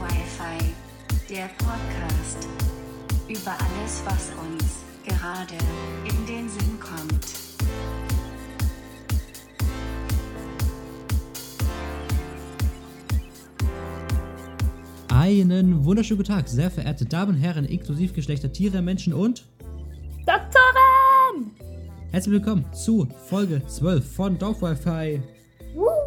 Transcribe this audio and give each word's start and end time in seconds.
Wi-Fi, 0.00 0.74
der 1.28 1.48
Podcast 1.58 2.48
über 3.28 3.50
alles, 3.50 4.02
was 4.04 4.30
uns 4.38 4.84
gerade 5.04 5.58
in 6.04 6.26
den 6.26 6.48
Sinn 6.48 6.78
kommt. 6.78 7.37
Einen 15.28 15.84
wunderschönen 15.84 16.16
guten 16.20 16.32
Tag, 16.32 16.48
sehr 16.48 16.70
verehrte 16.70 17.04
Damen 17.04 17.34
und 17.34 17.42
Herren, 17.42 17.66
inklusive 17.66 18.14
Geschlechter, 18.14 18.50
Tiere, 18.50 18.80
Menschen 18.80 19.12
und 19.12 19.44
Doktorin! 20.20 21.50
herzlich 22.10 22.32
willkommen 22.32 22.64
zu 22.72 23.06
Folge 23.26 23.60
12 23.66 24.10
von 24.10 24.38
Dorf 24.38 24.62
Wi-Fi, 24.62 25.20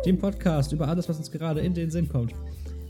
dem 0.08 0.18
Podcast 0.18 0.74
über 0.74 0.88
alles, 0.88 1.08
was 1.08 1.20
uns 1.20 1.30
gerade 1.30 1.60
in 1.60 1.76
den 1.76 1.92
Sinn 1.92 2.10
kommt. 2.10 2.34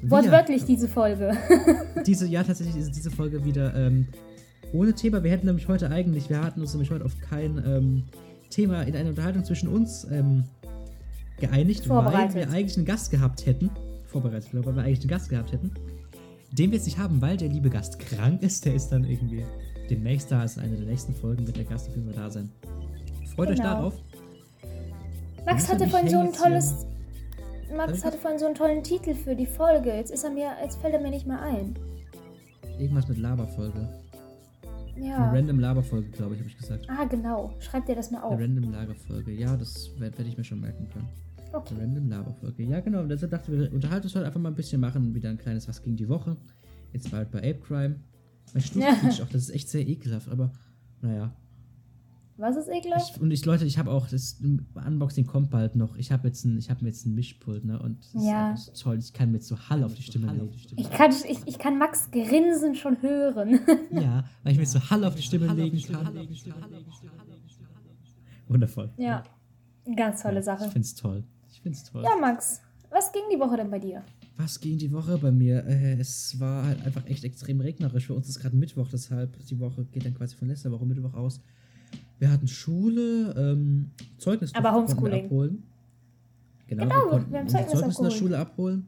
Wir- 0.01 0.09
Wortwörtlich 0.09 0.63
diese 0.63 0.87
Folge. 0.87 1.35
Diese, 2.07 2.25
ja, 2.25 2.43
tatsächlich 2.45 2.77
ist 2.77 2.95
diese 2.95 3.11
Folge 3.11 3.43
wieder 3.43 3.75
ähm, 3.75 4.07
ohne 4.71 4.93
Thema. 4.93 5.21
Wir 5.25 5.31
hätten 5.31 5.47
nämlich 5.47 5.67
heute 5.67 5.89
eigentlich, 5.91 6.29
wir 6.29 6.41
hatten 6.41 6.61
uns 6.61 6.71
nämlich 6.71 6.91
heute 6.91 7.03
auf 7.03 7.19
kein 7.29 7.57
ähm, 7.57 8.03
Thema 8.49 8.83
in 8.83 8.95
einer 8.95 9.09
Unterhaltung 9.09 9.43
zwischen 9.43 9.67
uns 9.67 10.07
ähm, 10.09 10.45
geeinigt, 11.41 11.89
weil 11.89 12.33
wir 12.33 12.49
eigentlich 12.49 12.77
einen 12.77 12.85
Gast 12.85 13.11
gehabt 13.11 13.45
hätten. 13.45 13.69
Vorbereitet, 14.07 14.51
glaube 14.51 14.61
ich, 14.61 14.67
weil 14.67 14.75
wir 14.77 14.83
eigentlich 14.83 15.01
einen 15.01 15.09
Gast 15.09 15.29
gehabt 15.29 15.51
hätten. 15.51 15.71
Den 16.51 16.71
wir 16.71 16.77
jetzt 16.77 16.85
nicht 16.85 16.97
haben, 16.97 17.21
weil 17.21 17.37
der 17.37 17.49
liebe 17.49 17.69
Gast 17.69 17.99
krank 17.99 18.41
ist. 18.41 18.65
Der 18.65 18.73
ist 18.75 18.89
dann 18.89 19.03
irgendwie 19.05 19.43
demnächst 19.89 20.31
da. 20.31 20.43
Ist 20.43 20.59
eine 20.59 20.75
der 20.75 20.85
nächsten 20.85 21.13
Folgen, 21.15 21.45
wird 21.47 21.57
der 21.57 21.65
Gast 21.65 21.87
auf 21.89 21.95
jeden 21.95 22.11
Fall 22.11 22.23
da 22.23 22.29
sein. 22.29 22.51
Freut 23.35 23.49
euch 23.49 23.57
Genau. 23.57 23.69
darauf. 23.69 23.93
Max 25.45 25.71
hatte 25.71 25.87
vorhin 25.87 26.09
so 26.09 26.19
ein 26.19 26.33
tolles. 26.33 26.85
Max 27.75 28.03
hatte 28.03 28.17
vorhin 28.17 28.37
so 28.37 28.45
einen 28.45 28.55
tollen 28.55 28.83
Titel 28.83 29.15
für 29.15 29.35
die 29.35 29.45
Folge. 29.45 29.89
Jetzt 29.93 30.11
ist 30.11 30.23
er 30.23 30.29
mir, 30.29 30.51
jetzt 30.61 30.79
fällt 30.81 30.93
er 30.93 30.99
mir 31.01 31.09
nicht 31.09 31.25
mehr 31.25 31.41
ein. 31.41 31.75
Irgendwas 32.77 33.07
mit 33.07 33.17
Laberfolge. 33.17 33.87
Ja. 34.97 35.29
Eine 35.29 35.37
random 35.37 35.59
Laberfolge, 35.59 36.09
glaube 36.09 36.33
ich, 36.33 36.39
habe 36.41 36.49
ich 36.49 36.57
gesagt. 36.57 36.85
Ah, 36.89 37.05
genau. 37.05 37.53
Schreib 37.59 37.85
dir 37.85 37.95
das 37.95 38.11
mal 38.11 38.21
auf. 38.21 38.33
Eine 38.33 38.43
random 38.43 38.71
Lagerfolge. 38.71 39.31
Ja, 39.31 39.55
das 39.55 39.89
werde 39.97 40.17
werd 40.17 40.27
ich 40.27 40.37
mir 40.37 40.43
schon 40.43 40.59
merken 40.59 40.89
können. 40.91 41.07
Okay. 41.53 41.73
Eine 41.75 41.83
random 41.83 42.09
Laberfolge. 42.09 42.63
Ja, 42.63 42.79
genau. 42.79 43.01
Und 43.01 43.09
deshalb 43.09 43.31
dachte 43.31 43.51
ich, 43.53 43.59
wir 43.59 43.73
unterhalten 43.73 44.05
uns 44.05 44.15
heute 44.15 44.25
einfach 44.25 44.39
mal 44.39 44.49
ein 44.49 44.55
bisschen, 44.55 44.79
machen 44.81 45.13
wieder 45.13 45.29
ein 45.29 45.37
kleines 45.37 45.67
Was 45.67 45.81
gegen 45.83 45.97
die 45.97 46.07
Woche. 46.09 46.37
Jetzt 46.93 47.11
bald 47.11 47.31
bei 47.31 47.39
Ape 47.39 47.59
Crime. 47.59 47.99
Mein 48.53 48.63
Stuhl 48.63 48.81
Ja. 48.81 48.93
auch, 49.23 49.29
das 49.29 49.43
ist 49.43 49.49
echt 49.51 49.69
sehr 49.69 49.87
ekelhaft, 49.87 50.29
aber 50.29 50.51
naja. 51.01 51.33
Was 52.37 52.55
ist 52.57 52.69
ekelhaft? 52.69 53.15
Ich, 53.17 53.21
und 53.21 53.29
ich, 53.31 53.45
Leute, 53.45 53.65
ich 53.65 53.77
habe 53.77 53.91
auch, 53.91 54.07
das 54.07 54.41
Unboxing 54.73 55.27
kommt 55.27 55.51
bald 55.51 55.75
noch. 55.75 55.95
Ich 55.95 56.11
habe 56.11 56.27
jetzt 56.27 56.43
ein, 56.43 56.57
ich 56.57 56.69
habe 56.71 56.83
mir 56.83 56.89
jetzt 56.89 57.05
ein 57.05 57.13
Mischpult, 57.13 57.65
ne? 57.65 57.79
Und 57.79 57.99
das 58.13 58.23
Ja. 58.25 58.53
ist 58.53 58.81
toll. 58.81 58.97
Ich 58.97 59.13
kann 59.13 59.31
mit 59.31 59.43
so 59.43 59.57
Hall 59.69 59.83
auf 59.83 59.93
die 59.93 60.01
Stimme 60.01 60.31
legen. 60.33 60.49
Ich 60.75 60.89
kann, 60.89 61.11
ich, 61.11 61.39
ich 61.45 61.59
kann 61.59 61.77
Max 61.77 62.09
Grinsen 62.11 62.73
schon 62.75 62.99
hören. 63.01 63.59
Ja, 63.91 64.23
weil 64.43 64.53
ich 64.53 64.57
mir 64.57 64.65
so 64.65 64.79
Hall 64.89 65.03
auf 65.03 65.15
die 65.15 65.21
Stimme 65.21 65.53
legen 65.53 65.79
kann. 65.83 66.09
Wundervoll. 68.47 68.91
ja. 68.97 69.23
Ganz 69.95 70.21
tolle 70.21 70.39
Ich 70.39 70.45
Sache. 70.45 70.69
find's 70.69 70.93
toll. 70.93 71.23
Ich 71.61 71.63
find's 71.63 71.83
toll. 71.83 72.03
Ja, 72.03 72.15
Max. 72.19 72.59
Was 72.89 73.11
ging 73.11 73.21
die 73.31 73.39
Woche 73.39 73.55
denn 73.55 73.69
bei 73.69 73.77
dir? 73.77 74.01
Was 74.37 74.59
ging 74.59 74.79
die 74.79 74.91
Woche 74.91 75.17
bei 75.19 75.31
mir? 75.31 75.63
Äh, 75.67 75.99
es 75.99 76.39
war 76.39 76.65
halt 76.65 76.83
einfach 76.85 77.05
echt 77.05 77.23
extrem 77.23 77.61
regnerisch. 77.61 78.07
Für 78.07 78.15
uns 78.15 78.27
ist 78.27 78.39
gerade 78.39 78.55
Mittwoch, 78.55 78.87
deshalb 78.91 79.37
die 79.45 79.59
Woche 79.59 79.85
geht 79.91 80.03
dann 80.05 80.15
quasi 80.15 80.35
von 80.35 80.47
letzter 80.47 80.71
Woche 80.71 80.85
Mittwoch 80.85 81.13
aus. 81.13 81.39
Wir 82.17 82.31
hatten 82.31 82.47
Schule, 82.47 83.33
ähm, 83.37 83.91
Zeugnis 84.17 84.53
Aber 84.55 84.73
Homeschooling. 84.73 85.25
abholen. 85.25 85.63
Genau, 86.67 86.83
Genau, 86.83 86.95
wir 86.95 87.09
konnten 87.11 87.31
wir 87.31 87.39
haben 87.39 87.47
Zeugnis 87.49 87.71
Zeugnis 87.73 87.97
in 87.99 88.03
der. 88.05 88.11
Schule 88.11 88.37
abholen. 88.39 88.87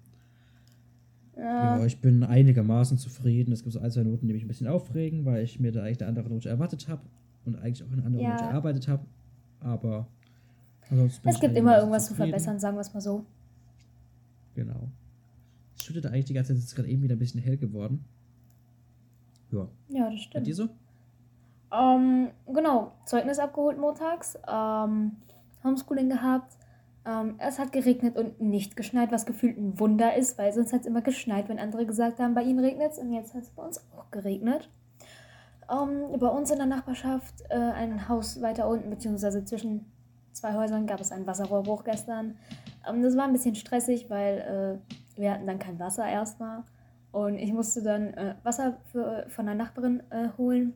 Ja. 1.37 1.77
Ja, 1.79 1.85
ich 1.85 1.99
bin 1.99 2.23
einigermaßen 2.23 2.97
zufrieden. 2.97 3.51
Es 3.53 3.63
gibt 3.63 3.73
so 3.73 3.79
ein, 3.79 3.91
zwei 3.91 4.03
Noten, 4.03 4.27
die 4.27 4.33
mich 4.33 4.43
ein 4.43 4.47
bisschen 4.47 4.67
aufregen, 4.67 5.25
weil 5.25 5.43
ich 5.43 5.59
mir 5.59 5.71
da 5.71 5.83
eigentlich 5.83 6.01
eine 6.01 6.09
andere 6.09 6.29
Note 6.29 6.49
erwartet 6.49 6.87
habe 6.87 7.01
und 7.45 7.55
eigentlich 7.57 7.83
auch 7.87 7.91
eine 7.91 8.03
andere 8.03 8.23
Ja. 8.23 8.31
Note 8.31 8.43
erarbeitet 8.45 8.87
habe. 8.87 9.05
Aber 9.59 10.07
Es 10.89 11.21
ich 11.35 11.39
gibt 11.39 11.55
immer 11.55 11.77
irgendwas 11.77 12.07
zu 12.07 12.15
verbessern, 12.15 12.59
sagen 12.59 12.77
wir 12.77 12.81
es 12.81 12.93
mal 12.93 13.01
so. 13.01 13.25
Genau. 14.55 14.89
Es 15.75 15.83
schüttet 15.83 16.05
eigentlich 16.05 16.25
die 16.25 16.33
ganze 16.33 16.53
Zeit, 16.53 16.59
es 16.59 16.65
ist 16.65 16.75
gerade 16.75 16.89
eben 16.89 17.01
wieder 17.01 17.15
ein 17.15 17.19
bisschen 17.19 17.41
hell 17.41 17.57
geworden. 17.57 18.05
Ja. 19.51 19.67
Ja, 19.89 20.09
das 20.09 20.21
stimmt. 20.21 20.47
dir 20.47 20.55
so? 20.55 20.69
Ähm, 21.71 22.29
genau, 22.47 22.93
Zeugnis 23.05 23.39
abgeholt 23.39 23.79
montags, 23.79 24.37
ähm, 24.47 25.13
Homeschooling 25.63 26.09
gehabt. 26.09 26.57
Ähm, 27.05 27.35
es 27.39 27.59
hat 27.59 27.71
geregnet 27.71 28.15
und 28.15 28.39
nicht 28.39 28.75
geschneit, 28.75 29.11
was 29.11 29.25
gefühlt 29.25 29.57
ein 29.57 29.79
Wunder 29.79 30.15
ist, 30.15 30.37
weil 30.37 30.53
sonst 30.53 30.71
hat 30.71 30.81
es 30.81 30.87
immer 30.87 31.01
geschneit, 31.01 31.49
wenn 31.49 31.59
andere 31.59 31.85
gesagt 31.85 32.19
haben, 32.19 32.33
bei 32.33 32.43
ihnen 32.43 32.59
regnet 32.59 32.93
es 32.93 32.97
und 32.97 33.11
jetzt 33.11 33.33
hat 33.33 33.43
es 33.43 33.49
bei 33.49 33.63
uns 33.63 33.79
auch 33.91 34.09
geregnet. 34.11 34.69
Ähm, 35.69 36.17
bei 36.19 36.27
uns 36.27 36.51
in 36.51 36.57
der 36.57 36.67
Nachbarschaft, 36.67 37.41
äh, 37.49 37.55
ein 37.55 38.07
Haus 38.07 38.41
weiter 38.41 38.67
unten, 38.67 38.89
beziehungsweise 38.89 39.43
zwischen 39.43 39.85
zwei 40.33 40.53
Häusern, 40.53 40.87
gab 40.87 40.99
es 40.99 41.11
einen 41.11 41.27
Wasserrohrbruch 41.27 41.83
gestern. 41.83 42.37
Ähm, 42.87 43.01
das 43.01 43.15
war 43.15 43.25
ein 43.25 43.33
bisschen 43.33 43.55
stressig, 43.55 44.09
weil 44.09 44.81
äh, 45.17 45.19
wir 45.19 45.31
hatten 45.31 45.47
dann 45.47 45.59
kein 45.59 45.79
Wasser 45.79 46.07
erstmal. 46.07 46.63
Und 47.11 47.37
ich 47.37 47.53
musste 47.53 47.83
dann 47.83 48.13
äh, 48.13 48.35
Wasser 48.43 48.77
für, 48.91 49.25
von 49.29 49.47
einer 49.47 49.63
Nachbarin 49.63 50.01
äh, 50.09 50.29
holen 50.37 50.73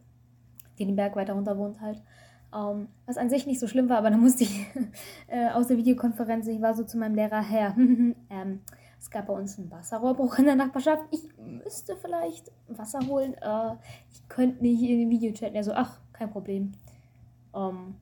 die 0.77 0.85
den 0.85 0.95
Berg 0.95 1.15
weiter 1.15 1.33
runter 1.33 1.57
wohnt 1.57 1.81
halt. 1.81 2.01
Ähm, 2.55 2.87
was 3.05 3.17
an 3.17 3.29
sich 3.29 3.45
nicht 3.45 3.59
so 3.59 3.67
schlimm 3.67 3.89
war, 3.89 3.97
aber 3.97 4.09
da 4.09 4.17
musste 4.17 4.43
ich 4.43 4.65
äh, 5.27 5.49
aus 5.49 5.67
der 5.67 5.77
Videokonferenz, 5.77 6.47
ich 6.47 6.61
war 6.61 6.73
so 6.73 6.83
zu 6.83 6.97
meinem 6.97 7.15
Lehrer 7.15 7.41
her, 7.41 7.75
ähm, 8.29 8.61
es 8.99 9.11
gab 9.11 9.27
bei 9.27 9.33
uns 9.33 9.59
einen 9.59 9.69
Wasserrohrbruch 9.69 10.39
in 10.39 10.45
der 10.45 10.55
Nachbarschaft. 10.55 11.03
Ich 11.11 11.23
müsste 11.37 11.95
vielleicht 11.97 12.51
Wasser 12.67 12.99
holen. 13.07 13.35
Äh, 13.35 13.75
ich 14.11 14.27
könnte 14.27 14.63
nicht 14.63 14.81
in 14.81 14.99
den 14.99 15.09
Videochat. 15.11 15.53
Er 15.53 15.63
so, 15.63 15.73
ach, 15.73 15.99
kein 16.13 16.31
Problem. 16.31 16.71
Ähm, 17.53 17.95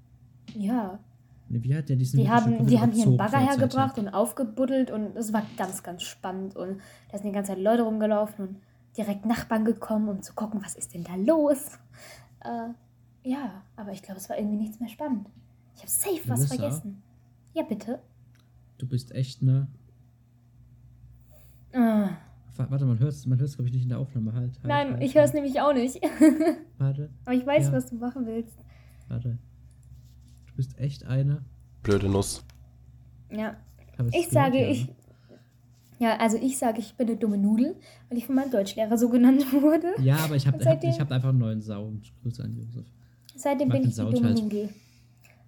ja, 0.54 1.00
Wie 1.48 1.76
hat 1.76 1.90
der 1.90 1.96
diesen 1.96 2.20
die 2.20 2.30
haben, 2.30 2.66
die 2.66 2.80
haben 2.80 2.92
hier 2.92 3.06
einen 3.06 3.18
Bagger 3.18 3.38
hergebracht 3.40 3.98
und 4.00 4.10
aufgebuddelt 4.10 4.90
und 4.92 5.16
es 5.16 5.32
war 5.32 5.44
ganz, 5.58 5.84
ganz 5.84 6.04
spannend. 6.04 6.56
Und 6.56 6.80
da 7.12 7.18
sind 7.18 7.28
die 7.28 7.32
ganze 7.34 7.54
Zeit 7.54 7.62
Leute 7.62 7.84
rumgelaufen 7.84 8.48
und 8.48 8.58
direkt 8.98 9.26
Nachbarn 9.26 9.64
gekommen, 9.66 10.10
um 10.10 10.22
zu 10.22 10.34
gucken, 10.34 10.62
was 10.64 10.76
ist 10.76 10.94
denn 10.94 11.04
da 11.04 11.16
los. 11.16 11.78
Äh, 12.42 13.30
ja, 13.30 13.62
aber 13.76 13.92
ich 13.92 14.02
glaube, 14.02 14.20
es 14.20 14.30
war 14.30 14.38
irgendwie 14.38 14.58
nichts 14.58 14.80
mehr 14.80 14.90
spannend. 14.90 15.28
Ich 15.76 15.82
habe 15.82 15.90
safe 15.92 16.22
was 16.30 16.40
Melissa? 16.40 16.56
vergessen. 16.56 17.04
Ja, 17.54 17.64
bitte. 17.64 18.00
Du 18.78 18.88
bist 18.88 19.12
echt 19.14 19.42
ne. 19.42 19.68
Wa- 21.72 22.10
Warte, 22.70 22.86
man 22.86 23.00
hört 23.00 23.12
es, 23.12 23.26
man 23.26 23.38
hört's, 23.40 23.56
glaube 23.56 23.68
ich, 23.68 23.74
nicht 23.74 23.84
in 23.84 23.90
der 23.90 24.00
Aufnahme. 24.00 24.34
Halt, 24.34 24.54
halt 24.58 24.66
nein, 24.66 24.92
halt, 24.94 25.04
ich 25.04 25.14
höre 25.16 25.24
es 25.24 25.34
halt. 25.34 25.44
nämlich 25.44 25.60
auch 25.62 25.74
nicht. 25.74 26.02
Warte, 26.78 27.10
aber 27.26 27.36
ich 27.36 27.46
weiß, 27.46 27.66
Ja. 27.68 27.72
was 27.74 27.88
du 27.88 27.96
machen 27.96 28.26
willst. 28.26 28.58
warte. 29.10 29.38
Du 30.56 30.64
bist 30.64 30.80
echt 30.80 31.06
eine. 31.06 31.44
Blöde 31.84 32.08
Nuss. 32.08 32.46
Ja, 33.30 33.58
ich 34.14 34.30
sage, 34.30 34.62
ja, 34.62 34.70
ich. 34.70 34.88
Ja, 36.00 36.16
also 36.18 36.38
ich 36.38 36.58
sage, 36.58 36.80
ich 36.80 36.96
bin 36.96 37.10
eine 37.10 37.18
dumme 37.18 37.38
Nudel, 37.38 37.76
weil 38.08 38.18
ich 38.18 38.26
von 38.26 38.36
meinem 38.36 38.52
Deutschlehrer 38.52 38.98
so 38.98 39.10
genannt 39.10 39.52
wurde. 39.62 40.02
Ja, 40.02 40.16
aber 40.16 40.38
ich 40.38 40.48
habe 40.48 40.64
hab, 40.64 40.82
ich 40.82 40.98
hab 40.98 41.12
einfach 41.12 41.30
einen 41.30 41.40
neuen 41.40 41.62
Sound. 41.62 42.14
Grüße 42.22 42.42
an 42.42 42.56
Josef. 42.56 42.86
Seitdem 43.36 43.68
bin 43.68 43.84
ich 43.84 43.96
die 43.96 44.02
dumme 44.02 44.30
halt. 44.30 44.42
Nudel. 44.42 44.70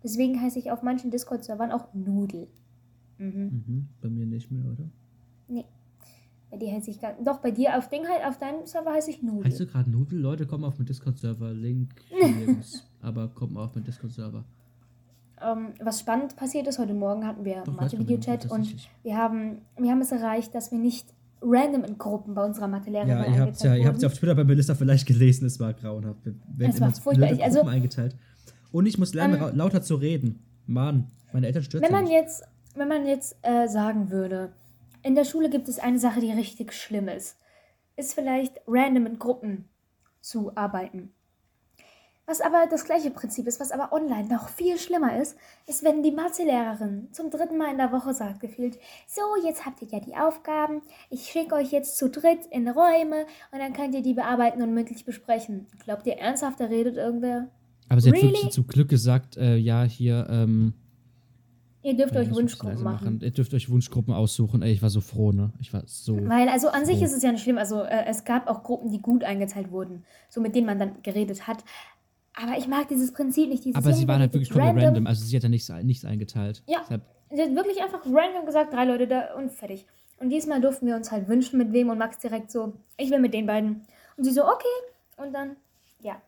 Deswegen 0.03 0.41
heiße 0.41 0.59
ich 0.59 0.71
auf 0.71 0.83
manchen 0.83 1.09
Discord-Servern 1.09 1.71
auch 1.71 1.93
Nudel. 1.93 2.49
Mhm. 3.17 3.63
Mhm, 3.65 3.87
bei 4.01 4.09
mir 4.09 4.25
nicht 4.25 4.51
mehr, 4.51 4.65
oder? 4.65 4.89
Nee. 5.47 5.63
Bei 6.51 6.57
dir 6.57 6.73
heiße 6.73 6.91
ich 6.91 6.99
gar 6.99 7.13
Doch, 7.23 7.39
bei 7.39 7.51
dir 7.51 7.77
auf, 7.77 7.87
Ding, 7.87 8.03
halt, 8.07 8.25
auf 8.25 8.37
deinem 8.39 8.65
Server 8.65 8.91
heiße 8.91 9.09
ich 9.09 9.23
Nudel. 9.23 9.45
Heißt 9.45 9.61
du 9.61 9.67
gerade 9.67 9.89
Nudel? 9.89 10.19
Leute, 10.19 10.45
kommen 10.45 10.65
auf 10.65 10.77
meinen 10.77 10.87
Discord-Server. 10.87 11.53
Link 11.53 11.95
aber 13.01 13.29
kommt 13.29 13.53
mal 13.53 13.63
auf 13.63 13.73
meinen 13.73 13.85
Discord-Server. 13.85 14.43
Ähm, 15.41 15.73
was 15.79 15.99
spannend 15.99 16.35
passiert 16.35 16.67
ist, 16.67 16.79
heute 16.79 16.93
Morgen 16.93 17.25
hatten 17.27 17.45
wir 17.45 17.63
Mathe-Videochat 17.69 18.49
und 18.49 18.75
wir 19.03 19.15
haben, 19.17 19.61
wir 19.77 19.91
haben 19.91 20.01
es 20.01 20.11
erreicht, 20.11 20.55
dass 20.55 20.71
wir 20.71 20.79
nicht 20.79 21.13
random 21.41 21.83
in 21.83 21.97
Gruppen 21.99 22.33
bei 22.33 22.43
unserer 22.43 22.67
Mathelehrerin 22.67 23.09
Ja, 23.09 23.25
ihr 23.25 23.41
habt 23.41 23.61
ja, 23.61 23.75
ihr 23.75 23.87
habt 23.87 24.01
ja 24.01 24.07
auf 24.07 24.15
Twitter 24.15 24.33
bei 24.33 24.43
Melissa 24.43 24.73
vielleicht 24.73 25.05
gelesen, 25.07 25.45
es 25.45 25.59
war 25.59 25.73
grauenhaft. 25.73 26.25
Werden 26.25 26.71
Es 26.73 26.81
war 26.81 26.91
furchtbar. 26.91 27.27
blöde 27.27 27.43
Also- 27.43 27.59
Gruppen 27.59 27.73
eingeteilt. 27.73 28.15
Und 28.71 28.85
ich 28.85 28.97
muss 28.97 29.13
lernen, 29.13 29.41
Ähm, 29.41 29.55
lauter 29.55 29.81
zu 29.81 29.95
reden. 29.95 30.43
Mann, 30.65 31.11
meine 31.31 31.47
Eltern 31.47 31.63
stürzen 31.63 31.85
Wenn 31.85 31.93
man 31.93 32.03
mich. 32.05 32.13
jetzt, 32.13 32.43
wenn 32.75 32.87
man 32.87 33.05
jetzt 33.05 33.37
äh, 33.43 33.67
sagen 33.67 34.09
würde, 34.09 34.51
in 35.03 35.15
der 35.15 35.23
Schule 35.23 35.49
gibt 35.49 35.69
es 35.69 35.79
eine 35.79 35.99
Sache, 35.99 36.19
die 36.19 36.31
richtig 36.31 36.73
schlimm 36.73 37.07
ist, 37.07 37.37
ist 37.95 38.13
vielleicht 38.13 38.59
random 38.67 39.05
in 39.05 39.19
Gruppen 39.19 39.69
zu 40.19 40.51
arbeiten. 40.55 41.13
Was 42.29 42.41
aber 42.41 42.65
das 42.69 42.83
gleiche 42.83 43.09
Prinzip 43.09 43.47
ist, 43.47 43.61
was 43.61 43.71
aber 43.71 43.93
online 43.93 44.27
noch 44.27 44.49
viel 44.49 44.77
schlimmer 44.77 45.17
ist, 45.17 45.37
ist, 45.65 45.81
wenn 45.85 46.03
die 46.03 46.11
Mathelehrerin 46.11 47.07
zum 47.13 47.29
dritten 47.29 47.57
Mal 47.57 47.71
in 47.71 47.77
der 47.77 47.93
Woche 47.93 48.13
sagt, 48.13 48.41
gefühlt, 48.41 48.77
so, 49.07 49.21
jetzt 49.47 49.65
habt 49.65 49.81
ihr 49.81 49.87
ja 49.87 50.01
die 50.01 50.13
Aufgaben, 50.13 50.81
ich 51.09 51.21
schicke 51.27 51.55
euch 51.55 51.71
jetzt 51.71 51.97
zu 51.97 52.09
dritt 52.09 52.45
in 52.51 52.67
Räume 52.67 53.25
und 53.53 53.59
dann 53.59 53.71
könnt 53.71 53.95
ihr 53.95 54.01
die 54.01 54.13
bearbeiten 54.13 54.61
und 54.61 54.73
mündlich 54.73 55.05
besprechen. 55.05 55.67
Glaubt 55.85 56.05
ihr 56.05 56.17
ernsthaft, 56.17 56.59
da 56.59 56.65
redet 56.65 56.97
irgendwer? 56.97 57.47
Aber 57.87 58.01
sie 58.01 58.09
hat 58.09 58.17
Really? 58.17 58.33
wirklich 58.33 58.51
zum 58.51 58.67
Glück 58.67 58.89
gesagt, 58.89 59.37
äh, 59.37 59.55
ja, 59.55 59.83
hier, 59.83 60.27
ähm, 60.29 60.73
Ihr 61.83 61.95
dürft 61.95 62.15
äh, 62.15 62.19
euch 62.19 62.31
Wunschgruppen 62.35 62.83
machen. 62.83 63.21
Ihr 63.21 63.31
dürft 63.31 63.53
euch 63.53 63.69
Wunschgruppen 63.69 64.13
aussuchen. 64.13 64.61
Ey, 64.61 64.73
ich 64.73 64.81
war 64.81 64.89
so 64.89 64.99
froh, 64.99 65.31
ne? 65.31 65.53
Ich 65.61 65.71
war 65.71 65.83
so. 65.85 66.17
Weil, 66.27 66.49
also 66.49 66.67
an 66.67 66.85
sich 66.85 66.99
Oh. 66.99 67.05
ist 67.05 67.13
es 67.13 67.23
ja 67.23 67.31
nicht 67.31 67.43
schlimm. 67.43 67.57
Also 67.57 67.83
äh, 67.83 68.03
es 68.07 68.25
gab 68.25 68.47
auch 68.49 68.63
Gruppen, 68.63 68.89
die 68.91 69.01
gut 69.01 69.23
eingeteilt 69.23 69.71
wurden, 69.71 70.03
so 70.27 70.41
mit 70.41 70.53
denen 70.55 70.65
man 70.65 70.79
dann 70.79 71.01
geredet 71.01 71.47
hat. 71.47 71.63
Aber 72.41 72.57
ich 72.57 72.67
mag 72.67 72.87
dieses 72.87 73.11
Prinzip 73.11 73.49
nicht. 73.49 73.65
Dieses 73.65 73.75
Aber 73.75 73.93
sie 73.93 74.07
waren 74.07 74.19
halt 74.19 74.33
wirklich 74.33 74.49
komplett 74.49 74.85
random. 74.85 75.07
Also 75.07 75.25
sie 75.25 75.35
hat 75.35 75.43
ja 75.43 75.49
nichts, 75.49 75.69
nichts 75.83 76.05
eingeteilt. 76.05 76.63
Ja. 76.67 76.79
Deshalb, 76.81 77.01
Sie 77.29 77.41
hat 77.41 77.55
wirklich 77.55 77.81
einfach 77.81 78.01
random 78.05 78.45
gesagt, 78.45 78.73
drei 78.73 78.85
Leute 78.85 79.07
da 79.07 79.33
und 79.35 79.51
fertig. 79.51 79.85
Und 80.19 80.29
diesmal 80.29 80.61
durften 80.61 80.87
wir 80.87 80.95
uns 80.95 81.11
halt 81.11 81.27
wünschen, 81.27 81.57
mit 81.57 81.73
wem 81.73 81.89
und 81.89 81.97
Max 81.97 82.19
direkt 82.19 82.51
so, 82.51 82.73
ich 82.97 83.11
will 83.11 83.19
mit 83.19 83.33
den 83.33 83.45
beiden. 83.45 83.81
Und 84.15 84.23
sie 84.23 84.31
so, 84.31 84.45
okay. 84.45 84.65
Und 85.17 85.33
dann, 85.33 85.57
ja. 85.99 86.21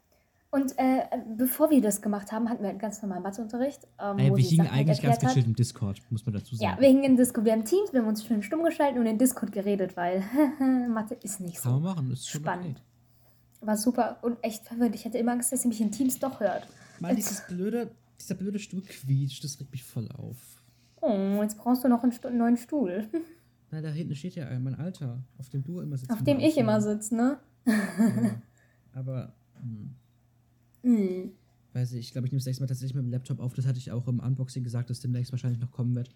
Und 0.51 0.73
äh, 0.77 1.03
bevor 1.37 1.69
wir 1.69 1.79
das 1.79 2.01
gemacht 2.01 2.31
haben, 2.31 2.49
hatten 2.49 2.63
wir 2.63 2.69
einen 2.69 2.79
ganz 2.79 3.01
normalen 3.01 3.21
Matheunterricht. 3.21 3.87
Ähm, 4.01 4.17
ey, 4.17 4.35
wir 4.35 4.37
hingen 4.37 4.57
Sachen 4.57 4.71
halt 4.71 4.79
eigentlich 4.79 5.01
ganz 5.01 5.19
gechillt 5.19 5.45
im 5.45 5.55
Discord, 5.55 6.01
muss 6.09 6.25
man 6.25 6.33
dazu 6.33 6.55
sagen. 6.55 6.71
Ja, 6.71 6.81
wir 6.81 6.87
hingen 6.87 7.03
in 7.03 7.17
Discord. 7.17 7.45
Wir 7.45 7.53
haben 7.53 7.65
Teams, 7.65 7.93
wir 7.93 8.01
haben 8.01 8.07
uns 8.07 8.25
schön 8.25 8.41
stumm 8.41 8.63
geschalten 8.63 8.99
und 8.99 9.05
in 9.05 9.19
Discord 9.19 9.51
geredet, 9.51 9.95
weil 9.95 10.23
Mathe 10.89 11.15
ist 11.23 11.39
nicht 11.39 11.61
Kann 11.61 11.73
so 11.73 11.79
man 11.79 11.95
machen, 11.95 12.11
ist 12.11 12.27
spannend. 12.27 12.81
War 13.61 13.77
super 13.77 14.17
und 14.21 14.37
echt 14.43 14.65
verwirrend. 14.65 14.95
Ich 14.95 15.05
hatte 15.05 15.17
immer 15.17 15.33
Angst, 15.33 15.51
dass 15.51 15.61
sie 15.63 15.67
mich 15.67 15.81
in 15.81 15.91
Teams 15.91 16.19
doch 16.19 16.39
hört. 16.39 16.67
Mann, 16.99 17.15
dieses 17.15 17.45
blöde, 17.47 17.91
dieser 18.19 18.35
blöde 18.35 18.59
Stuhl 18.59 18.81
quietscht, 18.81 19.43
das 19.43 19.59
regt 19.59 19.71
mich 19.71 19.83
voll 19.83 20.07
auf. 20.11 20.37
Oh, 21.01 21.39
jetzt 21.41 21.57
brauchst 21.57 21.83
du 21.83 21.87
noch 21.89 22.03
einen, 22.03 22.11
Stu 22.11 22.27
einen 22.27 22.37
neuen 22.37 22.57
Stuhl, 22.57 23.07
Na, 23.71 23.81
da 23.81 23.89
hinten 23.89 24.15
steht 24.15 24.33
ja 24.35 24.47
mein 24.59 24.73
Alter, 24.75 25.21
auf 25.37 25.47
dem 25.49 25.63
du 25.63 25.79
immer 25.79 25.95
sitzt. 25.97 26.11
auf 26.11 26.23
dem 26.23 26.39
ich 26.39 26.57
immer 26.57 26.81
sitze, 26.81 27.15
ne? 27.15 27.39
Ja. 27.65 28.41
Aber, 28.93 29.33
hm, 29.61 29.93
Hm. 30.81 31.31
weiß 31.73 31.91
ich, 31.93 31.99
ich 31.99 32.11
glaube, 32.11 32.25
ich 32.27 32.31
nehme 32.31 32.39
das 32.39 32.47
nächste 32.47 32.63
Mal 32.63 32.67
tatsächlich 32.67 32.95
mit 32.95 33.03
dem 33.05 33.11
Laptop 33.11 33.39
auf. 33.39 33.53
Das 33.53 33.67
hatte 33.67 33.77
ich 33.77 33.91
auch 33.91 34.07
im 34.07 34.19
Unboxing 34.19 34.63
gesagt, 34.63 34.89
dass 34.89 35.01
demnächst 35.01 35.31
wahrscheinlich 35.31 35.59
noch 35.59 35.71
kommen 35.71 35.93
wird. 35.95 36.09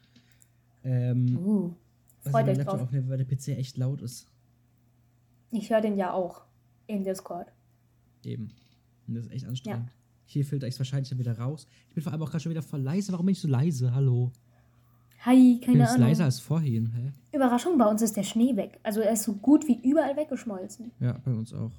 Ähm, 0.84 1.38
Uh, 1.38 1.74
was 2.24 2.26
ich 2.26 2.32
freut 2.32 2.46
mit 2.48 2.52
euch 2.54 2.56
dem 2.56 2.58
Laptop 2.60 2.78
drauf. 2.80 2.88
aufnehme, 2.88 3.10
weil 3.10 3.18
der 3.24 3.26
PC 3.26 3.50
echt 3.60 3.78
laut 3.78 4.02
ist. 4.02 4.28
Ich 5.52 5.70
höre 5.70 5.82
den 5.82 5.96
ja 5.98 6.12
auch 6.14 6.46
in 6.88 7.04
Discord. 7.04 7.48
Eben. 8.24 8.52
Und 9.08 9.16
das 9.16 9.26
ist 9.26 9.32
echt 9.32 9.46
anstrengend. 9.46 9.90
Hier 10.26 10.46
filter 10.46 10.68
ich 10.68 10.74
es 10.76 10.80
wahrscheinlich 10.80 11.10
dann 11.10 11.20
wieder 11.20 11.38
raus. 11.38 11.68
Ich 11.90 11.96
bin 11.96 12.04
vor 12.04 12.12
allem 12.14 12.22
auch 12.24 12.30
gerade 12.30 12.40
schon 12.42 12.50
wieder 12.52 12.62
voll 12.62 12.82
leise. 12.82 13.12
Warum 13.12 13.26
bin 13.26 13.34
ich 13.34 13.40
so 13.42 13.48
leise? 13.48 13.94
Hallo. 13.94 14.32
Hi, 15.26 15.56
bin 15.60 15.62
keine 15.62 15.88
Ahnung. 15.90 16.02
leiser 16.02 16.26
als 16.26 16.40
vorhin. 16.40 16.92
Hä? 16.94 17.36
Überraschung, 17.38 17.78
bei 17.78 17.86
uns 17.86 18.02
ist 18.02 18.16
der 18.18 18.24
Schnee 18.24 18.56
weg. 18.56 18.80
Also 18.84 19.02
er 19.02 19.14
ist 19.14 19.24
so 19.24 19.34
gut 19.34 19.68
wie 19.68 19.80
überall 19.88 20.16
weggeschmolzen. 20.18 20.92
Ja, 21.00 21.14
bei 21.24 21.32
uns 21.34 21.54
auch. 21.54 21.72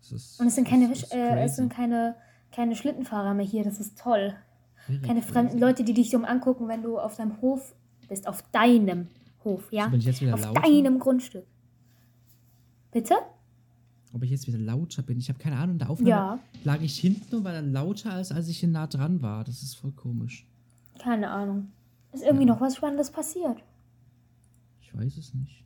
Ist, 0.00 0.40
Und 0.40 0.46
es 0.46 0.54
sind 0.54 0.66
keine, 0.66 0.90
äh, 1.10 1.44
es 1.44 1.56
sind 1.56 1.70
keine, 1.72 2.14
keine 2.50 2.74
Schlittenfahrer 2.76 3.34
mehr 3.34 3.44
hier. 3.46 3.64
Das 3.64 3.78
ist 3.80 3.98
toll. 3.98 4.34
Very 4.86 5.00
Keine 5.00 5.20
crazy. 5.20 5.32
fremden 5.32 5.58
Leute, 5.58 5.84
die 5.84 5.92
dich 5.92 6.10
dumm 6.10 6.24
angucken, 6.24 6.68
wenn 6.68 6.82
du 6.82 6.98
auf 6.98 7.16
deinem 7.16 7.40
Hof 7.42 7.74
bist. 8.08 8.26
Auf 8.26 8.42
deinem 8.52 9.08
Hof, 9.44 9.70
ja? 9.70 9.84
So, 9.84 9.90
bin 9.90 10.00
ich 10.00 10.06
jetzt 10.06 10.20
wieder 10.22 10.34
Auf 10.34 10.42
lauter? 10.42 10.62
deinem 10.62 10.98
Grundstück. 10.98 11.44
Bitte? 12.90 13.14
Ob 14.14 14.22
ich 14.22 14.30
jetzt 14.30 14.46
wieder 14.46 14.58
lauter 14.58 15.02
bin? 15.02 15.18
Ich 15.18 15.28
habe 15.28 15.38
keine 15.38 15.56
Ahnung. 15.56 15.72
In 15.74 15.78
der 15.80 15.90
Aufnahme 15.90 16.10
Ja, 16.10 16.38
lag 16.64 16.80
ich 16.80 16.98
hinten 16.98 17.36
und 17.36 17.44
war 17.44 17.52
dann 17.52 17.72
lauter, 17.72 18.12
als 18.12 18.32
als 18.32 18.48
ich 18.48 18.58
hier 18.60 18.68
nah 18.68 18.86
dran 18.86 19.20
war. 19.22 19.44
Das 19.44 19.62
ist 19.62 19.74
voll 19.74 19.92
komisch. 19.92 20.46
keine 20.98 21.30
Ahnung. 21.30 21.70
Ist 22.12 22.22
irgendwie 22.24 22.46
Ja. 22.46 22.54
noch 22.54 22.60
was 22.60 22.76
Spannendes 22.76 23.10
passiert. 23.10 23.58
Ich 24.80 24.96
weiß 24.96 25.16
es 25.18 25.34
nicht. 25.34 25.62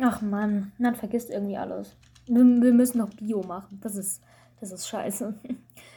Ach 0.00 0.22
Mann, 0.22 0.70
Nan 0.78 0.94
vergisst 0.94 1.30
irgendwie 1.30 1.56
alles. 1.56 1.96
Wir, 2.26 2.44
wir 2.44 2.72
müssen 2.72 2.98
noch 2.98 3.10
Bio 3.10 3.42
machen. 3.42 3.78
Das 3.82 3.96
ist, 3.96 4.22
das 4.60 4.70
ist 4.72 4.88
scheiße. 4.88 5.34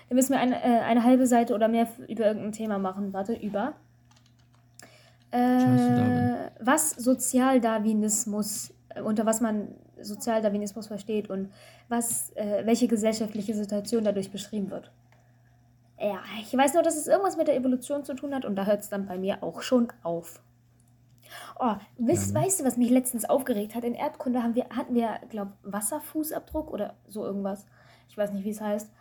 Wir 0.07 0.15
müssen 0.15 0.33
eine, 0.33 0.61
äh, 0.61 0.79
eine 0.81 1.03
halbe 1.05 1.25
Seite 1.25 1.55
oder 1.55 1.69
mehr 1.69 1.87
über 2.09 2.25
irgendein 2.25 2.51
Thema 2.51 2.77
machen. 2.79 3.13
Warte, 3.13 3.31
über. 3.33 3.75
Äh, 5.31 6.49
was 6.59 6.91
Sozialdarwinismus, 6.91 8.73
äh, 8.89 9.01
unter 9.01 9.25
was 9.25 9.39
man 9.39 9.69
Sozialdarwinismus 10.03 10.87
versteht 10.87 11.29
und 11.29 11.51
was, 11.89 12.31
äh, 12.35 12.65
welche 12.65 12.87
gesellschaftliche 12.87 13.53
Situation 13.53 14.03
dadurch 14.03 14.31
beschrieben 14.31 14.69
wird. 14.69 14.91
Ja, 15.99 16.19
ich 16.39 16.55
weiß 16.57 16.73
nur, 16.73 16.83
dass 16.83 16.97
es 16.97 17.07
irgendwas 17.07 17.37
mit 17.37 17.47
der 17.47 17.55
Evolution 17.55 18.03
zu 18.03 18.15
tun 18.15 18.33
hat 18.33 18.43
und 18.43 18.55
da 18.55 18.65
hört 18.65 18.81
es 18.81 18.89
dann 18.89 19.05
bei 19.05 19.17
mir 19.17 19.43
auch 19.43 19.61
schon 19.61 19.87
auf. 20.01 20.41
Oh, 21.59 21.75
wisst, 21.97 22.33
Ja, 22.33 22.39
ne? 22.39 22.45
weißt 22.45 22.59
du, 22.59 22.65
was 22.65 22.77
mich 22.77 22.89
letztens 22.89 23.29
aufgeregt 23.29 23.75
hat? 23.75 23.83
In 23.83 23.93
Erdkunde 23.93 24.41
haben 24.43 24.55
wir, 24.55 24.65
hatten 24.69 24.95
wir, 24.95 25.19
glaube 25.29 25.53
Wasserfußabdruck 25.63 26.71
oder 26.71 26.95
so 27.07 27.23
irgendwas. 27.23 27.65
Ich 28.09 28.17
weiß 28.17 28.31
nicht, 28.31 28.43
wie 28.45 28.49
es 28.49 28.61
heißt. 28.61 28.91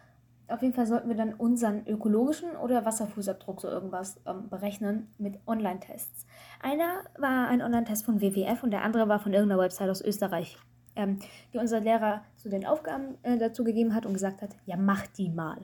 Auf 0.49 0.63
jeden 0.63 0.75
Fall 0.75 0.87
sollten 0.87 1.09
wir 1.09 1.17
dann 1.17 1.35
unseren 1.35 1.87
ökologischen 1.87 2.57
oder 2.57 2.85
Wasserfußabdruck 2.85 3.61
so 3.61 3.69
irgendwas 3.69 4.21
ähm, 4.27 4.49
berechnen 4.49 5.09
mit 5.17 5.39
Online-Tests. 5.47 6.27
Einer 6.61 7.05
war 7.17 7.49
ein 7.49 7.63
Online-Test 7.63 8.05
von 8.05 8.21
WWF 8.21 8.63
und 8.65 8.73
der 8.73 8.83
andere 8.83 9.09
war 9.09 9.21
von 9.21 9.33
irgendeiner 9.33 9.63
Website 9.63 9.89
aus 9.89 10.03
Österreich, 10.03 10.59
ähm, 10.97 11.19
die 11.53 11.59
unser 11.59 11.81
Lehrer 11.81 12.25
zu 12.37 12.49
den 12.49 12.67
Aufgaben 12.67 13.17
äh, 13.23 13.39
dazu 13.39 13.65
gegeben 13.65 13.95
hat 13.95 14.07
und 14.07 14.13
gesagt 14.15 14.43
hat, 14.43 14.51
ja, 14.67 14.77
mach 14.77 15.07
die 15.07 15.29
mal. 15.29 15.59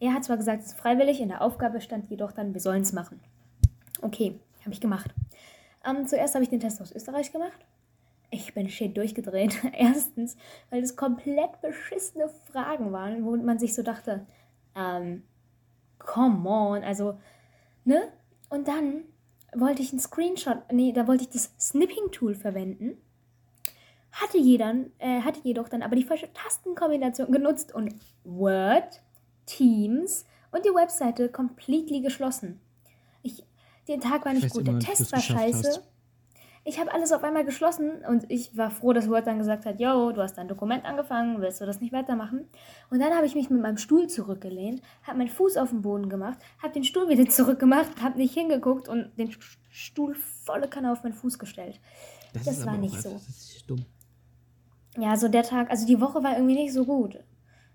Er 0.00 0.14
hat 0.14 0.24
zwar 0.24 0.36
gesagt, 0.36 0.62
es 0.62 0.68
ist 0.68 0.78
freiwillig, 0.78 1.20
in 1.20 1.28
der 1.28 1.42
Aufgabe 1.42 1.80
stand 1.80 2.08
jedoch 2.10 2.32
dann, 2.32 2.54
wir 2.54 2.60
sollen 2.60 2.82
es 2.82 2.92
machen. 2.92 3.20
Okay, 4.00 4.38
habe 4.60 4.72
ich 4.72 4.80
gemacht. 4.80 5.12
Ähm, 5.84 6.06
zuerst 6.06 6.34
habe 6.34 6.44
ich 6.44 6.50
den 6.50 6.60
Test 6.60 6.80
aus 6.80 6.92
Österreich 6.92 7.32
gemacht. 7.32 7.66
Ich 8.30 8.54
bin 8.54 8.68
shit 8.68 8.96
durchgedreht. 8.96 9.58
Erstens, 9.72 10.36
weil 10.70 10.82
es 10.82 10.96
komplett 10.96 11.60
beschissene 11.60 12.28
Fragen 12.50 12.92
waren, 12.92 13.24
wo 13.24 13.36
man 13.36 13.58
sich 13.58 13.74
so 13.74 13.82
dachte, 13.82 14.26
ähm, 14.76 15.22
come 15.98 16.48
on, 16.48 16.84
also, 16.84 17.18
ne? 17.84 18.12
Und 18.50 18.68
dann 18.68 19.04
wollte 19.54 19.82
ich 19.82 19.92
einen 19.92 20.00
Screenshot, 20.00 20.58
nee, 20.72 20.92
da 20.92 21.06
wollte 21.06 21.24
ich 21.24 21.30
das 21.30 21.52
Snipping-Tool 21.58 22.34
verwenden. 22.34 22.98
Hatte, 24.12 24.38
jeder, 24.38 24.74
äh, 24.98 25.20
hatte 25.20 25.40
jedoch 25.42 25.68
dann 25.68 25.82
aber 25.82 25.96
die 25.96 26.04
falsche 26.04 26.32
Tastenkombination 26.32 27.30
genutzt 27.30 27.74
und 27.74 27.94
Word, 28.24 29.02
Teams 29.46 30.24
und 30.50 30.64
die 30.64 30.70
Webseite 30.70 31.28
completely 31.28 32.00
geschlossen. 32.00 32.60
Ich, 33.22 33.44
den 33.86 34.00
Tag 34.00 34.24
war 34.24 34.32
nicht 34.32 34.50
gut, 34.50 34.66
der 34.66 34.78
Test 34.78 35.12
war 35.12 35.20
scheiße. 35.20 35.68
hast. 35.68 35.82
Ich 36.64 36.78
habe 36.78 36.92
alles 36.92 37.12
auf 37.12 37.24
einmal 37.24 37.46
geschlossen 37.46 38.04
und 38.06 38.30
ich 38.30 38.54
war 38.54 38.70
froh, 38.70 38.92
dass 38.92 39.08
Word 39.08 39.26
dann 39.26 39.38
gesagt 39.38 39.64
hat, 39.64 39.80
yo, 39.80 40.12
du 40.12 40.20
hast 40.20 40.36
dein 40.36 40.48
Dokument 40.48 40.84
angefangen, 40.84 41.40
willst 41.40 41.62
du 41.62 41.66
das 41.66 41.80
nicht 41.80 41.94
weitermachen? 41.94 42.46
Und 42.90 43.00
dann 43.00 43.14
habe 43.14 43.24
ich 43.24 43.34
mich 43.34 43.48
mit 43.48 43.62
meinem 43.62 43.78
Stuhl 43.78 44.06
zurückgelehnt, 44.06 44.82
habe 45.02 45.16
meinen 45.16 45.30
Fuß 45.30 45.56
auf 45.56 45.70
den 45.70 45.80
Boden 45.80 46.10
gemacht, 46.10 46.38
habe 46.62 46.74
den 46.74 46.84
Stuhl 46.84 47.08
wieder 47.08 47.24
zurückgemacht, 47.30 48.02
habe 48.02 48.18
nicht 48.18 48.34
hingeguckt 48.34 48.88
und 48.88 49.10
den 49.16 49.34
Stuhl 49.70 50.14
volle 50.44 50.68
Kanne 50.68 50.92
auf 50.92 51.02
meinen 51.04 51.14
Fuß 51.14 51.38
gestellt. 51.38 51.80
Das 52.34 52.46
ist 52.46 52.66
war 52.66 52.76
nicht 52.76 53.00
so. 53.00 53.12
Das 53.12 53.26
ist 53.28 53.64
dumm. 53.66 53.84
Ja, 54.96 55.16
so 55.16 55.28
der 55.28 55.42
Tag, 55.42 55.70
also 55.70 55.86
die 55.86 56.00
Woche 56.00 56.22
war 56.22 56.34
irgendwie 56.36 56.54
nicht 56.54 56.72
so 56.72 56.84
gut. 56.84 57.18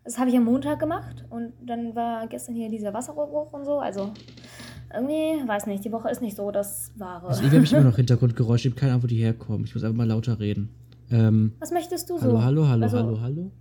Das 0.03 0.17
habe 0.17 0.29
ich 0.29 0.35
am 0.35 0.43
Montag 0.45 0.79
gemacht 0.79 1.23
und 1.29 1.53
dann 1.65 1.95
war 1.95 2.27
gestern 2.27 2.55
hier 2.55 2.69
dieser 2.69 2.93
Wasserrohrbruch 2.93 3.53
und 3.53 3.63
so. 3.65 3.79
Also 3.79 4.11
irgendwie, 4.93 5.47
weiß 5.47 5.65
nicht, 5.67 5.85
die 5.85 5.91
Woche 5.91 6.09
ist 6.09 6.21
nicht 6.21 6.35
so 6.35 6.51
das 6.51 6.91
Wahre. 6.97 7.27
Also, 7.27 7.41
ich 7.43 7.51
habe 7.51 7.57
immer 7.65 7.81
noch 7.89 7.95
Hintergrundgeräusche. 7.95 8.67
Ich 8.67 8.73
habe 8.73 8.79
keine 8.79 8.91
Ahnung, 8.93 9.03
wo 9.03 9.07
die 9.07 9.15
herkommen. 9.17 9.63
Ich 9.65 9.73
muss 9.73 9.83
einfach 9.83 9.95
mal 9.95 10.07
lauter 10.07 10.39
reden. 10.39 10.69
Ähm, 11.09 11.53
Was 11.59 11.71
möchtest 11.71 12.09
du 12.09 12.17
so? 12.17 12.23
hallo, 12.25 12.41
hallo, 12.43 12.67
hallo, 12.67 12.83
Also- 12.83 12.97
hallo, 12.97 13.21
hallo. 13.21 13.51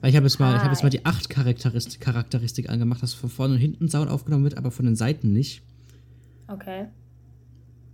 Weil 0.00 0.10
ich 0.10 0.16
habe 0.16 0.26
jetzt 0.26 0.40
mal, 0.40 0.56
ich 0.56 0.60
habe 0.62 0.70
jetzt 0.72 0.82
mal 0.82 0.88
die 0.90 1.04
acht 1.06 1.30
Charakteristik, 1.30 2.00
Charakteristik 2.00 2.68
angemacht, 2.68 3.04
dass 3.04 3.14
von 3.14 3.30
vorne 3.30 3.54
und 3.54 3.60
hinten 3.60 3.88
Sound 3.88 4.10
aufgenommen 4.10 4.42
wird, 4.42 4.58
aber 4.58 4.72
von 4.72 4.84
den 4.84 4.96
Seiten 4.96 5.32
nicht. 5.32 5.62
Okay. 6.48 6.86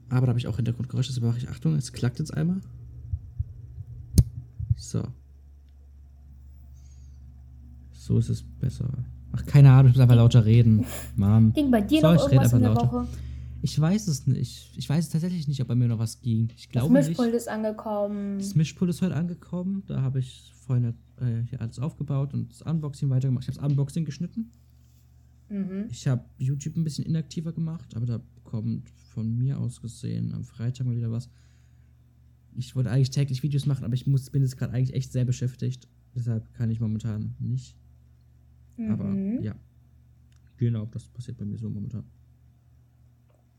Aber 0.09 0.23
da 0.23 0.29
habe 0.29 0.39
ich 0.39 0.47
auch 0.49 0.57
Hintergrundgeräusche. 0.57 1.13
Das 1.13 1.21
mache 1.21 1.37
ich. 1.37 1.51
Achtung, 1.51 1.75
es 1.75 1.93
klackt 1.93 2.19
jetzt 2.19 2.33
einmal. 2.33 2.63
So. 4.79 5.03
So 7.93 8.19
ist 8.19 8.29
es 8.31 8.43
besser. 8.43 8.89
Ach, 9.33 9.45
keine 9.45 9.71
Ahnung, 9.71 9.91
ich 9.91 9.97
muss 9.97 10.03
einfach 10.03 10.17
lauter 10.17 10.45
reden. 10.47 10.85
Mann. 11.17 11.53
Ging 11.53 11.71
bei 11.71 11.83
dir 11.83 12.01
So, 12.01 12.07
noch 12.15 12.27
ich 12.27 12.33
irgendwas 12.33 12.53
in 12.55 12.61
der 12.63 12.71
lauter. 12.71 12.93
Woche? 12.93 13.09
Ich 13.61 13.79
weiß 13.79 14.07
es 14.09 14.27
nicht. 14.27 14.73
Ich 14.79 14.89
weiß 14.89 15.09
tatsächlich 15.11 15.49
nicht, 15.49 15.61
ob 15.61 15.69
bei 15.69 15.75
mir 15.75 15.89
noch 15.89 15.99
was 15.99 16.21
ging. 16.21 16.49
Ich 16.57 16.67
Das 16.69 16.73
glaube 16.73 16.95
nicht. 16.95 17.09
Mischpult 17.09 17.35
ist 17.35 17.49
angekommen. 17.49 18.39
Das 18.39 18.55
Mischpult 18.55 18.89
ist 18.91 19.03
heute 19.03 19.17
angekommen. 19.17 19.83
Da 19.87 20.01
habe 20.01 20.21
ich 20.21 20.53
vorhin 20.65 20.95
äh, 21.21 21.43
hier 21.51 21.61
alles 21.61 21.79
aufgebaut 21.81 22.33
und 22.35 22.51
das 22.53 22.63
Unboxing 22.63 23.11
weitergemacht. 23.11 23.45
Ich 23.45 23.49
habe 23.49 23.59
das 23.59 23.69
Unboxing 23.71 24.05
geschnitten. 24.05 24.53
Mhm. 25.51 25.87
Ich 25.91 26.07
habe 26.07 26.25
YouTube 26.39 26.77
ein 26.77 26.85
bisschen 26.85 27.05
inaktiver 27.05 27.53
gemacht, 27.53 27.97
aber 27.97 28.07
da 28.07 28.21
kommt 28.45 28.89
von 29.13 29.37
mir 29.37 29.59
aus 29.59 29.81
gesehen 29.83 30.33
am 30.35 30.45
Freitag 30.45 30.87
mal 30.87 30.97
wieder 30.97 31.11
was. 31.11 31.29
Ich 32.57 32.75
wollte 32.77 32.91
eigentlich 32.91 33.11
täglich 33.11 33.43
Videos 33.43 33.67
machen, 33.67 33.85
aber 33.85 33.95
ich 33.95 34.07
muss, 34.07 34.31
bin 34.31 34.43
jetzt 34.43 34.57
gerade 34.57 34.73
eigentlich 34.75 34.95
echt 34.95 35.13
sehr 35.13 35.25
beschäftigt. 35.25 35.89
Deshalb 36.15 36.53
kann 36.55 36.71
ich 36.71 36.81
momentan 36.81 37.35
nicht. 37.39 37.77
Aber 38.91 39.05
Mhm. 39.05 39.43
ja. 39.43 39.55
Genau, 40.57 40.87
das 40.87 41.09
passiert 41.09 41.37
bei 41.39 41.45
mir 41.45 41.59
so 41.59 41.69
momentan. 41.71 42.05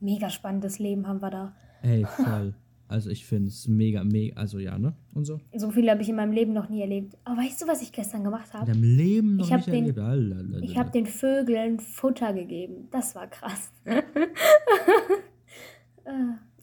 Mega 0.01 0.29
spannendes 0.29 0.79
Leben 0.79 1.07
haben 1.07 1.21
wir 1.21 1.29
da. 1.29 1.55
Ey, 1.81 2.03
voll. 2.15 2.53
Also 2.87 3.09
ich 3.11 3.25
finde 3.25 3.49
es 3.49 3.67
mega, 3.67 4.03
mega, 4.03 4.35
also 4.35 4.57
ja, 4.57 4.79
ne? 4.79 4.95
Und 5.13 5.23
so. 5.25 5.39
So 5.55 5.69
viel 5.69 5.87
habe 5.91 6.01
ich 6.01 6.09
in 6.09 6.15
meinem 6.15 6.31
Leben 6.31 6.53
noch 6.53 6.69
nie 6.69 6.81
erlebt. 6.81 7.15
Aber 7.23 7.37
weißt 7.37 7.61
du, 7.61 7.67
was 7.67 7.81
ich 7.83 7.91
gestern 7.91 8.23
gemacht 8.23 8.47
In 8.51 8.59
habe? 8.59 8.71
deinem 8.71 8.81
Leben 8.83 9.35
noch 9.35 9.45
Ich 9.45 9.51
nicht 9.55 9.67
den- 9.67 9.75
erlebt. 9.75 9.97
Lalalala. 9.97 10.59
Ich 10.63 10.75
habe 10.77 10.89
den 10.89 11.05
Vögeln 11.05 11.79
Futter 11.79 12.33
gegeben. 12.33 12.87
Das 12.91 13.13
war 13.13 13.27
krass. 13.27 13.71
äh, 13.85 14.07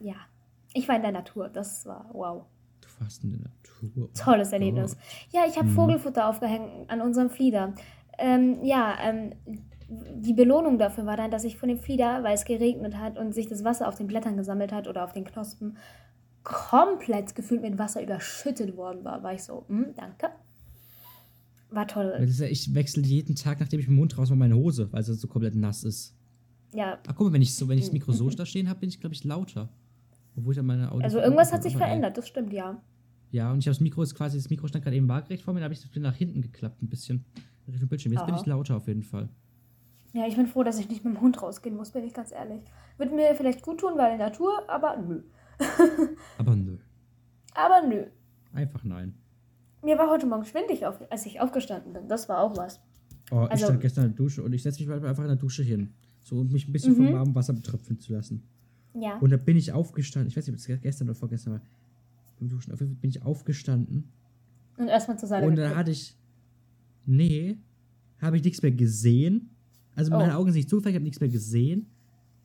ja. 0.05 0.17
Ich 0.77 0.89
war 0.89 0.97
in 0.97 1.03
der 1.03 1.13
Natur. 1.13 1.49
Das 1.49 1.87
war 1.87 2.11
wow. 2.13 2.45
Du 2.81 2.89
warst 3.03 3.25
in 3.25 3.31
der 3.31 3.41
Natur. 3.41 4.09
Oh 4.09 4.11
Tolles 4.15 4.53
Erlebnis. 4.53 4.97
Ja, 5.31 5.43
ich 5.49 5.57
habe 5.57 5.69
Mhm. 5.69 5.75
Vogelfutter 5.75 6.29
aufgehängt 6.29 6.91
an 6.91 7.01
unserem 7.01 7.31
Flieder. 7.31 7.75
Ähm, 8.19 8.63
ja, 8.63 8.97
ähm, 9.03 9.33
die 9.89 10.33
Belohnung 10.35 10.79
dafür 10.79 11.07
war 11.07 11.17
dann, 11.17 11.31
dass 11.31 11.45
ich 11.45 11.57
von 11.57 11.69
dem 11.69 11.79
Flieder, 11.79 12.23
weil 12.25 12.35
es 12.35 12.45
geregnet 12.45 12.97
hat 12.97 13.19
und 13.19 13.35
sich 13.35 13.47
das 13.47 13.65
Wasser 13.65 13.89
auf 13.89 13.95
den 13.95 14.07
Blättern 14.07 14.37
gesammelt 14.37 14.73
hat 14.73 14.89
oder 14.89 15.05
auf 15.05 15.13
den 15.13 15.25
Knospen, 15.25 15.77
komplett 16.43 17.35
gefühlt 17.35 17.63
mit 17.63 17.79
Wasser 17.79 18.03
überschüttet 18.03 18.77
worden 18.77 19.05
war. 19.05 19.23
War 19.23 19.35
ich 19.35 19.45
so, 19.45 19.65
hm, 19.69 19.95
danke. 19.97 20.29
War 21.71 21.87
toll. 21.87 22.17
Ich 22.51 22.75
wechsle 22.75 23.03
jeden 23.03 23.35
Tag, 23.35 23.61
nachdem 23.61 23.81
ich 23.81 23.87
den 23.87 23.97
Mund 23.97 24.17
raus 24.19 24.31
meine 24.31 24.57
Hose, 24.57 24.93
weil 24.93 25.03
sie 25.03 25.15
so 25.15 25.27
komplett 25.29 25.55
nass 25.55 25.85
ist. 25.85 26.15
Ja, 26.75 26.99
Ach 27.07 27.15
guck 27.17 27.29
mal, 27.29 27.33
wenn 27.35 27.43
ich 27.43 27.55
so, 27.55 27.69
wenn 27.69 27.79
ich 27.79 27.85
das 27.85 27.93
Mikro 27.93 28.13
so 28.13 28.29
da 28.31 28.45
stehen 28.47 28.69
habe, 28.69 28.81
bin 28.81 28.89
ich, 28.89 29.01
glaube 29.01 29.15
ich, 29.15 29.25
lauter. 29.25 29.69
Obwohl 30.37 30.53
ich 30.53 30.57
dann 30.57 30.67
meine 30.67 30.91
Audio 30.93 31.05
also 31.05 31.19
irgendwas 31.21 31.53
hat 31.53 31.63
sich 31.63 31.77
verändert, 31.77 32.17
das 32.19 32.29
stimmt, 32.29 32.53
ja. 32.53 32.81
Ja, 33.31 33.51
und 33.53 33.59
ich 33.59 33.67
habe 33.67 33.73
das 33.75 33.81
Mikro 33.81 34.03
ist 34.03 34.15
quasi, 34.15 34.37
das 34.37 34.51
Mikro 34.51 34.67
stand 34.69 34.85
gerade 34.85 34.97
eben 34.97 35.09
waagerecht 35.09 35.43
vor 35.43 35.53
mir, 35.55 35.61
da 35.61 35.65
habe 35.65 35.75
ich 35.75 35.81
das 35.83 35.91
nach 35.97 36.15
hinten 36.15 36.43
geklappt, 36.43 36.83
ein 36.83 36.89
bisschen. 36.89 37.25
Richtung 37.69 37.89
Bildschirm. 37.89 38.13
Jetzt 38.13 38.25
bin 38.27 38.35
Aha. 38.35 38.41
ich 38.41 38.47
lauter 38.47 38.77
auf 38.77 38.87
jeden 38.87 39.03
Fall. 39.03 39.29
Ja, 40.13 40.27
ich 40.27 40.37
bin 40.37 40.47
froh, 40.47 40.63
dass 40.63 40.79
ich 40.79 40.89
nicht 40.89 41.05
mit 41.05 41.15
dem 41.15 41.21
Hund 41.21 41.43
rausgehen 41.43 41.77
muss, 41.77 41.91
bin 41.91 42.05
ich 42.05 42.15
ganz 42.15 42.31
ehrlich. 42.33 42.63
Wird 42.97 43.13
mir 43.13 43.35
vielleicht 43.35 43.63
gut 43.63 43.81
tun, 43.81 43.95
weil 43.97 44.17
Natur, 44.19 44.53
aber 44.69 44.97
nö. 44.97 45.23
Aber 46.39 46.55
nö. 46.55 46.77
Aber 47.55 47.87
nö. 47.87 48.05
Einfach 48.53 48.85
nein. 48.85 49.15
Mir 49.83 49.99
war 49.99 50.09
heute 50.11 50.27
Morgen 50.27 50.45
schwindig, 50.45 50.87
auf, 50.87 51.01
als 51.11 51.27
ich 51.27 51.41
aufgestanden 51.41 51.93
bin. 51.93 52.09
Das 52.09 52.29
war 52.29 52.41
auch 52.41 52.57
was. 52.57 52.81
Oh, 53.31 53.45
ich 53.47 53.51
Also- 53.53 53.65
stand 53.67 53.81
gestern 53.81 54.05
in 54.05 54.11
der 54.13 54.17
Dusche 54.17 54.43
und 54.43 54.53
ich 54.53 54.63
setze 54.63 54.81
mich 54.85 54.91
einfach 55.05 55.23
in 55.23 55.29
der 55.29 55.37
Dusche 55.37 55.63
hin. 55.63 55.95
So, 56.23 56.37
um 56.41 56.49
mich 56.51 56.69
ein 56.69 56.73
bisschen 56.73 56.95
vom 56.97 57.07
Mhm. 57.07 57.13
warmen 57.15 57.35
Wasser 57.35 57.53
betröpfeln 57.53 57.99
zu 57.99 58.13
lassen. 58.13 58.47
Ja. 59.01 59.19
Und 59.19 59.31
da 59.31 59.37
bin 59.37 59.57
ich 59.57 59.73
aufgestanden. 59.73 60.29
Ich 60.29 60.37
weiß 60.37 60.47
nicht, 60.47 60.55
ob 60.55 60.59
es 60.77 60.83
gestern 60.83 61.09
oder 61.09 61.15
vorgestern 61.15 61.55
war. 61.55 61.61
Beim 62.39 62.49
Duschen. 62.49 62.73
Auf 62.73 62.81
jeden 62.81 62.93
Fall 62.93 63.01
bin 63.01 63.11
ich 63.11 63.23
aufgestanden. 63.23 64.05
Und 64.77 64.89
erstmal 64.89 65.19
zur 65.19 65.29
Seite 65.29 65.47
Und 65.47 65.57
dann 65.57 65.65
geguckt. 65.65 65.79
hatte 65.79 65.91
ich. 65.91 66.15
Nee, 67.07 67.57
habe 68.21 68.37
ich 68.37 68.45
nichts 68.45 68.63
mehr 68.63 68.73
gesehen. 68.73 69.51
Also 69.95 70.13
Oh. 70.13 70.17
meine 70.19 70.37
Augen 70.37 70.51
sind 70.51 70.59
nicht 70.59 70.69
zugefallen, 70.71 70.93
ich 70.95 70.97
habe 70.97 71.05
nichts 71.05 71.21
mehr 71.21 71.29
gesehen. 71.31 71.87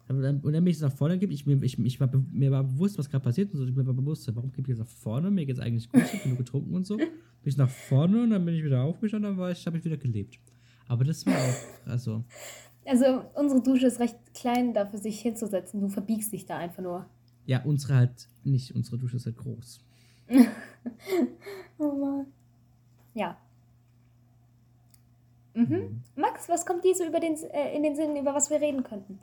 Dann, 0.08 0.42
und 0.42 0.52
dann 0.52 0.64
bin 0.64 0.68
ich 0.72 0.78
so 0.78 0.86
nach 0.88 0.94
vorne 0.94 1.18
gegeben. 1.18 1.32
Ich, 1.32 1.48
ich, 1.48 1.80
ich 1.80 2.00
war, 2.02 2.10
mir 2.34 2.52
war 2.52 2.66
bewusst, 2.66 2.98
was 2.98 3.10
gerade 3.10 3.24
passiert. 3.24 3.54
Und 3.54 3.60
so, 3.60 3.66
ich 3.66 3.74
mir 3.74 3.86
war 3.88 3.94
bewusst, 3.94 4.30
warum 4.36 4.52
gebe 4.52 4.64
ich 4.64 4.78
jetzt 4.78 4.80
nach 4.80 4.88
vorne? 4.94 5.32
Mir 5.32 5.46
geht's 5.46 5.60
eigentlich 5.60 5.90
gut, 5.90 6.02
ich 6.04 6.12
habe 6.14 6.24
genug 6.24 6.38
getrunken 6.40 6.74
und 6.76 6.86
so. 6.86 6.98
Bin 6.98 7.08
ich 7.46 7.56
nach 7.58 7.70
vorne 7.70 8.24
und 8.24 8.30
dann 8.32 8.44
bin 8.44 8.54
ich 8.56 8.64
wieder 8.64 8.82
aufgestanden, 8.84 9.32
dann 9.32 9.40
war 9.40 9.52
ich, 9.52 9.66
habe 9.66 9.78
ich 9.78 9.86
wieder 9.86 9.96
gelebt. 9.98 10.38
Aber 10.88 11.06
das 11.06 11.26
war 11.26 11.34
auch, 11.34 11.88
also, 11.90 12.26
Also, 12.86 13.24
unsere 13.36 13.62
Dusche 13.62 13.88
ist 13.88 14.00
recht 14.00 14.18
klein, 14.34 14.74
dafür 14.74 15.00
sich 15.00 15.20
hinzusetzen. 15.22 15.82
Du 15.82 15.90
verbiegst 15.90 16.34
dich 16.34 16.46
da 16.46 16.58
einfach 16.58 16.82
nur. 16.82 17.06
ja, 17.46 17.64
unsere 17.64 17.96
halt 17.96 18.28
nicht. 18.44 18.76
Unsere 18.76 18.98
Dusche 18.98 19.18
ist 19.18 19.26
halt 19.26 19.38
groß. 19.38 19.82
Oh 21.78 21.94
Mann. 21.94 22.28
Ja. 23.14 23.38
Mhm. 25.54 26.02
Max, 26.16 26.48
was 26.48 26.66
kommt 26.66 26.84
dir 26.84 26.96
so 26.96 27.04
über 27.06 27.20
den, 27.20 27.36
äh, 27.52 27.76
in 27.76 27.84
den 27.84 27.96
Sinn, 27.96 28.16
über 28.16 28.34
was 28.34 28.50
wir 28.50 28.62
reden 28.62 28.84
könnten? 28.84 29.20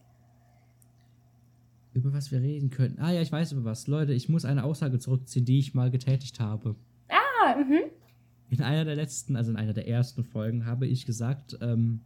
Über 1.94 2.12
was 2.12 2.30
wir 2.30 2.40
reden 2.40 2.70
könnten. 2.70 3.00
Ah 3.00 3.12
ja, 3.12 3.22
ich 3.22 3.32
weiß 3.32 3.52
über 3.52 3.64
was. 3.64 3.86
Leute, 3.86 4.12
ich 4.12 4.28
muss 4.28 4.44
eine 4.44 4.64
Aussage 4.64 4.98
zurückziehen, 4.98 5.44
die 5.44 5.58
ich 5.58 5.74
mal 5.74 5.90
getätigt 5.90 6.38
habe. 6.40 6.76
Ah, 7.08 7.56
mhm. 7.56 7.90
In 8.50 8.62
einer 8.62 8.84
der 8.84 8.96
letzten, 8.96 9.36
also 9.36 9.50
in 9.50 9.56
einer 9.56 9.72
der 9.72 9.88
ersten 9.88 10.24
Folgen, 10.24 10.66
habe 10.66 10.86
ich 10.86 11.06
gesagt, 11.06 11.58
ähm, 11.60 12.00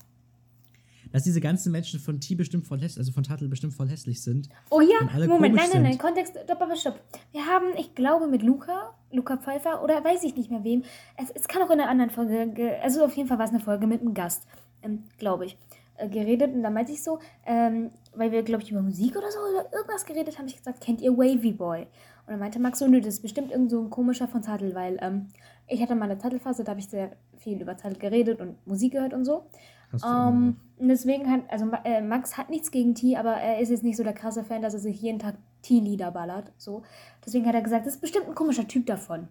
dass 1.12 1.23
diese 1.25 1.40
ganzen 1.40 1.71
Menschen 1.73 2.00
von 2.00 2.21
T 2.21 2.35
bestimmt 2.35 2.66
voll 2.66 2.78
hässlich, 2.81 2.99
also 2.99 3.12
von 3.12 3.23
Tattel 3.23 3.49
bestimmt 3.49 3.75
voll 3.75 3.88
hässlich 3.88 4.23
sind. 4.23 4.49
Oh 4.71 4.81
ja, 4.81 4.97
Moment, 5.28 5.54
nein, 5.54 5.64
nein, 5.75 5.83
nein. 5.90 5.99
Kontext, 5.99 6.35
stopp, 6.45 6.76
stopp. 6.76 7.00
Wir 7.33 7.47
haben, 7.47 7.66
ich 7.78 7.95
glaube, 7.95 8.26
mit 8.26 8.42
Luca, 8.42 8.95
Luca 9.12 9.37
Pfeiffer 9.37 9.83
oder 9.85 10.02
weiß 10.02 10.25
ich 10.25 10.37
nicht 10.37 10.50
mehr 10.50 10.64
wem, 10.64 10.83
es, 11.16 11.31
es 11.31 11.49
kann 11.49 11.62
auch 11.62 11.71
in 11.71 11.81
einer 11.81 11.88
anderen 11.90 12.11
Folge, 12.11 12.49
ge- 12.49 12.76
also 12.83 13.04
auf 13.04 13.14
jeden 13.16 13.28
Fall 13.28 13.38
war 13.38 13.45
es 13.45 13.50
eine 13.52 13.61
Folge 13.61 13.87
mit 13.87 14.00
einem 14.00 14.14
Gast, 14.14 14.47
ähm, 14.83 15.04
glaube 15.19 15.45
ich, 15.47 15.59
äh, 15.97 16.09
geredet 16.09 16.54
und 16.54 16.62
da 16.62 16.71
meinte 16.71 16.92
ich 16.92 17.02
so, 17.02 17.19
ähm, 17.47 17.90
weil 18.14 18.33
wir, 18.33 18.42
glaube 18.42 18.62
ich, 18.62 18.71
über 18.71 18.83
Musik 18.83 19.16
oder 19.16 19.31
so 19.31 19.38
oder 19.40 19.73
irgendwas 19.73 20.04
geredet 20.07 20.38
haben, 20.38 20.47
ich 20.47 20.57
gesagt, 20.57 20.81
kennt 20.81 21.00
ihr 21.00 21.16
Wavy 21.16 21.52
Boy? 21.52 21.83
Und 22.25 22.33
dann 22.35 22.38
meinte 22.38 22.59
Max 22.61 22.78
so, 22.78 22.87
nö, 22.87 23.00
das 23.00 23.14
ist 23.14 23.23
bestimmt 23.23 23.50
irgend 23.50 23.71
so 23.71 23.81
ein 23.83 23.90
komischer 23.90 24.28
von 24.28 24.42
Tattel, 24.42 24.75
weil 24.75 24.97
ähm, 25.02 25.26
ich 25.66 25.83
hatte 25.83 25.95
mal 25.95 26.04
eine 26.11 26.19
Tattelphase, 26.19 26.62
da 26.64 26.71
habe 26.71 26.81
ich 26.81 26.88
sehr 26.88 27.12
viel 27.37 27.61
über 27.61 27.76
Tattel 27.76 27.99
geredet 27.99 28.40
und 28.40 28.64
Musik 28.66 28.92
gehört 28.92 29.12
und 29.12 29.25
so. 29.25 29.45
Hast 29.90 30.04
du 30.04 30.09
Ähm, 30.09 30.57
deswegen 30.89 31.31
hat, 31.31 31.41
also 31.49 31.71
äh, 31.85 32.01
Max 32.01 32.37
hat 32.39 32.51
nichts 32.51 32.71
gegen 32.71 32.95
T, 32.95 33.17
aber 33.17 33.33
er 33.33 33.61
ist 33.61 33.71
jetzt 33.71 33.83
nicht 33.85 33.97
so 33.97 34.03
der 34.05 34.12
krasse 34.12 34.45
Fan, 34.45 34.62
dass 34.62 34.75
er 34.75 34.81
sich 34.81 35.01
jeden 35.01 35.19
Tag 35.19 35.37
T-Lieder 35.62 36.11
ballert. 36.11 36.53
So. 36.59 36.83
Deswegen 37.25 37.47
hat 37.47 37.55
er 37.55 37.62
gesagt, 37.62 37.87
das 37.87 37.95
ist 37.95 38.01
bestimmt 38.01 38.29
ein 38.29 38.35
komischer 38.35 38.67
Typ 38.67 38.87
davon. 38.87 39.29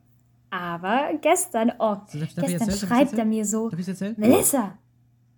Aber 0.50 1.12
gestern, 1.22 1.72
oh, 1.80 1.98
So, 2.08 2.20
darf- 2.20 2.34
darf 2.36 2.46
gestern 2.48 2.72
schreibt 2.72 3.14
er 3.14 3.26
mir 3.26 3.46
so? 3.46 3.70
Melissa! 4.18 4.78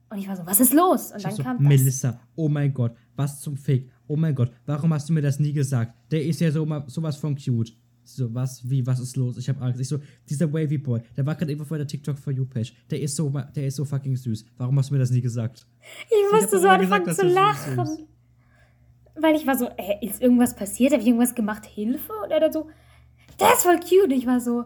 Und 0.10 0.17
ich 0.20 0.27
war 0.27 0.36
so, 0.36 0.46
was 0.46 0.60
ist 0.60 0.74
los? 0.74 1.12
Und 1.12 1.17
Ich 1.17 1.24
dann 1.24 1.32
so, 1.36 1.43
kam 1.43 1.58
das. 1.58 1.67
Melissa, 1.67 2.20
oh 2.36 2.48
mein 2.50 2.74
Gott, 2.74 2.96
was 3.15 3.39
zum 3.41 3.58
Fick. 3.58 3.89
Oh 4.08 4.15
mein 4.15 4.36
Gott, 4.36 4.51
warum 4.65 4.93
hast 4.93 5.10
du 5.10 5.13
mir 5.13 5.22
das 5.22 5.39
nie 5.39 5.53
gesagt? 5.53 5.93
Der 6.12 6.24
ist 6.24 6.39
ja 6.41 6.51
so 6.51 6.67
sowas 6.88 7.15
von 7.17 7.36
cute. 7.36 7.74
So, 8.03 8.33
was, 8.33 8.69
wie, 8.69 8.86
was 8.86 9.00
ist 9.00 9.15
los? 9.15 9.38
Ich 9.38 9.48
hab 9.50 9.62
Angst. 9.62 9.79
Ich 9.79 9.88
so, 9.88 10.00
dieser 10.29 10.51
Wavy 10.51 10.77
Boy, 10.77 11.01
der 11.15 11.25
war 11.25 11.36
gerade 11.36 11.51
irgendwo 11.51 11.65
vor 11.65 11.77
der 11.77 11.88
TikTok 11.88 12.17
for 12.17 12.33
You 12.33 12.45
Page. 12.45 12.74
Der 12.89 13.00
ist 13.01 13.15
so, 13.15 13.29
der 13.55 13.67
ist 13.67 13.75
so 13.75 13.86
fucking 13.86 14.15
süß. 14.15 14.45
Warum 14.57 14.77
hast 14.77 14.89
du 14.89 14.93
mir 14.93 15.00
das 15.00 15.12
nie 15.12 15.22
gesagt? 15.22 15.65
Ich 16.07 16.33
hab 16.33 16.41
musste 16.41 16.60
so 16.60 16.67
anfangen 16.67 17.05
gesagt, 17.05 17.29
zu 17.29 17.33
lachen. 17.33 18.07
Weil 19.15 19.36
ich 19.36 19.45
war 19.45 19.57
so, 19.57 19.69
äh, 19.77 20.05
ist 20.05 20.22
irgendwas 20.22 20.55
passiert? 20.55 20.91
Habe 20.91 21.01
ich 21.01 21.07
irgendwas 21.07 21.36
gemacht? 21.36 21.65
Hilfe? 21.65 22.12
Und 22.24 22.31
er 22.31 22.39
dann 22.39 22.51
so, 22.51 22.69
der 23.39 23.53
ist 23.53 23.63
voll 23.63 23.79
cute. 23.79 24.05
Und 24.05 24.12
ich 24.12 24.25
war 24.25 24.39
so, 24.39 24.65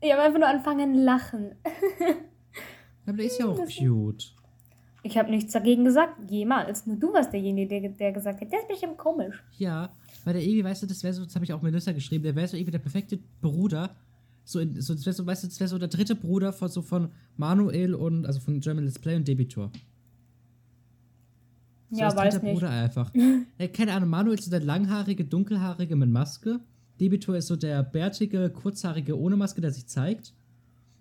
ich 0.00 0.12
habe 0.12 0.22
einfach 0.22 0.38
nur 0.38 0.48
angefangen 0.48 0.94
lachen. 0.94 1.54
Aber 3.06 3.16
der 3.16 3.26
ist 3.26 3.38
ja 3.38 3.46
auch 3.46 3.58
cute. 3.66 4.34
Ich 5.02 5.16
habe 5.16 5.30
nichts 5.30 5.52
dagegen 5.52 5.84
gesagt, 5.84 6.30
jemals. 6.30 6.84
Nur 6.86 6.96
du 6.96 7.12
warst 7.12 7.32
derjenige, 7.32 7.80
der, 7.80 7.90
der 7.90 8.12
gesagt 8.12 8.40
hat, 8.40 8.52
der 8.52 8.60
ist 8.60 8.68
bestimmt 8.68 8.98
komisch. 8.98 9.42
Ja, 9.56 9.94
weil 10.26 10.34
der 10.34 10.42
irgendwie, 10.42 10.64
weißt 10.64 10.82
du, 10.82 10.88
das 10.88 11.04
wäre 11.04 11.14
so, 11.14 11.24
das 11.24 11.36
habe 11.36 11.44
ich 11.44 11.52
auch 11.52 11.62
Melissa 11.62 11.92
geschrieben, 11.92 12.24
der 12.24 12.34
wäre 12.34 12.48
so 12.48 12.56
irgendwie 12.56 12.72
der 12.72 12.80
perfekte 12.80 13.16
Bruder. 13.40 13.94
So, 14.42 14.58
in, 14.58 14.80
so 14.80 14.92
das 14.92 15.06
wäre 15.06 15.14
so, 15.14 15.24
weißt 15.24 15.44
du, 15.44 15.46
das 15.46 15.60
wäre 15.60 15.68
so 15.68 15.78
der 15.78 15.86
dritte 15.86 16.16
Bruder 16.16 16.52
von, 16.52 16.68
so 16.68 16.82
von 16.82 17.10
Manuel 17.36 17.94
und, 17.94 18.26
also 18.26 18.40
von 18.40 18.58
German 18.58 18.84
Let's 18.84 18.98
Play 18.98 19.14
und 19.14 19.28
Debitor. 19.28 19.70
So 21.92 22.00
ja, 22.00 22.16
weiß 22.16 22.42
nicht. 22.42 22.54
Bruder 22.54 22.70
einfach. 22.70 23.12
ja, 23.58 23.68
keine 23.68 23.92
Ahnung, 23.92 24.08
Manuel 24.10 24.36
ist 24.36 24.46
so 24.46 24.50
der 24.50 24.64
langhaarige, 24.64 25.24
dunkelhaarige 25.24 25.94
mit 25.94 26.10
Maske. 26.10 26.58
Debitor 27.00 27.36
ist 27.36 27.46
so 27.46 27.54
der 27.54 27.84
bärtige, 27.84 28.50
kurzhaarige 28.50 29.16
ohne 29.16 29.36
Maske, 29.36 29.60
der 29.60 29.70
sich 29.70 29.86
zeigt. 29.86 30.34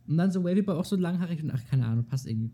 Und 0.08 0.17
dann 0.17 0.29
so 0.29 0.44
Wavy 0.44 0.62
Boy 0.62 0.75
auch 0.75 0.86
so 0.86 0.98
langhaarig 0.98 1.41
und 1.41 1.50
ach, 1.50 1.65
keine 1.67 1.88
Ahnung, 1.88 2.05
passt 2.05 2.27
irgendwie. 2.27 2.51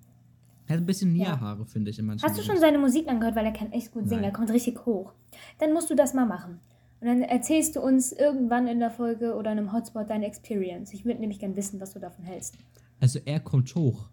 Er 0.72 0.78
hat 0.78 0.84
ein 0.84 0.86
bisschen 0.86 1.14
Ja. 1.16 1.36
Nia-Haare, 1.36 1.66
finde 1.66 1.92
ich, 1.92 2.00
in 2.00 2.06
manchen 2.06 2.28
Hast 2.28 2.38
du 2.40 2.44
schon 2.44 2.58
seine 2.58 2.78
Musik 2.80 3.10
angehört, 3.10 3.36
weil 3.36 3.46
er 3.46 3.52
kann 3.52 3.72
echt 3.74 3.92
gut 3.92 4.08
singen, 4.08 4.22
Nein. 4.22 4.30
er 4.32 4.34
kommt 4.34 4.50
richtig 4.52 4.86
hoch. 4.86 5.12
Dann 5.60 5.74
musst 5.74 5.90
du 5.90 5.96
das 5.96 6.14
mal 6.14 6.26
machen. 6.26 6.60
Und 7.02 7.08
dann 7.08 7.22
erzählst 7.24 7.76
du 7.76 7.82
uns 7.82 8.14
irgendwann 8.14 8.68
in 8.68 8.80
der 8.80 8.90
Folge 8.90 9.36
oder 9.36 9.52
in 9.52 9.58
einem 9.58 9.74
Hotspot 9.74 10.10
deine 10.10 10.26
Experience. 10.28 10.94
Ich 10.94 11.04
würde 11.04 11.20
nämlich 11.20 11.40
gern 11.40 11.56
wissen, 11.58 11.82
was 11.82 11.92
du 11.94 12.00
davon 12.00 12.24
hältst. 12.24 12.58
Also 13.02 13.20
er 13.26 13.40
kommt 13.42 13.74
hoch. 13.76 14.08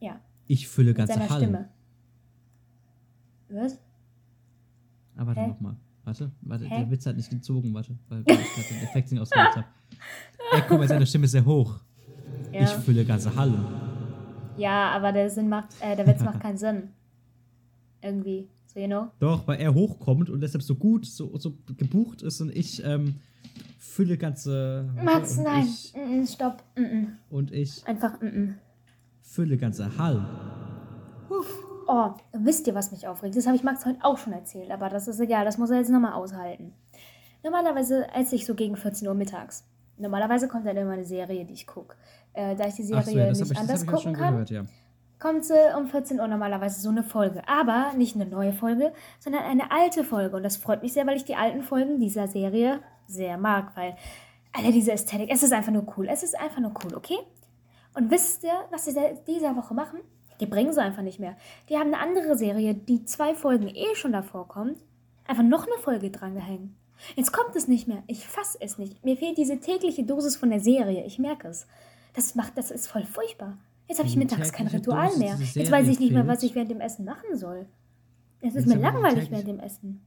Ja, 0.00 0.20
Ich 0.46 0.68
fülle 0.68 0.88
mit 0.90 0.96
ganze 0.98 1.14
seiner 1.14 1.28
Hallen. 1.28 1.42
Stimme. 1.44 1.68
Was? 3.50 3.78
Ah, 5.16 5.26
warte 5.26 5.40
nochmal. 5.48 5.76
Warte, 6.04 6.30
warte, 6.40 6.64
Hä? 6.64 6.78
der 6.78 6.90
Witz 6.90 7.04
hat 7.04 7.16
nicht 7.16 7.28
gezogen, 7.28 7.74
warte, 7.74 7.94
weil 8.08 8.20
ich 8.20 8.26
gerade 8.26 8.68
den 8.70 8.82
Effekt 8.84 9.12
nicht 9.12 9.20
ausgemacht 9.20 9.56
habe. 9.56 9.66
Ey, 10.52 10.62
guck 10.66 10.78
mal, 10.78 10.88
seine 10.88 11.04
Stimme 11.06 11.26
sehr 11.28 11.44
hoch. 11.44 11.80
Ja, 12.52 12.62
Ich 12.62 12.70
fülle 12.70 13.04
ganze 13.04 13.34
Hallen. 13.36 13.62
Ja 14.58 14.90
aber 14.90 15.12
der, 15.12 15.30
Sinn 15.30 15.48
macht, 15.48 15.70
äh, 15.80 15.96
der 15.96 16.06
Witz 16.06 16.22
macht 16.22 16.40
keinen 16.40 16.58
Sinn. 16.58 16.90
Irgendwie. 18.02 18.48
So, 18.66 18.80
you 18.80 18.86
know? 18.86 19.08
Doch, 19.18 19.46
weil 19.46 19.60
er 19.60 19.74
hochkommt 19.74 20.30
und 20.30 20.40
deshalb 20.40 20.62
so 20.62 20.74
gut, 20.74 21.06
so, 21.06 21.36
so 21.38 21.54
gebucht 21.76 22.22
ist 22.22 22.40
und 22.40 22.54
ich 22.54 22.84
ähm, 22.84 23.16
fülle 23.78 24.18
ganze 24.18 24.88
Max, 25.02 25.38
nein. 25.38 25.64
Ich, 25.64 25.94
Mm 25.94 26.24
stopp. 26.26 26.62
Mm 26.76 27.06
und 27.30 27.52
ich 27.52 27.86
Einfach 27.86 28.20
mm 28.20 28.54
fülle 29.28 29.58
ganze 29.58 29.98
Hallen. 29.98 30.26
Oh, 31.86 32.10
wisst 32.32 32.66
ihr, 32.66 32.74
was 32.74 32.92
mich 32.92 33.06
aufregt? 33.06 33.36
Das 33.36 33.46
habe 33.46 33.56
ich 33.56 33.62
Max 33.62 33.86
heute 33.86 33.98
auch 34.02 34.18
schon 34.18 34.32
erzählt, 34.32 34.70
aber 34.70 34.88
das 34.88 35.08
ist 35.08 35.20
egal, 35.20 35.44
das 35.44 35.58
muss 35.58 35.70
er 35.70 35.78
jetzt 35.78 35.90
nochmal 35.90 36.12
aushalten. 36.12 36.72
Normalerweise 37.42 38.06
esse 38.14 38.34
ich 38.36 38.46
so 38.46 38.54
gegen 38.54 38.76
14 38.76 39.06
Uhr 39.08 39.14
mittags. 39.14 39.64
normalerweise 39.96 40.48
kommt 40.48 40.66
dann 40.66 40.76
immer 40.76 40.92
eine 40.92 41.04
Serie, 41.04 41.44
die 41.44 41.54
ich 41.54 41.66
gucke. 41.66 41.96
Äh, 42.38 42.54
da 42.54 42.68
ich 42.68 42.74
die 42.74 42.84
Serie 42.84 43.02
so, 43.02 43.18
ja, 43.18 43.30
nicht 43.30 43.50
ich, 43.50 43.58
anders 43.58 43.84
gucken 43.84 44.12
kann, 44.12 44.34
gehört, 44.34 44.50
ja. 44.50 44.64
kommt 45.18 45.44
sie 45.44 45.58
um 45.76 45.88
14 45.88 46.20
Uhr 46.20 46.28
normalerweise 46.28 46.80
so 46.80 46.88
eine 46.88 47.02
Folge. 47.02 47.42
Aber 47.48 47.92
nicht 47.96 48.14
eine 48.14 48.26
neue 48.26 48.52
Folge, 48.52 48.92
sondern 49.18 49.42
eine 49.42 49.72
alte 49.72 50.04
Folge. 50.04 50.36
Und 50.36 50.44
das 50.44 50.56
freut 50.56 50.82
mich 50.82 50.92
sehr, 50.92 51.04
weil 51.04 51.16
ich 51.16 51.24
die 51.24 51.34
alten 51.34 51.62
Folgen 51.62 51.98
dieser 51.98 52.28
Serie 52.28 52.78
sehr 53.08 53.38
mag, 53.38 53.76
weil, 53.76 53.96
Alter, 54.52 54.70
diese 54.70 54.92
Ästhetik, 54.92 55.30
es 55.32 55.42
ist 55.42 55.52
einfach 55.52 55.72
nur 55.72 55.84
cool. 55.96 56.06
Es 56.08 56.22
ist 56.22 56.38
einfach 56.38 56.60
nur 56.60 56.72
cool, 56.84 56.94
okay? 56.94 57.18
Und 57.94 58.08
wisst 58.12 58.44
ihr, 58.44 58.54
was 58.70 58.84
sie 58.84 58.94
dieser 59.26 59.56
Woche 59.56 59.74
machen? 59.74 59.98
Die 60.38 60.46
bringen 60.46 60.72
sie 60.72 60.80
einfach 60.80 61.02
nicht 61.02 61.18
mehr. 61.18 61.36
Die 61.68 61.76
haben 61.76 61.92
eine 61.92 61.98
andere 61.98 62.38
Serie, 62.38 62.74
die 62.74 63.04
zwei 63.04 63.34
Folgen 63.34 63.66
eh 63.66 63.96
schon 63.96 64.12
davor 64.12 64.46
kommt, 64.46 64.78
einfach 65.26 65.42
noch 65.42 65.66
eine 65.66 65.82
Folge 65.82 66.12
dran 66.12 66.34
gehängt. 66.34 66.70
Jetzt 67.16 67.32
kommt 67.32 67.56
es 67.56 67.66
nicht 67.66 67.88
mehr. 67.88 68.04
Ich 68.06 68.28
fass 68.28 68.56
es 68.60 68.78
nicht. 68.78 69.04
Mir 69.04 69.16
fehlt 69.16 69.38
diese 69.38 69.58
tägliche 69.58 70.04
Dosis 70.04 70.36
von 70.36 70.50
der 70.50 70.60
Serie. 70.60 71.04
Ich 71.04 71.18
merke 71.18 71.48
es. 71.48 71.66
Das 72.18 72.34
macht, 72.34 72.58
das 72.58 72.72
ist 72.72 72.88
voll 72.88 73.04
furchtbar. 73.04 73.56
Jetzt 73.88 73.98
habe 73.98 74.08
ich 74.08 74.14
Die 74.14 74.18
mittags 74.18 74.52
kein 74.52 74.66
Ritual 74.66 75.16
mehr. 75.18 75.38
Jetzt 75.38 75.70
weiß 75.70 75.86
ich 75.86 76.00
nicht 76.00 76.10
mehr, 76.10 76.26
was 76.26 76.42
ich 76.42 76.52
während 76.56 76.68
dem 76.68 76.80
Essen 76.80 77.04
machen 77.04 77.36
soll. 77.36 77.66
Es 78.40 78.56
ist 78.56 78.66
mir 78.66 78.74
langweilig 78.74 79.30
während 79.30 79.46
dem 79.46 79.60
Essen. 79.60 80.00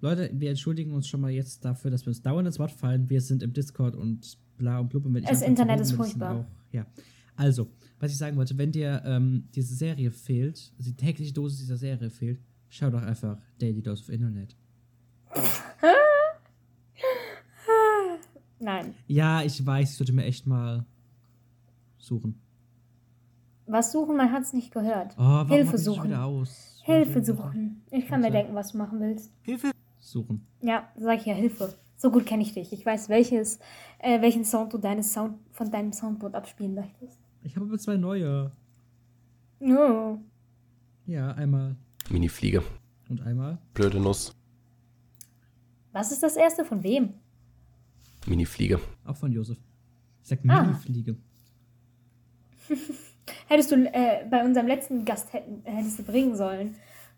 Leute, 0.00 0.30
wir 0.32 0.50
entschuldigen 0.50 0.92
uns 0.94 1.06
schon 1.06 1.20
mal 1.20 1.30
jetzt 1.30 1.64
dafür, 1.64 1.92
dass 1.92 2.04
wir 2.04 2.08
uns 2.08 2.22
dauernd 2.22 2.48
ins 2.48 2.58
Wort 2.58 2.72
fallen. 2.72 3.08
Wir 3.08 3.20
sind 3.20 3.44
im 3.44 3.52
Discord 3.52 3.94
und 3.94 4.36
bla 4.56 4.80
und 4.80 4.88
blub. 4.88 5.06
Und 5.06 5.14
wenn 5.14 5.22
Das 5.22 5.42
Internet 5.42 5.78
ist 5.78 5.92
furchtbar. 5.92 6.40
Auch, 6.40 6.44
ja. 6.72 6.86
Also, 7.36 7.68
was 8.00 8.10
ich 8.10 8.18
sagen 8.18 8.36
wollte, 8.36 8.58
wenn 8.58 8.72
dir 8.72 9.00
ähm, 9.04 9.44
diese 9.54 9.76
Serie 9.76 10.10
fehlt, 10.10 10.72
also 10.76 10.90
die 10.90 10.96
tägliche 10.96 11.32
Dosis 11.32 11.60
dieser 11.60 11.76
Serie 11.76 12.10
fehlt, 12.10 12.40
schau 12.68 12.90
doch 12.90 13.02
einfach 13.02 13.38
Daily 13.60 13.80
Dose 13.80 14.02
of 14.02 14.08
Internet. 14.08 14.56
Nein. 18.58 18.94
Ja, 19.06 19.44
ich 19.44 19.64
weiß, 19.64 19.92
ich 19.92 19.96
sollte 19.96 20.12
mir 20.12 20.24
echt 20.24 20.44
mal 20.44 20.84
suchen. 22.08 22.40
Was 23.66 23.92
suchen? 23.92 24.16
Man 24.16 24.32
hat 24.32 24.42
es 24.42 24.52
nicht 24.52 24.72
gehört. 24.72 25.14
Oh, 25.18 25.22
warum 25.22 25.48
Hilfe 25.48 25.78
suchen. 25.78 26.04
wieder 26.04 26.24
aus? 26.24 26.80
Hilfe 26.84 27.22
suchen. 27.24 27.82
Ich 27.90 28.06
kann 28.06 28.22
mir 28.22 28.30
denken, 28.30 28.54
was 28.54 28.72
du 28.72 28.78
machen 28.78 28.98
willst. 29.00 29.30
Hilfe 29.42 29.70
suchen. 30.00 30.46
Ja, 30.62 30.88
sag 30.96 31.18
ich 31.20 31.26
ja 31.26 31.34
Hilfe. 31.34 31.74
So 31.96 32.10
gut 32.10 32.24
kenne 32.26 32.42
ich 32.42 32.54
dich. 32.54 32.72
Ich 32.72 32.86
weiß, 32.86 33.08
welches, 33.08 33.58
äh, 33.98 34.20
welchen 34.22 34.44
Sound 34.44 34.72
du 34.72 34.78
deines 34.78 35.12
Sound, 35.12 35.36
von 35.52 35.70
deinem 35.70 35.92
Soundboard 35.92 36.34
abspielen 36.34 36.74
möchtest. 36.74 37.18
Ich 37.42 37.56
habe 37.56 37.66
aber 37.66 37.78
zwei 37.78 37.96
neue. 37.96 38.52
No. 39.60 40.20
Ja, 41.06 41.32
einmal 41.32 41.76
Minifliege. 42.08 42.62
und 43.10 43.20
einmal. 43.20 43.58
Blöde 43.74 44.00
Nuss. 44.00 44.34
Was 45.92 46.12
ist 46.12 46.22
das 46.22 46.36
erste? 46.36 46.64
Von 46.64 46.82
wem? 46.82 47.14
Minifliege. 48.26 48.80
Auch 49.04 49.16
von 49.16 49.32
Josef. 49.32 49.58
Ich 50.22 50.28
sag 50.28 50.38
Ah. 50.48 50.78
Hättest 53.48 53.70
du 53.70 53.76
äh, 53.76 54.24
bei 54.30 54.44
unserem 54.44 54.66
letzten 54.66 55.04
Gast 55.04 55.32
hätten, 55.32 55.62
hättest 55.64 55.98
du 55.98 56.02
bringen 56.02 56.36
sollen. 56.36 56.76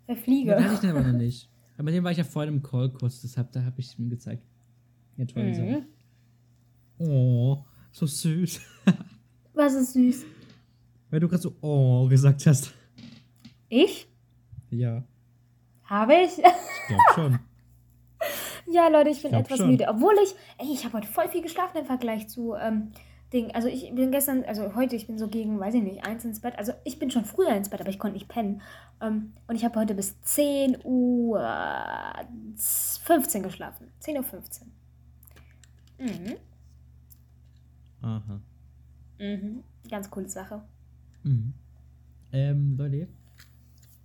Der 0.08 0.16
Fliege. 0.16 0.54
Den 0.56 0.64
hatte 0.64 0.74
ich 0.74 0.80
den 0.80 0.90
aber 0.96 1.02
noch 1.02 1.18
nicht. 1.18 1.48
Aber 1.74 1.84
mit 1.84 1.94
dem 1.94 2.04
war 2.04 2.10
ich 2.10 2.18
ja 2.18 2.24
vorhin 2.24 2.54
im 2.54 2.62
Call 2.62 2.90
kurz, 2.90 3.20
deshalb 3.22 3.52
da 3.52 3.62
habe 3.62 3.80
ich 3.80 3.98
ihm 3.98 4.10
gezeigt. 4.10 4.42
Ja, 5.16 5.24
toll. 5.24 5.44
Mhm. 5.44 5.86
Oh, 6.98 7.58
so 7.92 8.06
süß. 8.06 8.60
Was 9.54 9.74
ist 9.74 9.92
süß? 9.94 10.24
Weil 11.10 11.20
du 11.20 11.28
gerade 11.28 11.42
so 11.42 11.54
oh 11.60 12.08
gesagt 12.08 12.46
hast. 12.46 12.72
Ich? 13.68 14.08
Ja, 14.70 15.04
Habe 15.84 16.14
ich? 16.14 16.38
ich 16.38 16.86
glaube 16.86 17.02
schon. 17.14 17.38
ja, 18.72 18.88
Leute, 18.88 19.10
ich 19.10 19.22
bin 19.22 19.30
Glaub 19.30 19.44
etwas 19.44 19.58
schon. 19.58 19.70
müde. 19.70 19.86
Obwohl 19.88 20.14
ich, 20.22 20.34
ey, 20.58 20.72
ich 20.72 20.84
habe 20.84 20.98
heute 20.98 21.08
voll 21.08 21.28
viel 21.28 21.42
geschlafen 21.42 21.78
im 21.78 21.86
Vergleich 21.86 22.28
zu 22.28 22.54
ähm, 22.54 22.92
Ding. 23.32 23.54
Also 23.54 23.68
ich 23.68 23.94
bin 23.94 24.10
gestern, 24.10 24.44
also 24.44 24.74
heute, 24.74 24.96
ich 24.96 25.06
bin 25.06 25.18
so 25.18 25.28
gegen, 25.28 25.58
weiß 25.60 25.74
ich 25.74 25.82
nicht, 25.82 26.04
eins 26.04 26.24
ins 26.24 26.40
Bett. 26.40 26.58
Also 26.58 26.72
ich 26.84 26.98
bin 26.98 27.10
schon 27.10 27.24
früher 27.24 27.54
ins 27.54 27.68
Bett, 27.68 27.80
aber 27.80 27.90
ich 27.90 27.98
konnte 27.98 28.14
nicht 28.14 28.28
pennen. 28.28 28.60
Ähm, 29.00 29.32
und 29.46 29.56
ich 29.56 29.64
habe 29.64 29.78
heute 29.78 29.94
bis 29.94 30.20
10 30.22 30.78
Uhr 30.84 31.40
15 32.56 33.42
geschlafen. 33.42 33.88
10 34.00 34.16
Uhr 34.16 34.24
15. 34.24 34.72
Mhm. 35.98 36.36
Aha. 38.02 38.40
Mhm. 39.18 39.62
Ganz 39.88 40.10
coole 40.10 40.28
Sache. 40.28 40.62
Mhm. 41.22 41.52
Ähm, 42.32 42.76
Leute, 42.76 43.08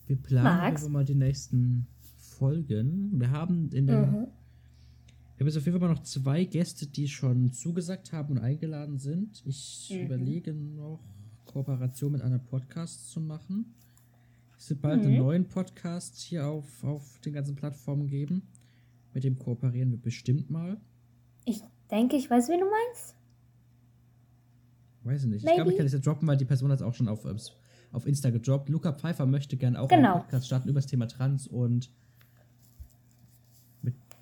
wir 0.08 0.16
planen 0.18 0.58
Max? 0.58 0.66
einfach 0.66 0.90
mal 0.90 1.06
die 1.06 1.16
nächsten 1.16 1.88
Folgen. 2.18 3.12
Wir 3.20 3.32
haben 3.32 3.70
in 3.72 3.88
den. 3.88 4.02
Mhm. 4.02 4.28
Wir 5.38 5.44
haben 5.44 5.48
jetzt 5.48 5.58
auf 5.58 5.66
jeden 5.66 5.78
Fall 5.80 5.90
mal 5.90 5.94
noch 5.94 6.04
zwei 6.04 6.46
Gäste, 6.46 6.88
die 6.88 7.08
schon 7.10 7.52
zugesagt 7.52 8.14
haben 8.14 8.38
und 8.38 8.38
eingeladen 8.40 8.98
sind. 9.00 9.44
Ich 9.46 9.92
Mhm. 9.94 10.06
überlege 10.06 10.54
noch, 10.54 11.02
Kooperation 11.46 12.14
mit 12.14 12.22
einem 12.22 12.44
Podcast 12.44 13.10
zu 13.12 13.20
machen. 13.20 13.76
Es 14.58 14.70
wird 14.70 14.82
bald 14.82 15.02
Mhm. 15.02 15.08
einen 15.08 15.18
neuen 15.18 15.48
Podcast 15.48 16.18
hier 16.20 16.48
auf, 16.48 16.84
auf 16.84 17.20
den 17.20 17.34
ganzen 17.34 17.56
Plattformen 17.56 18.08
geben. 18.08 18.44
Mit 19.14 19.24
dem 19.26 19.38
kooperieren 19.38 19.92
wir 19.92 19.98
bestimmt 19.98 20.50
mal. 20.50 20.80
Ich 21.46 21.62
denke, 21.92 22.16
ich 22.16 22.30
weiß, 22.30 22.48
wen 22.50 22.62
du 22.62 22.66
meinst. 22.66 23.16
Weiß 25.04 25.24
ich 25.24 25.30
nicht. 25.30 25.38
Ich 25.40 25.44
Maybe. 25.44 25.56
glaube, 25.58 25.72
ich 25.72 25.78
kann 25.78 25.86
das 25.86 25.94
ja 25.94 26.00
droppen, 26.00 26.28
weil 26.28 26.38
die 26.38 26.46
Person 26.46 26.72
hat 26.72 26.80
es 26.80 26.82
auch 26.86 26.94
schon 26.96 27.08
auf, 27.10 27.26
auf 27.92 28.08
Insta 28.08 28.30
gedroppt. 28.32 28.70
Luca 28.70 28.92
Pfeiffer 28.94 29.26
möchte 29.26 29.56
gerne 29.58 29.80
auch 29.80 29.88
Genau. 29.90 30.14
einen 30.14 30.22
Podcast 30.24 30.48
starten 30.48 30.70
über 30.70 30.80
das 30.80 30.88
Thema 30.88 31.08
Trans 31.08 31.46
und 31.48 31.92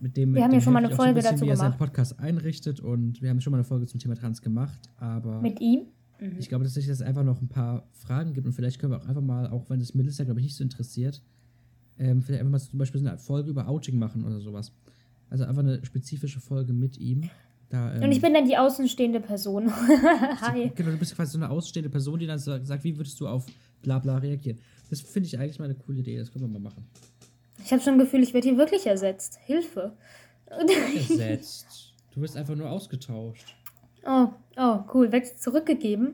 mit 0.04 0.16
dem. 0.18 0.30
Wir 0.30 0.34
mit 0.34 0.44
haben 0.44 0.52
dem 0.52 0.56
ja 0.60 0.62
schon 0.62 0.74
mal 0.74 0.80
eine 0.80 0.88
auch 0.88 0.92
so 0.92 0.98
Folge 0.98 1.14
bisschen, 1.16 1.32
dazu 1.32 1.46
wie 1.46 1.50
er 1.50 1.58
seinen 1.58 1.72
gemacht. 1.72 1.80
Podcast 1.80 2.20
einrichtet 2.20 2.80
und 2.80 3.22
wir 3.22 3.30
haben 3.30 3.42
schon 3.42 3.52
mal 3.52 3.58
eine 3.58 3.64
Folge 3.64 3.88
zum 3.88 4.00
Thema 4.00 4.16
Trans 4.16 4.42
gemacht, 4.42 4.80
aber 4.98 5.42
Mit 5.42 5.60
ihm? 5.62 5.88
Mhm. 6.20 6.36
ich 6.38 6.50
glaube, 6.50 6.64
dass 6.64 6.74
sich 6.76 6.86
das 6.88 7.02
einfach 7.02 7.24
noch 7.24 7.42
ein 7.42 7.48
paar 7.48 7.88
Fragen 7.94 8.34
gibt 8.34 8.46
und 8.46 8.54
vielleicht 8.54 8.80
können 8.80 8.92
wir 8.94 8.98
auch 9.02 9.08
einfach 9.08 9.22
mal, 9.24 9.48
auch 9.50 9.70
wenn 9.70 9.80
es 9.82 9.96
Melissa, 9.96 10.24
glaube 10.24 10.40
ich, 10.42 10.46
nicht 10.46 10.56
so 10.56 10.64
interessiert, 10.64 11.22
ähm, 11.98 12.22
vielleicht 12.22 12.42
einfach 12.42 12.52
mal 12.52 12.60
zum 12.60 12.78
Beispiel 12.80 13.02
so 13.02 13.08
eine 13.08 13.18
Folge 13.18 13.50
über 13.50 13.68
Outing 13.68 13.98
machen 13.98 14.24
oder 14.26 14.40
sowas. 14.40 14.72
Also 15.30 15.46
einfach 15.46 15.64
eine 15.64 15.84
spezifische 15.86 16.40
Folge 16.40 16.74
mit 16.74 16.98
ihm. 16.98 17.30
Da, 17.70 17.96
ähm, 17.96 18.04
Und 18.04 18.12
ich 18.12 18.22
bin 18.22 18.34
dann 18.36 18.46
die 18.46 18.56
außenstehende 18.58 19.20
Person. 19.20 19.72
Hi. 20.42 20.72
Genau, 20.76 20.92
du 20.92 20.98
bist 20.98 21.16
quasi 21.16 21.32
so 21.32 21.38
eine 21.40 21.50
ausstehende 21.50 21.90
Person, 21.90 22.20
die 22.20 22.28
dann 22.28 22.38
sa- 22.38 22.64
sagt, 22.64 22.84
wie 22.84 22.96
würdest 22.98 23.20
du 23.20 23.28
auf 23.28 23.46
bla 23.82 23.98
bla 24.00 24.18
reagieren. 24.18 24.60
Das 24.92 25.02
finde 25.02 25.28
ich 25.28 25.40
eigentlich 25.40 25.58
mal 25.60 25.66
eine 25.66 25.74
coole 25.76 26.00
Idee, 26.00 26.18
das 26.18 26.32
können 26.32 26.46
wir 26.46 26.50
mal 26.50 26.60
machen. 26.60 26.86
Ich 27.64 27.72
habe 27.72 27.82
schon 27.82 27.94
ein 27.94 28.00
Gefühl, 28.00 28.22
ich 28.24 28.34
werde 28.34 28.50
hier 28.50 28.58
wirklich 28.58 28.86
ersetzt. 28.88 29.40
Hilfe. 29.46 29.94
Ersetzt. 30.48 31.94
Du 32.14 32.22
wirst 32.22 32.38
einfach 32.38 32.56
nur 32.56 32.70
ausgetauscht. 32.70 33.56
oh, 34.06 34.28
oh, 34.58 34.80
cool. 34.94 35.12
Werd's 35.12 35.38
zurückgegeben, 35.38 36.14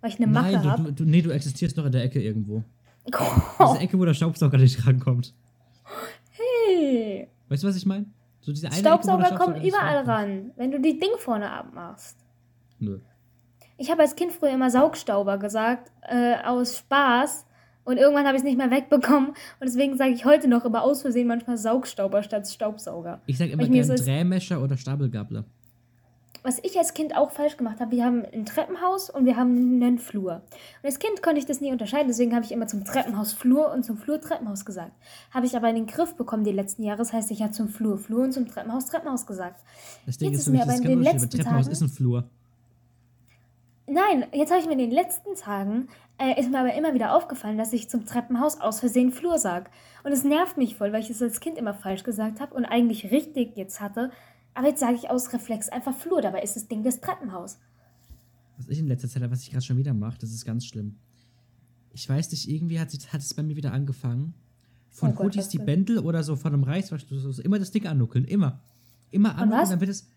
weil 0.00 0.10
ich 0.10 0.16
eine 0.16 0.26
Macke 0.26 0.62
habe. 0.64 0.94
nee, 1.04 1.22
du 1.22 1.30
existierst 1.30 1.76
noch 1.76 1.86
in 1.86 1.92
der 1.92 2.02
Ecke 2.02 2.20
irgendwo. 2.20 2.64
Diese 3.06 3.78
Ecke, 3.78 3.98
wo 3.98 4.04
der 4.04 4.14
Staubsauger 4.14 4.58
nicht 4.58 4.84
rankommt. 4.86 5.34
Hey. 6.30 7.28
Weißt 7.48 7.62
du, 7.62 7.68
was 7.68 7.76
ich 7.76 7.86
meine? 7.86 8.06
So 8.40 8.52
diese 8.52 8.68
eine 8.68 8.76
Staubsauger 8.76 9.26
Ecke, 9.26 9.36
kommen 9.36 9.58
nicht 9.58 9.68
überall 9.68 9.98
rankommt. 9.98 10.08
ran, 10.08 10.50
wenn 10.56 10.70
du 10.72 10.80
die 10.80 10.98
Ding 10.98 11.10
vorne 11.18 11.50
abmachst. 11.50 12.16
Nö. 12.80 12.98
Ich 13.76 13.90
habe 13.90 14.02
als 14.02 14.16
Kind 14.16 14.32
früher 14.32 14.50
immer 14.50 14.70
Saugstauber 14.70 15.38
gesagt, 15.38 15.92
äh, 16.02 16.36
aus 16.44 16.78
Spaß. 16.78 17.45
Und 17.86 17.96
irgendwann 17.96 18.26
habe 18.26 18.36
ich 18.36 18.40
es 18.40 18.44
nicht 18.44 18.58
mehr 18.58 18.70
wegbekommen. 18.70 19.28
Und 19.30 19.36
deswegen 19.62 19.96
sage 19.96 20.10
ich 20.10 20.24
heute 20.26 20.48
noch 20.48 20.64
immer 20.66 20.82
aus 20.82 21.00
Versehen 21.02 21.26
manchmal 21.28 21.56
Saugstauber 21.56 22.22
statt 22.22 22.46
Staubsauger. 22.48 23.20
Ich 23.26 23.38
sag 23.38 23.48
immer 23.48 23.62
Weil 23.62 23.70
mir 23.70 23.82
gern 23.82 23.94
ist 23.94 24.00
es- 24.00 24.04
Drehmescher 24.06 24.62
oder 24.62 24.76
Stapelgabler. 24.76 25.44
was 26.42 26.60
ich 26.62 26.78
als 26.78 26.94
Kind 26.94 27.16
auch 27.16 27.32
falsch 27.32 27.56
gemacht 27.56 27.80
habe, 27.80 27.90
wir 27.90 28.04
haben 28.04 28.22
ein 28.32 28.44
Treppenhaus 28.46 29.10
und 29.10 29.24
wir 29.24 29.36
haben 29.36 29.82
einen 29.82 29.98
Flur. 29.98 30.42
Und 30.82 30.84
als 30.84 31.00
Kind 31.00 31.20
konnte 31.20 31.40
ich 31.40 31.46
das 31.46 31.60
nie 31.60 31.72
unterscheiden, 31.72 32.06
deswegen 32.06 32.34
habe 32.36 32.44
ich 32.44 32.52
immer 32.52 32.68
zum 32.68 32.84
Treppenhaus 32.84 33.32
Flur 33.32 33.72
und 33.72 33.84
zum 33.84 33.96
Flur 33.96 34.20
Treppenhaus 34.20 34.64
gesagt. 34.64 34.92
Habe 35.32 35.46
ich 35.46 35.56
aber 35.56 35.68
in 35.70 35.74
den 35.74 35.86
Griff 35.86 36.14
bekommen 36.14 36.44
die 36.44 36.52
letzten 36.52 36.84
Jahre, 36.84 36.98
das 36.98 37.12
heißt, 37.12 37.32
ich 37.32 37.42
habe 37.42 37.50
zum 37.52 37.68
Flur 37.68 37.98
Flur 37.98 38.22
und 38.22 38.32
zum 38.32 38.46
Treppenhaus 38.46 38.86
Treppenhaus 38.86 39.26
gesagt. 39.26 39.60
Das 40.06 40.18
Ding 40.18 40.30
Jetzt 40.30 40.42
ist 40.42 40.46
ist 40.46 40.52
mir 40.52 40.62
aber 40.62 40.74
in 40.76 40.82
den 40.82 41.02
letzten 41.02 41.30
Treppenhaus 41.30 41.62
Tagen- 41.66 41.72
ist 41.72 41.80
ein 41.82 41.88
Flur. 41.88 42.24
Nein, 43.86 44.26
jetzt 44.32 44.50
habe 44.50 44.60
ich 44.60 44.66
mir 44.66 44.72
in 44.72 44.78
den 44.78 44.90
letzten 44.90 45.34
Tagen, 45.36 45.88
äh, 46.18 46.40
ist 46.40 46.50
mir 46.50 46.58
aber 46.58 46.74
immer 46.74 46.94
wieder 46.94 47.14
aufgefallen, 47.14 47.56
dass 47.56 47.72
ich 47.72 47.88
zum 47.88 48.04
Treppenhaus 48.04 48.60
aus 48.60 48.80
Versehen 48.80 49.12
Flur 49.12 49.38
sag. 49.38 49.70
Und 50.02 50.12
es 50.12 50.24
nervt 50.24 50.56
mich 50.56 50.74
voll, 50.76 50.92
weil 50.92 51.02
ich 51.02 51.10
es 51.10 51.22
als 51.22 51.40
Kind 51.40 51.56
immer 51.56 51.74
falsch 51.74 52.02
gesagt 52.02 52.40
habe 52.40 52.54
und 52.54 52.64
eigentlich 52.64 53.10
richtig 53.10 53.56
jetzt 53.56 53.80
hatte. 53.80 54.10
Aber 54.54 54.68
jetzt 54.68 54.80
sage 54.80 54.96
ich 54.96 55.08
aus 55.08 55.32
Reflex 55.32 55.68
einfach 55.68 55.94
Flur, 55.94 56.20
dabei 56.22 56.42
ist 56.42 56.56
das 56.56 56.66
Ding 56.66 56.82
das 56.82 57.00
Treppenhaus. 57.00 57.58
Was 58.56 58.68
ich 58.68 58.78
in 58.78 58.88
letzter 58.88 59.08
Zeit, 59.08 59.30
was 59.30 59.42
ich 59.42 59.50
gerade 59.50 59.64
schon 59.64 59.76
wieder 59.76 59.94
mache, 59.94 60.18
das 60.18 60.30
ist 60.30 60.44
ganz 60.44 60.66
schlimm. 60.66 60.96
Ich 61.92 62.08
weiß 62.08 62.30
nicht, 62.32 62.48
irgendwie 62.48 62.80
hat, 62.80 62.90
sich, 62.90 63.12
hat 63.12 63.20
es 63.20 63.34
bei 63.34 63.42
mir 63.42 63.56
wieder 63.56 63.72
angefangen. 63.72 64.34
Von 64.90 65.10
Oh 65.10 65.12
Gott, 65.12 65.26
Hoodies 65.26 65.48
die? 65.48 65.58
Bändel 65.58 65.98
oder 65.98 66.22
so 66.22 66.36
von 66.36 66.54
einem 66.54 66.64
Reißverschluss. 66.64 67.36
So, 67.36 67.42
immer 67.42 67.58
das 67.58 67.70
Ding 67.70 67.86
annuckeln, 67.86 68.24
immer. 68.24 68.60
Immer 69.10 69.36
annuckeln, 69.36 69.60
was? 69.60 69.68
dann 69.68 69.80
wird 69.80 69.90
es 69.90 70.08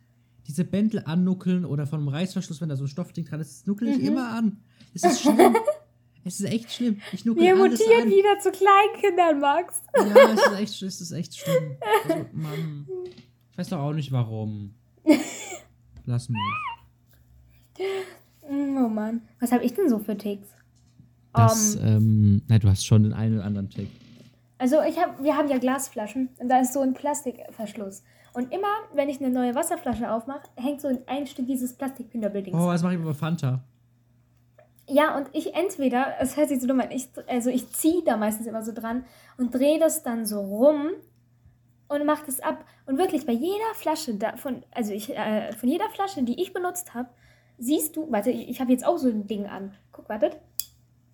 diese 0.50 0.66
Bändel 0.66 1.04
annuckeln 1.06 1.64
oder 1.64 1.88
von 1.88 2.00
einem 2.00 2.08
Reißverschluss, 2.10 2.60
wenn 2.60 2.68
da 2.70 2.76
so 2.76 2.84
ein 2.84 2.88
Stoffding 2.90 3.24
dran 3.24 3.40
ist, 3.40 3.60
das 3.62 3.68
nuckel 3.68 3.88
ich 3.88 4.00
Mhm. 4.00 4.08
immer 4.08 4.30
an. 4.34 4.58
Es 4.94 5.04
ist 5.04 5.22
schlimm. 5.22 5.56
es 6.26 6.40
ist 6.42 6.46
echt 6.52 6.72
schlimm. 6.74 7.00
Ich 7.14 7.24
nuckel 7.24 7.44
Wir 7.44 7.56
alles 7.56 7.80
mutieren 7.80 8.04
an. 8.04 8.10
wieder 8.10 8.40
zu 8.40 8.52
Kleinkindern, 8.52 9.40
Max. 9.40 9.82
Ja, 9.96 10.34
es 10.34 10.42
ist 10.42 10.60
echt, 10.60 10.82
es 10.82 11.02
ist 11.02 11.12
echt 11.12 11.38
schlimm. 11.38 11.78
Also, 12.10 12.26
Mann. 12.34 12.88
Ich 13.52 13.58
weiß 13.58 13.70
doch 13.70 13.80
auch 13.80 13.94
nicht 13.94 14.12
warum. 14.12 14.74
Lass 16.06 16.28
mich. 16.30 16.40
Oh 18.52 18.88
Mann. 18.90 19.22
Was 19.40 19.52
habe 19.52 19.64
ich 19.64 19.74
denn 19.76 19.90
so 19.90 20.00
für 20.00 20.18
Ticks? 20.18 20.48
Das, 21.34 21.76
Ähm, 21.76 21.82
ähm, 21.84 22.42
nein, 22.48 22.60
du 22.60 22.68
hast 22.70 22.84
schon 22.86 23.04
den 23.04 23.14
einen 23.14 23.36
oder 23.36 23.46
anderen 23.46 23.70
Tick. 23.70 23.90
Also 24.58 24.82
ich 24.82 24.98
hab, 24.98 25.22
wir 25.24 25.38
haben 25.38 25.48
ja 25.50 25.58
Glasflaschen 25.60 26.30
und 26.38 26.50
da 26.50 26.60
ist 26.60 26.74
so 26.74 26.82
ein 26.82 26.94
Plastikverschluss. 26.94 28.04
Und 28.40 28.54
immer, 28.54 28.70
wenn 28.94 29.10
ich 29.10 29.20
eine 29.20 29.30
neue 29.30 29.54
Wasserflasche 29.54 30.10
aufmache, 30.10 30.44
hängt 30.56 30.80
so 30.80 30.88
ein 31.08 31.28
Stück 31.28 31.46
dieses 31.46 31.74
Plastikpinderbildings. 31.74 32.56
Oh, 32.58 32.68
was 32.68 32.82
mache 32.82 32.94
ich 32.94 33.00
mit 33.02 33.14
Fanta? 33.14 33.60
Ja, 34.88 35.18
und 35.18 35.28
ich 35.34 35.54
entweder, 35.56 36.14
es 36.22 36.38
hört 36.38 36.48
sich 36.48 36.62
so 36.62 36.68
dumm 36.68 36.80
an, 36.80 36.90
ich, 36.90 37.10
also 37.28 37.50
ich 37.50 37.70
ziehe 37.72 38.02
da 38.02 38.16
meistens 38.16 38.48
immer 38.48 38.64
so 38.64 38.72
dran 38.72 39.04
und 39.38 39.54
drehe 39.54 39.78
das 39.78 40.04
dann 40.04 40.26
so 40.26 40.40
rum 40.40 40.92
und 41.90 42.06
mache 42.06 42.28
das 42.28 42.40
ab. 42.40 42.64
Und 42.86 42.98
wirklich 42.98 43.26
bei 43.26 43.34
jeder 43.34 43.74
Flasche 43.74 44.14
davon, 44.16 44.64
also 44.72 44.94
ich, 44.94 45.14
äh, 45.14 45.52
von 45.52 45.68
jeder 45.68 45.90
Flasche, 45.90 46.24
die 46.24 46.42
ich 46.42 46.54
benutzt 46.54 46.94
habe, 46.94 47.10
siehst 47.58 47.98
du, 47.98 48.10
warte, 48.10 48.32
ich, 48.32 48.48
ich 48.48 48.62
habe 48.62 48.72
jetzt 48.72 48.86
auch 48.86 48.98
so 48.98 49.10
ein 49.10 49.28
Ding 49.28 49.48
an. 49.48 49.74
Guck, 49.92 50.08
wartet. 50.08 50.38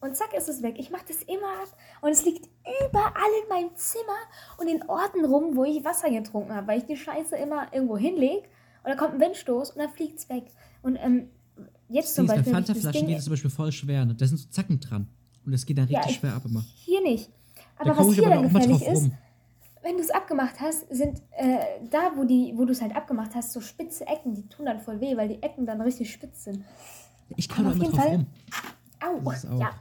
Und 0.02 0.16
zack 0.16 0.34
ist 0.38 0.50
es 0.50 0.62
weg. 0.62 0.76
Ich 0.78 0.92
mache 0.92 1.06
das 1.08 1.24
immer 1.24 1.48
ab. 1.64 1.76
Und 2.02 2.12
es 2.12 2.24
liegt 2.26 2.48
überall 2.90 3.32
in 3.44 3.50
meinem 3.50 3.76
Zimmer 3.76 4.18
und 4.58 4.68
in 4.68 4.88
Orten 4.90 5.26
rum, 5.26 5.56
wo 5.56 5.64
ich 5.64 5.84
Wasser 5.84 6.10
getrunken 6.12 6.54
habe, 6.54 6.68
weil 6.68 6.78
ich 6.80 6.86
die 6.86 6.98
Scheiße 6.98 7.36
immer 7.38 7.74
irgendwo 7.74 7.98
hinlege. 7.98 8.44
Und 8.84 8.90
da 8.92 8.96
kommt 8.96 9.16
ein 9.16 9.20
Windstoß 9.20 9.72
und 9.72 9.80
dann 9.80 9.90
fliegt 9.92 10.20
es 10.20 10.30
weg. 10.30 10.46
Und 10.84 10.98
ähm, 10.98 11.30
jetzt 11.90 12.14
zum 12.14 12.28
bei 12.28 12.36
Beispiel. 12.36 12.54
das 12.54 12.66
Fanta-Flaschen 12.68 13.08
geht 13.08 13.18
es 13.18 13.24
zum 13.24 13.32
Beispiel 13.34 13.50
voll 13.50 13.72
schwer. 13.72 14.06
Ne? 14.06 14.14
Da 14.14 14.28
sind 14.28 14.38
so 14.38 14.48
Zacken 14.50 14.80
dran. 14.80 15.08
Und 15.46 15.52
das 15.54 15.66
geht 15.66 15.78
dann 15.78 15.88
Ja, 15.88 16.00
richtig 16.00 16.16
ich- 16.16 16.20
schwer 16.20 16.36
ab 16.36 16.44
immer. 16.46 16.64
Hier 16.76 17.02
nicht. 17.02 17.32
Da 17.78 17.86
Aber 17.92 17.96
guck 17.96 18.08
was 18.10 18.16
hier 18.16 18.26
aber 18.28 18.36
dann 18.36 18.44
gefährlich 18.54 18.82
ist, 18.88 19.02
rum. 19.04 19.18
wenn 19.82 19.98
du 19.98 20.04
es 20.04 20.10
abgemacht 20.12 20.60
hast, 20.60 20.86
sind 20.94 21.22
äh, 21.38 21.58
da, 21.90 22.12
wo 22.16 22.24
die, 22.26 22.54
wo 22.56 22.66
du 22.66 22.72
es 22.74 22.82
halt 22.82 22.96
abgemacht 22.96 23.34
hast, 23.34 23.54
so 23.54 23.62
spitze 23.62 24.06
Ecken, 24.08 24.34
die 24.36 24.48
tun 24.48 24.66
dann 24.66 24.80
voll 24.80 25.00
weh, 25.02 25.18
weil 25.18 25.28
die 25.30 25.42
Ecken 25.42 25.66
dann 25.66 25.82
richtig 25.82 26.12
spitz 26.12 26.44
sind. 26.46 26.64
Ich 27.38 27.50
kann 27.50 27.66
aber 27.66 27.76
immer 27.76 27.86
auf 27.86 27.92
drauf 27.92 28.06
jeden 28.06 28.28
rum. 29.14 29.28
Au, 29.28 29.60
ja. 29.60 29.72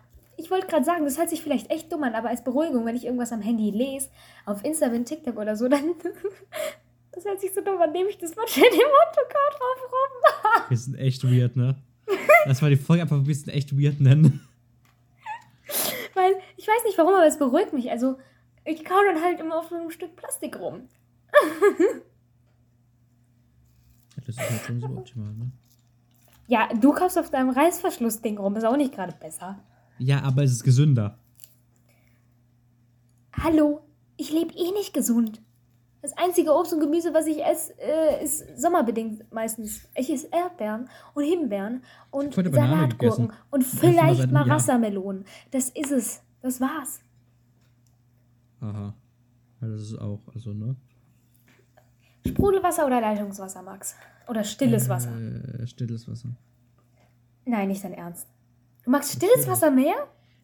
Ich 0.45 0.51
wollte 0.51 0.67
gerade 0.67 0.85
sagen, 0.85 1.07
das 1.07 1.17
hört 1.17 1.31
sich 1.31 1.43
vielleicht 1.43 1.71
echt 1.71 1.91
dumm 1.91 2.03
an, 2.03 2.15
aber 2.15 2.29
als 2.29 2.45
Beruhigung, 2.45 2.85
wenn 2.85 2.97
ich 2.97 3.07
irgendwas 3.07 3.33
am 3.33 3.41
Handy 3.41 3.71
lese, 3.71 4.11
auf 4.45 4.63
Insta, 4.63 4.93
wenn 4.93 5.07
TikTok 5.07 5.39
oder 5.39 5.57
so, 5.57 5.69
dann. 5.69 5.95
das 7.13 7.25
hört 7.25 7.41
sich 7.41 7.55
so 7.55 7.63
dumm 7.63 7.81
an, 7.81 7.93
nehme 7.93 8.11
ich 8.11 8.19
das 8.19 8.37
mal 8.37 8.47
schnell 8.47 8.67
im 8.67 8.77
Motocard 8.77 9.55
drauf 9.55 9.91
rum. 9.91 10.63
Wir 10.69 10.77
sind 10.77 10.97
echt 10.97 11.25
weird, 11.25 11.57
ne? 11.57 11.77
Lass 12.45 12.61
mal 12.61 12.69
die 12.69 12.77
Folge 12.77 13.05
einfach 13.05 13.17
ein 13.17 13.25
bisschen 13.25 13.55
echt 13.55 13.75
weird 13.75 14.01
nennen. 14.01 14.47
Weil 16.13 16.35
ich 16.59 16.69
weiß 16.69 16.85
nicht 16.85 16.99
warum, 16.99 17.15
aber 17.15 17.27
es 17.27 17.39
beruhigt 17.39 17.73
mich. 17.73 17.91
Also, 17.91 18.19
ich 18.67 18.85
kau 18.85 19.03
dann 19.03 19.23
halt 19.23 19.41
immer 19.41 19.59
auf 19.61 19.73
einem 19.73 19.91
Stück 19.91 20.15
Plastik 20.15 20.59
rum. 20.59 20.91
Das 24.27 24.37
ist 24.37 24.39
halt 24.39 24.61
schon 24.67 24.81
so 24.83 24.89
optimal, 24.89 25.33
ne? 25.33 25.51
Ja, 26.49 26.69
du 26.75 26.93
kaufst 26.93 27.19
auf 27.19 27.31
deinem 27.31 27.49
Reißverschlussding 27.49 28.37
rum, 28.37 28.57
ist 28.57 28.65
auch 28.65 28.77
nicht 28.77 28.95
gerade 28.95 29.15
besser. 29.19 29.59
Ja, 29.99 30.23
aber 30.23 30.43
es 30.43 30.53
ist 30.53 30.65
gesünder. 30.65 31.19
Hallo, 33.33 33.81
ich 34.17 34.33
lebe 34.33 34.55
eh 34.55 34.73
nicht 34.73 34.95
gesund. 34.95 35.43
Das 36.03 36.13
einzige 36.19 36.55
Obst 36.55 36.73
und 36.75 36.81
Gemüse, 36.81 37.15
was 37.15 37.27
ich 37.27 37.43
esse, 37.43 37.73
äh, 37.79 38.23
ist 38.23 38.61
sommerbedingt 38.61 39.33
meistens. 39.33 39.89
Ich 39.95 40.13
esse 40.13 40.29
Erdbeeren 40.31 40.91
und 41.15 41.25
Himbeeren 41.25 41.83
und 42.11 42.35
Salatgurken 42.35 43.33
und 43.51 43.65
vielleicht 43.65 44.31
mal. 44.31 44.47
Wassermelonen. 44.47 45.25
Das 45.51 45.71
ist 45.71 45.93
es. 45.93 46.23
Das 46.43 46.61
war's. 46.61 47.01
Aha. 48.61 48.95
Ja, 49.63 49.69
das 49.69 49.81
ist 49.81 49.99
auch, 49.99 50.21
also, 50.35 50.53
ne? 50.53 50.77
Sprudelwasser 52.27 52.87
oder 52.87 53.01
Leitungswasser, 53.01 53.63
Max? 53.63 53.97
Oder 54.29 54.45
stilles 54.45 54.89
Wasser? 54.91 55.19
Äh, 55.19 55.67
stilles 55.67 56.07
Wasser. 56.07 56.37
Nein, 57.47 57.69
nicht 57.69 57.83
dein 57.83 57.95
Ernst. 57.95 58.29
Du 58.85 58.91
magst 58.91 59.13
stilles 59.13 59.47
Wasser 59.47 59.71
mehr? 59.71 59.95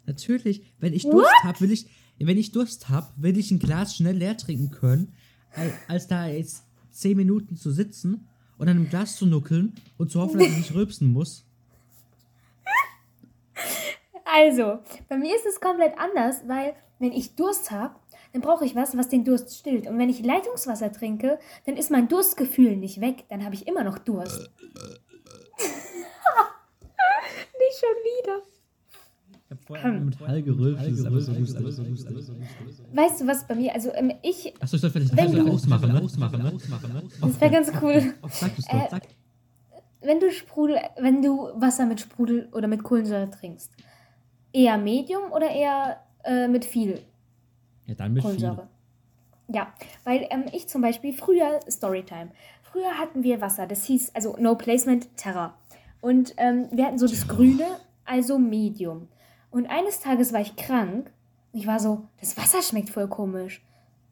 Natürlich, 0.06 0.72
wenn 0.78 0.94
ich 0.94 1.02
Durst 1.02 1.32
habe, 1.44 1.60
will 1.60 1.70
ich, 1.70 1.86
wenn 2.18 2.38
ich 2.38 2.52
Durst 2.52 2.88
habe, 2.88 3.08
will 3.16 3.38
ich 3.38 3.50
ein 3.50 3.58
Glas 3.58 3.94
schnell 3.94 4.16
leer 4.16 4.36
trinken 4.36 4.70
können, 4.70 5.12
als, 5.88 6.06
da 6.06 6.26
jetzt 6.26 6.64
zehn 6.90 7.16
Minuten 7.16 7.56
zu 7.56 7.70
sitzen 7.70 8.26
und 8.58 8.68
an 8.68 8.76
einem 8.76 8.88
Glas 8.88 9.16
zu 9.16 9.26
nuckeln 9.26 9.74
und 9.98 10.10
zu 10.10 10.20
hoffen, 10.20 10.38
dass 10.38 10.48
ich 10.48 10.56
nicht 10.56 10.74
rülpsen 10.74 11.12
muss. 11.12 11.44
Also, 14.24 14.78
bei 15.08 15.16
mir 15.16 15.34
ist 15.34 15.46
es 15.46 15.60
komplett 15.60 15.98
anders, 15.98 16.36
weil 16.46 16.74
wenn 16.98 17.12
ich 17.12 17.34
Durst 17.34 17.70
habe, 17.70 17.94
dann 18.32 18.42
brauche 18.42 18.64
ich 18.64 18.76
was, 18.76 18.96
was 18.96 19.08
den 19.08 19.24
Durst 19.24 19.58
stillt. 19.58 19.88
Und 19.88 19.98
wenn 19.98 20.08
ich 20.08 20.24
Leitungswasser 20.24 20.92
trinke, 20.92 21.38
dann 21.66 21.76
ist 21.76 21.90
mein 21.90 22.08
Durstgefühl 22.08 22.76
nicht 22.76 23.00
weg. 23.00 23.24
Dann 23.28 23.44
habe 23.44 23.56
ich 23.56 23.66
immer 23.66 23.82
noch 23.82 23.98
Durst. 23.98 24.50
nicht 25.58 26.18
schon 26.38 27.58
wieder. 27.58 27.60
Ich 27.60 27.60
habe 27.60 27.60
vorher 27.60 27.60
mit 27.60 27.60
Hall 27.60 27.60
gerülpst, 27.60 27.60
das 27.60 27.60
ist 27.60 27.66
aber 27.66 27.69
so 31.70 31.82
lustig. 31.82 32.16
Weißt 32.92 33.20
du 33.20 33.26
was 33.26 33.46
bei 33.46 33.54
mir? 33.54 33.74
Also 33.74 33.92
ähm, 33.94 34.12
ich, 34.22 34.54
Achso, 34.60 34.76
ich 34.76 34.80
soll 34.82 34.90
vielleicht 34.90 35.16
Wenn 35.16 35.32
du- 35.32 35.50
ausmachen, 35.52 35.92
ne? 35.92 36.00
Ausmachen, 36.02 36.42
ne? 36.42 36.52
Ausmachen, 36.54 36.92
ne? 36.92 37.02
das 37.20 37.40
wäre 37.40 37.50
ganz 37.50 37.72
cool. 37.82 38.14
Sag 38.30 38.54
du's 38.56 38.66
Äh, 38.68 38.72
doch, 38.78 38.90
sag. 38.90 39.02
Wenn 40.02 40.18
du 40.20 40.30
Sprudel, 40.32 40.78
wenn 40.98 41.20
du 41.20 41.50
Wasser 41.60 41.84
mit 41.86 42.00
Sprudel 42.00 42.48
oder 42.52 42.68
mit 42.68 42.82
Kohlensäure 42.82 43.28
trinkst, 43.30 43.70
eher 44.52 44.78
Medium 44.78 45.30
oder 45.32 45.50
eher 45.50 46.00
äh, 46.24 46.48
mit 46.48 46.64
viel 46.64 47.00
Ja, 47.86 47.94
dann 47.94 48.12
mit 48.12 48.22
viel. 48.22 48.30
Kohlensäure. 48.36 48.68
Ja, 49.48 49.72
weil 50.04 50.26
ähm, 50.30 50.44
ich 50.52 50.68
zum 50.68 50.80
Beispiel 50.80 51.12
früher, 51.12 51.60
Storytime, 51.68 52.30
früher 52.62 52.98
hatten 52.98 53.22
wir 53.24 53.40
Wasser, 53.40 53.66
das 53.66 53.84
hieß, 53.84 54.14
also 54.14 54.36
No 54.38 54.54
Placement 54.54 55.14
Terra. 55.16 55.54
Und 56.00 56.34
ähm, 56.36 56.68
wir 56.72 56.86
hatten 56.86 56.98
so 56.98 57.06
das 57.06 57.28
Grüne, 57.28 57.66
also 58.04 58.38
Medium. 58.38 59.08
Und 59.50 59.66
eines 59.66 60.00
Tages 60.00 60.32
war 60.32 60.40
ich 60.40 60.56
krank 60.56 61.10
und 61.52 61.60
ich 61.60 61.66
war 61.66 61.80
so, 61.80 62.08
das 62.20 62.36
Wasser 62.36 62.62
schmeckt 62.62 62.90
voll 62.90 63.08
komisch. 63.08 63.62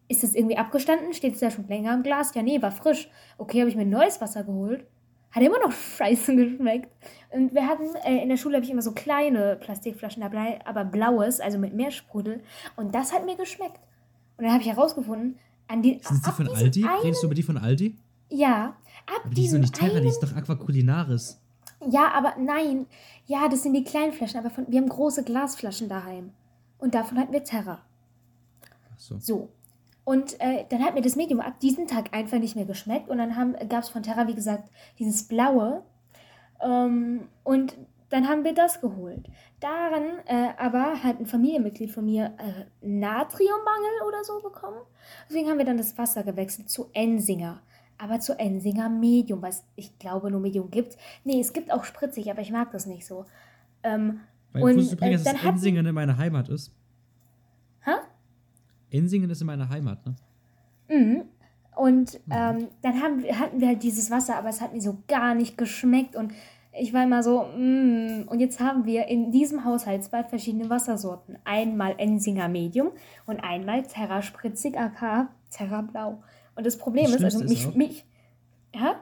Ist 0.08 0.22
das 0.22 0.34
irgendwie 0.34 0.56
abgestanden? 0.56 1.12
Steht 1.12 1.34
es 1.34 1.40
da 1.40 1.50
schon 1.50 1.68
länger 1.68 1.94
im 1.94 2.02
Glas? 2.02 2.34
Ja, 2.34 2.42
nee, 2.42 2.60
war 2.60 2.72
frisch. 2.72 3.08
Okay, 3.36 3.60
habe 3.60 3.70
ich 3.70 3.76
mir 3.76 3.86
neues 3.86 4.20
Wasser 4.20 4.42
geholt. 4.42 4.86
Hat 5.30 5.42
immer 5.42 5.58
noch 5.60 5.72
scheiße 5.98 6.34
geschmeckt. 6.34 6.90
Und 7.30 7.54
wir 7.54 7.66
hatten, 7.66 7.94
äh, 8.04 8.22
in 8.22 8.28
der 8.28 8.38
Schule 8.38 8.56
habe 8.56 8.64
ich 8.64 8.70
immer 8.70 8.82
so 8.82 8.92
kleine 8.92 9.56
Plastikflaschen 9.56 10.22
dabei, 10.22 10.60
aber 10.64 10.84
blaues, 10.84 11.40
also 11.40 11.58
mit 11.58 11.74
mehr 11.74 11.90
Sprudel. 11.90 12.42
Und 12.76 12.94
das 12.94 13.12
hat 13.12 13.26
mir 13.26 13.36
geschmeckt. 13.36 13.80
Und 14.38 14.44
dann 14.44 14.52
habe 14.52 14.62
ich 14.62 14.68
herausgefunden, 14.68 15.38
an 15.68 15.82
die, 15.82 16.00
Sind 16.02 16.26
die 16.26 16.30
von 16.30 16.48
Aldi? 16.48 16.84
Einen, 16.84 17.00
Redest 17.02 17.22
du 17.22 17.26
über 17.26 17.34
die 17.34 17.42
von 17.42 17.58
Aldi? 17.58 17.96
ja, 18.30 18.76
ab 19.06 19.22
Aber 19.24 19.34
die 19.34 19.44
ist 19.44 19.54
doch 19.54 19.58
nicht 19.58 19.74
Terra, 19.74 19.94
einen, 19.94 20.02
die 20.02 20.08
ist 20.08 20.22
doch 20.22 20.34
Aquaculinaris. 20.34 21.40
Ja, 21.86 22.10
aber 22.12 22.34
nein. 22.38 22.86
Ja, 23.26 23.48
das 23.48 23.62
sind 23.62 23.74
die 23.74 23.84
kleinen 23.84 24.12
Flaschen, 24.12 24.40
aber 24.40 24.50
von, 24.50 24.66
wir 24.68 24.80
haben 24.80 24.88
große 24.88 25.24
Glasflaschen 25.24 25.88
daheim. 25.88 26.32
Und 26.78 26.94
davon 26.94 27.18
hatten 27.18 27.32
wir 27.32 27.44
Terra. 27.44 27.82
Achso. 28.92 29.18
So. 29.18 29.48
Und 30.04 30.40
äh, 30.40 30.64
dann 30.70 30.82
hat 30.82 30.94
mir 30.94 31.02
das 31.02 31.16
Medium 31.16 31.40
ab 31.40 31.60
diesem 31.60 31.86
Tag 31.86 32.14
einfach 32.14 32.38
nicht 32.38 32.56
mehr 32.56 32.64
geschmeckt. 32.64 33.08
Und 33.08 33.18
dann 33.18 33.56
gab 33.68 33.82
es 33.82 33.90
von 33.90 34.02
Terra, 34.02 34.26
wie 34.26 34.34
gesagt, 34.34 34.70
dieses 34.98 35.28
blaue. 35.28 35.82
Ähm, 36.60 37.28
und 37.44 37.76
dann 38.08 38.26
haben 38.26 38.42
wir 38.42 38.54
das 38.54 38.80
geholt. 38.80 39.28
Daran 39.60 40.04
äh, 40.26 40.54
aber 40.56 41.02
hat 41.02 41.20
ein 41.20 41.26
Familienmitglied 41.26 41.90
von 41.90 42.06
mir 42.06 42.32
äh, 42.38 42.64
Natriummangel 42.80 44.02
oder 44.06 44.24
so 44.24 44.40
bekommen. 44.40 44.80
Deswegen 45.28 45.50
haben 45.50 45.58
wir 45.58 45.66
dann 45.66 45.76
das 45.76 45.98
Wasser 45.98 46.22
gewechselt 46.22 46.70
zu 46.70 46.88
Ensinger. 46.94 47.60
Aber 47.98 48.20
zu 48.20 48.38
Ensinger 48.38 48.88
Medium, 48.88 49.42
was 49.42 49.64
ich 49.74 49.98
glaube 49.98 50.30
nur 50.30 50.40
Medium 50.40 50.70
gibt. 50.70 50.96
Nee, 51.24 51.40
es 51.40 51.52
gibt 51.52 51.72
auch 51.72 51.84
spritzig, 51.84 52.30
aber 52.30 52.40
ich 52.40 52.52
mag 52.52 52.70
das 52.70 52.86
nicht 52.86 53.06
so. 53.06 53.26
Ähm, 53.82 54.20
Weil 54.52 54.62
Und, 54.62 54.92
übrigens, 54.92 55.26
äh, 55.26 55.32
dass 55.32 55.44
Ensingen 55.44 55.84
in 55.84 55.94
meiner 55.94 56.16
Heimat 56.16 56.48
ist? 56.48 56.72
hä? 57.88 57.92
Ensingen 58.90 59.30
ist 59.30 59.40
in 59.40 59.46
meiner 59.46 59.68
Heimat, 59.68 60.04
ne? 60.06 60.16
Mhm. 60.88 61.24
Und 61.76 62.18
ähm, 62.30 62.68
dann 62.82 63.02
haben, 63.02 63.22
hatten 63.22 63.60
wir 63.60 63.68
halt 63.68 63.82
dieses 63.84 64.10
Wasser, 64.10 64.36
aber 64.36 64.48
es 64.48 64.60
hat 64.60 64.74
mir 64.74 64.80
so 64.80 64.98
gar 65.06 65.34
nicht 65.36 65.56
geschmeckt. 65.56 66.16
Und 66.16 66.32
ich 66.72 66.92
war 66.92 67.04
immer 67.04 67.22
so, 67.22 67.44
mm. 67.44 68.26
und 68.26 68.40
jetzt 68.40 68.58
haben 68.58 68.84
wir 68.84 69.06
in 69.06 69.30
diesem 69.30 69.64
Haushalt 69.64 70.02
zwei 70.02 70.24
verschiedene 70.24 70.70
Wassersorten. 70.70 71.38
Einmal 71.44 71.94
Ensinger 71.98 72.48
Medium 72.48 72.90
und 73.26 73.38
einmal 73.44 73.84
Terra 73.84 74.22
Spritzig, 74.22 74.76
aka 74.76 75.28
Terra 75.50 75.82
Blau. 75.82 76.20
Und 76.58 76.66
das 76.66 76.76
Problem 76.76 77.04
Das 77.04 77.14
ist, 77.14 77.24
also 77.24 77.38
Schlimmste 77.38 77.68
ist 77.68 77.76
mich, 77.76 77.88
mich, 77.88 78.04
ja? 78.74 78.96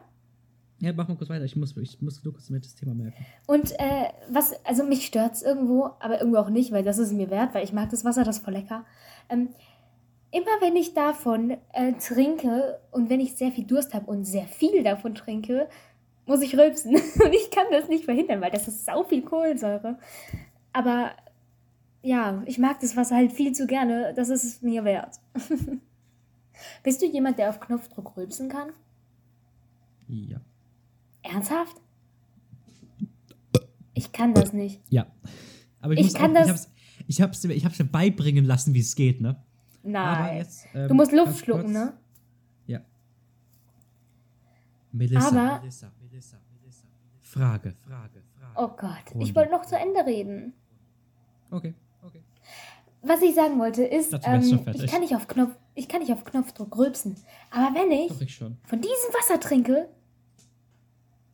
Ja, 0.78 0.92
mach 0.92 1.08
mal 1.08 1.16
kurz 1.16 1.30
weiter. 1.30 1.46
Ich 1.46 1.56
muss, 1.56 1.74
ich 1.78 2.02
muss 2.02 2.22
nur 2.22 2.34
kurz 2.34 2.50
mit 2.50 2.66
das 2.66 2.74
Thema 2.74 2.92
merken. 2.92 3.24
Und 3.46 3.72
äh, 3.80 4.10
was, 4.28 4.52
also 4.66 4.84
mich 4.84 5.06
stört 5.06 5.32
es 5.32 5.42
irgendwo, 5.42 5.86
aber 6.00 6.20
irgendwo 6.20 6.38
auch 6.38 6.50
nicht, 6.50 6.70
weil 6.70 6.84
das 6.84 6.98
ist 6.98 7.14
mir 7.14 7.30
wert, 7.30 7.54
weil 7.54 7.64
ich 7.64 7.72
mag 7.72 7.88
das 7.88 8.04
Wasser, 8.04 8.24
das 8.24 8.36
ist 8.36 8.44
voll 8.44 8.52
lecker. 8.52 8.84
Ähm, 9.30 9.48
immer 10.32 10.60
wenn 10.60 10.76
ich 10.76 10.92
davon 10.92 11.56
äh, 11.72 11.94
trinke 11.94 12.78
und 12.90 13.08
wenn 13.08 13.20
ich 13.20 13.36
sehr 13.36 13.52
viel 13.52 13.64
Durst 13.64 13.94
habe 13.94 14.04
und 14.10 14.24
sehr 14.24 14.44
viel 14.44 14.82
davon 14.82 15.14
trinke, 15.14 15.66
muss 16.26 16.42
ich 16.42 16.58
rülpsen. 16.58 16.94
Und 17.24 17.32
ich 17.32 17.50
kann 17.52 17.66
das 17.70 17.88
nicht 17.88 18.04
verhindern, 18.04 18.40
weil 18.40 18.50
das 18.50 18.68
ist 18.68 18.84
sau 18.84 19.04
viel 19.04 19.22
Kohlensäure. 19.22 19.96
Aber 20.72 21.12
ja, 22.02 22.42
ich 22.46 22.58
mag 22.58 22.80
das 22.80 22.96
Wasser 22.96 23.14
halt 23.14 23.32
viel 23.32 23.52
zu 23.52 23.66
gerne. 23.68 24.12
Das 24.14 24.28
ist 24.28 24.44
es 24.44 24.60
mir 24.60 24.84
wert. 24.84 25.20
Bist 26.82 27.02
du 27.02 27.06
jemand, 27.06 27.38
der 27.38 27.50
auf 27.50 27.60
Knopfdruck 27.60 28.16
rülpsen 28.16 28.48
kann? 28.48 28.70
Ja. 30.08 30.40
Ernsthaft? 31.22 31.76
Ich 33.94 34.12
kann 34.12 34.34
das 34.34 34.52
nicht. 34.52 34.80
Ja. 34.90 35.06
Aber 35.80 35.94
ich, 35.94 36.00
Ich 36.06 36.14
kann 36.14 36.36
auch, 36.36 36.46
das- 36.46 36.70
ich 37.06 37.20
hab's, 37.22 37.42
ich 37.44 37.46
hab's, 37.48 37.56
ich 37.56 37.64
hab's 37.64 37.78
mir 37.78 37.84
beibringen 37.86 38.44
lassen, 38.44 38.74
wie 38.74 38.80
es 38.80 38.94
geht, 38.94 39.20
ne? 39.20 39.42
Nein. 39.82 40.38
jetzt, 40.38 40.66
ähm, 40.74 40.88
du 40.88 40.94
musst 40.94 41.12
Luft 41.12 41.26
ganz 41.26 41.38
schlucken, 41.40 41.62
kurz- 41.62 41.72
ne? 41.72 41.92
Ja. 42.66 42.80
Melissa, 44.92 45.28
Aber- 45.28 45.58
Melissa, 45.60 45.92
Melissa, 46.02 46.36
Melissa. 46.60 46.86
Frage, 47.20 47.74
Frage, 47.86 48.22
Frage. 48.38 48.52
Oh 48.56 48.68
Gott, 48.68 49.14
Runde. 49.14 49.26
ich 49.26 49.34
wollte 49.34 49.52
noch 49.52 49.64
zu 49.66 49.76
Ende 49.78 50.04
reden. 50.04 50.52
Okay, 51.50 51.74
okay. 52.02 52.22
Was 53.02 53.22
ich 53.22 53.34
sagen 53.34 53.58
wollte 53.58 53.84
ist, 53.84 54.12
ähm, 54.24 54.40
ich, 54.42 54.90
kann 54.90 55.00
nicht 55.00 55.14
auf 55.14 55.28
Knopf, 55.28 55.56
ich 55.76 55.88
kann 55.88 56.00
nicht 56.00 56.12
auf 56.12 56.24
Knopfdruck 56.24 56.76
rülpsen. 56.76 57.16
Aber 57.50 57.78
wenn 57.78 57.92
ich 57.92 58.08
Doch, 58.08 58.20
ich 58.20 58.34
schon. 58.34 58.56
von 58.64 58.80
diesem 58.80 59.14
Wasser 59.14 59.38
trinke, 59.38 59.88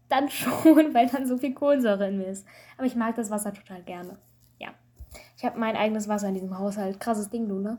dann 0.08 0.28
schon, 0.28 0.92
weil 0.92 1.08
dann 1.08 1.26
so 1.26 1.38
viel 1.38 1.54
Kohlensäure 1.54 2.08
in 2.08 2.18
mir 2.18 2.26
ist. 2.26 2.44
Aber 2.76 2.86
ich 2.86 2.96
mag 2.96 3.14
das 3.14 3.30
Wasser 3.30 3.54
total 3.54 3.82
gerne. 3.82 4.18
Ja. 4.58 4.70
Ich 5.36 5.44
habe 5.44 5.58
mein 5.58 5.76
eigenes 5.76 6.08
Wasser 6.08 6.28
in 6.28 6.34
diesem 6.34 6.58
Haushalt. 6.58 7.00
Krasses 7.00 7.30
Ding, 7.30 7.48
du, 7.48 7.60
ne? 7.60 7.78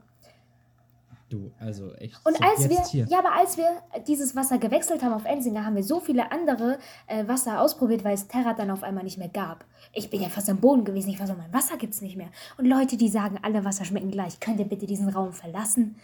Du, 1.29 1.51
also 1.59 1.93
echt. 1.95 2.15
Und 2.25 2.37
so, 2.37 2.43
als 2.43 2.69
wir, 2.69 2.83
hier. 2.85 3.07
ja, 3.09 3.17
aber 3.17 3.33
als 3.33 3.57
wir 3.57 3.67
dieses 4.07 4.35
Wasser 4.35 4.59
gewechselt 4.59 5.01
haben 5.01 5.13
auf 5.13 5.25
Ensinger, 5.25 5.65
haben 5.65 5.75
wir 5.75 5.83
so 5.83 5.99
viele 5.99 6.31
andere 6.31 6.77
äh, 7.07 7.27
Wasser 7.27 7.59
ausprobiert, 7.59 8.03
weil 8.03 8.13
es 8.13 8.27
Terra 8.27 8.53
dann 8.53 8.69
auf 8.69 8.83
einmal 8.83 9.03
nicht 9.03 9.17
mehr 9.17 9.29
gab. 9.29 9.65
Ich 9.93 10.11
bin 10.11 10.21
ja 10.21 10.29
fast 10.29 10.47
am 10.49 10.57
Boden 10.57 10.85
gewesen. 10.85 11.09
Ich 11.09 11.19
war 11.19 11.25
so, 11.25 11.33
mein 11.33 11.51
Wasser 11.51 11.75
gibt's 11.77 12.01
nicht 12.01 12.17
mehr. 12.17 12.29
Und 12.57 12.65
Leute, 12.65 12.97
die 12.97 13.09
sagen, 13.09 13.39
alle 13.41 13.65
Wasser 13.65 13.83
schmecken 13.83 14.11
gleich, 14.11 14.39
könnt 14.39 14.59
ihr 14.59 14.67
bitte 14.67 14.85
diesen 14.85 15.09
Raum 15.09 15.33
verlassen? 15.33 15.95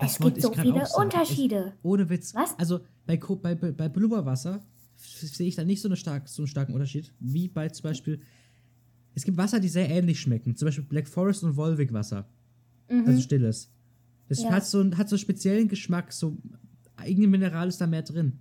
Das 0.00 0.12
es 0.12 0.18
gibt 0.18 0.42
so 0.42 0.52
viele. 0.52 0.84
Unterschiede. 0.96 1.74
Ich, 1.76 1.84
ohne 1.84 2.08
Witz. 2.10 2.34
Was? 2.34 2.58
Also 2.58 2.80
bei, 3.06 3.16
bei, 3.16 3.54
bei, 3.54 3.88
Blubberwasser 3.88 4.60
sehe 4.96 5.46
ich 5.48 5.54
da 5.56 5.64
nicht 5.64 5.80
so, 5.80 5.88
eine 5.88 5.96
stark, 5.96 6.28
so 6.28 6.42
einen 6.42 6.48
starken 6.48 6.72
Unterschied, 6.72 7.12
wie 7.20 7.48
bei 7.48 7.68
zum 7.68 7.84
Beispiel. 7.84 8.20
Es 9.14 9.24
gibt 9.24 9.36
Wasser, 9.36 9.60
die 9.60 9.68
sehr 9.68 9.88
ähnlich 9.88 10.20
schmecken. 10.20 10.56
Zum 10.56 10.66
Beispiel 10.66 10.84
Black 10.84 11.06
Forest 11.08 11.44
und 11.44 11.56
Volvic 11.56 11.92
Wasser. 11.92 12.28
Also 12.88 13.20
stilles. 13.20 13.70
Das 14.28 14.42
Ja. 14.42 14.50
hat, 14.50 14.66
so, 14.66 14.80
einen- 14.80 14.96
hat 14.98 15.08
so 15.08 15.14
einen 15.14 15.20
speziellen 15.20 15.68
Geschmack, 15.68 16.12
so 16.12 16.36
eigene 16.96 17.28
Mineral 17.28 17.68
ist 17.68 17.80
da 17.80 17.86
mehr 17.86 18.02
drin. 18.02 18.40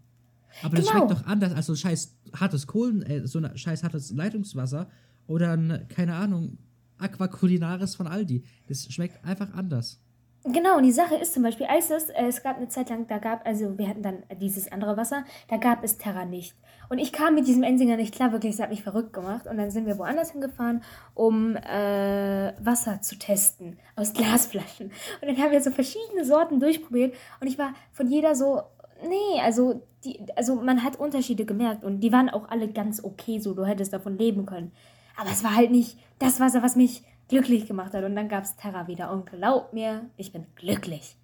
Aber 0.63 0.75
das 0.75 0.85
Genau. 0.87 1.05
schmeckt 1.07 1.11
doch 1.11 1.25
anders 1.27 1.53
als 1.53 1.65
so 1.67 1.73
ein 1.73 1.77
scheiß 1.77 2.15
hartes 2.33 2.67
Kohlen, 2.67 3.01
äh, 3.03 3.27
so 3.27 3.39
ein 3.39 3.57
scheiß 3.57 3.83
hartes 3.83 4.11
Leitungswasser 4.11 4.89
oder 5.27 5.51
ein, 5.53 5.87
keine 5.89 6.15
Ahnung, 6.15 6.57
Aquaculinaris 6.97 7.95
von 7.95 8.07
Aldi. 8.07 8.43
Das 8.67 8.91
schmeckt 8.91 9.23
einfach 9.25 9.53
anders. 9.53 9.99
Genau, 10.45 10.75
und 10.75 10.83
die 10.83 10.91
Sache 10.91 11.15
ist 11.15 11.33
zum 11.33 11.43
Beispiel, 11.43 11.67
als 11.67 11.89
es, 11.89 12.09
äh, 12.09 12.25
es 12.25 12.43
gab 12.43 12.57
eine 12.57 12.67
Zeit 12.67 12.89
lang, 12.89 13.07
da 13.07 13.17
gab, 13.17 13.47
also 13.47 13.77
wir 13.77 13.87
hatten 13.87 14.03
dann 14.03 14.23
dieses 14.41 14.69
andere 14.71 14.97
Wasser, 14.97 15.23
da 15.47 15.55
gab 15.55 15.85
es 15.85 15.97
Terra 15.97 16.25
nicht. 16.25 16.53
Und 16.89 16.99
ich 16.99 17.13
kam 17.13 17.35
mit 17.35 17.47
diesem 17.47 17.63
Ensinger 17.63 17.95
nicht 17.95 18.13
klar, 18.13 18.33
wirklich, 18.33 18.53
es 18.53 18.59
hat 18.59 18.69
mich 18.69 18.83
verrückt 18.83 19.13
gemacht. 19.13 19.47
Und 19.47 19.57
dann 19.57 19.71
sind 19.71 19.85
wir 19.85 19.97
woanders 19.97 20.31
hingefahren, 20.31 20.83
um 21.13 21.55
äh, 21.55 22.53
Wasser 22.63 23.01
zu 23.01 23.17
testen 23.17 23.77
aus 23.95 24.13
Glasflaschen. 24.13 24.91
Und 25.21 25.27
dann 25.27 25.37
haben 25.37 25.51
wir 25.51 25.61
so 25.61 25.71
verschiedene 25.71 26.25
Sorten 26.25 26.59
durchprobiert 26.59 27.15
und 27.39 27.47
ich 27.47 27.57
war 27.57 27.73
von 27.93 28.09
jeder 28.09 28.35
so, 28.35 28.63
nee, 29.07 29.41
also, 29.41 29.81
die, 30.03 30.19
also 30.35 30.55
man 30.55 30.83
hat 30.83 30.97
Unterschiede 30.97 31.45
gemerkt 31.45 31.85
und 31.85 32.01
die 32.01 32.11
waren 32.11 32.29
auch 32.29 32.49
alle 32.49 32.67
ganz 32.67 33.01
okay 33.01 33.39
so, 33.39 33.53
du 33.53 33.65
hättest 33.65 33.93
davon 33.93 34.17
leben 34.17 34.45
können. 34.45 34.73
Aber 35.15 35.29
es 35.29 35.43
war 35.43 35.55
halt 35.55 35.71
nicht 35.71 35.97
das 36.19 36.39
Wasser, 36.39 36.63
was 36.63 36.75
mich 36.75 37.03
glücklich 37.33 37.65
gemacht 37.67 37.93
hat. 37.93 38.03
Und 38.03 38.15
dann 38.15 38.29
gab 38.29 38.43
es 38.43 38.55
Terra 38.55 38.87
wieder. 38.87 39.11
Und 39.11 39.25
glaub 39.25 39.73
mir, 39.73 40.09
ich 40.17 40.31
bin 40.31 40.45
glücklich. 40.55 41.17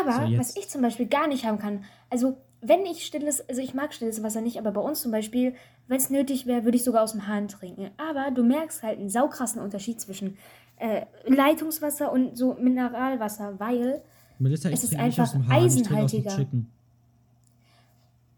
Aber 0.00 0.26
So, 0.26 0.38
was 0.38 0.56
ich 0.56 0.68
zum 0.68 0.80
Beispiel 0.80 1.06
gar 1.06 1.28
nicht 1.28 1.44
haben 1.44 1.58
kann, 1.58 1.84
also 2.08 2.38
wenn 2.62 2.86
ich 2.86 3.04
stilles, 3.04 3.46
also 3.46 3.60
ich 3.60 3.74
mag 3.74 3.92
stilles 3.92 4.22
Wasser 4.22 4.40
nicht, 4.40 4.58
aber 4.58 4.72
bei 4.72 4.80
uns 4.80 5.02
zum 5.02 5.12
Beispiel, 5.12 5.54
wenn 5.86 5.98
es 5.98 6.08
nötig 6.08 6.46
wäre, 6.46 6.64
würde 6.64 6.78
ich 6.78 6.84
sogar 6.84 7.02
aus 7.02 7.12
dem 7.12 7.26
Hahn 7.26 7.48
trinken. 7.48 7.90
Aber 7.98 8.30
du 8.30 8.42
merkst 8.42 8.82
halt 8.82 8.98
einen 8.98 9.10
saukrassen 9.10 9.60
Unterschied 9.60 10.00
zwischen 10.00 10.38
äh, 10.76 11.04
Leitungswasser 11.26 12.10
und 12.10 12.38
so 12.38 12.54
Mineralwasser, 12.54 13.60
weil, 13.60 14.02
Melissa, 14.38 14.70
Es 14.70 14.84
ist 14.84 14.96
einfach 14.96 15.34
eisenhaltiger. 15.50 16.46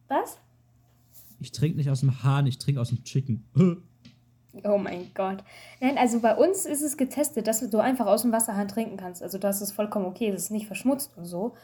Was? 0.08 0.38
Ich 1.38 1.52
trinke 1.52 1.76
nicht 1.76 1.90
aus 1.90 2.00
dem 2.00 2.24
Hahn, 2.24 2.46
ich 2.46 2.58
trinke 2.58 2.80
aus 2.80 2.88
dem 2.88 3.04
Chicken. 3.04 3.44
Oh 4.64 4.78
mein 4.78 5.10
Gott. 5.14 5.38
Nein, 5.80 5.98
also 5.98 6.20
bei 6.20 6.34
uns 6.34 6.66
ist 6.66 6.82
es 6.82 6.96
getestet, 6.96 7.46
dass 7.46 7.68
du 7.68 7.78
einfach 7.78 8.06
aus 8.06 8.22
dem 8.22 8.32
Wasserhahn 8.32 8.68
trinken 8.68 8.96
kannst. 8.96 9.22
Also 9.22 9.38
das 9.38 9.60
ist 9.60 9.72
vollkommen 9.72 10.06
okay, 10.06 10.30
das 10.30 10.44
ist 10.44 10.50
nicht 10.50 10.66
verschmutzt 10.66 11.12
und 11.16 11.24
so. 11.24 11.54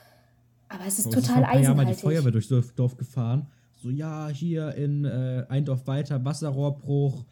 Aber 0.68 0.84
es 0.86 0.98
ist 0.98 1.06
Es 1.06 1.14
vor 1.14 1.22
total 1.22 1.36
ein 1.36 1.42
paar 1.44 1.60
Jahren 1.60 1.76
mal 1.76 1.84
die 1.84 1.92
eisenhaltig. 1.92 2.00
Feuerwehr 2.00 2.32
durchs 2.32 2.48
Dorf, 2.48 2.72
Dorf 2.72 2.96
gefahren. 2.96 3.46
So, 3.82 3.90
ja, 3.90 4.28
hier 4.28 4.74
in 4.74 5.04
äh, 5.04 5.44
ein 5.48 5.64
Dorf 5.64 5.86
weiter, 5.86 6.24
Wasserrohrbruch. 6.24 7.24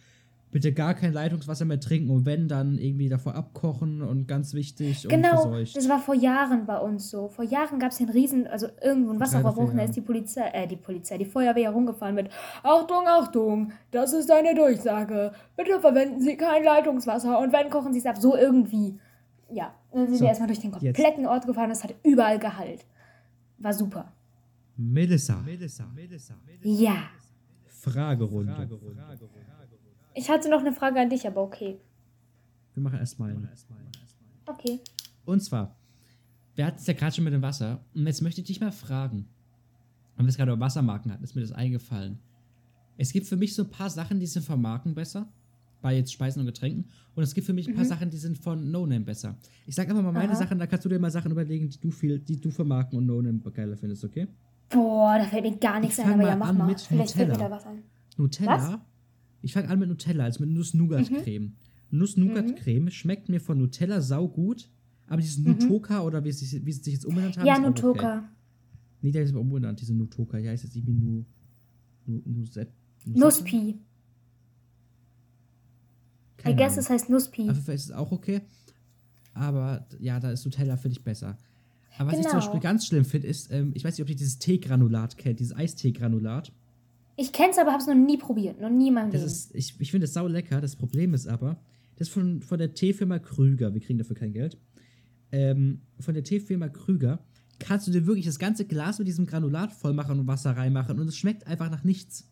Bitte 0.52 0.72
gar 0.72 0.94
kein 0.94 1.12
Leitungswasser 1.12 1.64
mehr 1.64 1.78
trinken 1.78 2.10
und 2.10 2.26
wenn, 2.26 2.48
dann 2.48 2.76
irgendwie 2.76 3.08
davor 3.08 3.36
abkochen 3.36 4.02
und 4.02 4.26
ganz 4.26 4.52
wichtig 4.52 5.04
und 5.06 5.10
Genau, 5.10 5.42
verseucht. 5.42 5.76
das 5.76 5.88
war 5.88 6.00
vor 6.00 6.16
Jahren 6.16 6.66
bei 6.66 6.76
uns 6.78 7.08
so. 7.08 7.28
Vor 7.28 7.44
Jahren 7.44 7.78
gab 7.78 7.92
es 7.92 7.98
hier 7.98 8.08
einen 8.08 8.16
riesen, 8.16 8.46
also 8.48 8.66
irgendwo 8.82 9.10
ein 9.12 9.18
und 9.44 9.76
da 9.76 9.84
ist 9.84 9.94
die 9.94 10.00
Polizei, 10.00 10.48
äh, 10.52 10.66
die 10.66 10.74
Polizei, 10.76 11.18
die 11.18 11.24
Feuerwehr 11.24 11.70
herumgefahren 11.70 12.16
mit 12.16 12.30
Achtung, 12.64 13.06
Achtung, 13.06 13.72
das 13.92 14.12
ist 14.12 14.28
eine 14.30 14.54
Durchsage. 14.56 15.30
Bitte 15.56 15.80
verwenden 15.80 16.20
Sie 16.20 16.36
kein 16.36 16.64
Leitungswasser 16.64 17.38
und 17.38 17.52
wenn, 17.52 17.70
kochen 17.70 17.92
Sie 17.92 18.00
es 18.00 18.06
ab. 18.06 18.16
So 18.18 18.36
irgendwie. 18.36 18.98
Ja, 19.52 19.72
dann 19.92 20.06
sind 20.06 20.16
So, 20.16 20.20
wir 20.22 20.28
erstmal 20.30 20.48
durch 20.48 20.60
den 20.60 20.72
jetzt. 20.72 20.96
kompletten 20.96 21.26
Ort 21.26 21.46
gefahren, 21.46 21.68
das 21.70 21.84
hat 21.84 21.94
überall 22.02 22.38
Gehalt. 22.40 22.84
War 23.58 23.72
super. 23.72 24.12
Melissa. 24.76 25.36
Melissa. 25.44 25.84
Melissa. 25.94 26.34
Ja. 26.62 26.96
Fragerunde. 27.68 28.68
Ich 30.14 30.28
hatte 30.28 30.48
noch 30.50 30.60
eine 30.60 30.72
Frage 30.72 31.00
an 31.00 31.08
dich, 31.10 31.26
aber 31.26 31.42
okay. 31.42 31.78
Wir 32.74 32.82
machen 32.82 32.98
erstmal 32.98 33.30
eine. 33.30 33.48
Okay. 34.46 34.80
Und 35.24 35.40
zwar, 35.40 35.76
wir 36.54 36.66
hatten 36.66 36.78
es 36.78 36.86
ja 36.86 36.94
gerade 36.94 37.14
schon 37.14 37.24
mit 37.24 37.32
dem 37.32 37.42
Wasser. 37.42 37.80
Und 37.94 38.06
jetzt 38.06 38.20
möchte 38.22 38.40
ich 38.40 38.46
dich 38.46 38.60
mal 38.60 38.72
fragen. 38.72 39.28
Wenn 40.16 40.26
wir 40.26 40.30
es 40.30 40.36
gerade 40.36 40.52
über 40.52 40.60
Wassermarken 40.60 41.12
hatten, 41.12 41.22
ist 41.24 41.34
mir 41.34 41.40
das 41.42 41.52
eingefallen. 41.52 42.18
Es 42.96 43.12
gibt 43.12 43.26
für 43.26 43.36
mich 43.36 43.54
so 43.54 43.62
ein 43.62 43.70
paar 43.70 43.88
Sachen, 43.90 44.20
die 44.20 44.26
sind 44.26 44.44
von 44.44 44.60
Marken 44.60 44.94
besser. 44.94 45.28
Bei 45.82 45.94
jetzt 45.96 46.12
Speisen 46.12 46.40
und 46.40 46.46
Getränken. 46.46 46.90
Und 47.14 47.22
es 47.22 47.32
gibt 47.32 47.46
für 47.46 47.54
mich 47.54 47.66
ein 47.66 47.74
paar 47.74 47.86
Sachen, 47.86 48.10
die 48.10 48.18
sind 48.18 48.36
von 48.36 48.70
No-Name 48.70 49.00
besser. 49.04 49.36
Ich 49.66 49.74
sag 49.74 49.88
einfach 49.88 50.02
mal 50.02 50.12
meine 50.12 50.26
Mhm. 50.26 50.32
Aha. 50.32 50.38
Sachen, 50.40 50.58
da 50.58 50.66
kannst 50.66 50.84
du 50.84 50.90
dir 50.90 50.98
mal 50.98 51.10
Sachen 51.10 51.30
überlegen, 51.32 51.70
die 51.70 51.78
du 51.80 51.90
viel, 51.90 52.18
die 52.18 52.38
du 52.38 52.50
für 52.50 52.64
Marken 52.64 52.96
und 52.96 53.06
No-Name 53.06 53.38
geiler 53.50 53.76
findest, 53.78 54.04
okay? 54.04 54.26
Boah, 54.68 55.16
da 55.18 55.24
fällt 55.24 55.44
mir 55.44 55.56
gar 55.56 55.80
nichts 55.80 55.96
Ich 55.98 56.04
ein, 56.04 56.12
aber 56.20 56.28
ja, 56.28 56.36
mach 56.36 56.48
an 56.50 56.58
mal. 56.58 56.66
mit 56.66 56.80
Vielleicht 56.82 57.12
fällt 57.14 57.28
mir 57.28 57.34
Nutella. 57.34 57.48
da 57.48 57.56
was 57.56 57.66
ein. 57.66 57.82
Nutella. 58.18 58.80
Ich 59.42 59.52
fange 59.52 59.68
an 59.68 59.78
mit 59.78 59.88
Nutella, 59.88 60.24
also 60.24 60.40
mit 60.44 60.50
Nuss-Nougat-Creme. 60.50 61.52
Nuss-Nougat-Creme 61.90 62.90
schmeckt 62.90 63.28
mir 63.28 63.40
von 63.40 63.58
Nutella 63.58 64.00
saugut, 64.00 64.68
aber 65.08 65.20
dieses 65.20 65.38
Nutoka 65.38 66.02
oder 66.02 66.22
wie 66.24 66.32
sie, 66.32 66.44
sich- 66.44 66.64
wie 66.64 66.72
sie 66.72 66.82
sich 66.82 66.94
jetzt 66.94 67.04
umbenannt 67.06 67.36
haben, 67.38 67.46
Ja, 67.46 67.54
ist 67.54 67.62
Nutoka. 67.62 68.18
Okay. 68.18 68.26
Nee, 69.02 69.12
der 69.12 69.22
ist 69.22 69.30
aber 69.30 69.40
umbenannt, 69.40 69.80
diese 69.80 69.94
Nutoka. 69.94 70.38
Ja, 70.38 70.50
heißt 70.50 70.64
jetzt 70.64 70.76
irgendwie 70.76 70.92
Nu. 70.92 71.24
Nu 72.06 72.22
Nuset. 72.26 72.68
Nusspi. 73.06 73.56
I 73.56 73.78
Keine 76.42 76.56
guess 76.56 76.72
Ahnung. 76.72 76.78
es 76.84 76.90
heißt 76.90 77.10
Nusspi. 77.10 77.42
Auf 77.42 77.48
jeden 77.56 77.62
Fall 77.62 77.74
ist 77.74 77.84
es 77.84 77.92
auch 77.92 78.12
okay. 78.12 78.40
Aber 79.34 79.86
ja, 80.00 80.18
da 80.20 80.30
ist 80.30 80.44
Nutella, 80.44 80.76
finde 80.76 80.96
ich, 80.98 81.04
besser. 81.04 81.38
Aber 81.98 82.12
was 82.12 82.18
ich 82.18 82.22
zum 82.24 82.32
Genau. 82.32 82.44
Beispiel 82.44 82.60
ganz 82.60 82.86
schlimm 82.86 83.04
finde, 83.04 83.26
ist, 83.28 83.50
ähm, 83.52 83.72
ich 83.74 83.84
weiß 83.84 83.94
nicht, 83.94 84.02
ob 84.02 84.08
ihr 84.08 84.16
dieses 84.16 84.38
Teegranulat 84.38 85.16
kennt, 85.18 85.40
dieses 85.40 85.54
Eisteegranulat. 85.54 86.52
Ich 87.20 87.32
kenn's, 87.32 87.58
aber 87.58 87.72
hab's 87.72 87.86
noch 87.86 87.94
nie 87.94 88.16
probiert. 88.16 88.60
Noch 88.60 88.70
nie 88.70 88.88
in 88.88 88.94
meinem 88.94 89.10
Das 89.10 89.20
Leben. 89.20 89.30
ist, 89.32 89.54
ich, 89.54 89.74
ich 89.78 89.90
finde 89.90 90.06
es 90.06 90.14
sau 90.14 90.26
lecker. 90.26 90.60
Das 90.62 90.74
Problem 90.74 91.12
ist 91.12 91.26
aber, 91.26 91.60
das 91.96 92.08
ist 92.08 92.14
von, 92.14 92.40
von 92.40 92.58
der 92.58 92.72
Teefirma 92.72 93.18
Krüger. 93.18 93.74
Wir 93.74 93.80
kriegen 93.82 93.98
dafür 93.98 94.16
kein 94.16 94.32
Geld. 94.32 94.56
Ähm, 95.30 95.82
von 95.98 96.14
der 96.14 96.24
Teefirma 96.24 96.68
Krüger 96.70 97.18
kannst 97.58 97.86
du 97.86 97.90
dir 97.90 98.06
wirklich 98.06 98.24
das 98.24 98.38
ganze 98.38 98.64
Glas 98.64 98.98
mit 98.98 99.06
diesem 99.06 99.26
Granulat 99.26 99.70
voll 99.72 99.92
machen 99.92 100.18
und 100.18 100.26
Wasser 100.28 100.56
reinmachen 100.56 100.98
und 100.98 101.08
es 101.08 101.16
schmeckt 101.18 101.46
einfach 101.46 101.70
nach 101.70 101.84
nichts. 101.84 102.26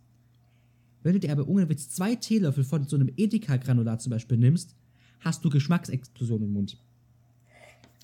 Wenn 1.03 1.13
du 1.13 1.21
dir 1.21 1.33
aber 1.33 1.47
ohne 1.47 1.69
Witz 1.69 1.91
zwei 1.91 2.15
Teelöffel 2.15 2.65
von 2.65 2.85
so 2.85 2.97
einem 2.97 3.11
Edeka-Granulat 3.15 4.01
zum 4.01 4.11
Beispiel 4.11 4.39
nimmst, 4.39 4.75
hast 5.21 5.45
du 5.45 5.51
Geschmacksexplosion 5.51 6.43
im 6.45 6.53
Mund. 6.55 6.79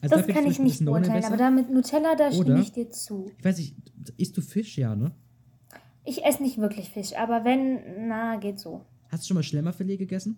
Also 0.02 0.16
da 0.16 0.22
das 0.22 0.34
kann 0.34 0.46
ich 0.46 0.58
nicht 0.58 0.84
beurteilen, 0.84 1.24
aber 1.24 1.38
da 1.38 1.50
mit 1.50 1.70
Nutella, 1.70 2.14
da 2.14 2.30
stimme 2.30 2.44
Oder- 2.56 2.60
ich 2.60 2.72
dir 2.72 2.90
zu. 2.90 3.30
Ich 3.38 3.44
weiß 3.44 3.56
nicht, 3.56 3.74
isst 4.18 4.36
du 4.36 4.42
Fisch? 4.42 4.76
Ja, 4.76 4.94
ne? 4.94 5.12
Ich 6.04 6.24
esse 6.24 6.42
nicht 6.42 6.58
wirklich 6.58 6.90
Fisch, 6.90 7.14
aber 7.16 7.44
wenn, 7.44 8.08
na, 8.08 8.36
geht 8.36 8.58
so. 8.58 8.82
Hast 9.08 9.24
du 9.24 9.28
schon 9.28 9.34
mal 9.36 9.42
Schlemmerfilet 9.42 9.98
gegessen? 9.98 10.36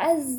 Also, 0.00 0.30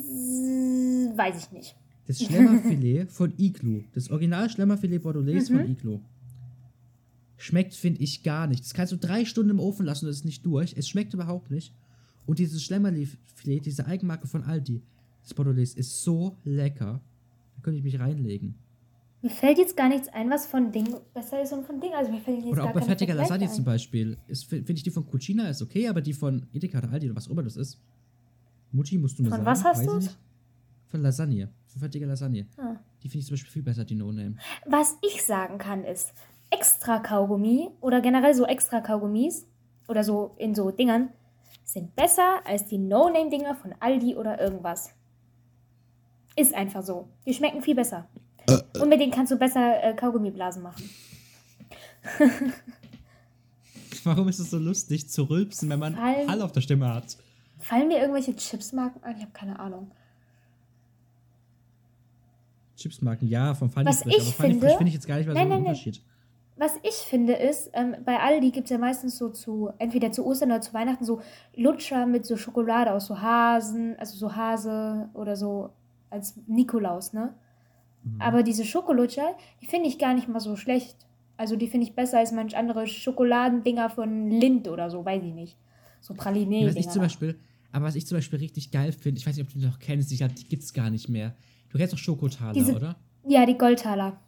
weiß 1.17 1.43
ich 1.45 1.51
nicht. 1.51 1.75
Das 2.07 2.21
Schlemmerfilet 2.23 3.05
von 3.11 3.33
Iglu. 3.37 3.83
Das 3.93 4.09
Original 4.09 4.49
Schlemmerfilet 4.49 5.01
Bordelaise 5.01 5.51
Mhm. 5.53 5.57
von 5.59 5.69
Iglu. 5.71 5.99
Schmeckt, 7.37 7.73
finde 7.73 8.01
ich, 8.01 8.23
gar 8.23 8.47
nicht. 8.47 8.63
Das 8.63 8.73
kannst 8.73 8.91
du 8.91 8.97
drei 8.97 9.25
Stunden 9.25 9.51
im 9.51 9.59
Ofen 9.59 9.85
lassen 9.85 10.05
und 10.05 10.11
es 10.11 10.17
ist 10.17 10.25
nicht 10.25 10.45
durch. 10.45 10.75
Es 10.77 10.89
schmeckt 10.89 11.13
überhaupt 11.13 11.51
nicht. 11.51 11.73
Und 12.25 12.39
dieses 12.39 12.63
Schlemmerfilet, 12.63 13.65
diese 13.65 13.85
Eigenmarke 13.87 14.27
von 14.27 14.43
Aldi, 14.43 14.81
das 15.23 15.33
Bordelaise, 15.33 15.77
ist 15.77 16.03
so 16.03 16.35
lecker. 16.43 17.01
Da 17.55 17.61
könnte 17.61 17.77
ich 17.77 17.83
mich 17.83 17.99
reinlegen. 17.99 18.55
Mir 19.21 19.29
fällt 19.29 19.57
jetzt 19.57 19.75
gar 19.75 19.89
nichts 19.89 20.07
ein, 20.09 20.29
was 20.29 20.45
von 20.45 20.71
Ding 20.71 20.95
besser 21.13 21.41
ist 21.41 21.51
und 21.51 21.65
von 21.65 21.79
Ding. 21.81 21.93
Also 21.93 22.11
mir 22.11 22.21
fällt 22.21 22.37
jetzt 22.37 22.47
Oder 22.47 22.61
gar 22.61 22.69
auch 22.69 22.73
bei 22.73 22.81
fertiger 22.81 23.13
Lasagne 23.13 23.47
ein. 23.47 23.51
zum 23.53 23.65
Beispiel. 23.65 24.17
Finde 24.47 24.71
ich 24.71 24.83
die 24.83 24.91
von 24.91 25.05
Cucina 25.05 25.49
ist 25.49 25.61
okay, 25.61 25.87
aber 25.89 26.01
die 26.01 26.13
von 26.13 26.47
Edeka 26.53 26.77
oder 26.77 26.91
Aldi 26.91 27.07
oder 27.07 27.17
was 27.17 27.27
auch 27.27 27.31
immer 27.31 27.43
das 27.43 27.57
ist. 27.57 27.81
Mutti, 28.71 28.97
musst 28.97 29.19
du 29.19 29.23
mir 29.23 29.29
Von 29.29 29.43
sagen. 29.43 29.45
was 29.45 29.63
hast 29.63 29.93
nicht. 29.93 30.17
Von 30.87 31.01
Lasagne. 31.01 31.49
Von 31.67 31.79
fertiger 31.81 32.07
Lasagne. 32.07 32.47
Ah. 32.57 32.75
Die 33.03 33.09
finde 33.09 33.19
ich 33.19 33.25
zum 33.25 33.33
Beispiel 33.33 33.51
viel 33.51 33.63
besser, 33.63 33.83
die 33.83 33.95
No-Name. 33.95 34.35
Was 34.65 34.97
ich 35.01 35.23
sagen 35.23 35.57
kann, 35.57 35.83
ist, 35.83 36.13
extra 36.49 36.99
Kaugummi 36.99 37.69
oder 37.81 38.01
generell 38.01 38.33
so 38.33 38.45
extra 38.45 38.79
Kaugummis 38.81 39.47
oder 39.87 40.03
so 40.03 40.35
in 40.37 40.55
so 40.55 40.71
Dingern 40.71 41.09
sind 41.63 41.95
besser 41.95 42.39
als 42.45 42.65
die 42.65 42.77
No-Name-Dinger 42.77 43.55
von 43.55 43.75
Aldi 43.79 44.15
oder 44.15 44.39
irgendwas. 44.39 44.95
Ist 46.35 46.53
einfach 46.53 46.83
so. 46.83 47.09
Die 47.25 47.33
schmecken 47.33 47.61
viel 47.61 47.75
besser. 47.75 48.07
Und 48.81 48.89
mit 48.89 48.99
denen 48.99 49.11
kannst 49.11 49.31
du 49.31 49.37
besser 49.37 49.83
äh, 49.83 49.93
Kaugummiblasen 49.93 50.61
machen. 50.63 50.89
Warum 54.03 54.27
ist 54.29 54.39
es 54.39 54.49
so 54.49 54.57
lustig 54.57 55.09
zu 55.09 55.23
rülpsen, 55.23 55.69
wenn 55.69 55.79
man 55.79 55.97
Weil- 55.97 56.27
Hall 56.27 56.41
auf 56.41 56.51
der 56.51 56.61
Stimme 56.61 56.93
hat? 56.93 57.17
Fallen 57.59 57.87
mir 57.89 57.99
irgendwelche 57.99 58.35
Chipsmarken 58.35 59.03
ein? 59.03 59.15
Ich 59.17 59.21
habe 59.21 59.31
keine 59.33 59.59
Ahnung. 59.59 59.91
Chipsmarken, 62.77 63.27
ja, 63.27 63.53
vom 63.53 63.69
Funny 63.69 63.85
Was 63.87 64.03
Frisch. 64.03 64.15
ich 64.15 64.21
aber 64.23 64.31
Funny 64.31 64.49
finde- 64.51 64.65
Frisch 64.67 64.77
finde 64.77 64.87
ich 64.89 64.93
jetzt 64.93 65.07
gar 65.07 65.17
nicht 65.17 65.25
so 65.27 65.33
Nein, 65.33 65.41
einen 65.41 65.49
nein, 65.49 65.59
nein. 65.63 65.67
Unterschied. 65.71 66.01
Was 66.55 66.73
ich 66.83 66.95
finde 66.95 67.33
ist, 67.33 67.69
ähm, 67.73 67.95
bei 68.05 68.19
Aldi 68.19 68.51
gibt 68.51 68.65
es 68.65 68.71
ja 68.71 68.77
meistens 68.77 69.17
so 69.17 69.29
zu, 69.29 69.71
entweder 69.79 70.11
zu 70.11 70.25
Ostern 70.25 70.51
oder 70.51 70.61
zu 70.61 70.73
Weihnachten 70.73 71.05
so 71.05 71.21
Lutscher 71.55 72.05
mit 72.05 72.25
so 72.25 72.35
Schokolade 72.35 72.91
aus 72.93 73.07
so 73.07 73.21
Hasen, 73.21 73.95
also 73.97 74.17
so 74.17 74.35
Hase 74.35 75.09
oder 75.13 75.35
so 75.37 75.71
als 76.09 76.35
Nikolaus, 76.47 77.13
ne? 77.13 77.33
Mhm. 78.03 78.21
Aber 78.21 78.43
diese 78.43 78.65
Schokolutscher, 78.65 79.35
die 79.61 79.65
finde 79.65 79.87
ich 79.89 79.97
gar 79.99 80.13
nicht 80.13 80.27
mal 80.27 80.39
so 80.39 80.55
schlecht. 80.55 80.95
Also 81.37 81.55
die 81.55 81.67
finde 81.67 81.87
ich 81.87 81.93
besser 81.95 82.19
als 82.19 82.31
manch 82.31 82.57
andere 82.57 82.85
Schokoladendinger 82.85 83.89
von 83.89 84.29
Lind 84.29 84.67
oder 84.67 84.89
so, 84.89 85.05
weiß 85.05 85.23
ich 85.23 85.33
nicht. 85.33 85.57
So 86.01 86.13
praline 86.13 86.67
was 86.67 86.75
ich 86.75 86.89
zum 86.89 87.01
Beispiel, 87.01 87.39
aber 87.71 87.85
was 87.85 87.95
ich 87.95 88.05
zum 88.07 88.17
Beispiel 88.17 88.39
richtig 88.39 88.71
geil 88.71 88.91
finde, 88.91 89.19
ich 89.19 89.27
weiß 89.27 89.35
nicht, 89.35 89.45
ob 89.45 89.53
du 89.53 89.59
die 89.59 89.65
noch 89.65 89.79
kennst, 89.79 90.11
ich 90.11 90.19
glaube, 90.19 90.33
die 90.33 90.45
gibt 90.45 90.63
es 90.63 90.73
gar 90.73 90.89
nicht 90.89 91.09
mehr. 91.09 91.35
Du 91.69 91.77
kennst 91.77 91.93
doch 91.93 91.97
Schokotaler, 91.97 92.53
Diese- 92.53 92.75
oder? 92.75 92.95
Ja, 93.27 93.45
die 93.45 93.57
Goldtaler. 93.57 94.19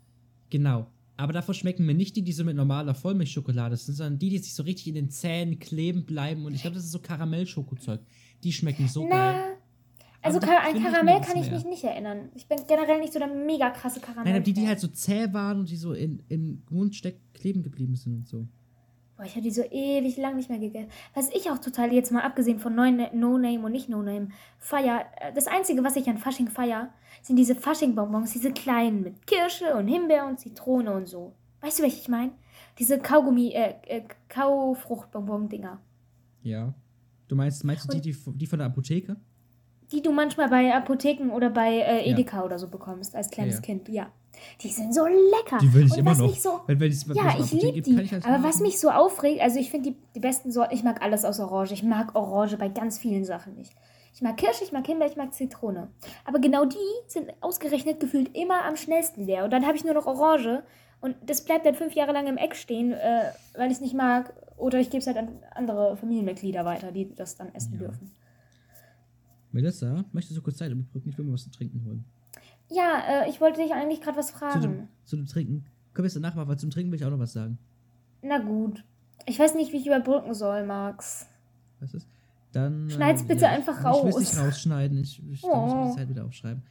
Genau. 0.49 0.87
Aber 1.17 1.33
davon 1.33 1.53
schmecken 1.53 1.85
mir 1.85 1.93
nicht 1.93 2.15
die, 2.15 2.23
die 2.23 2.31
so 2.31 2.43
mit 2.43 2.55
normaler 2.55 2.95
Vollmilchschokolade 2.95 3.77
sind, 3.77 3.93
sondern 3.95 4.19
die, 4.19 4.29
die 4.29 4.39
sich 4.39 4.53
so 4.53 4.63
richtig 4.63 4.87
in 4.87 4.95
den 4.95 5.09
Zähnen 5.09 5.59
kleben 5.59 6.05
bleiben. 6.05 6.45
Und 6.45 6.53
ich 6.53 6.61
glaube, 6.61 6.75
das 6.75 6.85
ist 6.85 6.91
so 6.91 6.99
Karamellschokozeug. 6.99 8.01
Die 8.43 8.51
schmecken 8.51 8.87
so 8.87 9.07
Na, 9.07 9.31
geil. 9.31 9.50
Also 10.21 10.39
an 10.39 10.75
ich 10.75 10.83
Karamell 10.83 11.03
nirgends 11.05 11.27
kann 11.27 11.41
ich 11.41 11.51
mich 11.51 11.65
nicht 11.65 11.83
erinnern. 11.83 12.29
Ich 12.35 12.47
bin 12.47 12.59
generell 12.67 12.99
nicht 12.99 13.13
so 13.13 13.19
der 13.19 13.27
mega 13.27 13.69
krasse 13.71 13.99
Karamell. 13.99 14.25
Nein, 14.25 14.35
aber 14.35 14.43
die, 14.43 14.53
die 14.53 14.67
halt 14.67 14.79
so 14.79 14.87
zäh 14.87 15.31
waren 15.33 15.59
und 15.59 15.69
die 15.69 15.77
so 15.77 15.93
in, 15.93 16.23
im 16.29 16.63
Mund 16.69 16.95
steck 16.95 17.19
kleben 17.33 17.63
geblieben 17.63 17.95
sind 17.95 18.13
und 18.13 18.27
so. 18.27 18.47
Boah, 19.17 19.25
ich 19.25 19.31
habe 19.31 19.41
die 19.41 19.51
so 19.51 19.63
ewig 19.63 20.17
lang 20.17 20.35
nicht 20.35 20.49
mehr 20.49 20.59
gegessen. 20.59 20.89
Was 21.13 21.29
ich 21.29 21.49
auch 21.51 21.59
total, 21.59 21.93
jetzt 21.93 22.11
mal 22.11 22.23
abgesehen 22.23 22.59
von 22.59 22.73
Neu- 22.73 22.91
No 23.13 23.37
Name 23.37 23.59
und 23.59 23.71
nicht 23.71 23.89
No 23.89 24.01
Name, 24.01 24.29
feier, 24.57 25.05
äh, 25.19 25.33
das 25.33 25.47
Einzige, 25.47 25.83
was 25.83 25.95
ich 25.95 26.07
an 26.09 26.17
Fasching 26.17 26.49
feier, 26.49 26.91
sind 27.21 27.35
diese 27.35 27.53
Fasching-Bonbons, 27.55 28.33
diese 28.33 28.51
kleinen 28.51 29.03
mit 29.03 29.27
Kirsche 29.27 29.75
und 29.75 29.87
Himbeer 29.87 30.25
und 30.25 30.39
Zitrone 30.39 30.91
und 30.93 31.07
so. 31.07 31.33
Weißt 31.61 31.79
du, 31.79 31.83
welche 31.83 31.97
ich 31.97 32.07
meine? 32.07 32.31
Diese 32.79 32.97
Kaugummi, 32.97 33.49
äh, 33.53 33.75
äh 33.85 34.03
Kaufrucht-Bonbon-Dinger. 34.29 35.79
Ja. 36.41 36.73
Du 37.27 37.35
meinst, 37.35 37.63
meinst 37.63 37.93
du 37.93 37.99
die, 37.99 38.11
die, 38.11 38.17
die 38.37 38.47
von 38.47 38.59
der 38.59 38.67
Apotheke? 38.67 39.17
Die 39.91 40.01
du 40.01 40.11
manchmal 40.11 40.47
bei 40.49 40.73
Apotheken 40.73 41.31
oder 41.31 41.49
bei 41.49 41.69
äh, 41.79 42.07
Ja. 42.09 42.13
Edeka 42.13 42.43
oder 42.43 42.57
so 42.59 42.67
bekommst 42.67 43.15
als 43.15 43.29
kleines 43.29 43.55
Ja, 43.55 43.59
ja. 43.61 43.65
Kind. 43.65 43.89
Ja. 43.89 44.07
Die 44.61 44.69
sind 44.69 44.93
so 44.95 45.05
lecker. 45.05 45.57
Die 45.61 45.73
will 45.73 45.85
ich 45.85 45.91
und 45.91 45.99
immer 45.99 46.11
was 46.11 46.17
noch. 46.17 46.35
So, 46.35 46.61
Wenn, 46.65 46.79
wenn 46.79 46.91
Ja, 47.13 47.35
ich 47.39 47.51
liebe 47.51 47.81
die. 47.81 48.01
ich 48.01 48.13
Aber 48.25 48.43
was 48.43 48.55
haben. 48.55 48.63
mich 48.63 48.79
so 48.79 48.89
aufregt, 48.89 49.41
also 49.41 49.59
ich 49.59 49.69
finde 49.69 49.91
die, 49.91 49.97
die 50.15 50.19
besten 50.19 50.51
Sorten, 50.51 50.73
ich 50.73 50.83
mag 50.83 51.01
alles 51.01 51.25
aus 51.25 51.39
Orange. 51.39 51.73
Ich 51.73 51.83
mag 51.83 52.15
Orange 52.15 52.57
bei 52.57 52.69
ganz 52.69 52.97
vielen 52.97 53.25
Sachen 53.25 53.55
nicht. 53.55 53.73
Ich 54.13 54.21
mag 54.21 54.37
Kirsche, 54.37 54.63
ich 54.63 54.71
mag 54.71 54.85
Himbeer, 54.85 55.07
ich 55.07 55.15
mag 55.15 55.33
Zitrone. 55.33 55.89
Aber 56.25 56.39
genau 56.39 56.65
die 56.65 56.77
sind 57.07 57.31
ausgerechnet 57.41 57.99
gefühlt 57.99 58.35
immer 58.35 58.65
am 58.65 58.75
schnellsten 58.77 59.25
leer. 59.25 59.43
Und 59.43 59.51
dann 59.53 59.65
habe 59.65 59.75
ich 59.77 59.83
nur 59.83 59.93
noch 59.93 60.05
Orange. 60.05 60.63
Und 61.01 61.15
das 61.25 61.43
bleibt 61.45 61.65
dann 61.65 61.75
fünf 61.75 61.93
Jahre 61.93 62.11
lang 62.11 62.27
im 62.27 62.37
Eck 62.37 62.55
stehen, 62.55 62.93
äh, 62.93 63.23
weil 63.55 63.67
ich 63.67 63.77
es 63.77 63.81
nicht 63.81 63.93
mag. 63.95 64.33
Oder 64.57 64.79
ich 64.79 64.89
gebe 64.89 64.99
es 65.01 65.07
halt 65.07 65.17
an 65.17 65.39
andere 65.55 65.97
Familienmitglieder 65.97 66.63
weiter, 66.65 66.91
die 66.91 67.13
das 67.15 67.35
dann 67.35 67.53
essen 67.55 67.73
Ja. 67.73 67.79
dürfen. 67.79 68.11
Melissa, 69.51 70.05
möchtest 70.13 70.37
du 70.37 70.41
kurz 70.41 70.57
Zeit 70.57 70.71
überbrücken? 70.71 71.09
Ich 71.09 71.17
will 71.17 71.25
mir 71.25 71.33
was 71.33 71.43
zu 71.43 71.51
trinken 71.51 71.83
holen. 71.85 72.05
Ja, 72.69 73.23
äh, 73.25 73.29
ich 73.29 73.41
wollte 73.41 73.61
dich 73.61 73.73
eigentlich 73.73 74.01
gerade 74.01 74.17
was 74.17 74.27
Zu 74.27 74.33
fragen. 74.37 74.61
dem, 74.61 74.87
zu 75.03 75.15
dem 75.17 75.25
Trinken. 75.25 75.65
Können 75.93 76.03
wir 76.05 76.07
es 76.07 76.13
danach 76.13 76.35
machen, 76.35 76.47
weil 76.47 76.57
zum 76.57 76.69
Trinken 76.69 76.91
will 76.91 76.99
ich 76.99 77.05
auch 77.05 77.09
noch 77.11 77.19
was 77.19 77.33
sagen. 77.33 77.57
Na 78.21 78.37
gut. 78.39 78.83
Ich 79.25 79.37
weiß 79.37 79.55
nicht, 79.55 79.73
wie 79.73 79.77
ich 79.77 79.87
überbrücken 79.87 80.33
soll, 80.33 80.65
Max. 80.65 81.27
Was 81.81 81.93
ist? 81.93 82.07
Dann. 82.53 82.89
Schneid's 82.89 83.23
bitte 83.27 83.47
einfach 83.47 83.77
Ich 83.77 84.03
will 84.03 84.09
es 84.09 84.15
raus. 84.15 84.19
nicht 84.19 84.37
rausschneiden. 84.39 84.97
Ich, 84.99 85.21
ich, 85.29 85.41
dann 85.41 85.49
muss 85.61 85.71
ich 85.71 85.77
Oh. 85.77 85.89
die 85.91 85.95
Zeit 85.97 86.09
wieder 86.09 86.25
aufschreiben. 86.25 86.63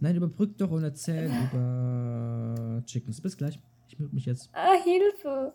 Nein, 0.00 0.16
überbrück 0.16 0.58
doch 0.58 0.70
und 0.70 0.82
erzähl 0.84 1.30
über 1.30 2.82
Chickens. 2.84 3.20
Bis 3.20 3.36
gleich. 3.36 3.58
Ich 3.88 3.98
mute 3.98 4.14
mich 4.14 4.26
jetzt. 4.26 4.50
Ah, 4.52 4.74
Hilfe. 4.84 5.54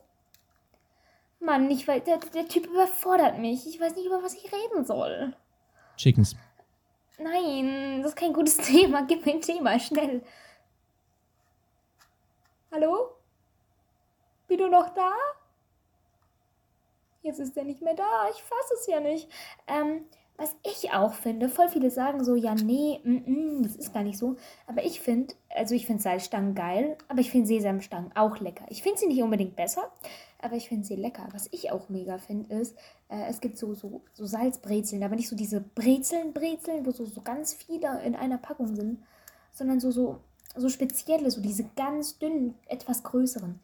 Mann, 1.44 1.70
ich 1.72 1.88
weiß, 1.88 2.04
der, 2.06 2.20
der 2.34 2.48
Typ 2.48 2.68
überfordert 2.68 3.40
mich. 3.40 3.68
Ich 3.68 3.80
weiß 3.80 3.96
nicht, 3.96 4.06
über 4.06 4.22
was 4.24 4.34
ich 4.36 4.46
reden 4.46 4.86
soll. 4.86 5.34
Chickens. 5.98 6.36
Nein, 7.22 8.02
das 8.02 8.12
ist 8.12 8.18
kein 8.18 8.34
gutes 8.34 8.58
Thema. 8.68 9.04
Gib 9.04 9.26
mir 9.26 9.34
ein 9.34 9.42
Thema, 9.42 9.80
schnell. 9.80 10.24
Hallo? 12.72 13.16
Bin 14.48 14.58
du 14.58 14.68
noch 14.68 14.90
da? 14.94 15.12
Jetzt 17.22 17.40
ist 17.40 17.56
er 17.56 17.64
nicht 17.64 17.82
mehr 17.82 17.94
da. 17.94 18.30
Ich 18.30 18.42
fasse 18.42 18.74
es 18.74 18.88
ja 18.88 19.00
nicht. 19.00 19.30
Ähm, 19.68 20.08
was 20.42 20.56
ich 20.64 20.92
auch 20.92 21.14
finde, 21.14 21.50
voll 21.50 21.70
viele 21.70 21.92
sagen 21.92 22.24
so, 22.24 22.34
ja, 22.34 22.56
nee, 22.56 23.00
mm, 23.04 23.60
mm, 23.60 23.64
das 23.64 23.76
ist 23.76 23.94
gar 23.94 24.02
nicht 24.02 24.18
so. 24.18 24.38
Aber 24.66 24.84
ich 24.84 25.00
finde, 25.00 25.36
also 25.50 25.76
ich 25.76 25.86
finde 25.86 26.02
Salzstangen 26.02 26.56
geil, 26.56 26.98
aber 27.08 27.20
ich 27.20 27.30
finde 27.30 27.46
Sesamstangen 27.46 28.12
auch 28.16 28.40
lecker. 28.40 28.66
Ich 28.70 28.82
finde 28.82 28.98
sie 28.98 29.06
nicht 29.06 29.22
unbedingt 29.22 29.56
besser, 29.56 29.92
aber 30.42 30.56
ich 30.56 30.68
finde 30.68 30.88
sie 30.88 30.96
lecker. 30.96 31.28
Was 31.32 31.48
ich 31.52 31.72
auch 31.72 31.90
mega 31.90 32.18
finde, 32.18 32.56
ist, 32.56 32.76
äh, 33.10 33.30
es 33.30 33.40
gibt 33.40 33.60
so, 33.60 33.76
so, 33.76 34.02
so 34.14 34.26
Salzbrezeln, 34.26 35.04
aber 35.04 35.16
nicht 35.16 35.30
so 35.30 35.36
diese 35.36 35.62
Brezeln, 35.62 36.34
Brezeln, 36.34 36.88
wo 36.88 36.92
so, 36.92 37.06
so 37.06 37.22
ganz 37.22 37.54
viele 37.54 38.02
in 38.02 38.16
einer 38.16 38.40
Packung 38.40 38.76
sind, 38.76 39.04
sondern 39.52 39.80
so, 39.80 39.92
so, 39.92 40.22
so 40.56 40.70
spezielle, 40.70 41.30
so 41.30 41.40
diese 41.40 41.66
ganz 41.76 42.18
dünnen, 42.18 42.56
etwas 42.68 43.04
größeren. 43.04 43.60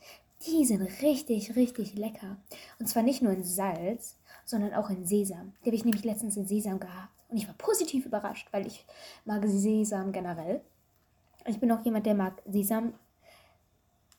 Die 0.45 0.63
sind 0.63 0.83
richtig, 1.01 1.55
richtig 1.55 1.95
lecker. 1.95 2.37
Und 2.79 2.85
zwar 2.85 3.01
nicht 3.01 3.23
nur 3.23 3.31
in 3.31 3.43
Salz, 3.43 4.15
sondern 4.47 4.73
auch 4.73 4.89
in 4.89 5.05
Sesam. 5.05 5.53
Die 5.61 5.67
habe 5.67 5.75
ich 5.75 5.83
nämlich 5.83 6.05
letztens 6.05 6.37
in 6.37 6.47
Sesam 6.47 6.79
gehabt. 6.79 7.11
Und 7.29 7.37
ich 7.37 7.47
war 7.47 7.55
positiv 7.55 8.05
überrascht, 8.05 8.47
weil 8.51 8.65
ich 8.65 8.85
mag 9.25 9.43
Sesam 9.45 10.13
generell. 10.13 10.61
Ich 11.45 11.59
bin 11.59 11.71
auch 11.71 11.83
jemand, 11.83 12.05
der 12.05 12.15
mag 12.15 12.41
Sesam, 12.45 12.93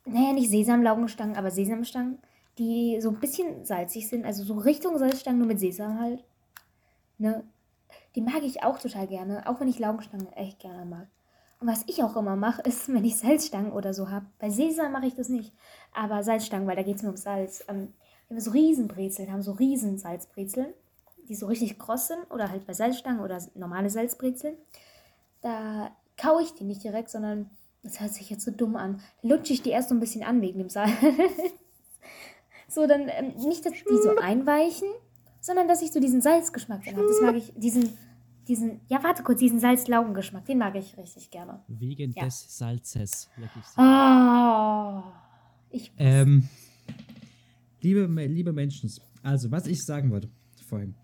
naja, 0.05 0.31
nicht 0.31 0.49
Sesamlaugenstangen, 0.49 1.35
aber 1.35 1.49
Sesamstangen, 1.49 2.19
die 2.59 3.01
so 3.01 3.09
ein 3.09 3.19
bisschen 3.19 3.65
salzig 3.65 4.07
sind, 4.07 4.25
also 4.25 4.43
so 4.43 4.53
Richtung 4.53 4.97
Salzstangen, 4.97 5.39
nur 5.39 5.47
mit 5.47 5.59
Sesam 5.59 5.99
halt. 5.99 6.23
Ne? 7.17 7.43
Die 8.15 8.21
mag 8.21 8.43
ich 8.43 8.63
auch 8.63 8.79
total 8.79 9.07
gerne, 9.07 9.47
auch 9.47 9.59
wenn 9.59 9.67
ich 9.67 9.79
Laugenstangen 9.79 10.31
echt 10.33 10.59
gerne 10.59 10.85
mag. 10.85 11.07
Und 11.59 11.67
was 11.67 11.83
ich 11.87 12.03
auch 12.03 12.15
immer 12.15 12.35
mache, 12.35 12.61
ist, 12.65 12.87
wenn 12.93 13.03
ich 13.03 13.17
Salzstangen 13.17 13.71
oder 13.71 13.95
so 13.95 14.11
habe. 14.11 14.27
Bei 14.37 14.51
Sesam 14.51 14.91
mache 14.91 15.07
ich 15.07 15.15
das 15.15 15.29
nicht. 15.29 15.53
Aber 15.91 16.21
Salzstangen, 16.23 16.67
weil 16.67 16.75
da 16.75 16.83
geht 16.83 16.97
es 16.97 17.03
mir 17.03 17.09
um 17.09 17.17
Salz. 17.17 17.63
Ähm, 17.67 17.93
wenn 18.29 18.37
wir 18.37 18.41
so 18.41 18.51
Riesenbrezeln 18.51 19.31
haben, 19.31 19.41
so 19.41 19.51
Riesensalzbrezeln, 19.53 20.73
die 21.27 21.35
so 21.35 21.47
richtig 21.47 21.77
kross 21.77 22.07
sind, 22.07 22.19
oder 22.31 22.49
halt 22.49 22.65
bei 22.65 22.73
Salzstangen 22.73 23.21
oder 23.21 23.41
normale 23.55 23.89
Salzbrezeln, 23.89 24.55
da 25.41 25.91
kaue 26.17 26.43
ich 26.43 26.53
die 26.53 26.63
nicht 26.63 26.83
direkt, 26.83 27.09
sondern, 27.09 27.49
das 27.83 27.99
hört 27.99 28.13
sich 28.13 28.29
jetzt 28.29 28.43
so 28.45 28.51
dumm 28.51 28.75
an, 28.75 29.01
lutsche 29.23 29.53
ich 29.53 29.61
die 29.61 29.69
erst 29.69 29.89
so 29.89 29.95
ein 29.95 29.99
bisschen 29.99 30.23
an 30.23 30.41
wegen 30.41 30.59
dem 30.59 30.69
Salz. 30.69 30.91
so, 32.67 32.85
dann 32.87 33.07
ähm, 33.09 33.33
nicht, 33.37 33.65
dass 33.65 33.73
die 33.73 33.97
so 34.03 34.15
einweichen, 34.17 34.87
sondern 35.41 35.67
dass 35.67 35.81
ich 35.81 35.91
so 35.91 35.99
diesen 35.99 36.21
Salzgeschmack 36.21 36.83
dann 36.85 36.97
habe. 36.97 37.07
Das 37.07 37.21
mag 37.21 37.35
ich, 37.35 37.53
diesen, 37.55 37.97
diesen, 38.47 38.81
ja, 38.89 39.01
warte 39.03 39.23
kurz, 39.23 39.39
diesen 39.39 39.59
Salzlaugengeschmack, 39.59 40.45
den 40.45 40.57
mag 40.57 40.75
ich 40.75 40.97
richtig 40.97 41.31
gerne. 41.31 41.61
Wegen 41.67 42.11
Ja. 42.11 42.25
des 42.25 42.57
Salzes. 42.57 43.29
leck 43.37 43.49
ich 43.57 43.65
sie. 43.65 43.79
Ah, 43.79 45.03
ich 45.69 45.91
Ähm, 45.97 46.49
liebe, 47.81 48.05
liebe 48.25 48.53
Menschen, 48.53 48.91
also 49.23 49.51
was 49.51 49.67
ich 49.67 49.83
sagen 49.83 50.11
wollte 50.11 50.29
vorhin, 50.67 50.95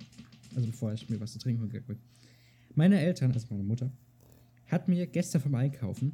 also 0.56 0.68
bevor 0.68 0.93
ich 0.93 1.10
mir 1.10 1.20
was 1.20 1.34
zu 1.34 1.39
trinken 1.39 1.62
holen 1.62 1.88
will. 1.88 1.97
Meine 2.76 3.00
Eltern, 3.00 3.32
also 3.32 3.47
meine 3.50 3.64
Mutter, 3.64 3.91
hat 4.68 4.88
mir 4.88 5.08
gestern 5.08 5.41
vom 5.41 5.56
Einkaufen 5.56 6.14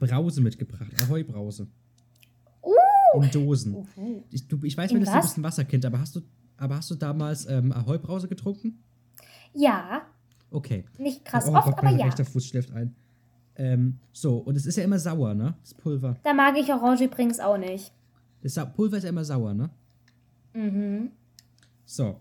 Brause 0.00 0.40
mitgebracht, 0.40 0.90
Ahoi-Brause. 1.02 1.68
In 3.14 3.30
Dosen. 3.30 3.74
Uh, 3.96 4.24
Ich, 4.30 4.48
du, 4.48 4.58
ich 4.64 4.76
weiß, 4.76 4.90
In 4.90 4.96
du 4.96 5.00
bist 5.00 5.12
ein 5.12 5.20
bisschen 5.20 5.42
Wasserkind, 5.44 5.86
aber 5.86 6.00
hast 6.00 6.16
du, 6.16 6.20
aber 6.56 6.76
hast 6.76 6.90
du 6.90 6.96
damals 6.96 7.46
ähm, 7.46 7.72
Ahoi-Brause 7.72 8.28
getrunken? 8.28 8.82
ja, 9.52 10.02
Okay. 10.50 10.84
nicht 10.98 11.24
krass 11.24 11.46
oh 11.48 11.52
oft, 11.54 11.64
Gott, 11.64 11.78
aber 11.78 11.90
mein 11.90 11.98
ja. 11.98 12.06
rechter 12.06 12.24
Fuß 12.24 12.46
schläft 12.46 12.72
ein. 12.72 12.94
Ähm, 13.56 13.98
so, 14.12 14.38
und 14.38 14.56
es 14.56 14.66
ist 14.66 14.76
ja 14.76 14.84
immer 14.84 14.98
sauer, 14.98 15.34
ne? 15.34 15.54
Das 15.60 15.74
Pulver. 15.74 16.16
Da 16.22 16.32
mag 16.32 16.56
ich 16.56 16.72
Orange 16.72 17.04
übrigens 17.04 17.40
auch 17.40 17.58
nicht. 17.58 17.92
Das 18.44 18.74
Pulver 18.74 18.98
ist 18.98 19.04
ja 19.04 19.08
immer 19.08 19.24
sauer, 19.24 19.54
ne? 19.54 19.70
Mhm. 20.52 21.10
So. 21.84 22.20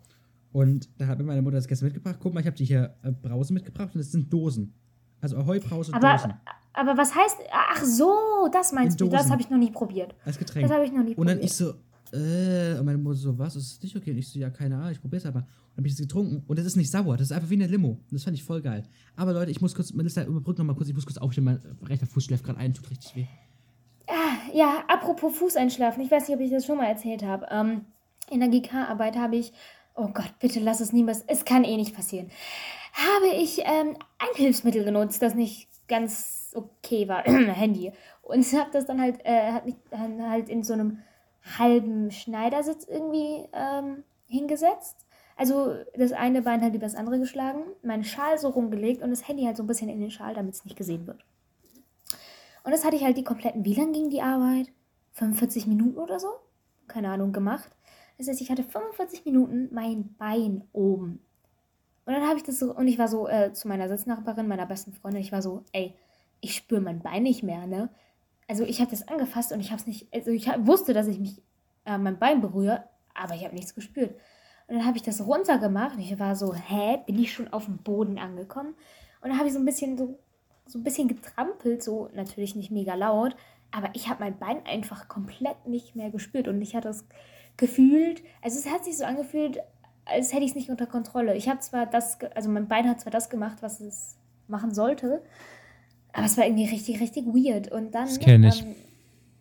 Und 0.53 0.89
da 0.97 1.07
hat 1.07 1.17
mir 1.17 1.25
meine 1.25 1.41
Mutter 1.41 1.57
das 1.57 1.67
gestern 1.67 1.87
mitgebracht. 1.87 2.17
Guck 2.19 2.33
mal, 2.33 2.39
ich 2.39 2.45
habe 2.47 2.55
die 2.55 2.65
hier 2.65 2.95
äh, 3.03 3.11
Brause 3.11 3.53
mitgebracht 3.53 3.89
und 3.93 3.99
das 3.99 4.11
sind 4.11 4.31
Dosen. 4.31 4.73
Also 5.19 5.37
Ahoi-Brause 5.37 5.91
Dosen. 5.91 6.05
Aber, 6.05 6.41
aber 6.73 6.97
was 6.97 7.13
heißt. 7.13 7.37
Ach 7.51 7.83
so, 7.83 8.47
das 8.51 8.71
meinst 8.71 8.99
In 9.01 9.09
du. 9.09 9.15
Das 9.15 9.29
habe 9.29 9.41
ich 9.41 9.49
noch 9.49 9.57
nie 9.57 9.71
probiert. 9.71 10.15
Als 10.23 10.37
Getränk. 10.37 10.67
Das 10.67 10.73
habe 10.75 10.85
ich 10.85 10.91
noch 10.91 11.03
nie 11.03 11.15
Und 11.15 11.27
dann 11.27 11.39
probiert. 11.39 11.51
ich 11.51 11.53
so, 11.53 11.73
äh, 12.13 12.77
und 12.77 12.85
meine 12.85 12.97
Mutter 12.99 13.17
so, 13.17 13.37
was, 13.37 13.55
ist 13.55 13.75
das 13.75 13.83
nicht 13.83 13.95
okay? 13.95 14.11
Und 14.11 14.17
ich 14.17 14.29
so, 14.29 14.39
ja, 14.39 14.49
keine 14.49 14.77
Ahnung, 14.77 14.91
ich 14.91 15.01
probier's 15.01 15.25
aber. 15.25 15.39
Und 15.39 15.47
dann 15.47 15.77
habe 15.77 15.87
ich 15.87 15.93
das 15.93 16.01
getrunken 16.01 16.43
und 16.45 16.59
das 16.59 16.65
ist 16.65 16.75
nicht 16.75 16.91
sauer, 16.91 17.17
das 17.17 17.27
ist 17.27 17.31
einfach 17.31 17.49
wie 17.49 17.55
eine 17.55 17.67
Limo. 17.67 17.89
Und 17.89 18.13
das 18.13 18.23
fand 18.23 18.37
ich 18.37 18.43
voll 18.43 18.61
geil. 18.61 18.83
Aber 19.15 19.33
Leute, 19.33 19.49
ich 19.49 19.59
muss 19.61 19.73
kurz, 19.73 19.91
Melissa, 19.93 20.23
überbrück 20.23 20.57
noch 20.59 20.65
mal 20.65 20.75
kurz, 20.75 20.87
ich 20.89 20.95
muss 20.95 21.05
kurz 21.05 21.17
aufstehen, 21.17 21.45
mein 21.45 21.59
rechter 21.83 22.05
Fuß 22.05 22.25
schläft 22.25 22.43
gerade 22.43 22.59
ein, 22.59 22.73
tut 22.73 22.89
richtig 22.91 23.15
weh. 23.15 23.25
Ja, 24.53 24.83
apropos 24.87 25.35
Fußeinschlafen, 25.35 26.03
ich 26.03 26.11
weiß 26.11 26.27
nicht, 26.27 26.37
ob 26.37 26.41
ich 26.43 26.51
das 26.51 26.67
schon 26.67 26.77
mal 26.77 26.85
erzählt 26.85 27.23
habe. 27.23 27.47
Ähm, 27.49 27.85
in 28.29 28.39
der 28.39 28.49
GK-Arbeit 28.49 29.17
habe 29.17 29.35
ich, 29.35 29.51
oh 29.95 30.09
Gott, 30.13 30.31
bitte 30.39 30.59
lass 30.59 30.79
es 30.79 30.93
niemals, 30.93 31.23
es 31.25 31.43
kann 31.43 31.63
eh 31.63 31.75
nicht 31.75 31.95
passieren, 31.95 32.29
habe 32.93 33.33
ich 33.35 33.61
ähm, 33.61 33.97
ein 34.19 34.35
Hilfsmittel 34.35 34.83
genutzt, 34.83 35.23
das 35.23 35.33
nicht 35.33 35.69
ganz 35.87 36.51
okay 36.55 37.07
war, 37.07 37.23
Handy. 37.25 37.93
Und 38.21 38.45
habe 38.53 38.69
das 38.71 38.85
dann 38.85 39.01
halt, 39.01 39.25
äh, 39.25 39.53
hat 39.53 39.65
mich 39.65 39.75
dann 39.89 40.29
halt 40.29 40.49
in 40.49 40.63
so 40.63 40.73
einem 40.73 40.99
halben 41.57 42.11
Schneidersitz 42.11 42.85
irgendwie 42.87 43.47
ähm, 43.53 44.03
hingesetzt. 44.27 45.07
Also 45.35 45.77
das 45.97 46.11
eine 46.11 46.43
Bein 46.43 46.61
halt 46.61 46.75
über 46.75 46.85
das 46.85 46.95
andere 46.95 47.17
geschlagen, 47.17 47.63
meinen 47.81 48.03
Schal 48.03 48.37
so 48.37 48.49
rumgelegt 48.49 49.01
und 49.01 49.09
das 49.09 49.27
Handy 49.27 49.45
halt 49.45 49.57
so 49.57 49.63
ein 49.63 49.67
bisschen 49.67 49.89
in 49.89 49.99
den 49.99 50.11
Schal, 50.11 50.35
damit 50.35 50.53
es 50.53 50.63
nicht 50.63 50.77
gesehen 50.77 51.07
wird. 51.07 51.25
Und 52.63 52.71
das 52.71 52.85
hatte 52.85 52.95
ich 52.95 53.03
halt 53.03 53.17
die 53.17 53.23
kompletten, 53.23 53.65
wie 53.65 53.75
lang 53.75 53.91
ging 53.93 54.09
die 54.09 54.21
Arbeit? 54.21 54.67
45 55.13 55.67
Minuten 55.67 55.97
oder 55.97 56.19
so? 56.19 56.29
Keine 56.87 57.09
Ahnung, 57.09 57.31
gemacht. 57.31 57.69
Das 58.17 58.27
heißt, 58.27 58.41
ich 58.41 58.49
hatte 58.49 58.63
45 58.63 59.25
Minuten 59.25 59.69
mein 59.71 60.15
Bein 60.15 60.63
oben. 60.71 61.19
Und 62.05 62.13
dann 62.13 62.27
habe 62.27 62.37
ich 62.37 62.43
das 62.43 62.59
so, 62.59 62.73
und 62.73 62.87
ich 62.87 62.99
war 62.99 63.07
so 63.07 63.27
äh, 63.27 63.53
zu 63.53 63.67
meiner 63.67 63.87
Sitznachbarin, 63.87 64.47
meiner 64.47 64.65
besten 64.65 64.93
Freundin, 64.93 65.21
ich 65.21 65.31
war 65.31 65.41
so, 65.41 65.63
ey, 65.71 65.95
ich 66.41 66.55
spüre 66.55 66.81
mein 66.81 67.01
Bein 67.01 67.23
nicht 67.23 67.43
mehr, 67.43 67.65
ne? 67.65 67.89
Also 68.49 68.63
ich 68.63 68.81
habe 68.81 68.91
das 68.91 69.07
angefasst 69.07 69.53
und 69.53 69.61
ich 69.61 69.71
habe 69.71 69.79
es 69.79 69.87
nicht, 69.87 70.13
also 70.13 70.31
ich 70.31 70.47
wusste, 70.47 70.93
dass 70.93 71.07
ich 71.07 71.17
mich 71.19 71.41
äh, 71.85 71.97
mein 71.97 72.19
Bein 72.19 72.41
berühre, 72.41 72.83
aber 73.13 73.35
ich 73.35 73.45
habe 73.45 73.55
nichts 73.55 73.73
gespürt. 73.73 74.15
Und 74.67 74.75
dann 74.75 74.85
habe 74.85 74.97
ich 74.97 75.03
das 75.03 75.25
runtergemacht 75.25 75.95
und 75.95 76.01
ich 76.01 76.19
war 76.19 76.35
so, 76.35 76.53
hä, 76.53 76.99
bin 77.05 77.19
ich 77.19 77.31
schon 77.31 77.47
auf 77.53 77.65
dem 77.65 77.77
Boden 77.77 78.17
angekommen? 78.17 78.75
Und 79.21 79.29
dann 79.29 79.37
habe 79.37 79.47
ich 79.47 79.53
so 79.53 79.59
ein 79.59 79.65
bisschen 79.65 79.97
so, 79.97 80.19
so 80.65 80.79
ein 80.79 80.83
bisschen 80.83 81.07
getrampelt, 81.07 81.83
so 81.83 82.09
natürlich 82.13 82.55
nicht 82.55 82.71
mega 82.71 82.95
laut, 82.95 83.35
aber 83.71 83.89
ich 83.93 84.07
habe 84.09 84.23
mein 84.23 84.37
Bein 84.37 84.65
einfach 84.65 85.07
komplett 85.07 85.67
nicht 85.67 85.95
mehr 85.95 86.09
gespürt 86.09 86.47
und 86.47 86.61
ich 86.61 86.75
hatte 86.75 86.87
das 86.89 87.05
gefühlt, 87.57 88.23
also 88.41 88.57
es 88.59 88.69
hat 88.71 88.85
sich 88.85 88.97
so 88.97 89.03
angefühlt, 89.03 89.59
als 90.05 90.33
hätte 90.33 90.43
ich 90.43 90.51
es 90.51 90.55
nicht 90.55 90.69
unter 90.69 90.85
Kontrolle. 90.85 91.35
Ich 91.35 91.47
habe 91.49 91.59
zwar 91.59 91.85
das, 91.85 92.17
also 92.35 92.49
mein 92.49 92.67
Bein 92.67 92.87
hat 92.89 93.01
zwar 93.01 93.11
das 93.11 93.29
gemacht, 93.29 93.57
was 93.61 93.79
es 93.79 94.17
machen 94.47 94.73
sollte, 94.73 95.21
aber 96.13 96.25
es 96.25 96.37
war 96.37 96.45
irgendwie 96.45 96.65
richtig, 96.65 96.99
richtig 96.99 97.25
weird. 97.25 97.71
Und 97.71 97.95
dann 97.95 98.05
Das 98.05 98.19
kenn 98.19 98.43
ich. 98.43 98.61
ähm, 98.61 98.75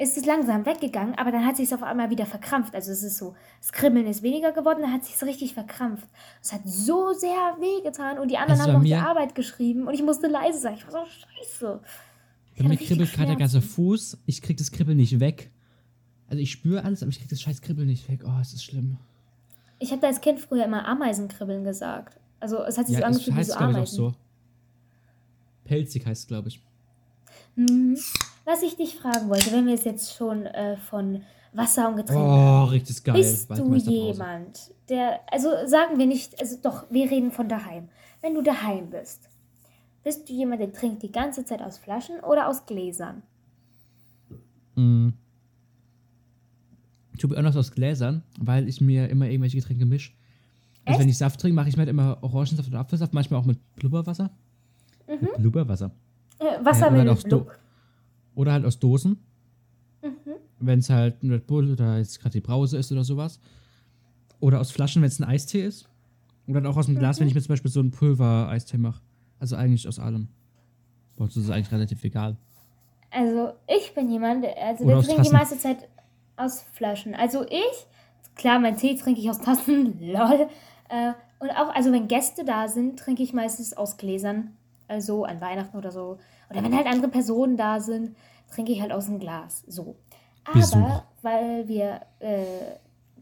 ist 0.02 0.16
es 0.16 0.26
langsam 0.26 0.66
weggegangen, 0.66 1.14
aber 1.16 1.30
dann 1.30 1.46
hat 1.46 1.56
sich 1.56 1.72
auf 1.72 1.82
einmal 1.82 2.10
wieder 2.10 2.26
verkrampft. 2.26 2.74
Also 2.74 2.90
es 2.92 3.02
ist 3.02 3.18
so, 3.18 3.34
das 3.60 3.72
Kribbeln 3.72 4.06
ist 4.06 4.22
weniger 4.22 4.52
geworden, 4.52 4.82
dann 4.82 4.92
hat 4.92 5.04
sich 5.04 5.16
so 5.16 5.26
richtig 5.26 5.54
verkrampft. 5.54 6.06
Es 6.42 6.52
hat 6.52 6.62
so 6.64 7.12
sehr 7.12 7.56
wehgetan 7.60 8.18
und 8.18 8.30
die 8.30 8.36
anderen 8.36 8.60
Also 8.60 8.72
haben 8.72 8.78
noch 8.80 8.84
die 8.84 8.94
Arbeit 8.94 9.34
geschrieben 9.34 9.86
und 9.86 9.94
ich 9.94 10.02
musste 10.02 10.26
leise 10.26 10.58
sein. 10.58 10.74
Ich 10.74 10.84
war 10.86 10.92
so 10.92 10.98
scheiße. 11.10 11.80
Ich 12.54 12.62
Bei 12.62 12.68
mir 12.68 12.76
kribbelt 12.76 13.12
gerade 13.12 13.28
der 13.28 13.36
ganze. 13.36 13.62
Fuß, 13.62 14.18
ich 14.26 14.42
krieg 14.42 14.56
das 14.56 14.72
Kribbeln 14.72 14.96
nicht 14.98 15.20
weg. 15.20 15.50
Also 16.28 16.42
ich 16.42 16.50
spüre 16.50 16.84
alles, 16.84 17.02
aber 17.02 17.10
ich 17.10 17.18
krieg 17.18 17.28
das 17.28 17.40
scheiß 17.40 17.62
Kribbeln 17.62 17.88
nicht 17.88 18.08
weg. 18.08 18.22
Oh, 18.26 18.38
es 18.40 18.52
ist 18.52 18.64
schlimm. 18.64 18.98
Ich 19.78 19.90
habe 19.90 20.00
da 20.00 20.08
als 20.08 20.20
Kind 20.20 20.40
früher 20.40 20.64
immer 20.64 20.86
Ameisenkribbeln 20.86 21.64
gesagt. 21.64 22.18
Also 22.40 22.62
es 22.64 22.76
hat 22.76 22.86
sich 22.86 22.96
so 22.96 23.02
Ja, 23.02 23.08
es 23.08 23.16
angefühlt 23.16 23.36
wie 23.36 23.40
heißt, 23.40 23.50
so 23.50 23.56
glaube 23.56 23.70
ich, 23.70 23.76
auch 23.76 23.80
Ameisen. 23.80 23.96
so. 23.96 24.14
Pelzig 25.64 26.06
heißt 26.06 26.22
es, 26.22 26.26
glaube 26.28 26.48
ich. 26.48 26.60
Mhm. 27.56 27.96
Was 28.44 28.62
ich 28.62 28.76
dich 28.76 28.96
fragen 28.96 29.28
wollte, 29.28 29.52
wenn 29.52 29.66
wir 29.66 29.74
es 29.74 29.84
jetzt 29.84 30.16
schon 30.16 30.46
äh, 30.46 30.76
von 30.76 31.22
Wasser 31.52 31.88
und 31.88 31.96
Getränken 31.96 32.24
Oh, 32.24 32.64
richtig 32.64 33.04
geil. 33.04 33.16
Bist 33.16 33.50
du 33.50 33.74
jemand, 33.74 34.72
der, 34.88 35.20
also 35.30 35.50
sagen 35.66 35.98
wir 35.98 36.06
nicht, 36.06 36.40
also 36.40 36.56
doch, 36.60 36.86
wir 36.90 37.10
reden 37.10 37.30
von 37.30 37.48
daheim. 37.48 37.88
Wenn 38.20 38.34
du 38.34 38.42
daheim 38.42 38.90
bist, 38.90 39.28
bist 40.02 40.28
du 40.28 40.32
jemand, 40.32 40.60
der 40.60 40.72
trinkt 40.72 41.02
die 41.02 41.12
ganze 41.12 41.44
Zeit 41.44 41.62
aus 41.62 41.78
Flaschen 41.78 42.20
oder 42.20 42.48
aus 42.48 42.66
Gläsern? 42.66 43.22
Mm. 44.74 45.10
Ich 47.12 47.20
tue 47.20 47.36
anders 47.36 47.56
aus 47.56 47.70
Gläsern, 47.70 48.22
weil 48.40 48.68
ich 48.68 48.80
mir 48.80 49.08
immer 49.08 49.26
irgendwelche 49.26 49.58
Getränke 49.58 49.84
mische. 49.84 50.12
Also 50.84 51.00
wenn 51.00 51.08
ich 51.08 51.18
Saft 51.18 51.40
trinke, 51.40 51.54
mache 51.54 51.68
ich 51.68 51.76
mir 51.76 51.82
halt 51.82 51.90
immer 51.90 52.18
Orangensaft 52.22 52.68
oder 52.68 52.80
Apfelsaft, 52.80 53.12
manchmal 53.12 53.38
auch 53.38 53.44
mit 53.44 53.58
Blubberwasser. 53.76 54.30
Mit 55.06 55.36
Blubberwasser. 55.36 55.92
Äh, 56.38 56.64
Wasser 56.64 56.96
Ja, 56.96 57.04
mit 57.04 57.24
Blub. 57.24 57.52
Oder 58.34 58.52
halt 58.52 58.64
aus 58.64 58.78
Dosen. 58.78 59.18
Mhm. 60.02 60.10
Wenn 60.58 60.78
es 60.78 60.90
halt 60.90 61.22
ein 61.22 61.30
Red 61.32 61.46
Bull 61.46 61.72
oder 61.72 61.98
jetzt 61.98 62.20
gerade 62.20 62.32
die 62.32 62.40
Brause 62.40 62.78
ist 62.78 62.90
oder 62.92 63.04
sowas. 63.04 63.40
Oder 64.40 64.60
aus 64.60 64.70
Flaschen, 64.70 65.02
wenn 65.02 65.08
es 65.08 65.20
ein 65.20 65.24
Eistee 65.28 65.64
ist. 65.64 65.88
Oder 66.46 66.60
dann 66.60 66.72
auch 66.72 66.76
aus 66.76 66.86
dem 66.86 66.98
Glas, 66.98 67.16
Mhm. 67.16 67.20
wenn 67.22 67.28
ich 67.28 67.34
mir 67.34 67.42
zum 67.42 67.48
Beispiel 67.52 67.70
so 67.70 67.80
einen 67.80 67.90
Pulver-Eistee 67.90 68.78
mache. 68.78 69.00
Also 69.38 69.56
eigentlich 69.56 69.86
aus 69.88 69.98
allem. 69.98 70.28
Boah, 71.16 71.26
das 71.26 71.36
ist 71.36 71.50
eigentlich 71.50 71.70
relativ 71.72 72.02
egal. 72.04 72.36
Also 73.10 73.52
ich 73.68 73.92
bin 73.94 74.10
jemand, 74.10 74.42
der- 74.44 74.56
also 74.62 74.84
Oder 74.84 74.92
der 74.94 74.98
aus 75.00 75.06
trinkt 75.06 75.26
die 75.26 75.32
meiste 75.32 75.58
Zeit 75.58 75.88
aus 76.36 76.62
Flaschen. 76.72 77.14
Also 77.14 77.44
ich, 77.44 77.86
klar, 78.34 78.58
mein 78.58 78.76
Tee 78.76 78.96
trinke 78.96 79.20
ich 79.20 79.28
aus 79.28 79.38
Tassen, 79.38 79.98
lol. 80.00 80.48
Äh, 80.88 81.12
und 81.38 81.50
auch, 81.50 81.74
also 81.74 81.92
wenn 81.92 82.08
Gäste 82.08 82.44
da 82.44 82.68
sind, 82.68 82.98
trinke 82.98 83.22
ich 83.22 83.32
meistens 83.32 83.74
aus 83.74 83.96
Gläsern. 83.96 84.52
Also 84.92 85.24
an 85.24 85.40
Weihnachten 85.40 85.76
oder 85.76 85.90
so. 85.90 86.18
Oder 86.50 86.62
wenn 86.62 86.76
halt 86.76 86.86
andere 86.86 87.10
Personen 87.10 87.56
da 87.56 87.80
sind, 87.80 88.14
trinke 88.52 88.72
ich 88.72 88.80
halt 88.82 88.92
aus 88.92 89.06
dem 89.06 89.18
Glas. 89.18 89.64
So. 89.66 89.96
Aber 90.44 90.58
Besuch. 90.58 91.02
weil 91.22 91.66
wir 91.68 92.02
äh, 92.20 92.44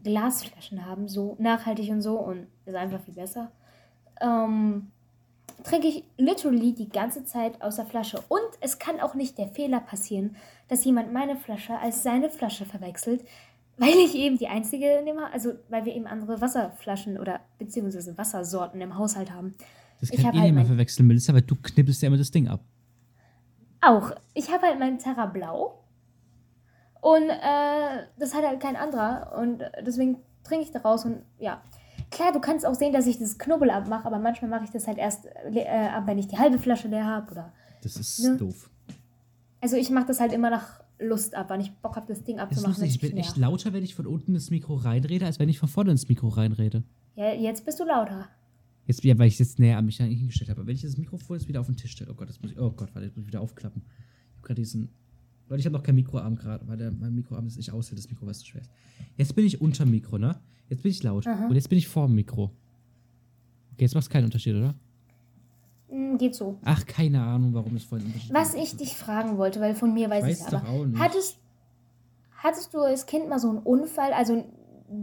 Glasflaschen 0.03 0.85
haben, 0.85 1.07
so 1.07 1.35
nachhaltig 1.39 1.89
und 1.89 2.01
so 2.01 2.17
und 2.19 2.47
ist 2.65 2.75
einfach 2.75 2.99
viel 3.01 3.13
besser, 3.13 3.51
ähm, 4.19 4.91
trinke 5.63 5.87
ich 5.87 6.03
literally 6.17 6.73
die 6.73 6.89
ganze 6.89 7.23
Zeit 7.23 7.61
aus 7.61 7.77
der 7.77 7.85
Flasche. 7.85 8.19
Und 8.27 8.41
es 8.59 8.79
kann 8.79 8.99
auch 8.99 9.13
nicht 9.13 9.37
der 9.37 9.47
Fehler 9.47 9.79
passieren, 9.79 10.35
dass 10.67 10.83
jemand 10.83 11.13
meine 11.13 11.37
Flasche 11.37 11.77
als 11.77 12.03
seine 12.03 12.29
Flasche 12.29 12.65
verwechselt, 12.65 13.23
weil 13.77 13.95
ich 14.05 14.15
eben 14.15 14.37
die 14.37 14.47
einzige 14.47 14.87
Ha- 14.87 15.29
also 15.31 15.53
weil 15.69 15.85
wir 15.85 15.95
eben 15.95 16.07
andere 16.07 16.41
Wasserflaschen 16.41 17.19
oder 17.19 17.39
beziehungsweise 17.59 18.17
Wassersorten 18.17 18.81
im 18.81 18.97
Haushalt 18.97 19.31
haben. 19.31 19.55
Das 20.01 20.09
Ich 20.09 20.17
kann 20.17 20.25
hab 20.27 20.33
eh 20.33 20.37
halt 20.39 20.47
niemand 20.49 20.67
mein- 20.67 20.75
verwechseln, 20.75 21.07
Melissa, 21.07 21.33
weil 21.33 21.43
du 21.43 21.55
knippelst 21.55 22.01
ja 22.01 22.07
immer 22.07 22.17
das 22.17 22.31
Ding 22.31 22.47
ab. 22.47 22.61
Auch. 23.81 24.11
Ich 24.33 24.51
habe 24.51 24.65
halt 24.67 24.79
meinen 24.79 24.99
Terra 24.99 25.25
Blau. 25.27 25.83
Und 27.01 27.29
äh, 27.29 28.05
das 28.19 28.33
hat 28.35 28.43
halt 28.45 28.59
kein 28.59 28.75
anderer. 28.75 29.33
Und 29.39 29.63
deswegen 29.85 30.17
trinke 30.43 30.65
ich 30.65 30.71
daraus 30.71 31.05
und 31.05 31.21
ja. 31.39 31.61
Klar, 32.11 32.33
du 32.33 32.39
kannst 32.41 32.65
auch 32.65 32.73
sehen, 32.75 32.91
dass 32.93 33.07
ich 33.07 33.19
das 33.19 33.37
Knubbel 33.39 33.69
abmache, 33.69 34.05
aber 34.05 34.19
manchmal 34.19 34.49
mache 34.51 34.65
ich 34.65 34.69
das 34.71 34.85
halt 34.85 34.97
erst 34.97 35.25
äh, 35.53 35.65
ab, 35.67 36.03
wenn 36.07 36.17
ich 36.17 36.27
die 36.27 36.37
halbe 36.37 36.59
Flasche 36.59 36.89
leer 36.89 37.05
habe. 37.05 37.31
Oder 37.31 37.53
Das 37.81 37.95
ist 37.95 38.19
Ne? 38.19 38.37
doof. 38.37 38.69
Also 39.61 39.77
ich 39.77 39.89
mache 39.91 40.07
das 40.07 40.19
halt 40.19 40.33
immer 40.33 40.49
nach 40.49 40.81
Lust 40.99 41.35
ab, 41.35 41.49
wenn 41.49 41.61
ich 41.61 41.71
Bock 41.77 41.95
habe, 41.95 42.07
das 42.07 42.23
Ding 42.23 42.37
Es 42.37 42.43
ist 42.43 42.57
abzumachen. 42.57 42.71
lustig, 42.83 42.95
ich 42.95 42.99
bin 43.09 43.17
echt 43.17 43.37
lauter, 43.37 43.71
wenn 43.73 43.83
ich 43.83 43.95
von 43.95 44.05
unten 44.07 44.33
ins 44.35 44.49
Mikro 44.51 44.75
reinrede, 44.75 45.25
als 45.25 45.39
wenn 45.39 45.49
ich 45.49 45.57
von 45.59 45.69
vorne 45.69 45.91
ins 45.91 46.07
Mikro 46.09 46.27
reinrede. 46.27 46.83
Ja, 47.15 47.31
jetzt 47.33 47.65
bist 47.65 47.79
du 47.79 47.85
lauter. 47.85 48.27
Jetzt, 48.87 49.03
ja, 49.03 49.17
weil 49.17 49.27
ich 49.27 49.39
jetzt 49.39 49.59
näher 49.59 49.77
an 49.77 49.85
mich 49.85 49.97
hingestellt 49.97 50.49
habe. 50.49 50.61
Aber 50.61 50.67
wenn 50.67 50.75
ich 50.75 50.81
das 50.81 50.97
Mikrofon 50.97 51.37
jetzt 51.37 51.47
wieder 51.47 51.61
auf 51.61 51.67
den 51.67 51.77
Tisch 51.77 51.91
stelle, 51.91 52.11
oh 52.11 52.15
Gott, 52.15 52.29
das 52.29 52.41
muss 52.41 52.51
ich, 52.51 52.59
oh 52.59 52.71
Gott, 52.71 52.93
warte, 52.93 53.07
das 53.07 53.15
muss 53.15 53.23
ich 53.23 53.27
wieder 53.27 53.41
aufklappen. 53.41 53.83
Ich 53.83 54.37
habe 54.37 54.47
gerade 54.47 54.61
diesen, 54.61 54.89
Leute, 55.47 55.59
ich 55.59 55.65
habe 55.65 55.75
noch 55.75 55.83
kein 55.83 55.95
Mikroarm 55.95 56.35
gerade, 56.35 56.67
weil 56.67 56.77
der, 56.77 56.91
mein 56.91 57.13
Mikroarm 57.13 57.45
das 57.45 57.57
nicht 57.57 57.71
aushält, 57.71 57.99
das 57.99 58.09
Mikro, 58.09 58.25
weil 58.25 58.31
es 58.31 58.39
zu 58.39 58.47
schwer 58.47 58.61
ist. 58.61 58.71
Jetzt 59.17 59.35
bin 59.35 59.45
ich 59.45 59.61
unter 59.61 59.85
Mikro, 59.85 60.17
ne? 60.17 60.39
Jetzt 60.69 60.83
bin 60.83 60.91
ich 60.91 61.03
laut. 61.03 61.27
Aha. 61.27 61.47
Und 61.47 61.55
jetzt 61.55 61.69
bin 61.69 61.77
ich 61.77 61.87
vor 61.87 62.07
dem 62.07 62.15
Mikro. 62.15 62.45
Okay, 63.73 63.83
jetzt 63.83 63.93
macht 63.93 64.03
es 64.03 64.09
keinen 64.09 64.25
Unterschied, 64.25 64.55
oder? 64.55 64.75
Hm, 65.89 66.17
geht 66.17 66.35
so. 66.35 66.57
Ach, 66.63 66.85
keine 66.85 67.21
Ahnung, 67.21 67.53
warum 67.53 67.75
es 67.75 67.83
vorhin 67.83 68.07
Unterschied 68.07 68.33
Was 68.33 68.53
ich 68.53 68.77
dich 68.77 68.95
fragen 68.95 69.37
wollte, 69.37 69.59
weil 69.59 69.75
von 69.75 69.93
mir 69.93 70.09
weiß 70.09 70.23
ich 70.23 70.31
Weiß 70.31 70.39
es 70.41 70.47
doch 70.47 70.63
aber. 70.63 70.97
Hattest, 70.97 71.37
hattest 72.31 72.73
du 72.73 72.79
als 72.79 73.05
Kind 73.05 73.29
mal 73.29 73.39
so 73.39 73.49
einen 73.49 73.59
Unfall? 73.59 74.13
Also 74.13 74.45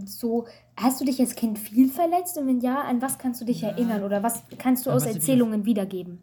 so, 0.06 0.46
hast 0.76 1.00
du 1.00 1.04
dich 1.04 1.20
als 1.20 1.34
Kind 1.34 1.58
viel 1.58 1.88
verletzt? 1.88 2.36
Und 2.38 2.46
wenn 2.46 2.60
ja, 2.60 2.82
an 2.82 3.00
was 3.02 3.18
kannst 3.18 3.40
du 3.40 3.44
dich 3.44 3.60
Ja. 3.62 3.68
erinnern? 3.70 4.02
Oder 4.02 4.22
was 4.22 4.42
kannst 4.58 4.86
du 4.86 4.90
aus 4.90 5.04
was 5.06 5.14
Erzählungen 5.14 5.64
wiedergeben? 5.64 6.18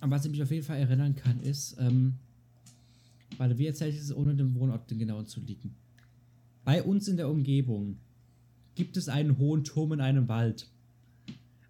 An 0.00 0.10
was 0.10 0.24
ich 0.24 0.30
mich 0.30 0.42
auf 0.42 0.50
jeden 0.50 0.64
Fall 0.64 0.78
erinnern 0.78 1.14
kann, 1.16 1.40
ist, 1.40 1.76
ähm, 1.80 2.14
weil 3.36 3.56
wie 3.58 3.66
erzähle 3.66 3.90
ich 3.90 3.96
es, 3.98 4.14
ohne 4.14 4.34
den 4.34 4.54
Wohnort 4.54 4.90
den 4.90 4.98
genauen 4.98 5.26
zu 5.26 5.40
liegen. 5.40 5.74
Bei 6.64 6.82
uns 6.82 7.08
in 7.08 7.16
der 7.16 7.28
Umgebung 7.28 7.98
gibt 8.74 8.96
es 8.96 9.08
einen 9.08 9.38
hohen 9.38 9.64
Turm 9.64 9.92
in 9.92 10.00
einem 10.00 10.28
Wald. 10.28 10.70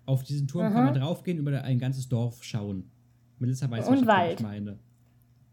Auf 0.05 0.25
diesen 0.25 0.47
Turm 0.47 0.65
kann 0.73 0.77
Aha. 0.85 0.91
man 0.93 0.95
draufgehen, 1.01 1.39
über 1.39 1.63
ein 1.63 1.79
ganzes 1.79 2.09
Dorf 2.09 2.43
schauen. 2.45 2.91
Melissa 3.39 3.71
weiß, 3.71 3.89
Und 3.89 3.97
Turm 3.97 4.07
Wald. 4.09 4.41
ich 4.41 4.47
meine. 4.47 4.79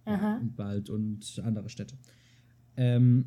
Aha. 0.08 0.38
und 0.38 0.58
Wald 0.58 0.90
und 0.90 1.42
andere 1.44 1.68
Städte. 1.70 1.96
Ähm, 2.78 3.26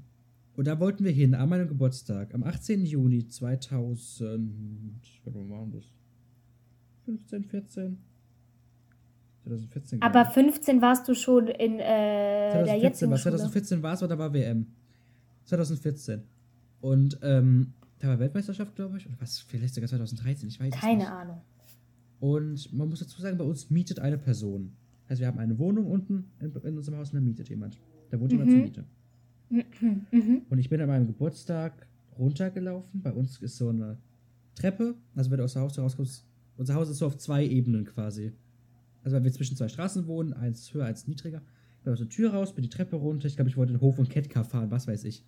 und 0.58 0.66
da 0.66 0.80
wollten 0.80 1.04
wir 1.04 1.12
hin 1.12 1.36
an 1.36 1.48
meinem 1.48 1.68
Geburtstag, 1.68 2.34
am 2.34 2.42
18. 2.42 2.84
Juni 2.84 3.28
2000. 3.28 5.00
Wann 5.24 5.50
war 5.50 5.66
das? 5.72 5.92
15, 7.04 7.44
14? 7.44 7.98
2014. 9.44 10.02
Aber 10.02 10.22
glaub 10.24 10.34
15 10.34 10.82
warst 10.82 11.06
du 11.08 11.14
schon 11.14 11.46
in 11.46 11.78
äh, 11.78 12.48
ich. 12.48 12.64
der 12.64 12.80
2014 12.80 12.82
jetzigen 12.82 13.10
war 13.12 13.18
Schule. 13.18 13.36
2014 13.36 13.82
war 13.82 13.94
es 13.94 14.02
oder 14.02 14.18
war 14.18 14.32
WM? 14.34 14.66
2014. 15.44 16.22
Und 16.80 17.18
ähm, 17.22 17.72
da 18.00 18.08
war 18.08 18.18
Weltmeisterschaft, 18.18 18.74
glaube 18.74 18.98
ich. 18.98 19.06
Oder 19.06 19.14
was? 19.20 19.38
Vielleicht 19.38 19.74
sogar 19.74 19.88
2013, 19.88 20.48
ich 20.48 20.58
weiß 20.60 20.74
es 20.74 20.80
Keine 20.80 20.98
nicht. 20.98 21.08
Ahnung. 21.08 21.40
Und 22.20 22.72
man 22.72 22.88
muss 22.88 22.98
dazu 22.98 23.22
sagen, 23.22 23.38
bei 23.38 23.44
uns 23.44 23.70
mietet 23.70 24.00
eine 24.00 24.18
Person. 24.18 24.72
Also 25.06 25.20
wir 25.20 25.28
haben 25.28 25.38
eine 25.38 25.56
Wohnung 25.58 25.86
unten 25.86 26.32
in, 26.40 26.52
in 26.52 26.76
unserem 26.76 26.98
Haus 26.98 27.10
und 27.12 27.14
da 27.14 27.20
mietet 27.20 27.48
jemand. 27.48 27.78
Da 28.10 28.18
wohnt 28.20 28.32
jemand 28.32 28.50
zur 28.50 28.58
Mhm. 28.58 28.64
Miete. 28.64 28.84
Mhm. 29.50 30.42
Und 30.50 30.58
ich 30.58 30.68
bin 30.68 30.80
an 30.80 30.88
meinem 30.88 31.06
Geburtstag 31.06 31.86
runtergelaufen. 32.18 33.00
Bei 33.02 33.12
uns 33.12 33.38
ist 33.40 33.56
so 33.56 33.68
eine 33.70 33.96
Treppe. 34.54 34.94
Also 35.14 35.30
wenn 35.30 35.38
du 35.38 35.44
aus 35.44 35.54
der 35.54 35.62
Haustür 35.62 35.84
rauskommst, 35.84 36.24
unser 36.56 36.74
Haus 36.74 36.88
ist 36.90 36.98
so 36.98 37.06
auf 37.06 37.16
zwei 37.16 37.44
Ebenen 37.46 37.84
quasi. 37.84 38.32
Also 39.04 39.16
weil 39.16 39.24
wir 39.24 39.32
zwischen 39.32 39.56
zwei 39.56 39.68
Straßen 39.68 40.06
wohnen, 40.06 40.32
eins 40.32 40.72
höher, 40.74 40.84
eins 40.86 41.06
niedriger. 41.06 41.40
Ich 41.78 41.84
bin 41.84 41.92
aus 41.92 41.98
der 42.00 42.08
Tür 42.08 42.34
raus, 42.34 42.54
bin 42.54 42.62
die 42.62 42.68
Treppe 42.68 42.96
runter. 42.96 43.26
Ich 43.26 43.36
glaube, 43.36 43.48
ich 43.48 43.56
wollte 43.56 43.72
den 43.72 43.80
Hof 43.80 43.98
und 43.98 44.10
Ketka 44.10 44.42
fahren, 44.42 44.70
was 44.70 44.86
weiß 44.88 45.04
ich. 45.04 45.24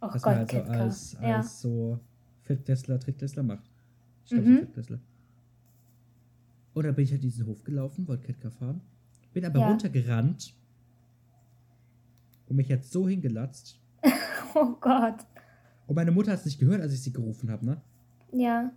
Oh 0.00 0.08
Was 0.12 0.22
Gott, 0.22 0.32
man 0.32 0.36
halt 0.36 0.50
so 0.50 0.56
Ketka. 0.58 0.72
als, 0.72 1.12
ja. 1.14 1.36
als 1.38 1.60
so 1.62 1.98
Viertklässler, 2.44 2.98
Drittklässler 2.98 3.42
macht. 3.42 3.64
Ich 4.24 4.30
glaube, 4.30 4.44
Mhm. 4.46 4.52
so 4.52 4.58
Viertklässler. 4.60 4.98
Und 6.74 6.84
dann 6.84 6.94
bin 6.94 7.04
ich 7.04 7.10
halt 7.10 7.24
diesen 7.24 7.46
Hof 7.46 7.64
gelaufen, 7.64 8.06
wollte 8.06 8.26
Ketka 8.26 8.50
fahren. 8.50 8.80
Bin 9.32 9.44
aber 9.44 9.58
Ja. 9.60 9.68
runtergerannt 9.70 10.54
und 12.48 12.56
mich 12.56 12.68
jetzt 12.68 12.92
so 12.92 13.08
hingelatzt. 13.08 13.80
Oh 14.54 14.74
Gott. 14.80 15.26
Und 15.86 15.94
meine 15.94 16.10
Mutter 16.10 16.32
hat 16.32 16.38
es 16.40 16.44
nicht 16.46 16.58
gehört, 16.58 16.80
als 16.80 16.92
ich 16.94 17.02
sie 17.02 17.12
gerufen 17.12 17.50
habe, 17.50 17.64
ne? 17.66 17.80
Ja. 18.32 18.72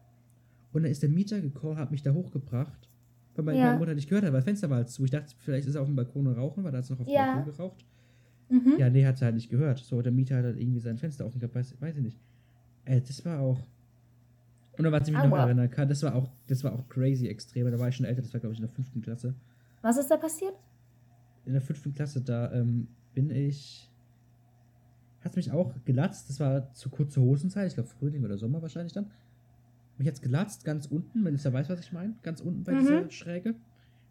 Und 0.74 0.84
dann 0.84 0.92
ist 0.92 1.02
der 1.02 1.10
Mieter 1.10 1.40
gekommen, 1.40 1.78
hat 1.78 1.92
mich 1.92 2.04
da 2.04 2.14
hochgebracht. 2.14 2.90
Weil 3.36 3.46
meine, 3.46 3.58
Ja. 3.58 3.66
meine 3.68 3.80
Mutter 3.80 3.96
nicht 3.96 4.10
gehört 4.10 4.26
hat, 4.26 4.32
weil 4.34 4.40
das 4.40 4.46
Fenster 4.46 4.70
war 4.70 4.78
halt 4.78 4.90
zu. 4.90 5.06
Ich 5.06 5.12
dachte, 5.12 5.34
vielleicht 5.40 5.68
ist 5.68 5.76
er 5.76 5.82
auf 5.82 5.88
dem 5.88 5.96
Balkon 5.96 6.28
und 6.28 6.34
rauchen, 6.36 6.64
weil 6.64 6.72
da 6.72 6.78
hat 6.80 6.84
es 6.84 6.90
noch 6.90 7.00
auf 7.00 7.06
dem 7.08 7.14
Ja. 7.14 7.36
Balkon 7.36 7.52
geraucht. 7.54 7.86
Mhm. 8.50 8.76
Ja, 8.78 8.90
nee, 8.90 9.06
hat 9.06 9.18
sie 9.18 9.26
halt 9.26 9.36
nicht 9.36 9.50
gehört. 9.50 9.80
So, 9.80 10.02
der 10.02 10.12
Mieter 10.12 10.38
hat 10.38 10.44
halt 10.44 10.58
irgendwie 10.58 10.80
sein 10.82 10.98
Fenster 10.98 11.26
offen 11.26 11.40
gehabt, 11.40 11.56
weiß, 11.56 11.80
weiß 11.82 11.98
ich 11.98 12.04
nicht. 12.04 12.20
Ey, 12.86 13.02
das 13.02 13.24
war 13.26 13.40
auch. 13.40 13.60
Und 14.78 14.84
dann, 14.84 14.92
was 14.92 15.08
ich 15.08 15.14
mich 15.16 15.24
noch 15.24 15.38
erinnern 15.38 15.70
kann, 15.70 15.88
das 15.88 16.04
war 16.04 16.16
auch, 16.16 16.30
das 16.48 16.64
war 16.64 16.74
auch 16.74 16.88
crazy 16.90 17.28
extrem. 17.28 17.72
Da 17.72 17.80
war 17.80 17.88
ich 17.88 17.96
schon 17.96 18.06
älter, 18.06 18.22
das 18.22 18.34
war 18.34 18.40
glaube 18.42 18.54
ich 18.54 18.60
in 18.60 18.66
der 18.66 18.74
fünften 18.76 19.02
Klasse. 19.02 19.36
Was 19.82 19.98
ist 19.98 20.12
da 20.12 20.18
passiert? 20.18 20.54
In 21.46 21.54
der 21.54 21.62
fünften 21.62 21.94
Klasse, 21.94 22.22
da 22.22 22.52
ähm, 22.52 22.88
bin 23.14 23.30
ich. 23.30 23.90
Hat 25.22 25.36
mich 25.36 25.52
auch 25.52 25.74
gelatzt. 25.86 26.30
Das 26.30 26.40
war 26.40 26.74
zu 26.74 26.90
kurze 26.90 27.22
Hosenzeit, 27.22 27.68
ich 27.68 27.76
glaube 27.76 27.90
Frühling 27.90 28.24
oder 28.26 28.38
Sommer 28.38 28.62
wahrscheinlich 28.62 28.94
dann. 28.94 29.12
Mich 29.98 30.08
jetzt 30.08 30.22
gelatzt, 30.24 30.66
ganz 30.66 30.88
unten, 30.88 31.24
wenn 31.24 31.36
ihr 31.36 31.54
weiß, 31.54 31.70
was 31.70 31.80
ich 31.80 31.92
meine. 31.92 32.16
Ganz 32.24 32.42
unten 32.42 32.64
bei 32.64 32.74
Mhm. 32.74 32.80
dieser 32.80 33.12
Schräge. 33.12 33.56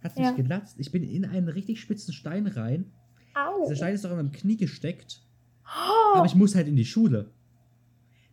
Hat 0.02 0.16
mich 0.16 0.24
Ja. 0.26 0.32
gelatzt. 0.32 0.76
Ich 0.78 0.92
bin 0.92 1.02
in 1.02 1.24
einen 1.24 1.48
richtig 1.48 1.80
spitzen 1.80 2.14
Stein 2.14 2.46
rein. 2.46 2.86
Au. 3.34 3.64
Dieser 3.64 3.76
Stein 3.76 3.94
ist 3.94 4.04
doch 4.04 4.10
in 4.10 4.16
meinem 4.16 4.32
Knie 4.32 4.56
gesteckt. 4.56 5.22
Oh. 5.64 6.16
Aber 6.18 6.26
ich 6.26 6.34
muss 6.34 6.54
halt 6.54 6.68
in 6.68 6.76
die 6.76 6.84
Schule. 6.84 7.30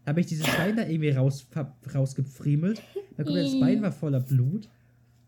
Da 0.06 0.12
habe 0.12 0.22
ich 0.22 0.28
diesen 0.28 0.46
Stein 0.46 0.76
da 0.76 0.84
irgendwie 0.88 1.10
raus, 1.10 1.48
rausgefriemelt. 1.94 2.82
Mein 3.18 3.26
komplettes 3.26 3.54
Ih. 3.56 3.60
Bein 3.60 3.82
war 3.82 3.92
voller 3.92 4.20
Blut. 4.22 4.70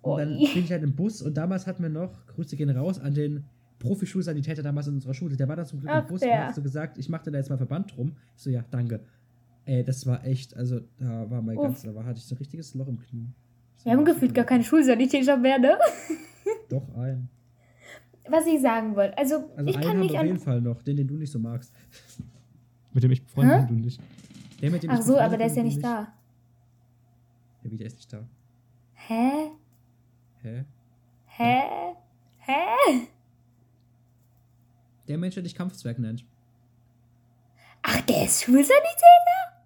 Und 0.02 0.18
dann 0.20 0.30
bin 0.38 0.64
ich 0.64 0.72
halt 0.72 0.84
im 0.84 0.96
Bus 0.96 1.22
und 1.22 1.36
damals 1.36 1.68
hatten 1.68 1.84
wir 1.84 1.90
noch, 1.90 2.26
Grüße 2.28 2.56
gehen 2.56 2.70
raus, 2.70 3.00
an 3.00 3.14
den 3.14 3.44
Profischulsanitäter 3.80 4.62
damals 4.62 4.88
in 4.88 4.96
unserer 4.96 5.14
Schule. 5.14 5.36
Der 5.38 5.48
war 5.48 5.56
da 5.56 5.66
zum 5.66 5.80
Glück 5.80 5.92
Ach, 5.92 6.02
im 6.02 6.08
Bus 6.08 6.20
der. 6.22 6.32
und 6.34 6.48
hat 6.48 6.56
so 6.56 6.62
gesagt, 6.62 6.98
ich 6.98 7.10
mache 7.10 7.32
da 7.32 7.38
jetzt 7.38 7.50
mal 7.50 7.58
Verband 7.58 7.96
drum. 7.96 8.16
Ich 8.36 8.44
so, 8.44 8.50
ja, 8.50 8.64
danke. 8.70 9.00
Ey, 9.66 9.84
das 9.84 10.06
war 10.06 10.26
echt, 10.26 10.56
also 10.58 10.82
da 10.98 11.30
war 11.30 11.42
mein 11.42 11.58
Uff. 11.58 11.64
ganz, 11.64 11.82
da 11.84 11.94
war, 11.96 12.04
hatte 12.06 12.18
ich 12.20 12.26
so 12.26 12.36
ein 12.36 12.40
richtiges 12.40 12.74
Loch 12.74 12.88
im 12.88 13.00
Knie. 13.00 13.28
Das 13.76 13.86
Wir 13.86 13.94
haben 13.94 14.06
gefühlt 14.06 14.34
gar 14.34 14.46
keine 14.46 14.64
Schulsanitäter 14.64 15.38
mehr, 15.38 15.60
ne? 15.60 15.78
Doch, 16.70 16.84
ein. 16.96 17.30
Was 18.30 18.46
ich 18.46 18.62
sagen 18.62 18.96
wollte. 18.96 19.18
Also, 19.18 19.50
Also 19.56 19.70
ich 19.70 19.76
einen 19.78 19.84
kann 19.84 19.92
haben 19.94 20.00
mich 20.00 20.18
auf 20.18 20.26
jeden. 20.26 20.40
Fall 20.40 20.62
noch, 20.62 20.82
den, 20.84 20.98
den 20.98 21.08
du 21.08 21.16
nicht 21.16 21.32
so 21.32 21.40
magst. 21.40 21.74
mit 22.94 23.04
dem 23.04 23.12
ich 23.12 23.24
befreundet 23.24 23.62
Hä? 23.62 23.66
bin, 23.68 23.78
du 23.78 23.84
nicht. 23.86 24.02
Der, 24.62 24.72
mit 24.72 24.84
dem 24.84 24.90
Ach 24.92 25.00
ich 25.00 25.06
so, 25.06 25.18
aber 25.18 25.38
der 25.38 25.48
ist 25.48 25.56
ja 25.56 25.62
du 25.64 25.68
nicht 25.70 25.84
da. 25.84 26.14
Der 27.64 27.72
wieder 27.72 27.86
ist 27.86 27.96
nicht 27.96 28.12
da. 28.12 28.28
Hä? 28.94 29.32
Hä? 30.42 30.66
Hä? 31.28 31.62
Hä? 32.40 33.08
Der 35.10 35.18
Mensch, 35.18 35.34
der 35.36 35.44
dich 35.44 35.56
Kampfzwerg 35.56 36.00
nennt. 36.00 36.24
Ach, 37.82 38.00
der 38.02 38.26
ist 38.26 38.44
Schulsanitäter? 38.44 39.64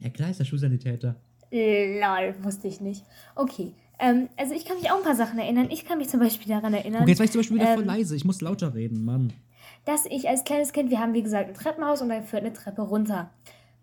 Ja, 0.00 0.10
klar 0.10 0.30
ist 0.30 0.40
der 0.40 0.44
Schulsanitäter. 0.44 1.16
Lol, 1.50 2.34
wusste 2.42 2.68
ich 2.68 2.80
nicht. 2.80 3.04
Okay. 3.34 3.74
Ähm, 3.98 4.28
also 4.36 4.52
ich 4.54 4.64
kann 4.66 4.76
mich 4.76 4.90
auch 4.90 4.98
ein 4.98 5.04
paar 5.04 5.14
Sachen 5.14 5.38
erinnern. 5.38 5.68
Ich 5.70 5.86
kann 5.86 5.98
mich 5.98 6.08
zum 6.08 6.20
Beispiel 6.20 6.48
daran 6.52 6.74
erinnern, 6.74 7.02
Okay, 7.02 7.10
jetzt 7.12 7.18
war 7.18 7.24
ich 7.24 7.30
zum 7.32 7.38
Beispiel 7.40 7.56
wieder 7.56 7.72
voll 7.74 7.82
Ähm, 7.82 7.88
leise. 7.88 8.14
Ich 8.16 8.24
muss 8.26 8.40
lauter 8.42 8.74
reden, 8.74 9.04
Mann. 9.04 9.32
dass 9.86 10.04
ich 10.06 10.28
als 10.28 10.44
kleines 10.44 10.72
Kind, 10.72 10.90
wir 10.90 10.98
haben 11.00 11.14
wie 11.14 11.22
gesagt 11.22 11.48
ein 11.48 11.54
Treppenhaus 11.54 12.02
und 12.02 12.10
da 12.10 12.20
führt 12.22 12.42
eine 12.42 12.52
Treppe 12.52 12.82
runter. 12.82 13.30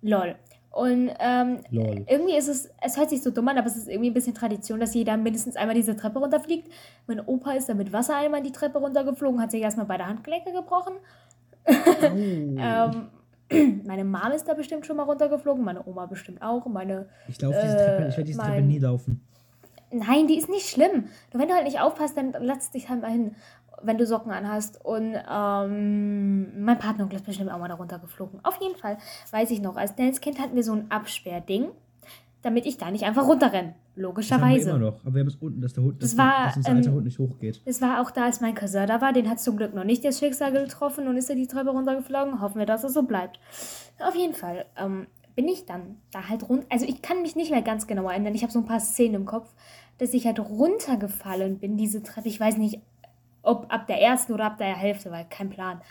Lol. 0.01 0.35
Und 0.73 1.11
ähm, 1.19 1.59
irgendwie 2.07 2.35
ist 2.35 2.47
es, 2.47 2.67
es 2.81 2.97
hört 2.97 3.11
sich 3.11 3.21
so 3.21 3.29
dumm 3.29 3.47
an, 3.47 3.59
aber 3.59 3.67
es 3.67 3.77
ist 3.77 3.87
irgendwie 3.87 4.09
ein 4.09 4.13
bisschen 4.15 4.33
Tradition, 4.33 4.79
dass 4.79 4.95
jeder 4.95 5.15
mindestens 5.17 5.55
einmal 5.55 5.75
diese 5.75 5.95
Treppe 5.95 6.17
runterfliegt. 6.17 6.67
Mein 7.05 7.19
Opa 7.25 7.51
ist 7.51 7.69
dann 7.69 7.77
mit 7.77 7.93
Wassereimer 7.93 8.41
die 8.41 8.51
Treppe 8.51 8.79
runtergeflogen, 8.79 9.39
hat 9.39 9.51
sich 9.51 9.61
erstmal 9.61 9.85
beide 9.85 10.07
Handgelenke 10.07 10.51
gebrochen. 10.51 10.93
Au. 11.65 11.71
Ähm, 13.51 13.81
meine 13.85 14.03
Mom 14.03 14.31
ist 14.33 14.47
da 14.47 14.55
bestimmt 14.55 14.85
schon 14.87 14.97
mal 14.97 15.03
runtergeflogen, 15.03 15.63
meine 15.63 15.85
Oma 15.85 16.07
bestimmt 16.07 16.41
auch. 16.41 16.65
Meine 16.65 17.07
ich 17.27 17.39
laufe 17.39 17.59
diese 17.63 17.77
äh, 17.77 17.85
Treppe, 17.85 18.07
ich 18.09 18.17
werde 18.17 18.23
diese 18.23 18.39
Treppe 18.39 18.51
mein- 18.53 18.67
nie 18.67 18.79
laufen. 18.79 19.21
Nein, 19.91 20.25
die 20.25 20.39
ist 20.39 20.49
nicht 20.49 20.67
schlimm. 20.67 21.05
Nur 21.31 21.39
wenn 21.41 21.47
du 21.47 21.53
halt 21.53 21.65
nicht 21.65 21.79
aufpasst, 21.79 22.17
dann 22.17 22.33
lass 22.39 22.71
dich 22.71 22.89
halt 22.89 23.01
mal 23.03 23.11
hin, 23.11 23.35
wenn 23.83 23.97
du 23.97 24.05
Socken 24.05 24.31
anhast. 24.31 24.83
Und 24.83 25.15
ähm, 25.29 26.63
mein 26.63 26.79
Partner 26.79 27.07
ist 27.11 27.25
bestimmt 27.25 27.51
auch 27.51 27.59
mal 27.59 27.67
da 27.67 27.75
runtergeflogen. 27.75 28.39
Auf 28.43 28.59
jeden 28.61 28.75
Fall 28.75 28.97
weiß 29.31 29.51
ich 29.51 29.61
noch, 29.61 29.75
als 29.77 29.95
kleines 29.95 30.21
Kind 30.21 30.39
hatten 30.39 30.55
wir 30.55 30.63
so 30.63 30.73
ein 30.73 30.89
Absperrding, 30.89 31.67
damit 32.41 32.65
ich 32.65 32.77
da 32.77 32.91
nicht 32.91 33.03
einfach 33.05 33.27
runterrenne. 33.27 33.69
Das 33.69 33.75
haben 33.75 33.95
wir 33.95 34.03
Logischerweise. 34.03 34.69
immer 34.71 34.79
noch. 34.79 35.05
Aber 35.05 35.13
wir 35.13 35.21
haben 35.21 35.27
es 35.27 35.35
unten, 35.35 35.61
dass 35.61 35.73
der 35.73 35.83
Hund, 35.83 36.01
dass, 36.01 36.09
Das 36.09 36.17
war, 36.17 36.45
dass 36.45 36.57
unser 36.57 36.71
alter 36.71 36.89
ähm, 36.89 36.95
Hund 36.95 37.05
nicht 37.05 37.19
hochgeht. 37.19 37.61
Das 37.65 37.81
war 37.81 38.01
auch 38.01 38.11
da, 38.11 38.25
als 38.25 38.41
mein 38.41 38.55
Cousin 38.55 38.87
da 38.87 39.01
war. 39.01 39.13
Den 39.13 39.29
hat 39.29 39.39
zum 39.39 39.55
Glück 39.55 39.73
noch 39.75 39.83
nicht 39.83 40.03
das 40.03 40.19
Schicksal 40.19 40.51
getroffen 40.51 41.07
und 41.07 41.15
ist 41.15 41.29
er 41.29 41.35
die 41.35 41.47
Treppe 41.47 41.69
runtergeflogen. 41.69 42.41
Hoffen 42.41 42.57
wir, 42.59 42.65
dass 42.65 42.83
es 42.83 42.93
so 42.93 43.03
bleibt. 43.03 43.39
Auf 43.99 44.15
jeden 44.15 44.33
Fall 44.33 44.65
ähm, 44.77 45.05
bin 45.35 45.47
ich 45.47 45.65
dann 45.65 45.97
da 46.11 46.27
halt 46.29 46.47
runter. 46.49 46.65
Also 46.69 46.85
ich 46.85 47.01
kann 47.01 47.21
mich 47.21 47.35
nicht 47.35 47.51
mehr 47.51 47.61
ganz 47.61 47.87
genau 47.87 48.09
erinnern. 48.09 48.35
Ich 48.35 48.41
habe 48.43 48.51
so 48.51 48.59
ein 48.59 48.65
paar 48.65 48.79
Szenen 48.79 49.15
im 49.15 49.25
Kopf, 49.25 49.53
dass 49.99 50.13
ich 50.13 50.25
halt 50.25 50.39
runtergefallen 50.39 51.59
bin, 51.59 51.77
diese 51.77 52.01
Treppe. 52.01 52.27
Ich 52.27 52.39
weiß 52.39 52.57
nicht, 52.57 52.81
ob 53.43 53.71
ab 53.71 53.87
der 53.87 54.01
ersten 54.01 54.33
oder 54.33 54.45
ab 54.45 54.57
der 54.57 54.75
Hälfte, 54.75 55.11
weil 55.11 55.25
kein 55.25 55.49
Plan. 55.49 55.81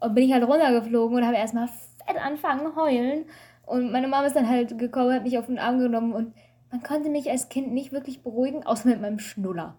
Und 0.00 0.14
bin 0.14 0.24
ich 0.24 0.32
halt 0.32 0.46
runtergeflogen 0.46 1.16
und 1.16 1.24
habe 1.24 1.36
erstmal 1.36 1.68
fett 1.68 2.16
angefangen 2.22 2.76
heulen. 2.76 3.24
Und 3.64 3.92
meine 3.92 4.08
Mama 4.08 4.26
ist 4.26 4.36
dann 4.36 4.48
halt 4.48 4.78
gekommen, 4.78 5.12
hat 5.12 5.22
mich 5.22 5.38
auf 5.38 5.46
den 5.46 5.58
Arm 5.58 5.78
genommen 5.78 6.12
und 6.12 6.34
man 6.70 6.82
konnte 6.82 7.08
mich 7.08 7.30
als 7.30 7.48
Kind 7.48 7.72
nicht 7.72 7.92
wirklich 7.92 8.22
beruhigen, 8.22 8.64
außer 8.64 8.88
mit 8.88 9.00
meinem 9.00 9.18
Schnuller. 9.18 9.76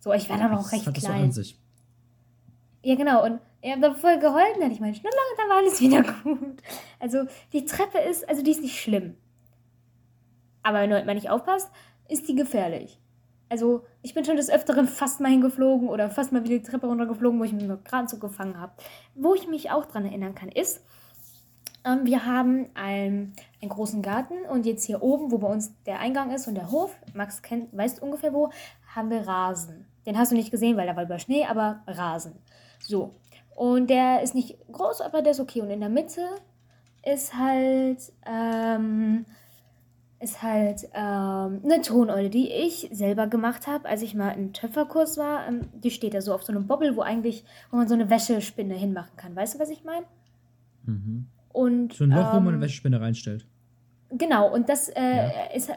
So, 0.00 0.12
ich 0.12 0.28
war 0.28 0.38
dann 0.38 0.52
noch 0.52 0.72
recht 0.72 0.84
so 0.84 0.92
klein. 0.92 1.32
sich. 1.32 1.58
Ja, 2.82 2.94
genau. 2.94 3.24
Und 3.24 3.40
ich 3.60 3.70
habe 3.72 3.80
da 3.80 3.94
voll 3.94 4.18
geheult, 4.18 4.54
dann 4.54 4.64
hatte 4.64 4.74
ich 4.74 4.80
meinen 4.80 4.94
Schnuller 4.94 5.14
und 5.14 5.38
dann 5.38 5.48
war 5.48 5.56
alles 5.56 5.80
wieder 5.80 6.02
gut. 6.22 6.62
Also, 7.00 7.24
die 7.52 7.64
Treppe 7.64 7.98
ist, 7.98 8.28
also 8.28 8.42
die 8.42 8.52
ist 8.52 8.62
nicht 8.62 8.80
schlimm. 8.80 9.16
Aber 10.62 10.80
wenn 10.80 10.90
du 10.90 10.96
halt 10.96 11.06
mal 11.06 11.14
nicht 11.14 11.30
aufpasst, 11.30 11.70
ist 12.08 12.28
die 12.28 12.34
gefährlich. 12.34 13.00
Also, 13.48 13.84
ich 14.02 14.12
bin 14.12 14.24
schon 14.24 14.36
des 14.36 14.50
Öfteren 14.50 14.88
fast 14.88 15.20
mal 15.20 15.30
hingeflogen 15.30 15.88
oder 15.88 16.10
fast 16.10 16.32
mal 16.32 16.42
wieder 16.44 16.58
die 16.58 16.62
Treppe 16.62 16.86
runtergeflogen, 16.86 17.38
wo 17.38 17.44
ich 17.44 17.52
mich 17.52 17.68
gerade 17.84 18.08
so 18.08 18.18
gefangen 18.18 18.58
habe. 18.58 18.72
Wo 19.14 19.34
ich 19.34 19.46
mich 19.46 19.70
auch 19.70 19.86
dran 19.86 20.04
erinnern 20.04 20.34
kann, 20.34 20.48
ist, 20.48 20.82
ähm, 21.84 22.00
wir 22.04 22.26
haben 22.26 22.68
einen, 22.74 23.34
einen 23.62 23.70
großen 23.70 24.02
Garten 24.02 24.34
und 24.50 24.66
jetzt 24.66 24.84
hier 24.84 25.02
oben, 25.02 25.30
wo 25.30 25.38
bei 25.38 25.46
uns 25.46 25.72
der 25.84 26.00
Eingang 26.00 26.32
ist 26.32 26.48
und 26.48 26.56
der 26.56 26.72
Hof, 26.72 26.96
Max 27.14 27.42
kennt, 27.42 27.76
weißt 27.76 28.02
ungefähr 28.02 28.32
wo, 28.32 28.50
haben 28.94 29.10
wir 29.10 29.26
Rasen. 29.26 29.86
Den 30.06 30.18
hast 30.18 30.32
du 30.32 30.36
nicht 30.36 30.50
gesehen, 30.50 30.76
weil 30.76 30.86
da 30.86 30.96
war 30.96 31.04
über 31.04 31.18
Schnee, 31.18 31.44
aber 31.46 31.82
Rasen. 31.86 32.34
So. 32.80 33.14
Und 33.54 33.88
der 33.88 34.22
ist 34.22 34.34
nicht 34.34 34.58
groß, 34.70 35.00
aber 35.00 35.22
der 35.22 35.32
ist 35.32 35.40
okay. 35.40 35.60
Und 35.62 35.70
in 35.70 35.80
der 35.80 35.88
Mitte 35.88 36.26
ist 37.04 37.34
halt, 37.34 38.12
ähm, 38.26 39.24
ist 40.18 40.42
halt 40.42 40.84
ähm, 40.94 41.60
eine 41.64 41.82
Toneule, 41.82 42.30
die 42.30 42.50
ich 42.50 42.88
selber 42.92 43.26
gemacht 43.26 43.66
habe, 43.66 43.86
als 43.88 44.00
ich 44.02 44.14
mal 44.14 44.30
im 44.30 44.52
Töpferkurs 44.52 45.18
war. 45.18 45.46
Ähm, 45.46 45.62
die 45.74 45.90
steht 45.90 46.14
da 46.14 46.20
so 46.22 46.32
auf 46.34 46.42
so 46.42 46.52
einem 46.52 46.66
Bobbel, 46.66 46.96
wo 46.96 47.02
eigentlich, 47.02 47.44
wo 47.70 47.76
man 47.76 47.86
so 47.88 47.94
eine 47.94 48.08
Wäschespinne 48.08 48.74
hinmachen 48.74 49.16
kann. 49.16 49.36
Weißt 49.36 49.54
du, 49.54 49.58
was 49.58 49.68
ich 49.70 49.84
meine? 49.84 50.06
Mhm. 50.84 51.26
Und 51.52 51.92
So 51.94 52.04
ein 52.04 52.10
Loch, 52.10 52.32
wo 52.32 52.36
man 52.36 52.48
eine 52.48 52.56
ähm, 52.56 52.60
Wäschespinne 52.62 53.00
reinstellt. 53.00 53.46
Genau, 54.10 54.52
und 54.52 54.68
das 54.68 54.88
äh, 54.88 55.00
Ja. 55.00 55.30
ist, 55.54 55.70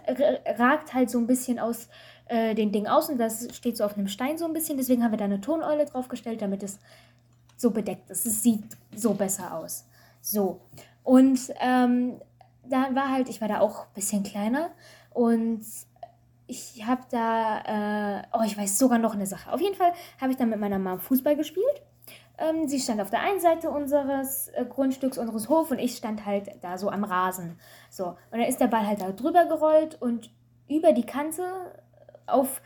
ragt 0.57 0.93
halt 0.93 1.09
so 1.09 1.17
ein 1.17 1.27
bisschen 1.27 1.59
aus 1.59 1.89
äh, 2.27 2.53
den 2.55 2.71
Ding 2.71 2.85
aus 2.87 3.09
und 3.09 3.17
das 3.17 3.47
steht 3.55 3.75
so 3.75 3.83
auf 3.83 3.97
einem 3.97 4.07
Stein 4.07 4.37
so 4.37 4.45
ein 4.45 4.53
bisschen. 4.53 4.77
Deswegen 4.77 5.03
haben 5.03 5.11
wir 5.11 5.17
da 5.17 5.25
eine 5.25 5.41
Toneule 5.41 5.85
draufgestellt, 5.85 6.41
damit 6.41 6.63
es 6.63 6.79
so 7.57 7.71
bedeckt 7.71 8.09
ist. 8.09 8.25
Es 8.25 8.41
sieht 8.43 8.63
so 8.95 9.13
besser 9.15 9.53
aus. 9.55 9.85
So. 10.21 10.61
Und 11.03 11.39
ähm, 11.59 12.21
da 12.69 12.95
war 12.95 13.09
halt, 13.09 13.29
ich 13.29 13.41
war 13.41 13.47
da 13.47 13.59
auch 13.59 13.81
ein 13.81 13.93
bisschen 13.95 14.23
kleiner 14.23 14.69
und 15.11 15.61
ich 16.47 16.83
habe 16.85 17.01
da, 17.11 18.21
äh, 18.21 18.23
oh, 18.33 18.43
ich 18.43 18.57
weiß 18.57 18.79
sogar 18.79 18.97
noch 18.97 19.13
eine 19.13 19.27
Sache. 19.27 19.53
Auf 19.53 19.61
jeden 19.61 19.75
Fall 19.75 19.93
habe 20.19 20.31
ich 20.31 20.37
dann 20.37 20.49
mit 20.49 20.59
meiner 20.59 20.79
Mom 20.79 20.99
Fußball 20.99 21.35
gespielt. 21.35 21.83
Ähm, 22.39 22.67
sie 22.67 22.79
stand 22.79 23.01
auf 23.01 23.09
der 23.09 23.21
einen 23.21 23.39
Seite 23.39 23.69
unseres 23.69 24.47
äh, 24.49 24.65
Grundstücks, 24.65 25.17
unseres 25.17 25.49
Hofs 25.49 25.71
und 25.71 25.79
ich 25.79 25.95
stand 25.95 26.25
halt 26.25 26.49
da 26.61 26.77
so 26.77 26.89
am 26.89 27.03
Rasen. 27.03 27.59
So, 27.89 28.05
und 28.05 28.39
dann 28.39 28.41
ist 28.41 28.59
der 28.59 28.67
Ball 28.67 28.87
halt 28.87 29.01
da 29.01 29.11
drüber 29.11 29.45
gerollt 29.45 30.01
und 30.01 30.31
über 30.67 30.93
die 30.93 31.05
Kante 31.05 31.43
auf, 32.25 32.61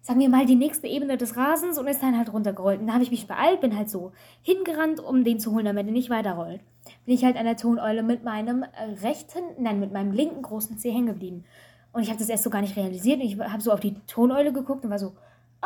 sagen 0.00 0.20
wir 0.20 0.28
mal, 0.28 0.46
die 0.46 0.56
nächste 0.56 0.86
Ebene 0.86 1.16
des 1.16 1.36
Rasens 1.36 1.78
und 1.78 1.86
ist 1.86 2.02
dann 2.02 2.16
halt 2.16 2.32
runtergerollt. 2.32 2.80
Und 2.80 2.86
da 2.86 2.94
habe 2.94 3.04
ich 3.04 3.10
mich 3.10 3.26
beeilt, 3.26 3.60
bin 3.60 3.76
halt 3.76 3.90
so 3.90 4.12
hingerannt, 4.42 5.00
um 5.00 5.24
den 5.24 5.38
zu 5.38 5.52
holen, 5.52 5.66
damit 5.66 5.86
er 5.86 5.92
nicht 5.92 6.10
weiterrollt. 6.10 6.60
Bin 7.08 7.14
ich 7.14 7.24
halt 7.24 7.38
an 7.38 7.46
der 7.46 7.56
Toneule 7.56 8.02
mit 8.02 8.22
meinem 8.22 8.64
äh, 8.64 8.82
rechten, 9.02 9.40
nein, 9.58 9.80
mit 9.80 9.94
meinem 9.94 10.12
linken 10.12 10.42
großen 10.42 10.76
Zeh 10.76 10.90
hängen 10.90 11.06
geblieben. 11.06 11.46
Und 11.90 12.02
ich 12.02 12.10
habe 12.10 12.18
das 12.18 12.28
erst 12.28 12.44
so 12.44 12.50
gar 12.50 12.60
nicht 12.60 12.76
realisiert. 12.76 13.18
Und 13.18 13.24
ich 13.24 13.38
habe 13.38 13.62
so 13.62 13.72
auf 13.72 13.80
die 13.80 13.94
Toneule 14.06 14.52
geguckt 14.52 14.84
und 14.84 14.90
war 14.90 14.98
so, 14.98 15.14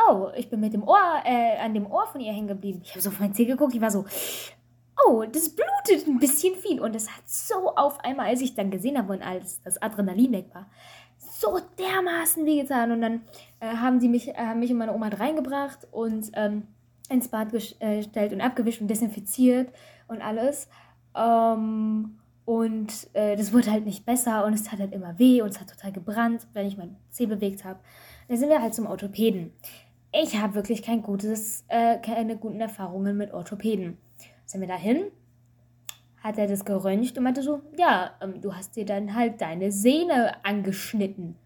oh, 0.09 0.29
ich 0.37 0.49
bin 0.49 0.61
mit 0.61 0.73
dem 0.73 0.85
Ohr, 0.85 1.21
äh, 1.25 1.59
an 1.59 1.75
dem 1.75 1.91
Ohr 1.91 2.07
von 2.07 2.21
ihr 2.21 2.33
hängen 2.33 2.47
geblieben. 2.47 2.83
Ich 2.85 2.93
habe 2.93 3.01
so 3.01 3.09
auf 3.09 3.19
mein 3.19 3.35
Zeh 3.35 3.45
geguckt, 3.45 3.75
ich 3.75 3.81
war 3.81 3.91
so, 3.91 4.05
oh, 5.05 5.25
das 5.25 5.49
blutet 5.49 6.07
ein 6.07 6.21
bisschen 6.21 6.55
viel. 6.55 6.81
Und 6.81 6.95
es 6.95 7.11
hat 7.11 7.29
so 7.29 7.75
auf 7.75 7.99
einmal, 8.05 8.27
als 8.27 8.41
ich 8.41 8.55
dann 8.55 8.71
gesehen 8.71 8.97
habe 8.97 9.13
und 9.13 9.23
als 9.23 9.61
das 9.65 9.83
Adrenalin 9.83 10.31
weg 10.31 10.47
war, 10.53 10.67
so 11.19 11.59
dermaßen 11.77 12.47
wehgetan. 12.47 12.93
Und 12.93 13.01
dann 13.01 13.23
äh, 13.59 13.67
haben 13.67 13.99
die 13.99 14.09
mich, 14.09 14.33
äh, 14.37 14.55
mich 14.55 14.71
und 14.71 14.79
meine 14.79 14.95
Oma 14.95 15.09
reingebracht 15.09 15.89
und 15.91 16.31
ähm, 16.35 16.69
ins 17.09 17.27
Bad 17.27 17.51
gestellt 17.51 18.33
und 18.33 18.41
abgewischt 18.41 18.81
und 18.81 18.87
desinfiziert 18.87 19.73
und 20.07 20.23
alles. 20.23 20.69
Ähm, 21.17 22.19
und 22.45 23.09
äh, 23.13 23.37
das 23.37 23.53
wurde 23.53 23.71
halt 23.71 23.87
nicht 23.87 24.05
besser 24.05 24.45
und 24.45 24.55
es 24.55 24.65
tat 24.65 24.81
halt 24.81 24.93
immer 24.93 25.19
weh 25.19 25.43
und 25.43 25.51
es 25.51 25.61
hat 25.61 25.71
total 25.71 25.93
gebrannt, 25.93 26.47
wenn 26.55 26.67
ich 26.67 26.77
mein 26.77 26.97
Zeh 27.11 27.27
bewegt 27.27 27.65
habe. 27.65 27.81
Dann 28.29 28.37
sind 28.37 28.49
wir 28.49 28.61
halt 28.61 28.75
zum 28.75 28.87
Orthopäden. 28.87 29.53
Ich 30.13 30.37
habe 30.37 30.55
wirklich 30.55 30.83
kein 30.83 31.03
gutes, 31.03 31.65
äh, 31.69 31.99
keine 31.99 32.37
guten 32.37 32.61
Erfahrungen 32.61 33.17
mit 33.17 33.33
Orthopäden. 33.33 33.97
Sind 34.45 34.61
wir 34.61 34.69
dahin? 34.69 35.05
Hat 36.23 36.37
er 36.37 36.47
das 36.47 36.65
geröntgt 36.65 37.17
und 37.17 37.25
meinte 37.25 37.43
so, 37.43 37.63
ja, 37.79 38.13
ähm, 38.21 38.41
du 38.41 38.55
hast 38.55 38.77
dir 38.77 38.85
dann 38.85 39.15
halt 39.15 39.41
deine 39.41 39.73
Sehne 39.73 40.45
angeschnitten. 40.45 41.37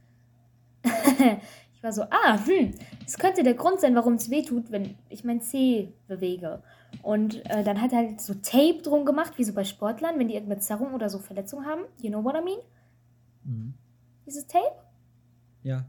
ich 0.83 1.83
war 1.83 1.93
so, 1.93 2.03
ah, 2.03 2.39
hm, 2.45 2.73
das 3.05 3.19
könnte 3.19 3.43
der 3.43 3.55
Grund 3.55 3.81
sein, 3.81 3.95
warum 3.95 4.15
es 4.15 4.31
weh 4.31 4.43
tut, 4.43 4.71
wenn 4.71 4.97
ich 5.09 5.25
mein 5.25 5.41
Zeh 5.41 5.93
bewege. 6.09 6.63
Und 7.03 7.45
äh, 7.51 7.63
dann 7.63 7.81
hat 7.81 7.93
er 7.93 7.99
halt 7.99 8.21
so 8.21 8.35
Tape 8.35 8.81
drum 8.83 9.05
gemacht, 9.05 9.35
wie 9.37 9.45
so 9.45 9.53
bei 9.53 9.65
Sportlern, 9.65 10.19
wenn 10.19 10.29
die 10.29 10.35
irgendeine 10.35 10.61
Zerrung 10.61 10.95
oder 10.95 11.09
so 11.09 11.19
Verletzung 11.19 11.65
haben. 11.65 11.83
You 12.01 12.11
know 12.11 12.25
what 12.25 12.35
I 12.35 12.45
mean? 12.45 12.59
Mhm. 13.45 13.75
Dieses 14.27 14.47
Tape? 14.47 14.73
Ja. 15.63 15.85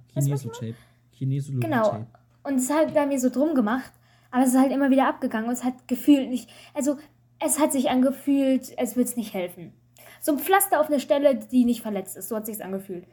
Kinesologie 1.11 1.67
Genau. 1.67 1.89
Tape. 1.89 2.07
Und 2.43 2.55
es 2.55 2.69
hat 2.71 2.93
bei 2.93 3.05
mir 3.05 3.19
so 3.19 3.29
drum 3.29 3.55
gemacht, 3.55 3.91
aber 4.31 4.43
es 4.43 4.49
ist 4.49 4.59
halt 4.59 4.71
immer 4.71 4.89
wieder 4.89 5.07
abgegangen 5.07 5.47
und 5.47 5.53
es 5.53 5.63
hat 5.63 5.87
gefühlt 5.87 6.29
nicht, 6.29 6.49
also 6.73 6.97
es 7.39 7.59
hat 7.59 7.71
sich 7.71 7.89
angefühlt, 7.89 8.77
als 8.79 8.95
würde 8.95 9.09
es 9.09 9.17
nicht 9.17 9.33
helfen. 9.33 9.73
So 10.21 10.31
ein 10.31 10.39
Pflaster 10.39 10.79
auf 10.79 10.87
eine 10.87 10.99
Stelle, 10.99 11.35
die 11.35 11.65
nicht 11.65 11.81
verletzt 11.81 12.17
ist, 12.17 12.29
so 12.29 12.35
hat 12.35 12.45
sich 12.45 12.63
angefühlt. 12.63 13.05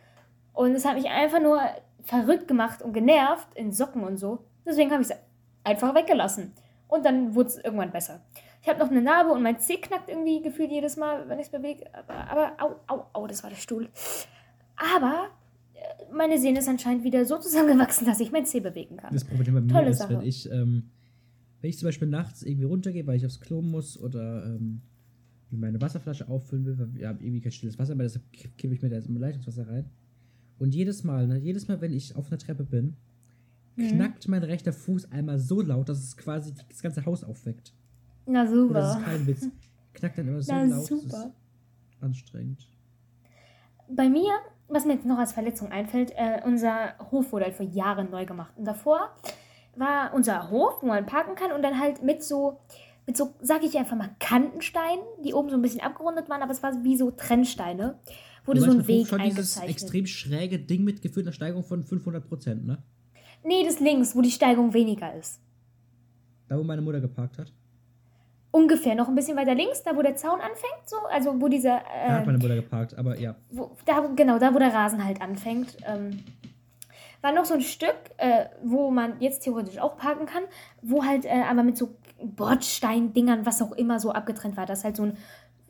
Und 0.52 0.72
es 0.74 0.84
hat 0.84 0.94
mich 0.94 1.08
einfach 1.10 1.40
nur 1.40 1.60
verrückt 2.02 2.48
gemacht 2.48 2.82
und 2.82 2.92
genervt 2.92 3.48
in 3.54 3.72
Socken 3.72 4.04
und 4.04 4.18
so. 4.18 4.44
Deswegen 4.64 4.90
habe 4.92 5.02
ich 5.02 5.10
es 5.10 5.16
einfach 5.64 5.94
weggelassen. 5.94 6.52
Und 6.88 7.04
dann 7.04 7.34
wurde 7.34 7.48
es 7.48 7.56
irgendwann 7.56 7.90
besser. 7.92 8.20
Ich 8.62 8.68
habe 8.68 8.78
noch 8.78 8.90
eine 8.90 9.02
Narbe 9.02 9.30
und 9.30 9.42
mein 9.42 9.58
Zeh 9.58 9.76
knackt 9.76 10.08
irgendwie 10.08 10.40
gefühlt 10.42 10.70
jedes 10.70 10.96
Mal, 10.96 11.28
wenn 11.28 11.38
ich 11.38 11.46
es 11.46 11.52
bewege. 11.52 11.84
Aber, 11.94 12.30
aber 12.30 12.52
au, 12.62 12.94
au, 12.94 13.06
au, 13.12 13.26
das 13.26 13.42
war 13.42 13.50
der 13.50 13.56
Stuhl. 13.56 13.88
Aber 14.76 15.28
äh, 15.74 15.78
meine 16.14 16.38
Sehne 16.38 16.58
ist 16.60 16.68
anscheinend 16.68 17.04
wieder 17.04 17.24
so 17.24 17.38
zusammengewachsen, 17.38 18.06
dass 18.06 18.20
ich 18.20 18.32
mein 18.32 18.46
Zeh 18.46 18.60
bewegen 18.60 18.96
kann. 18.96 19.12
Das 19.12 19.24
Problem 19.24 19.54
bei 19.54 19.60
mir 19.60 19.72
Tolle 19.72 19.90
ist, 19.90 19.98
Sache. 19.98 20.14
wenn 20.18 20.22
ich, 20.22 20.50
ähm, 20.50 20.90
wenn 21.60 21.70
ich 21.70 21.78
zum 21.78 21.88
Beispiel 21.88 22.08
nachts 22.08 22.42
irgendwie 22.42 22.64
runtergehe, 22.64 23.06
weil 23.06 23.16
ich 23.16 23.26
aufs 23.26 23.40
Klo 23.40 23.60
muss 23.62 23.98
oder 24.00 24.44
ähm, 24.46 24.80
meine 25.50 25.80
Wasserflasche 25.80 26.28
auffüllen 26.28 26.64
will, 26.64 26.78
weil 26.78 26.94
wir 26.94 27.08
haben 27.08 27.20
irgendwie 27.20 27.40
kein 27.40 27.52
stilles 27.52 27.78
Wasser 27.78 27.94
mehr, 27.94 28.04
deshalb 28.06 28.30
ki- 28.32 28.48
kippe 28.56 28.74
ich 28.74 28.82
mir 28.82 28.88
da 28.88 28.96
jetzt 28.96 29.08
immer 29.08 29.20
Leitungswasser 29.20 29.68
rein. 29.68 29.90
Und 30.58 30.74
jedes 30.74 31.04
Mal, 31.04 31.26
ne, 31.26 31.38
jedes 31.38 31.68
Mal, 31.68 31.80
wenn 31.80 31.92
ich 31.92 32.16
auf 32.16 32.28
einer 32.28 32.38
Treppe 32.38 32.64
bin, 32.64 32.96
Mhm. 33.76 33.88
knackt 33.88 34.28
mein 34.28 34.42
rechter 34.44 34.72
Fuß 34.72 35.10
einmal 35.12 35.38
so 35.38 35.60
laut, 35.60 35.88
dass 35.88 35.98
es 35.98 36.16
quasi 36.16 36.54
das 36.68 36.82
ganze 36.82 37.04
Haus 37.06 37.24
aufweckt. 37.24 37.72
Na 38.26 38.42
Und 38.42 38.46
das 38.46 38.54
super. 38.54 38.98
ist 38.98 39.04
kein 39.04 39.26
Witz. 39.26 39.48
Knackt 39.94 40.18
dann 40.18 40.28
immer 40.28 40.42
so 40.42 40.52
Na 40.52 40.62
laut. 40.62 40.72
Das 40.80 40.86
super. 40.86 41.06
ist 41.06 42.02
anstrengend. 42.02 42.68
Bei 43.88 44.08
mir, 44.08 44.30
was 44.68 44.84
mir 44.86 44.94
jetzt 44.94 45.06
noch 45.06 45.18
als 45.18 45.32
Verletzung 45.32 45.70
einfällt, 45.70 46.12
äh, 46.16 46.40
unser 46.44 46.94
Hof 47.10 47.32
wurde 47.32 47.44
halt 47.46 47.54
vor 47.54 47.66
Jahren 47.66 48.10
neu 48.10 48.24
gemacht. 48.24 48.52
Und 48.56 48.64
davor 48.64 49.10
war 49.76 50.14
unser 50.14 50.50
Hof, 50.50 50.82
wo 50.82 50.86
man 50.86 51.04
parken 51.06 51.34
kann 51.34 51.52
und 51.52 51.62
dann 51.62 51.78
halt 51.78 52.02
mit 52.02 52.22
so, 52.22 52.60
mit 53.06 53.16
so, 53.16 53.34
sag 53.42 53.62
ich 53.64 53.76
einfach 53.76 53.96
mal, 53.96 54.10
Kantensteinen, 54.20 55.02
die 55.24 55.34
oben 55.34 55.50
so 55.50 55.56
ein 55.56 55.62
bisschen 55.62 55.80
abgerundet 55.80 56.28
waren, 56.30 56.42
aber 56.42 56.52
es 56.52 56.62
war 56.62 56.82
wie 56.84 56.96
so 56.96 57.10
Trennsteine, 57.10 57.98
wurde 58.46 58.60
so 58.60 58.70
ein 58.70 58.86
Weg 58.86 59.06
schon 59.06 59.18
dieses 59.20 59.56
eingezeichnet. 59.58 59.70
extrem 59.70 60.06
schräge 60.06 60.58
Ding 60.58 60.84
mit 60.84 61.02
gefühlter 61.02 61.32
Steigerung 61.32 61.64
von 61.64 61.82
500 61.82 62.26
Prozent, 62.26 62.64
ne? 62.66 62.78
Nee, 63.44 63.64
das 63.64 63.78
links, 63.78 64.16
wo 64.16 64.22
die 64.22 64.30
Steigung 64.30 64.72
weniger 64.72 65.14
ist. 65.14 65.40
Da, 66.48 66.58
wo 66.58 66.64
meine 66.64 66.82
Mutter 66.82 67.00
geparkt 67.00 67.38
hat. 67.38 67.52
Ungefähr 68.50 68.94
noch 68.94 69.08
ein 69.08 69.14
bisschen 69.14 69.36
weiter 69.36 69.54
links, 69.54 69.82
da 69.82 69.96
wo 69.96 70.02
der 70.02 70.16
Zaun 70.16 70.40
anfängt, 70.40 70.86
so, 70.86 70.96
also 71.10 71.40
wo 71.40 71.48
dieser, 71.48 71.80
Da 71.80 72.12
hat 72.12 72.22
äh, 72.22 72.26
meine 72.26 72.38
Mutter 72.38 72.54
geparkt, 72.54 72.96
aber 72.96 73.18
ja. 73.18 73.34
wo, 73.50 73.76
da, 73.84 74.08
genau, 74.14 74.38
da 74.38 74.54
wo 74.54 74.58
der 74.58 74.72
Rasen 74.72 75.04
halt 75.04 75.20
anfängt, 75.20 75.76
ähm, 75.84 76.22
war 77.20 77.32
noch 77.32 77.46
so 77.46 77.54
ein 77.54 77.62
Stück, 77.62 77.96
äh, 78.18 78.46
wo 78.62 78.90
man 78.90 79.20
jetzt 79.20 79.42
theoretisch 79.42 79.78
auch 79.78 79.96
parken 79.96 80.26
kann, 80.26 80.44
wo 80.82 81.04
halt 81.04 81.24
äh, 81.24 81.42
aber 81.48 81.64
mit 81.64 81.76
so 81.76 81.96
Bordsteindingern, 82.22 83.44
was 83.44 83.60
auch 83.60 83.72
immer, 83.72 83.98
so 83.98 84.12
abgetrennt 84.12 84.56
war, 84.56 84.66
dass 84.66 84.84
halt 84.84 84.96
so 84.96 85.04
ein 85.04 85.16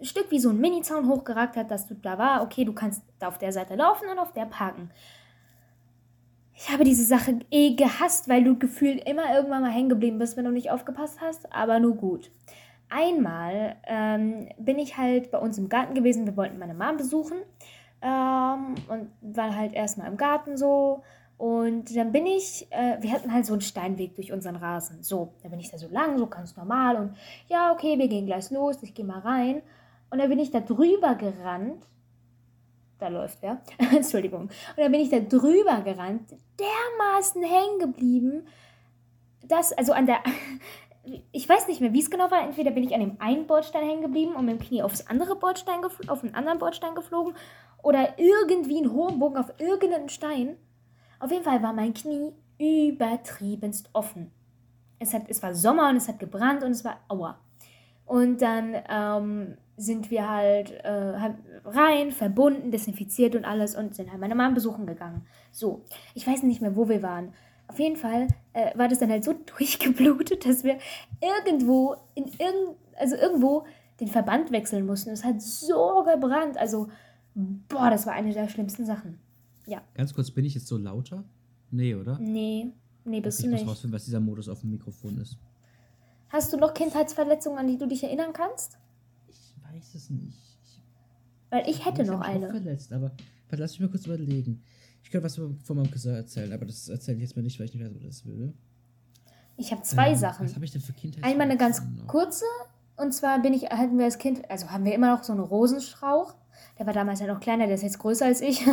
Stück 0.02 0.30
wie 0.30 0.38
so 0.38 0.50
ein 0.50 0.60
Mini-Zaun 0.60 1.08
hochgeragt 1.08 1.56
hat, 1.56 1.70
dass 1.70 1.86
du 1.86 1.94
da 1.94 2.18
war, 2.18 2.42
okay, 2.42 2.64
du 2.64 2.72
kannst 2.72 3.02
da 3.18 3.28
auf 3.28 3.38
der 3.38 3.52
Seite 3.52 3.76
laufen 3.76 4.08
und 4.10 4.18
auf 4.18 4.32
der 4.32 4.44
parken. 4.44 4.90
Ich 6.56 6.70
habe 6.70 6.84
diese 6.84 7.04
Sache 7.04 7.40
eh 7.50 7.74
gehasst, 7.74 8.28
weil 8.28 8.44
du 8.44 8.56
gefühlt 8.56 9.08
immer 9.08 9.34
irgendwann 9.34 9.62
mal 9.62 9.72
hängen 9.72 9.88
geblieben 9.88 10.18
bist, 10.18 10.36
wenn 10.36 10.44
du 10.44 10.52
nicht 10.52 10.70
aufgepasst 10.70 11.20
hast, 11.20 11.52
aber 11.52 11.80
nur 11.80 11.96
gut. 11.96 12.30
Einmal 12.88 13.76
ähm, 13.86 14.48
bin 14.58 14.78
ich 14.78 14.96
halt 14.96 15.30
bei 15.32 15.38
uns 15.38 15.58
im 15.58 15.68
Garten 15.68 15.94
gewesen, 15.94 16.26
wir 16.26 16.36
wollten 16.36 16.58
meine 16.58 16.74
Mom 16.74 16.96
besuchen 16.96 17.38
ähm, 18.02 18.76
und 18.88 19.10
waren 19.20 19.56
halt 19.56 19.72
erstmal 19.72 20.06
im 20.06 20.16
Garten 20.16 20.56
so 20.56 21.02
und 21.36 21.94
dann 21.96 22.12
bin 22.12 22.26
ich, 22.26 22.68
äh, 22.70 22.98
wir 23.00 23.10
hatten 23.10 23.32
halt 23.32 23.46
so 23.46 23.54
einen 23.54 23.62
Steinweg 23.62 24.14
durch 24.14 24.30
unseren 24.32 24.54
Rasen. 24.56 25.02
So, 25.02 25.32
da 25.42 25.48
bin 25.48 25.58
ich 25.58 25.70
da 25.70 25.78
so 25.78 25.88
lang, 25.88 26.18
so 26.18 26.26
ganz 26.28 26.56
normal 26.56 26.96
und 26.96 27.16
ja, 27.48 27.72
okay, 27.72 27.98
wir 27.98 28.06
gehen 28.06 28.26
gleich 28.26 28.50
los, 28.50 28.82
ich 28.82 28.94
gehe 28.94 29.04
mal 29.04 29.18
rein 29.18 29.60
und 30.10 30.18
dann 30.18 30.28
bin 30.28 30.38
ich 30.38 30.52
da 30.52 30.60
drüber 30.60 31.16
gerannt. 31.16 31.84
Da 33.04 33.10
läuft 33.10 33.42
wer. 33.42 33.60
Entschuldigung. 33.94 34.44
Und 34.44 34.78
dann 34.78 34.90
bin 34.90 35.02
ich 35.02 35.10
da 35.10 35.20
drüber 35.20 35.82
gerannt, 35.82 36.34
dermaßen 36.58 37.42
hängen 37.42 37.78
geblieben, 37.78 38.46
dass, 39.42 39.74
also 39.74 39.92
an 39.92 40.06
der, 40.06 40.20
ich 41.32 41.46
weiß 41.46 41.68
nicht 41.68 41.82
mehr, 41.82 41.92
wie 41.92 42.00
es 42.00 42.08
genau 42.08 42.30
war. 42.30 42.42
Entweder 42.42 42.70
bin 42.70 42.82
ich 42.82 42.94
an 42.94 43.00
dem 43.00 43.20
einen 43.20 43.46
Bordstein 43.46 43.86
hängen 43.86 44.00
geblieben 44.00 44.34
und 44.34 44.46
mit 44.46 44.58
dem 44.58 44.66
Knie 44.66 44.82
aufs 44.82 45.06
andere 45.06 45.36
Bordstein 45.36 45.84
auf 46.06 46.22
den 46.22 46.34
anderen 46.34 46.58
Bordstein 46.58 46.94
geflogen 46.94 47.34
oder 47.82 48.18
irgendwie 48.18 48.78
einen 48.78 48.90
hohen 48.90 49.18
Bogen 49.18 49.36
auf 49.36 49.52
irgendeinen 49.58 50.08
Stein. 50.08 50.56
Auf 51.20 51.30
jeden 51.30 51.44
Fall 51.44 51.62
war 51.62 51.74
mein 51.74 51.92
Knie 51.92 52.32
übertriebenst 52.58 53.90
offen. 53.92 54.30
Es, 54.98 55.12
hat, 55.12 55.24
es 55.28 55.42
war 55.42 55.54
Sommer 55.54 55.90
und 55.90 55.96
es 55.96 56.08
hat 56.08 56.20
gebrannt 56.20 56.62
und 56.62 56.70
es 56.70 56.86
war 56.86 57.00
aua. 57.08 57.38
Und 58.06 58.40
dann 58.40 58.74
ähm, 58.88 59.58
sind 59.76 60.10
wir 60.10 60.28
halt 60.28 60.70
äh, 60.84 61.14
halt 61.18 61.36
rein, 61.64 62.12
verbunden, 62.12 62.70
desinfiziert 62.70 63.34
und 63.34 63.44
alles 63.44 63.74
und 63.74 63.94
sind 63.94 64.10
halt 64.10 64.20
meine 64.20 64.34
Mom 64.34 64.54
besuchen 64.54 64.86
gegangen. 64.86 65.26
So, 65.50 65.84
ich 66.14 66.26
weiß 66.26 66.42
nicht 66.44 66.60
mehr, 66.60 66.76
wo 66.76 66.88
wir 66.88 67.02
waren. 67.02 67.32
Auf 67.66 67.78
jeden 67.78 67.96
Fall 67.96 68.28
äh, 68.52 68.76
war 68.78 68.88
das 68.88 68.98
dann 68.98 69.10
halt 69.10 69.24
so 69.24 69.32
durchgeblutet, 69.58 70.46
dass 70.46 70.64
wir 70.64 70.78
irgendwo 71.20 71.96
in 72.14 72.24
irgend, 72.24 72.76
also 72.98 73.16
irgendwo 73.16 73.64
den 74.00 74.08
Verband 74.08 74.50
wechseln 74.50 74.86
mussten. 74.86 75.10
Es 75.10 75.24
hat 75.24 75.40
so 75.40 76.04
gebrannt. 76.04 76.58
Also, 76.58 76.88
boah, 77.34 77.90
das 77.90 78.06
war 78.06 78.12
eine 78.12 78.32
der 78.32 78.48
schlimmsten 78.48 78.84
Sachen. 78.84 79.18
Ganz 79.94 80.12
kurz, 80.14 80.30
bin 80.30 80.44
ich 80.44 80.54
jetzt 80.54 80.66
so 80.66 80.76
lauter? 80.76 81.24
Nee, 81.70 81.94
oder? 81.94 82.18
Nee, 82.18 82.72
nee, 83.04 83.20
bist 83.20 83.40
ich 83.40 83.46
du 83.46 83.50
muss 83.50 83.60
nicht. 83.60 83.70
rausfinden, 83.70 83.94
was 83.94 84.04
dieser 84.04 84.20
Modus 84.20 84.48
auf 84.48 84.60
dem 84.60 84.70
Mikrofon 84.70 85.18
ist. 85.18 85.38
Hast 86.28 86.52
du 86.52 86.56
noch 86.56 86.74
Kindheitsverletzungen, 86.74 87.58
an 87.58 87.66
die 87.66 87.78
du 87.78 87.86
dich 87.86 88.02
erinnern 88.02 88.32
kannst? 88.32 88.78
Weiß 89.74 89.94
es 89.94 90.10
nicht. 90.10 90.38
Ich, 90.62 90.80
Weil 91.50 91.68
ich 91.68 91.84
hätte 91.84 92.04
noch 92.04 92.20
eine. 92.20 92.48
verletzt, 92.50 92.92
aber 92.92 93.10
warte, 93.48 93.62
lass 93.62 93.72
mich 93.72 93.80
mal 93.80 93.88
kurz 93.90 94.06
überlegen. 94.06 94.62
Ich 95.02 95.10
könnte 95.10 95.24
was 95.26 95.36
von 95.36 95.58
meinem 95.76 95.90
Cousin 95.90 96.14
erzählen, 96.14 96.52
aber 96.52 96.64
das 96.64 96.88
erzähle 96.88 97.16
ich 97.18 97.22
jetzt 97.24 97.36
mal 97.36 97.42
nicht, 97.42 97.58
weil 97.58 97.66
ich 97.66 97.74
nicht 97.74 97.84
weiß, 97.84 97.92
ob 97.94 98.02
das 98.02 98.24
will. 98.26 98.54
Ich 99.56 99.70
habe 99.70 99.82
zwei 99.82 100.10
Ähm, 100.10 100.16
Sachen. 100.16 100.46
Was 100.46 100.54
habe 100.54 100.64
ich 100.64 100.72
denn 100.72 100.80
für 100.80 100.92
Kindheit? 100.92 101.24
Einmal 101.24 101.48
eine 101.48 101.56
ganz 101.58 101.80
noch? 101.82 102.06
kurze. 102.06 102.44
Und 102.96 103.12
zwar 103.12 103.40
bin 103.42 103.52
ich, 103.52 103.64
hatten 103.64 103.98
wir 103.98 104.04
als 104.04 104.18
Kind, 104.18 104.48
also 104.50 104.70
haben 104.70 104.84
wir 104.84 104.94
immer 104.94 105.14
noch 105.16 105.22
so 105.24 105.32
einen 105.32 105.42
Rosenstrauch. 105.42 106.34
Der 106.78 106.86
war 106.86 106.92
damals 106.94 107.20
ja 107.20 107.26
noch 107.26 107.40
kleiner, 107.40 107.66
der 107.66 107.74
ist 107.74 107.82
jetzt 107.82 107.98
größer 107.98 108.24
als 108.26 108.40
ich. 108.40 108.64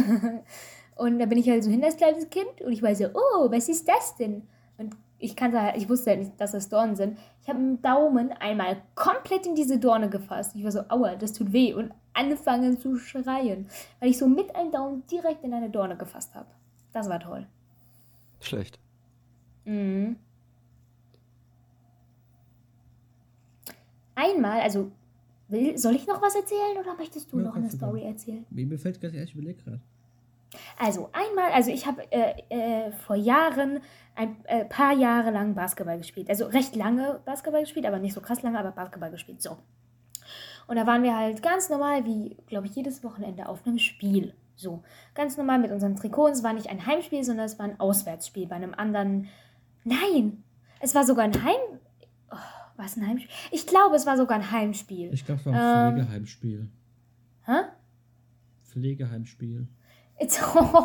und 0.95 1.19
da 1.19 1.25
bin 1.25 1.37
ich 1.37 1.49
halt 1.49 1.63
so 1.63 1.69
hin 1.69 1.83
als 1.83 1.97
kleines 1.97 2.29
Kind 2.29 2.61
und 2.63 2.71
ich 2.71 2.81
war 2.81 2.95
so, 2.95 3.05
oh, 3.13 3.51
was 3.51 3.67
ist 3.69 3.87
das 3.87 4.15
denn? 4.15 4.43
Und 4.77 4.95
ich 5.21 5.35
kannte 5.35 5.61
halt, 5.61 5.77
ich 5.77 5.87
wusste 5.87 6.09
halt 6.09 6.19
nicht, 6.19 6.41
dass 6.41 6.51
das 6.51 6.67
Dornen 6.67 6.95
sind. 6.95 7.17
Ich 7.43 7.47
habe 7.47 7.59
mit 7.59 7.77
dem 7.77 7.81
Daumen 7.81 8.31
einmal 8.33 8.81
komplett 8.95 9.45
in 9.45 9.55
diese 9.55 9.77
Dorne 9.79 10.09
gefasst. 10.09 10.55
Ich 10.55 10.63
war 10.63 10.71
so, 10.71 10.81
aua, 10.89 11.15
das 11.15 11.33
tut 11.33 11.53
weh. 11.53 11.73
Und 11.73 11.93
angefangen 12.13 12.79
zu 12.79 12.97
schreien, 12.97 13.67
weil 13.99 14.09
ich 14.09 14.17
so 14.17 14.27
mit 14.27 14.55
einem 14.55 14.71
Daumen 14.71 15.03
direkt 15.07 15.43
in 15.43 15.53
eine 15.53 15.69
Dorne 15.69 15.95
gefasst 15.95 16.33
habe. 16.33 16.47
Das 16.91 17.07
war 17.07 17.19
toll. 17.19 17.45
Schlecht. 18.39 18.79
Mhm. 19.65 20.15
Einmal, 24.15 24.61
also, 24.61 24.91
will, 25.47 25.77
soll 25.77 25.95
ich 25.95 26.07
noch 26.07 26.21
was 26.21 26.35
erzählen 26.35 26.77
oder 26.79 26.95
möchtest 26.95 27.31
du 27.31 27.37
Ja, 27.37 27.43
noch 27.45 27.55
eine 27.55 27.69
Story 27.69 28.03
erzählen? 28.03 28.45
Mir 28.49 28.65
mir 28.65 28.79
fällt 28.79 28.99
gerade 28.99 29.17
erst 29.17 29.33
überlegt 29.33 29.63
gerade. 29.63 29.81
Also, 30.77 31.09
einmal, 31.13 31.51
also 31.51 31.71
ich 31.71 31.85
habe 31.85 32.03
äh, 32.11 32.33
äh, 32.49 32.91
vor 32.91 33.15
Jahren 33.15 33.79
ein 34.15 34.35
äh, 34.45 34.65
paar 34.65 34.93
Jahre 34.93 35.31
lang 35.31 35.55
Basketball 35.55 35.97
gespielt. 35.97 36.29
Also 36.29 36.45
recht 36.45 36.75
lange 36.75 37.21
Basketball 37.25 37.61
gespielt, 37.61 37.85
aber 37.85 37.99
nicht 37.99 38.13
so 38.13 38.21
krass 38.21 38.41
lange, 38.41 38.59
aber 38.59 38.71
Basketball 38.71 39.11
gespielt. 39.11 39.41
So. 39.41 39.57
Und 40.67 40.75
da 40.75 40.85
waren 40.85 41.03
wir 41.03 41.15
halt 41.15 41.41
ganz 41.41 41.69
normal, 41.69 42.05
wie, 42.05 42.37
glaube 42.47 42.67
ich, 42.67 42.75
jedes 42.75 43.03
Wochenende 43.03 43.47
auf 43.47 43.65
einem 43.65 43.79
Spiel. 43.79 44.33
So. 44.55 44.83
Ganz 45.15 45.37
normal 45.37 45.59
mit 45.59 45.71
unseren 45.71 45.95
Trikots. 45.95 46.39
Es 46.39 46.43
war 46.43 46.53
nicht 46.53 46.69
ein 46.69 46.85
Heimspiel, 46.85 47.23
sondern 47.23 47.45
es 47.45 47.57
war 47.57 47.65
ein 47.65 47.79
Auswärtsspiel 47.79 48.47
bei 48.47 48.55
einem 48.55 48.73
anderen. 48.73 49.27
Nein! 49.83 50.43
Es 50.79 50.93
war 50.93 51.05
sogar 51.05 51.25
ein 51.25 51.43
Heim. 51.43 51.79
Oh, 52.29 52.35
war 52.75 52.85
es 52.85 52.97
ein 52.97 53.07
Heimspiel? 53.07 53.31
Ich 53.51 53.65
glaube, 53.67 53.95
es 53.95 54.05
war 54.05 54.17
sogar 54.17 54.37
ein 54.37 54.51
Heimspiel. 54.51 55.13
Ich 55.13 55.25
glaube, 55.25 55.39
es 55.39 55.45
war 55.45 55.53
ein 55.53 55.93
Ähm. 55.97 56.03
Pflegeheimspiel. 56.03 56.69
Hä? 57.45 57.57
Pflegeheimspiel. 58.63 59.67
Jetzt, 60.21 60.39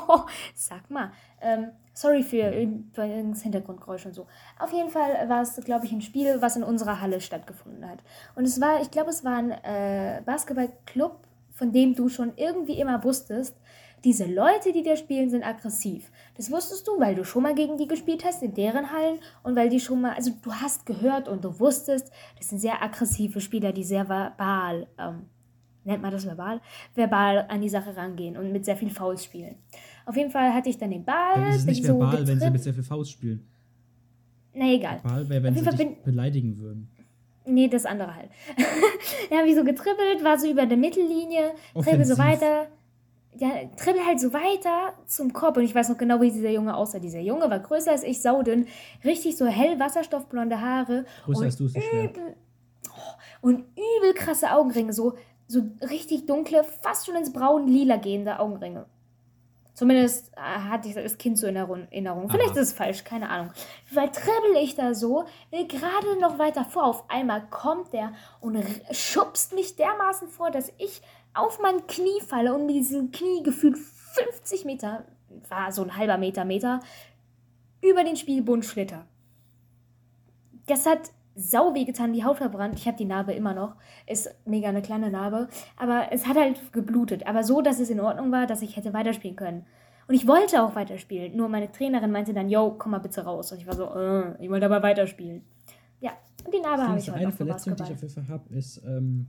sag 0.55 0.91
mal. 0.91 1.13
Ähm, 1.43 1.69
sorry 1.93 2.23
für 2.23 2.37
irgendwas 2.37 3.43
Hintergrundgeräusch 3.43 4.07
und 4.07 4.15
so. 4.15 4.27
Auf 4.59 4.73
jeden 4.73 4.89
Fall 4.89 5.29
war 5.29 5.43
es, 5.43 5.57
glaube 5.57 5.85
ich, 5.85 5.93
ein 5.93 6.01
Spiel, 6.01 6.41
was 6.41 6.57
in 6.57 6.63
unserer 6.63 7.01
Halle 7.01 7.21
stattgefunden 7.21 7.89
hat. 7.89 7.99
Und 8.35 8.45
es 8.45 8.61
war, 8.61 8.81
ich 8.81 8.91
glaube, 8.91 9.11
es 9.11 9.25
war 9.25 9.37
ein 9.37 9.51
äh, 9.51 10.23
Basketballclub, 10.25 11.21
von 11.53 11.73
dem 11.73 11.95
du 11.95 12.09
schon 12.09 12.33
irgendwie 12.37 12.81
immer 12.81 13.05
wusstest, 13.05 13.57
diese 14.05 14.25
Leute, 14.25 14.73
die 14.73 14.83
da 14.83 14.97
spielen, 14.97 15.31
sind 15.31 15.43
aggressiv. 15.43 16.11
Das 16.37 16.51
wusstest 16.51 16.87
du, 16.87 16.99
weil 17.01 17.15
du 17.15 17.25
schon 17.25 17.43
mal 17.43 17.55
gegen 17.55 17.77
die 17.77 17.89
gespielt 17.89 18.25
hast 18.25 18.43
in 18.43 18.55
deren 18.55 18.93
Hallen 18.93 19.19
und 19.43 19.57
weil 19.57 19.69
die 19.69 19.81
schon 19.81 20.01
mal, 20.01 20.15
also 20.15 20.31
du 20.43 20.53
hast 20.53 20.87
gehört 20.87 21.29
und 21.29 21.45
du 21.45 21.59
wusstest, 21.59 22.11
das 22.39 22.49
sind 22.49 22.59
sehr 22.59 22.83
aggressive 22.83 23.41
Spieler, 23.41 23.73
die 23.73 23.85
sehr 23.85 24.09
verbal, 24.09 24.87
ähm, 24.99 25.29
nennt 25.87 26.03
man 26.03 26.13
das 26.13 26.27
verbal, 26.27 26.61
verbal 26.95 27.47
an 27.49 27.61
die 27.61 27.69
Sache 27.69 27.97
rangehen 27.97 28.37
und 28.37 28.53
mit 28.53 28.65
sehr 28.65 28.77
viel 28.77 28.91
Fouls 28.91 29.25
spielen. 29.25 29.57
Auf 30.05 30.17
jeden 30.17 30.31
Fall 30.31 30.53
hatte 30.53 30.69
ich 30.69 30.79
dann 30.79 30.91
den 30.91 31.05
Ball. 31.05 31.35
Dann 31.35 31.49
ist 31.49 31.57
es 31.57 31.67
bin 31.67 31.75
nicht 31.75 31.87
so 31.87 31.99
verbal, 31.99 32.27
wenn 32.27 32.41
sie 32.41 32.51
mit 32.51 32.63
sehr 32.63 32.75
viel 32.75 32.83
Faust 32.83 33.13
spielen. 33.13 33.47
Na 34.55 34.67
egal. 34.73 35.01
Verbal 35.03 35.29
wäre, 35.29 35.43
wenn 35.43 35.55
sie 35.55 35.65
dich 35.65 36.03
beleidigen 36.05 36.59
würden. 36.59 36.89
Nee, 37.45 37.69
das 37.69 37.87
andere 37.87 38.15
halt. 38.15 38.31
habe 39.31 39.49
ich 39.49 39.55
so 39.55 39.65
getribbelt, 39.65 40.25
war 40.25 40.39
so 40.39 40.51
über 40.51 40.67
der 40.67 40.77
Mittellinie, 40.77 41.53
tribbel 41.75 42.05
so 42.05 42.19
weiter. 42.19 42.67
Ja, 43.39 43.51
tribbel 43.77 44.05
halt 44.05 44.19
so 44.19 44.33
weiter 44.33 44.95
zum 45.07 45.33
Korb. 45.33 45.59
Und 45.59 45.65
ich 45.65 45.75
weiß 45.75 45.91
noch 45.91 45.99
genau, 45.99 46.21
wie 46.21 46.31
dieser 46.31 46.51
Junge 46.51 46.75
aussah. 46.75 46.99
Dieser 46.99 47.21
Junge 47.21 47.49
war 47.51 47.61
größer 47.61 47.93
als 47.93 48.03
ich, 48.03 48.23
saudünn, 48.23 48.67
richtig 49.05 49.37
so 49.37 49.47
hell 49.47 49.79
wasserstoffblonde 49.79 50.61
Haare. 50.61 51.05
Größer 51.25 51.39
und 51.39 51.45
als 51.45 51.57
du 51.57 51.67
ist 51.67 51.77
nicht 51.77 51.89
schwer. 51.89 52.11
oh, 52.89 53.47
und 53.49 53.65
übel 53.99 54.15
krasse 54.15 54.53
Augenringe, 54.53 54.93
so, 54.93 55.15
so 55.47 55.63
richtig 55.83 56.27
dunkle, 56.27 56.65
fast 56.65 57.07
schon 57.07 57.17
ins 57.17 57.33
braun-lila 57.33 57.97
gehende 57.97 58.39
Augenringe. 58.39 58.87
Zumindest 59.75 60.33
äh, 60.37 60.41
hatte 60.41 60.89
ich 60.89 60.95
das 60.95 61.19
Kind 61.19 61.39
so 61.39 61.47
in 61.47 61.57
Erinnerung-. 61.57 62.31
Vielleicht 62.31 62.53
Aha. 62.53 62.61
ist 62.61 62.69
es 62.69 62.73
falsch, 62.73 63.05
keine 63.05 63.29
Ahnung. 63.29 63.53
Weil 63.93 64.11
tribbel 64.11 64.57
ich 64.63 64.75
da 64.75 64.95
so, 64.95 65.27
will 65.51 65.69
gerade 65.69 66.19
noch 66.19 66.39
weiter 66.39 66.65
vor. 66.65 66.85
Auf 66.85 67.11
einmal 67.11 67.47
kommt 67.51 67.93
der 67.93 68.13
und 68.41 68.57
schubst 68.91 69.55
mich 69.55 69.77
dermaßen 69.77 70.29
vor, 70.29 70.51
dass 70.51 70.73
ich 70.79 71.03
auf 71.35 71.61
mein 71.61 71.87
Knie 71.87 72.21
falle 72.27 72.55
und 72.55 72.65
mit 72.65 72.77
diesem 72.77 73.11
Knie 73.13 73.43
gefühlt 73.43 73.77
50 73.77 74.65
Meter, 74.65 75.05
war 75.51 75.71
so 75.71 75.83
ein 75.83 75.95
halber 75.95 76.17
Meter, 76.17 76.47
Meter, 76.47 76.81
über 77.83 78.03
den 78.03 78.17
Spielbund 78.17 78.65
schlitter. 78.65 79.07
Das 80.67 80.87
hat 80.87 81.11
sau 81.37 81.75
weh 81.75 81.85
getan, 81.85 82.13
die 82.13 82.25
Haut 82.25 82.39
verbrannt. 82.39 82.79
Ich 82.79 82.87
habe 82.87 82.97
die 82.97 83.05
Narbe 83.05 83.33
immer 83.33 83.55
noch. 83.55 83.77
Ist 84.07 84.35
mega 84.47 84.69
eine 84.69 84.83
kleine 84.83 85.11
Narbe. 85.11 85.49
Aber 85.77 86.09
es 86.11 86.27
hat 86.27 86.37
halt 86.37 86.73
geblutet. 86.73 87.27
Aber 87.27 87.45
so, 87.45 87.61
dass 87.61 87.79
es 87.79 87.91
in 87.91 88.01
Ordnung 88.01 88.33
war, 88.33 88.47
dass 88.47 88.63
ich 88.63 88.77
hätte 88.77 88.93
weiterspielen 88.93 89.37
können. 89.37 89.67
Und 90.09 90.15
ich 90.15 90.27
wollte 90.27 90.63
auch 90.63 90.75
weiterspielen. 90.75 91.37
Nur 91.37 91.49
meine 91.49 91.71
Trainerin 91.71 92.11
meinte 92.11 92.33
dann, 92.33 92.49
yo, 92.49 92.75
komm 92.79 92.93
mal 92.93 92.99
bitte 92.99 93.23
raus. 93.23 93.53
Und 93.53 93.59
ich 93.59 93.67
war 93.67 93.75
so, 93.75 93.85
äh, 93.95 94.43
ich 94.43 94.49
wollte 94.49 94.67
aber 94.67 94.83
weiterspielen. 94.83 95.43
Ja, 96.01 96.13
und 96.45 96.55
die 96.55 96.61
Narbe 96.61 96.89
habe 96.89 96.99
ich 96.99 97.11
heute 97.11 97.19
eine 97.19 97.33
Verletzung, 97.33 97.77
die 97.77 97.83
ich 97.83 97.93
auf 97.93 98.01
jeden 98.01 98.15
Fall 98.15 98.29
habe, 98.29 98.55
ist 98.55 98.83
ähm, 98.87 99.27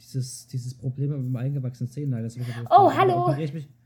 dieses, 0.00 0.46
dieses 0.46 0.74
Problem 0.74 1.10
mit 1.10 1.18
dem 1.18 1.36
eingewachsenen 1.36 1.90
Zehennagel. 1.90 2.30
Oh, 2.70 2.92
hallo. 2.92 3.34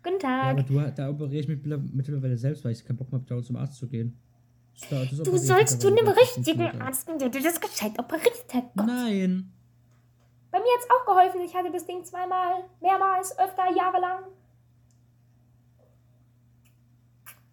Guten 0.03 0.18
ja, 0.22 0.51
aber 0.51 0.66
Tag. 0.66 0.66
du, 0.66 0.93
da 0.97 1.11
operiere 1.11 1.41
ich 1.41 1.49
mich 1.49 1.59
mittlerweile 1.93 2.36
selbst, 2.36 2.64
weil 2.64 2.72
ich 2.72 2.84
keinen 2.84 2.97
Bock 2.97 3.12
mehr 3.12 3.20
habe, 3.30 3.43
zum 3.43 3.57
Arzt 3.57 3.76
zu 3.76 3.86
gehen. 3.86 4.18
Du 4.89 5.37
sollst 5.37 5.81
zu 5.81 5.89
einem 5.89 6.09
richtigen 6.09 6.81
Arzt 6.81 7.07
gehen, 7.07 7.18
der 7.18 7.28
dir 7.28 7.43
das 7.43 7.61
gescheit 7.61 7.99
operiert 7.99 8.45
hat. 8.53 8.64
auch. 8.64 8.76
Gott. 8.76 8.87
Nein. 8.87 9.53
Bei 10.51 10.59
mir 10.59 10.64
hat 10.66 10.81
es 10.81 10.89
auch 10.91 11.07
geholfen. 11.07 11.41
Ich 11.43 11.55
hatte 11.55 11.70
das 11.70 11.87
Ding 11.87 12.03
zweimal, 12.05 12.64
mehrmals, 12.81 13.39
öfter, 13.39 13.70
jahrelang. 13.76 14.24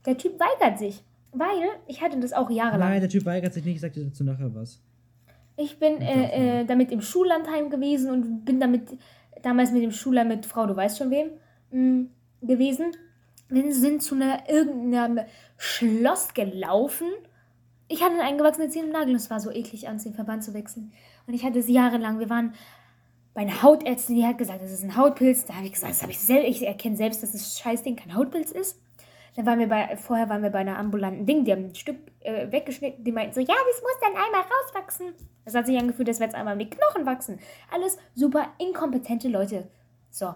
Der 0.06 0.18
Typ 0.18 0.40
weigert 0.40 0.80
sich. 0.80 1.04
Weil 1.34 1.70
ich 1.86 2.02
hatte 2.02 2.20
das 2.20 2.34
auch 2.34 2.50
jahrelang. 2.50 2.90
Nein, 2.90 3.02
der 3.02 3.10
Typ 3.10 3.26
weigert 3.26 3.54
sich 3.54 3.64
nicht. 3.66 3.76
Ich 3.76 3.82
sag 3.82 3.94
dir 3.94 4.06
dazu 4.06 4.24
nachher 4.24 4.54
was. 4.56 4.82
Ich 5.58 5.78
bin 5.80 6.02
äh, 6.02 6.62
äh, 6.62 6.66
damit 6.66 6.92
im 6.92 7.02
Schullandheim 7.02 7.70
gewesen 7.70 8.12
und 8.12 8.46
bin 8.46 8.60
damit 8.60 8.98
damals 9.44 9.72
mit 9.72 9.84
dem 9.84 9.92
Schüler 9.92 10.24
mit 10.24 10.46
Frau, 10.46 10.66
du 10.66 10.76
weißt 10.76 10.98
schon 10.98 11.12
wem, 11.12 11.32
mh, 11.72 12.06
gewesen. 12.42 12.92
Wir 13.50 13.74
sind 13.74 14.04
zu 14.04 14.16
einer 14.16 14.50
irgendeinem 14.50 15.26
Schloss 15.58 16.34
gelaufen. 16.34 17.08
Ich 17.88 18.02
hatte 18.04 18.14
einen 18.14 18.22
eingewachsenen 18.22 18.70
Zehennagel 18.70 19.10
und 19.10 19.16
es 19.16 19.30
war 19.30 19.40
so 19.40 19.52
eklig, 19.52 19.88
an 19.88 19.98
den 19.98 20.14
Verband 20.14 20.44
zu 20.44 20.54
wechseln. 20.54 20.92
Und 21.26 21.34
ich 21.34 21.44
hatte 21.46 21.60
es 21.60 21.70
jahrelang. 21.70 22.20
Wir 22.20 22.30
waren 22.30 22.54
bei 23.34 23.42
einer 23.42 23.62
Hautärztin, 23.62 24.16
die 24.16 24.26
hat 24.26 24.38
gesagt, 24.38 24.62
das 24.62 24.72
ist 24.72 24.84
ein 24.84 24.98
Hautpilz. 24.98 25.46
Da 25.46 25.56
habe 25.56 25.66
ich 25.66 25.74
gesagt, 25.74 25.92
das 25.92 26.02
habe 26.02 26.12
ich 26.12 26.20
selbst. 26.20 26.50
Ich 26.50 26.68
erkenne 26.68 26.98
selbst, 26.98 27.24
dass 27.24 27.32
das 27.32 27.60
Scheißding 27.60 27.96
kein 27.96 28.16
Hautpilz 28.16 28.52
ist. 28.52 28.82
Dann 29.38 29.46
waren 29.46 29.60
wir 29.60 29.70
bei, 29.70 29.96
vorher 29.98 30.28
waren 30.30 30.42
wir 30.42 30.50
bei 30.50 30.60
einer 30.60 30.80
ambulanten 30.80 31.28
Ding, 31.28 31.46
die 31.46 31.52
haben 31.52 31.66
ein 31.66 31.76
Stück 31.76 31.98
äh, 32.22 32.52
weggeschnitten, 32.52 33.04
die 33.04 33.12
meinten 33.12 33.36
so, 33.36 33.40
ja, 33.40 33.54
das 33.54 33.82
muss 33.84 34.00
dann 34.02 34.16
einmal 34.16 34.42
rauswachsen. 34.42 35.14
Das 35.46 35.54
hat 35.54 35.68
sich 35.68 35.78
angefühlt, 35.78 36.10
als 36.10 36.20
wäre 36.20 36.32
es 36.32 36.36
einmal 36.36 36.58
die 36.58 36.70
Knochen 36.72 37.06
wachsen. 37.06 37.40
Alles 37.72 38.00
super 38.16 38.48
inkompetente 38.58 39.28
Leute. 39.28 39.68
So. 40.10 40.34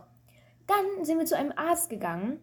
Dann 0.68 1.04
sind 1.04 1.18
wir 1.18 1.26
zu 1.26 1.36
einem 1.36 1.52
Arzt 1.56 1.90
gegangen, 1.90 2.40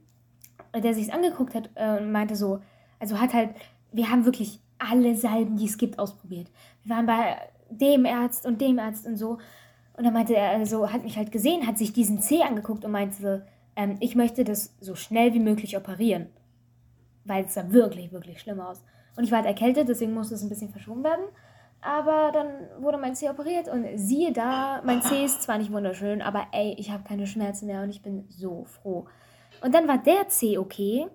der 0.74 0.94
sich 0.94 1.12
angeguckt 1.12 1.54
hat 1.54 1.70
äh, 1.74 1.98
und 1.98 2.12
meinte 2.12 2.36
so, 2.36 2.60
also 3.00 3.20
hat 3.20 3.32
halt, 3.32 3.50
wir 3.92 4.10
haben 4.10 4.24
wirklich 4.24 4.60
alle 4.78 5.14
Salben, 5.16 5.56
die 5.56 5.66
es 5.66 5.78
gibt, 5.78 5.98
ausprobiert. 5.98 6.50
Wir 6.84 6.96
waren 6.96 7.06
bei 7.06 7.36
dem 7.70 8.06
Arzt 8.06 8.46
und 8.46 8.60
dem 8.60 8.78
Arzt 8.78 9.06
und 9.06 9.16
so. 9.16 9.38
Und 9.96 10.04
dann 10.04 10.12
meinte 10.12 10.36
er, 10.36 10.50
also 10.50 10.92
hat 10.92 11.02
mich 11.02 11.16
halt 11.16 11.32
gesehen, 11.32 11.66
hat 11.66 11.78
sich 11.78 11.92
diesen 11.92 12.20
Zeh 12.20 12.42
angeguckt 12.42 12.84
und 12.84 12.92
meinte 12.92 13.16
so, 13.20 13.40
ähm, 13.76 13.96
ich 14.00 14.14
möchte 14.14 14.44
das 14.44 14.74
so 14.80 14.94
schnell 14.94 15.34
wie 15.34 15.40
möglich 15.40 15.76
operieren. 15.76 16.26
Weil 17.24 17.44
es 17.44 17.54
sah 17.54 17.70
wirklich, 17.70 18.12
wirklich 18.12 18.40
schlimm 18.40 18.60
aus. 18.60 18.84
Und 19.16 19.24
ich 19.24 19.32
war 19.32 19.38
halt 19.38 19.48
erkältet, 19.48 19.88
deswegen 19.88 20.14
musste 20.14 20.36
es 20.36 20.42
ein 20.42 20.48
bisschen 20.48 20.70
verschoben 20.70 21.02
werden. 21.02 21.24
Aber 21.80 22.32
dann 22.32 22.48
wurde 22.82 22.98
mein 22.98 23.14
Zeh 23.14 23.28
operiert 23.28 23.68
und 23.68 23.86
siehe 23.96 24.32
da, 24.32 24.82
mein 24.84 25.02
Zeh 25.02 25.24
ist 25.24 25.42
zwar 25.42 25.58
nicht 25.58 25.72
wunderschön, 25.72 26.22
aber 26.22 26.46
ey, 26.52 26.74
ich 26.76 26.90
habe 26.90 27.04
keine 27.04 27.26
Schmerzen 27.26 27.66
mehr 27.66 27.82
und 27.82 27.90
ich 27.90 28.02
bin 28.02 28.24
so 28.28 28.64
froh. 28.64 29.06
Und 29.62 29.74
dann 29.74 29.88
war 29.88 29.98
der 30.02 30.28
Zeh 30.28 30.58
okay. 30.58 31.06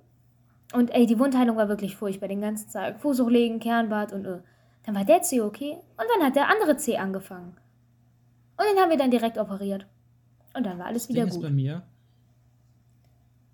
Und 0.74 0.90
ey, 0.94 1.06
die 1.06 1.20
Wundheilung 1.20 1.56
war 1.58 1.70
wirklich 1.70 1.96
furchtbar 1.96 2.28
den 2.28 2.42
ganzen 2.42 2.72
Tag. 2.72 3.00
Fuß 3.02 3.20
hochlegen, 3.22 3.60
Kernbad 3.60 4.12
und 4.14 4.26
äh. 4.26 4.40
Dann 4.86 4.96
war 4.96 5.06
der 5.06 5.22
Zeh 5.22 5.40
okay. 5.42 5.74
Und 5.98 6.06
dann 6.14 6.26
hat 6.28 6.36
der 6.36 6.50
andere 6.50 6.76
Zeh 6.78 6.98
angefangen. 6.98 7.56
Und 8.58 8.66
den 8.72 8.82
haben 8.82 8.90
wir 8.90 8.98
dann 8.98 9.12
direkt 9.12 9.38
operiert. 9.38 9.88
Und 10.56 10.66
dann 10.66 10.78
war 10.78 10.88
alles 10.88 11.08
wieder 11.10 11.22
Ding 11.22 11.30
ist 11.30 11.42
bei 11.42 11.48
gut. 11.48 11.56
mir, 11.56 11.84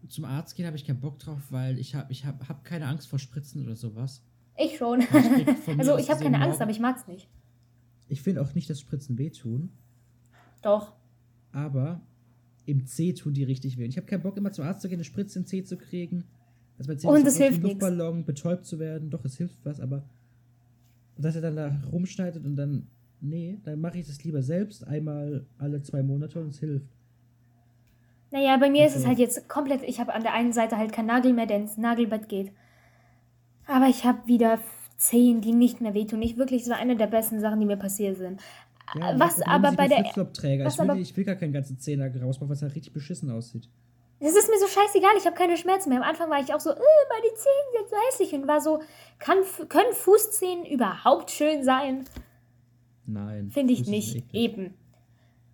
zum 0.07 0.25
Arzt 0.25 0.55
gehen 0.55 0.65
habe 0.65 0.75
ich 0.75 0.85
keinen 0.85 0.99
Bock 0.99 1.19
drauf, 1.19 1.39
weil 1.51 1.77
ich 1.77 1.93
habe 1.93 2.11
ich 2.11 2.25
hab, 2.25 2.49
hab 2.49 2.63
keine 2.63 2.87
Angst 2.87 3.07
vor 3.07 3.19
Spritzen 3.19 3.63
oder 3.63 3.75
sowas. 3.75 4.23
Ich 4.57 4.77
schon. 4.77 5.01
Ich 5.01 5.07
von 5.07 5.15
mir 5.75 5.79
Also 5.79 5.97
ich 5.97 6.09
habe 6.09 6.23
keine 6.23 6.37
Angst, 6.37 6.49
morgen- 6.59 6.61
aber 6.63 6.71
ich 6.71 6.79
mag's 6.79 7.07
nicht. 7.07 7.29
Ich 8.07 8.21
finde 8.23 8.41
auch 8.41 8.55
nicht, 8.55 8.67
dass 8.69 8.79
Spritzen 8.81 9.19
wehtun, 9.19 9.71
Doch. 10.63 10.93
aber 11.51 12.01
im 12.69 12.85
C 12.85 13.13
tun 13.13 13.33
die 13.33 13.43
richtig 13.43 13.77
weh. 13.77 13.83
Und 13.83 13.89
Ich 13.89 13.97
habe 13.97 14.07
keinen 14.07 14.21
Bock, 14.21 14.37
immer 14.37 14.51
zum 14.51 14.65
Arzt 14.65 14.81
zu 14.81 14.89
gehen, 14.89 14.97
eine 14.97 15.03
Spritze 15.03 15.39
im 15.39 15.45
C 15.45 15.63
zu 15.63 15.77
kriegen. 15.77 16.23
Also 16.77 16.93
man 16.93 17.15
Und 17.17 17.27
es 17.27 17.37
hilft. 17.37 17.61
Luftballon, 17.61 18.25
betäubt 18.25 18.65
zu 18.65 18.79
werden. 18.79 19.09
Doch, 19.09 19.25
es 19.25 19.37
hilft 19.37 19.57
was, 19.65 19.79
aber 19.81 20.03
dass 21.17 21.35
er 21.35 21.41
dann 21.41 21.55
da 21.57 21.81
rumschneidet 21.91 22.45
und 22.45 22.55
dann, 22.55 22.87
nee, 23.19 23.57
dann 23.63 23.81
mache 23.81 23.97
ich 23.99 24.07
das 24.07 24.23
lieber 24.23 24.41
selbst 24.41 24.87
einmal 24.87 25.45
alle 25.57 25.81
zwei 25.81 26.01
Monate 26.03 26.39
und 26.39 26.49
es 26.49 26.59
hilft. 26.59 26.87
Naja, 28.31 28.55
bei 28.57 28.69
mir 28.69 28.85
ist 28.85 28.91
es 28.91 28.97
Also- 28.97 29.07
halt 29.09 29.19
jetzt 29.19 29.49
komplett, 29.49 29.81
ich 29.83 29.99
habe 29.99 30.13
an 30.13 30.21
der 30.23 30.33
einen 30.33 30.53
Seite 30.53 30.77
halt 30.77 30.93
kein 30.93 31.07
Nagel 31.07 31.33
mehr, 31.33 31.47
der 31.47 31.57
ins 31.57 31.77
Nagelbett 31.77 32.29
geht. 32.29 32.51
Aber 33.67 33.87
ich 33.87 34.05
habe 34.05 34.25
wieder 34.27 34.59
Zehen, 34.97 35.39
die 35.41 35.53
nicht 35.53 35.79
mehr 35.81 35.93
wehtun. 35.93 36.19
Nicht 36.19 36.37
wirklich, 36.37 36.65
so 36.65 36.73
eine 36.73 36.95
der 36.97 37.07
besten 37.07 37.39
Sachen, 37.39 37.59
die 37.61 37.65
mir 37.65 37.77
passiert 37.77 38.17
sind. 38.17 38.41
Ja, 38.95 39.19
was 39.19 39.37
und 39.37 39.47
aber 39.47 39.71
bei 39.73 39.87
der... 39.87 39.99
Was 39.99 40.73
Ich 40.73 40.79
will, 40.79 40.89
aber- 40.89 40.95
ich 40.99 41.15
will 41.17 41.23
gar 41.25 41.35
keinen 41.35 41.53
ganzen 41.53 41.79
Zehner 41.79 42.05
rausmachen, 42.21 42.49
weil 42.49 42.55
es 42.55 42.61
halt 42.61 42.75
richtig 42.75 42.93
beschissen 42.93 43.29
aussieht. 43.31 43.69
Das 44.21 44.35
ist 44.35 44.49
mir 44.49 44.59
so 44.59 44.67
scheißegal, 44.67 45.11
ich 45.17 45.25
habe 45.25 45.35
keine 45.35 45.55
Schmerzen 45.55 45.89
mehr. 45.89 45.99
Am 45.99 46.03
Anfang 46.09 46.29
war 46.29 46.41
ich 46.41 46.53
auch 46.53 46.59
so, 46.59 46.71
äh, 46.71 46.75
meine 46.75 47.33
Zehen 47.35 47.67
sind 47.77 47.89
so 47.89 47.95
hässlich 48.09 48.33
und 48.33 48.47
war 48.47 48.59
so, 48.59 48.81
kann, 49.17 49.37
können 49.69 49.93
Fußzehen 49.93 50.65
überhaupt 50.65 51.31
schön 51.31 51.63
sein? 51.63 52.03
Nein. 53.05 53.49
Finde 53.51 53.73
ich 53.73 53.87
nicht. 53.87 54.25
Eben. 54.33 54.73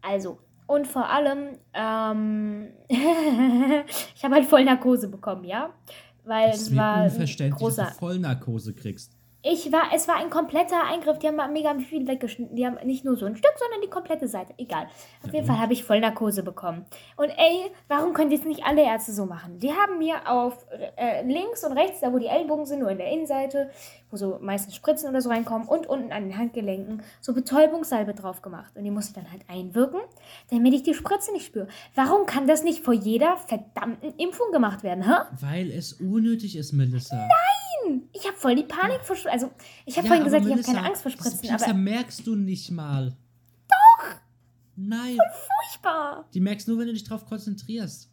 Also, 0.01 0.39
und 0.67 0.87
vor 0.87 1.09
allem, 1.09 1.57
ähm, 1.73 2.69
ich 2.89 4.23
habe 4.23 4.35
halt 4.35 4.45
Vollnarkose 4.45 5.09
bekommen, 5.09 5.43
ja? 5.43 5.69
Weil 6.23 6.49
Das 6.51 6.61
es 6.61 6.75
war 6.75 7.03
unverständlich, 7.03 7.59
großer. 7.59 7.83
dass 7.83 7.93
du 7.93 7.99
Vollnarkose 7.99 8.73
kriegst. 8.73 9.15
Ich 9.47 9.71
war, 9.71 9.91
es 9.93 10.07
war 10.07 10.15
ein 10.15 10.31
kompletter 10.31 10.83
Eingriff. 10.85 11.19
Die 11.19 11.27
haben 11.27 11.53
mega 11.53 11.75
viel 11.75 12.07
weggeschnitten. 12.07 12.55
Die 12.55 12.65
haben 12.65 12.77
nicht 12.83 13.05
nur 13.05 13.15
so 13.15 13.27
ein 13.27 13.35
Stück, 13.35 13.53
sondern 13.59 13.79
die 13.81 13.89
komplette 13.91 14.27
Seite. 14.27 14.55
Egal. 14.57 14.87
Auf 15.23 15.31
jeden 15.31 15.45
Fall 15.45 15.59
habe 15.59 15.73
ich 15.73 15.83
Vollnarkose 15.83 16.41
bekommen. 16.41 16.87
Und 17.15 17.29
ey, 17.29 17.71
warum 17.87 18.13
können 18.13 18.31
jetzt 18.31 18.47
nicht 18.47 18.65
alle 18.65 18.81
Ärzte 18.81 19.13
so 19.13 19.27
machen? 19.27 19.59
Die 19.59 19.71
haben 19.71 19.99
mir 19.99 20.27
auf 20.27 20.65
äh, 20.95 21.21
links 21.21 21.63
und 21.63 21.73
rechts, 21.73 21.99
da 21.99 22.11
wo 22.11 22.17
die 22.17 22.25
Ellbogen 22.25 22.65
sind, 22.65 22.79
nur 22.79 22.89
in 22.89 22.97
der 22.97 23.11
Innenseite, 23.11 23.69
wo 24.11 24.17
so 24.17 24.39
meistens 24.41 24.75
Spritzen 24.75 25.09
oder 25.09 25.21
so 25.21 25.29
reinkommen 25.29 25.67
und 25.67 25.87
unten 25.87 26.11
an 26.11 26.23
den 26.23 26.37
Handgelenken 26.37 27.01
so 27.21 27.33
Betäubungssalbe 27.33 28.13
drauf 28.13 28.41
gemacht. 28.41 28.75
Und 28.75 28.83
die 28.83 28.91
musste 28.91 29.11
ich 29.11 29.23
dann 29.23 29.31
halt 29.31 29.43
einwirken, 29.49 29.99
damit 30.51 30.73
ich 30.73 30.83
die 30.83 30.93
Spritze 30.93 31.31
nicht 31.31 31.45
spüre. 31.45 31.67
Warum 31.95 32.25
kann 32.25 32.47
das 32.47 32.63
nicht 32.63 32.83
vor 32.83 32.93
jeder 32.93 33.37
verdammten 33.37 34.13
Impfung 34.17 34.51
gemacht 34.51 34.83
werden, 34.83 35.03
hä? 35.05 35.23
Weil 35.41 35.71
es 35.71 35.93
unnötig 35.93 36.55
ist, 36.55 36.71
Melissa. 36.73 37.27
Ich 38.13 38.25
habe 38.25 38.37
voll 38.37 38.55
die 38.55 38.63
Panik 38.63 39.01
vor 39.03 39.15
Spritzen. 39.15 39.31
Also, 39.31 39.51
ich 39.85 39.97
habe 39.97 40.07
Ja, 40.07 40.13
vorhin 40.13 40.25
gesagt, 40.25 40.43
ich 40.45 40.51
habe 40.51 40.55
Melissa, 40.55 40.73
keine 40.73 40.87
Angst 40.87 41.01
vor 41.01 41.11
Spritzen, 41.11 41.41
Piekser 41.41 41.65
aber 41.69 41.73
merkst 41.77 42.25
du 42.25 42.35
nicht 42.35 42.71
mal. 42.71 43.15
Doch! 43.67 44.15
Nein, 44.75 45.17
furchtbar. 45.17 46.25
die 46.33 46.39
merkst 46.39 46.67
du 46.67 46.71
nur, 46.71 46.79
wenn 46.79 46.87
du 46.87 46.93
dich 46.93 47.03
drauf 47.03 47.25
konzentrierst. 47.25 48.09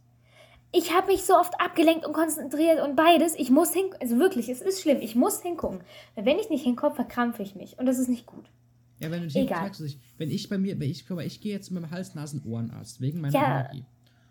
Ich 0.75 0.93
habe 0.95 1.09
mich 1.09 1.25
so 1.25 1.35
oft 1.35 1.53
abgelenkt 1.61 2.07
und 2.07 2.14
konzentriert 2.14 2.81
und 2.83 2.97
beides. 2.97 3.35
Ich 3.37 3.51
muss 3.51 3.73
hingucken. 3.75 4.01
Also 4.01 4.18
wirklich, 4.18 4.49
es 4.49 4.62
ist 4.62 4.81
schlimm. 4.81 4.99
Ich 5.03 5.14
muss 5.14 5.43
hingucken. 5.43 5.81
Weil 6.14 6.25
wenn 6.25 6.39
ich 6.39 6.49
nicht 6.49 6.64
hingucke, 6.64 6.95
verkrampfe 6.97 7.43
ich 7.43 7.55
mich. 7.55 7.79
Und 7.79 7.85
das 7.87 7.99
ist 7.99 8.09
nicht 8.09 8.25
gut. 8.27 8.51
Ja, 8.99 9.11
wenn 9.11 9.20
du 9.20 9.27
dich 9.27 9.37
Egal. 9.37 9.61
merkst 9.62 9.81
du 9.81 9.85
nicht. 9.85 10.01
Wenn 10.16 10.31
ich 10.31 10.49
bei 10.49 10.57
mir, 10.57 10.79
wenn 10.81 10.89
ich, 10.91 11.07
guck 11.07 11.16
mal, 11.16 11.27
ich 11.27 11.41
gehe 11.41 11.53
jetzt 11.53 11.66
zu 11.66 11.75
meinem 11.75 11.91
Hals-Nasen-Ohrenarzt 11.91 13.01
wegen 13.03 13.20
meiner 13.20 13.35
Ja, 13.35 13.45
Allergie. 13.59 13.85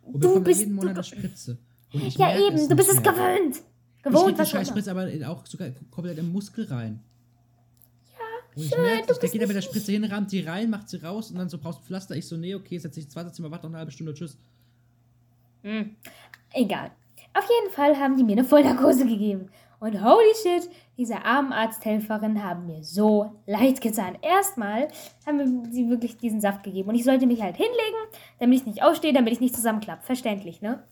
Und 0.03 0.23
du 0.23 0.41
bist- 0.41 0.61
jeden 0.61 0.73
Monat 0.73 0.95
eine 0.95 1.03
Spritze. 1.03 1.57
Ich 1.91 2.15
Ja, 2.17 2.35
eben. 2.35 2.55
Du 2.55 2.63
nicht 2.63 2.75
bist 2.75 2.89
es 2.89 3.01
mehr. 3.01 3.11
gewöhnt. 3.11 3.57
Ich 3.57 4.03
krieg 4.03 4.13
Gewohnt, 4.13 4.37
die 4.37 4.41
auch 4.41 4.53
immer. 4.53 4.65
Spritze 4.65 4.91
aber 4.91 5.09
auch 5.29 5.45
sogar 5.45 5.69
komplett 5.91 6.17
im 6.17 6.31
Muskel 6.31 6.65
rein. 6.65 7.03
Ja, 8.17 8.19
und 8.55 8.63
ich 8.63 8.69
schön, 8.69 8.81
merke, 8.81 9.01
du 9.07 9.11
nicht, 9.13 9.21
der 9.21 9.29
geht 9.29 9.41
da 9.41 9.45
mit 9.45 9.49
der 9.49 9.55
nicht- 9.61 9.69
Spritze 9.69 9.91
hin, 9.91 10.03
rammt 10.05 10.31
die 10.31 10.39
rein, 10.39 10.71
macht 10.71 10.89
sie 10.89 10.97
raus 10.97 11.29
und 11.29 11.37
dann 11.37 11.49
so 11.49 11.59
brauchst 11.59 11.81
du 11.81 11.83
Pflaster. 11.83 12.15
Ich 12.15 12.25
so, 12.27 12.35
nee, 12.35 12.55
okay, 12.55 12.79
setz 12.79 12.95
dich 12.95 13.03
ins 13.05 13.15
Wartezimmer, 13.15 13.51
warte 13.51 13.65
noch 13.67 13.71
eine 13.73 13.77
halbe 13.79 13.91
Stunde, 13.91 14.13
tschüss. 14.15 14.37
Hm. 15.63 15.95
Egal. 16.53 16.91
Auf 17.33 17.47
jeden 17.49 17.73
Fall 17.73 17.97
haben 17.97 18.17
die 18.17 18.23
mir 18.23 18.33
eine 18.33 18.43
Vollnarkose 18.43 19.05
gegeben. 19.05 19.49
Und 19.79 20.03
holy 20.03 20.33
shit, 20.43 20.69
diese 20.97 21.25
armen 21.25 21.51
Arzthelferin 21.51 22.43
haben 22.43 22.67
mir 22.67 22.83
so 22.83 23.31
leid 23.47 23.81
getan. 23.81 24.15
Erstmal 24.21 24.89
haben 25.25 25.71
sie 25.71 25.89
wirklich 25.89 26.17
diesen 26.17 26.39
Saft 26.39 26.63
gegeben. 26.63 26.89
Und 26.89 26.95
ich 26.95 27.03
sollte 27.03 27.25
mich 27.25 27.41
halt 27.41 27.57
hinlegen, 27.57 27.97
damit 28.39 28.59
ich 28.59 28.65
nicht 28.67 28.83
aufstehe, 28.83 29.11
damit 29.11 29.33
ich 29.33 29.39
nicht 29.39 29.55
zusammenklappe. 29.55 30.03
Verständlich, 30.03 30.61
ne? 30.61 30.83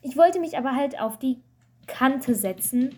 Ich 0.00 0.16
wollte 0.16 0.40
mich 0.40 0.56
aber 0.56 0.74
halt 0.74 0.98
auf 0.98 1.18
die 1.18 1.42
Kante 1.86 2.34
setzen 2.34 2.94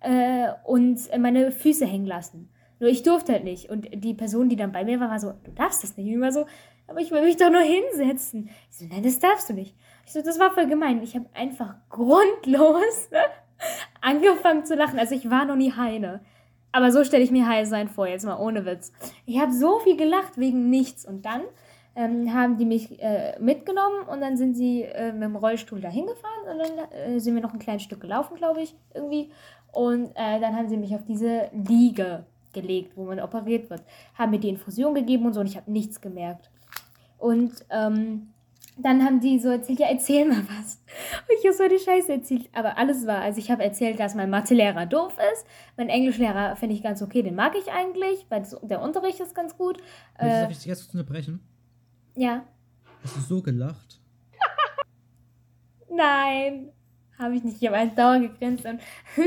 äh, 0.00 0.48
und 0.64 1.00
meine 1.18 1.50
Füße 1.50 1.86
hängen 1.86 2.06
lassen. 2.06 2.50
Nur 2.78 2.90
ich 2.90 3.02
durfte 3.02 3.32
halt 3.32 3.44
nicht. 3.44 3.70
Und 3.70 3.88
die 3.94 4.12
Person, 4.12 4.50
die 4.50 4.56
dann 4.56 4.72
bei 4.72 4.84
mir 4.84 5.00
war, 5.00 5.08
war 5.08 5.20
so, 5.20 5.32
du 5.44 5.52
darfst 5.52 5.82
das 5.82 5.96
nicht. 5.96 6.08
Und 6.08 6.14
ich 6.14 6.20
war 6.20 6.32
so, 6.32 6.44
aber 6.86 7.00
ich 7.00 7.10
will 7.10 7.22
mich 7.22 7.38
doch 7.38 7.50
nur 7.50 7.62
hinsetzen. 7.62 8.50
Ich 8.70 8.76
so, 8.76 8.84
nein, 8.84 9.02
das 9.02 9.18
darfst 9.18 9.48
du 9.48 9.54
nicht. 9.54 9.74
So, 10.06 10.22
das 10.22 10.38
war 10.38 10.50
voll 10.50 10.66
gemein. 10.66 11.02
Ich 11.02 11.14
habe 11.14 11.26
einfach 11.34 11.74
grundlos 11.88 13.08
angefangen 14.00 14.64
zu 14.64 14.74
lachen. 14.74 14.98
Also 14.98 15.14
ich 15.14 15.30
war 15.30 15.44
noch 15.44 15.56
nie 15.56 15.72
Heine. 15.72 16.20
Aber 16.72 16.90
so 16.90 17.04
stelle 17.04 17.22
ich 17.22 17.30
mir 17.30 17.48
Heil 17.48 17.66
sein 17.66 17.88
vor, 17.88 18.06
jetzt 18.06 18.26
mal 18.26 18.38
ohne 18.38 18.66
Witz. 18.66 18.92
Ich 19.26 19.38
habe 19.38 19.52
so 19.52 19.78
viel 19.78 19.96
gelacht 19.96 20.38
wegen 20.38 20.70
nichts. 20.70 21.06
Und 21.06 21.24
dann 21.24 21.42
ähm, 21.96 22.34
haben 22.34 22.56
die 22.56 22.64
mich 22.64 23.00
äh, 23.00 23.38
mitgenommen 23.38 24.06
und 24.08 24.20
dann 24.20 24.36
sind 24.36 24.54
sie 24.54 24.82
äh, 24.82 25.12
mit 25.12 25.22
dem 25.22 25.36
Rollstuhl 25.36 25.80
dahin 25.80 26.06
gefahren 26.06 26.42
und 26.50 26.58
dann 26.58 26.90
äh, 26.90 27.20
sind 27.20 27.34
wir 27.34 27.42
noch 27.42 27.52
ein 27.52 27.60
kleines 27.60 27.84
Stück 27.84 28.00
gelaufen, 28.00 28.36
glaube 28.36 28.62
ich, 28.62 28.74
irgendwie. 28.92 29.30
Und 29.72 30.10
äh, 30.14 30.40
dann 30.40 30.56
haben 30.56 30.68
sie 30.68 30.76
mich 30.76 30.94
auf 30.94 31.04
diese 31.06 31.48
Liege 31.52 32.24
gelegt, 32.52 32.96
wo 32.96 33.04
man 33.04 33.20
operiert 33.20 33.70
wird. 33.70 33.82
Haben 34.14 34.32
mir 34.32 34.40
die 34.40 34.48
Infusion 34.48 34.94
gegeben 34.94 35.26
und 35.26 35.34
so 35.34 35.40
und 35.40 35.46
ich 35.46 35.56
habe 35.56 35.70
nichts 35.70 36.00
gemerkt. 36.00 36.50
Und 37.18 37.52
ähm, 37.70 38.33
dann 38.76 39.04
haben 39.04 39.20
die 39.20 39.38
so 39.38 39.50
erzählt, 39.50 39.78
ja, 39.78 39.86
erzähl 39.88 40.24
mal 40.26 40.42
was. 40.48 40.82
Und 41.28 41.38
ich 41.38 41.44
habe 41.44 41.54
so 41.54 41.62
eine 41.62 41.78
Scheiße 41.78 42.12
erzählt. 42.12 42.48
Aber 42.52 42.76
alles 42.76 43.06
war, 43.06 43.20
also 43.20 43.38
ich 43.38 43.50
habe 43.50 43.62
erzählt, 43.62 44.00
dass 44.00 44.14
mein 44.14 44.30
Mathelehrer 44.30 44.86
doof 44.86 45.16
ist. 45.32 45.46
Mein 45.76 45.88
Englischlehrer 45.88 46.56
finde 46.56 46.74
ich 46.74 46.82
ganz 46.82 47.00
okay, 47.02 47.22
den 47.22 47.34
mag 47.34 47.54
ich 47.56 47.70
eigentlich, 47.72 48.26
weil 48.28 48.40
das, 48.40 48.56
der 48.62 48.82
Unterricht 48.82 49.20
ist 49.20 49.34
ganz 49.34 49.56
gut. 49.56 49.78
Äh, 50.18 50.42
darf 50.42 50.50
ich 50.50 50.58
dich 50.58 50.66
ganz 50.66 50.80
kurz 50.80 50.94
unterbrechen? 50.94 51.40
ja, 52.16 52.44
Hast 53.02 53.16
du 53.16 53.20
so 53.20 53.42
gelacht? 53.42 54.00
nein, 55.90 56.70
habe 57.18 57.36
ich 57.36 57.44
nicht. 57.44 57.60
Ich 57.60 57.68
habe 57.68 57.76
einen 57.76 57.94
Dauer 57.94 58.18
gegrinst 58.18 58.64
und 58.64 58.80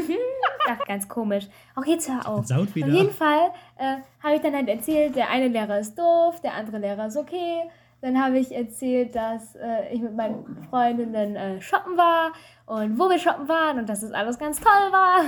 ach, 0.68 0.86
ganz 0.88 1.08
komisch. 1.08 1.48
Auch 1.76 1.86
jetzt 1.86 2.10
hör 2.10 2.28
auf. 2.28 2.48
Saut 2.48 2.74
wieder. 2.74 2.88
Auf 2.88 2.94
jeden 2.94 3.12
Fall 3.12 3.52
äh, 3.78 3.98
habe 4.22 4.36
ich 4.36 4.42
dann 4.42 4.56
halt 4.56 4.68
erzählt, 4.68 5.16
der 5.16 5.30
eine 5.30 5.48
Lehrer 5.48 5.80
ist 5.80 5.96
doof, 5.98 6.42
der 6.42 6.56
andere 6.56 6.80
Lehrer 6.80 7.06
ist 7.06 7.18
okay. 7.18 7.70
Dann 8.02 8.22
habe 8.22 8.38
ich 8.38 8.54
erzählt, 8.54 9.16
dass 9.16 9.56
äh, 9.56 9.92
ich 9.92 10.02
mit 10.02 10.16
meinen 10.16 10.58
Freundinnen 10.70 11.36
äh, 11.36 11.62
shoppen 11.62 11.98
war 11.98 12.32
und 12.68 13.00
wo 13.00 13.10
wir 13.10 13.18
shoppen 13.18 13.48
waren 13.48 13.80
und 13.80 13.90
dass 13.90 14.02
das 14.02 14.12
alles 14.12 14.38
ganz 14.38 14.60
toll 14.60 14.92
war. 14.92 15.24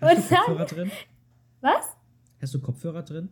Hast 0.00 0.30
du 0.30 0.36
Kopfhörer 0.36 0.64
drin? 0.66 0.90
was? 1.60 1.96
Hast 2.40 2.54
du 2.54 2.60
Kopfhörer 2.60 3.02
drin? 3.02 3.28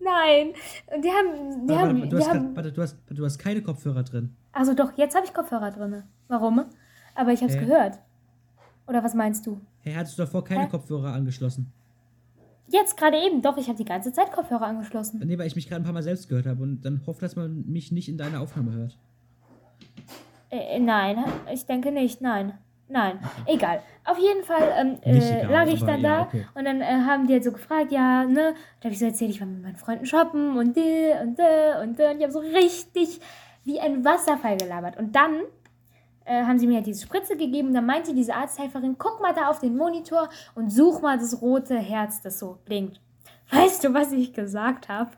Nein. 0.00 0.52
Und 0.92 1.04
die 1.04 1.10
haben, 1.10 1.66
die 1.66 1.72
Warte, 1.74 1.88
haben, 1.88 2.00
warte, 2.00 2.08
du, 2.08 2.16
die 2.16 2.22
hast 2.22 2.28
haben, 2.30 2.40
grad, 2.46 2.56
warte, 2.56 2.72
du, 2.72 2.82
hast, 2.82 2.98
du 3.08 3.24
hast 3.24 3.38
keine 3.38 3.62
Kopfhörer 3.62 4.02
drin. 4.02 4.36
also 4.52 4.74
doch, 4.74 4.92
jetzt 4.96 5.14
habe 5.14 5.24
ich 5.24 5.32
Kopfhörer 5.32 5.70
drin. 5.70 6.02
Warum? 6.26 6.64
Aber 7.14 7.32
ich 7.32 7.40
habe 7.42 7.52
es 7.52 7.58
Hä? 7.58 7.64
gehört. 7.64 8.00
Oder 8.88 9.04
was 9.04 9.14
meinst 9.14 9.46
du? 9.46 9.60
Hey, 9.80 9.94
hattest 9.94 10.18
du 10.18 10.22
davor 10.22 10.42
keine 10.42 10.64
Hä? 10.64 10.68
Kopfhörer 10.68 11.12
angeschlossen? 11.12 11.72
Jetzt 12.72 12.96
gerade 12.96 13.18
eben, 13.18 13.42
doch, 13.42 13.58
ich 13.58 13.68
habe 13.68 13.76
die 13.76 13.84
ganze 13.84 14.14
Zeit 14.14 14.32
Kopfhörer 14.32 14.62
angeschlossen. 14.62 15.20
Nee, 15.22 15.36
weil 15.36 15.46
ich 15.46 15.56
mich 15.56 15.68
gerade 15.68 15.82
ein 15.82 15.84
paar 15.84 15.92
Mal 15.92 16.02
selbst 16.02 16.28
gehört 16.28 16.46
habe 16.46 16.62
und 16.62 16.80
dann 16.80 17.02
hofft, 17.06 17.20
dass 17.20 17.36
man 17.36 17.66
mich 17.66 17.92
nicht 17.92 18.08
in 18.08 18.16
deiner 18.16 18.40
Aufnahme 18.40 18.72
hört. 18.72 18.98
Äh, 20.48 20.78
nein, 20.78 21.22
ich 21.52 21.66
denke 21.66 21.92
nicht, 21.92 22.22
nein. 22.22 22.54
Nein, 22.88 23.18
egal. 23.46 23.80
Auf 24.04 24.18
jeden 24.18 24.42
Fall 24.44 24.70
ähm, 24.78 24.98
äh, 25.02 25.44
lag 25.44 25.66
ich 25.66 25.80
dann 25.80 26.00
ja, 26.00 26.16
da 26.16 26.22
okay. 26.22 26.46
und 26.54 26.64
dann 26.64 26.80
äh, 26.80 26.84
haben 26.84 27.26
die 27.26 27.34
halt 27.34 27.44
so 27.44 27.52
gefragt, 27.52 27.90
ja, 27.90 28.24
ne? 28.24 28.54
Da 28.80 28.84
habe 28.84 28.92
ich 28.92 28.98
so 28.98 29.06
erzählt, 29.06 29.30
ich 29.30 29.40
war 29.40 29.46
mit 29.46 29.62
meinen 29.62 29.76
Freunden 29.76 30.04
shoppen 30.04 30.56
und 30.58 30.76
die 30.76 31.12
und 31.22 31.38
die 31.38 31.82
und 31.82 31.98
die 31.98 32.02
und 32.02 32.18
ich 32.18 32.22
habe 32.22 32.32
so 32.32 32.40
richtig 32.40 33.20
wie 33.64 33.80
ein 33.80 34.04
Wasserfall 34.04 34.58
gelabert. 34.58 34.98
Und 34.98 35.16
dann 35.16 35.40
äh, 36.24 36.42
haben 36.44 36.58
sie 36.58 36.66
mir 36.66 36.80
diese 36.82 37.02
Spritze 37.02 37.36
gegeben 37.36 37.68
und 37.68 37.74
dann 37.74 37.86
meinte 37.86 38.14
diese 38.14 38.34
Arzthelferin, 38.34 38.96
guck 38.98 39.20
mal 39.20 39.32
da 39.34 39.48
auf 39.48 39.58
den 39.60 39.76
Monitor 39.76 40.28
und 40.54 40.70
such 40.72 41.00
mal 41.02 41.18
das 41.18 41.40
rote 41.42 41.76
Herz, 41.78 42.20
das 42.22 42.38
so 42.38 42.58
blinkt. 42.64 43.00
Weißt 43.50 43.84
du, 43.84 43.92
was 43.94 44.12
ich 44.12 44.32
gesagt 44.32 44.88
habe? 44.88 45.10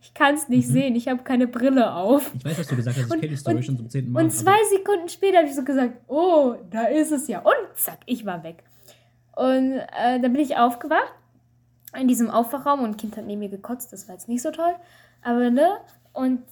Ich 0.00 0.14
kann 0.14 0.34
es 0.34 0.48
nicht 0.48 0.68
Mhm. 0.68 0.72
sehen, 0.72 0.96
ich 0.96 1.08
habe 1.08 1.22
keine 1.22 1.46
Brille 1.46 1.92
auf. 1.94 2.32
Ich 2.34 2.44
weiß, 2.44 2.58
was 2.58 2.66
du 2.66 2.76
gesagt 2.76 2.96
hast. 2.96 3.04
Ich 3.04 3.10
kenne 3.10 3.28
die 3.28 3.36
Story 3.36 3.56
und- 3.56 3.62
schon 3.64 3.76
zum 3.76 3.90
zehnten 3.90 4.12
Mal. 4.12 4.24
Und 4.24 4.30
zwei 4.30 4.56
Sekunden 4.76 5.08
später 5.08 5.38
habe 5.38 5.48
ich 5.48 5.54
so 5.54 5.62
gesagt, 5.64 5.94
oh, 6.08 6.54
da 6.70 6.84
ist 6.86 7.12
es 7.12 7.28
ja. 7.28 7.40
Und 7.40 7.54
zack, 7.76 7.98
ich 8.06 8.24
war 8.26 8.42
weg. 8.42 8.64
Und 9.36 9.72
äh, 9.74 10.18
dann 10.20 10.32
bin 10.32 10.36
ich 10.42 10.56
aufgewacht 10.56 11.12
in 11.98 12.08
diesem 12.08 12.30
Aufwachraum 12.30 12.80
und 12.80 12.90
ein 12.90 12.96
Kind 12.96 13.16
hat 13.16 13.24
neben 13.26 13.38
mir 13.40 13.48
gekotzt. 13.48 13.92
Das 13.92 14.08
war 14.08 14.14
jetzt 14.14 14.28
nicht 14.28 14.42
so 14.42 14.50
toll. 14.50 14.74
Aber 15.22 15.50
ne? 15.50 15.78
Und 16.12 16.42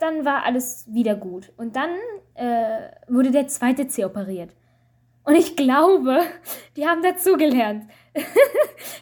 dann 0.00 0.24
war 0.24 0.44
alles 0.44 0.86
wieder 0.92 1.14
gut. 1.14 1.52
Und 1.56 1.76
dann 1.76 1.90
äh, 2.34 2.90
wurde 3.08 3.30
der 3.30 3.48
zweite 3.48 3.86
C 3.88 4.04
operiert. 4.04 4.50
Und 5.24 5.34
ich 5.34 5.54
glaube, 5.56 6.20
die 6.76 6.86
haben 6.86 7.02
dazugelernt. 7.02 7.84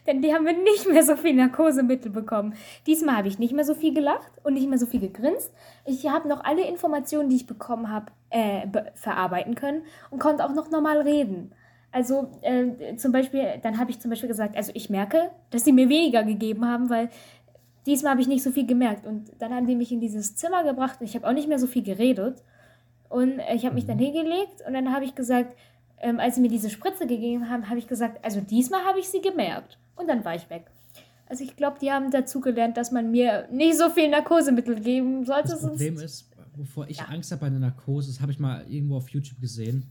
Denn 0.06 0.20
die 0.22 0.34
haben 0.34 0.44
wir 0.44 0.52
nicht 0.52 0.86
mehr 0.88 1.02
so 1.02 1.16
viel 1.16 1.34
Narkosemittel 1.34 2.10
bekommen. 2.10 2.54
Diesmal 2.86 3.16
habe 3.16 3.28
ich 3.28 3.38
nicht 3.38 3.52
mehr 3.52 3.64
so 3.64 3.74
viel 3.74 3.94
gelacht 3.94 4.30
und 4.42 4.54
nicht 4.54 4.68
mehr 4.68 4.78
so 4.78 4.86
viel 4.86 5.00
gegrinst. 5.00 5.52
Ich 5.84 6.08
habe 6.08 6.28
noch 6.28 6.44
alle 6.44 6.66
Informationen, 6.66 7.28
die 7.30 7.36
ich 7.36 7.46
bekommen 7.46 7.90
habe, 7.90 8.06
äh, 8.30 8.66
be- 8.66 8.90
verarbeiten 8.94 9.54
können 9.54 9.82
und 10.10 10.18
konnte 10.18 10.44
auch 10.44 10.54
noch 10.54 10.70
normal 10.70 11.00
reden. 11.02 11.52
Also 11.90 12.30
äh, 12.42 12.96
zum 12.96 13.12
Beispiel, 13.12 13.44
dann 13.62 13.78
habe 13.78 13.90
ich 13.90 13.98
zum 14.00 14.10
Beispiel 14.10 14.28
gesagt, 14.28 14.56
also 14.56 14.72
ich 14.74 14.90
merke, 14.90 15.30
dass 15.50 15.64
sie 15.64 15.72
mir 15.72 15.88
weniger 15.88 16.22
gegeben 16.22 16.66
haben, 16.68 16.90
weil 16.90 17.08
diesmal 17.86 18.12
habe 18.12 18.20
ich 18.20 18.28
nicht 18.28 18.42
so 18.42 18.50
viel 18.50 18.66
gemerkt. 18.66 19.06
Und 19.06 19.30
dann 19.38 19.52
haben 19.52 19.66
die 19.66 19.74
mich 19.76 19.92
in 19.92 20.00
dieses 20.00 20.36
Zimmer 20.36 20.64
gebracht 20.64 21.00
und 21.00 21.06
ich 21.06 21.14
habe 21.14 21.26
auch 21.26 21.32
nicht 21.32 21.48
mehr 21.48 21.58
so 21.58 21.66
viel 21.66 21.82
geredet. 21.82 22.42
Und 23.08 23.40
ich 23.54 23.64
habe 23.64 23.74
mich 23.74 23.86
dann 23.86 23.98
hingelegt 23.98 24.62
und 24.66 24.74
dann 24.74 24.92
habe 24.92 25.04
ich 25.04 25.14
gesagt, 25.14 25.56
ähm, 26.00 26.20
als 26.20 26.34
sie 26.34 26.40
mir 26.40 26.48
diese 26.48 26.70
Spritze 26.70 27.06
gegeben 27.06 27.48
haben, 27.48 27.68
habe 27.68 27.78
ich 27.78 27.86
gesagt, 27.86 28.24
also 28.24 28.40
diesmal 28.40 28.84
habe 28.84 29.00
ich 29.00 29.08
sie 29.08 29.20
gemerkt. 29.20 29.78
Und 29.96 30.08
dann 30.08 30.24
war 30.24 30.34
ich 30.34 30.48
weg. 30.50 30.66
Also 31.26 31.44
ich 31.44 31.56
glaube, 31.56 31.78
die 31.80 31.90
haben 31.90 32.10
dazu 32.10 32.40
gelernt, 32.40 32.76
dass 32.76 32.92
man 32.92 33.10
mir 33.10 33.48
nicht 33.50 33.76
so 33.76 33.90
viel 33.90 34.08
Narkosemittel 34.08 34.80
geben 34.80 35.24
sollte. 35.24 35.48
Das 35.50 35.60
Problem 35.62 35.98
ist, 35.98 36.30
wovor 36.56 36.88
ich 36.88 36.98
Ja. 36.98 37.04
Angst 37.06 37.30
habe 37.32 37.40
bei 37.40 37.46
einer 37.48 37.58
Narkose, 37.58 38.10
das 38.10 38.20
habe 38.20 38.32
ich 38.32 38.38
mal 38.38 38.64
irgendwo 38.68 38.96
auf 38.96 39.08
YouTube 39.10 39.40
gesehen. 39.40 39.84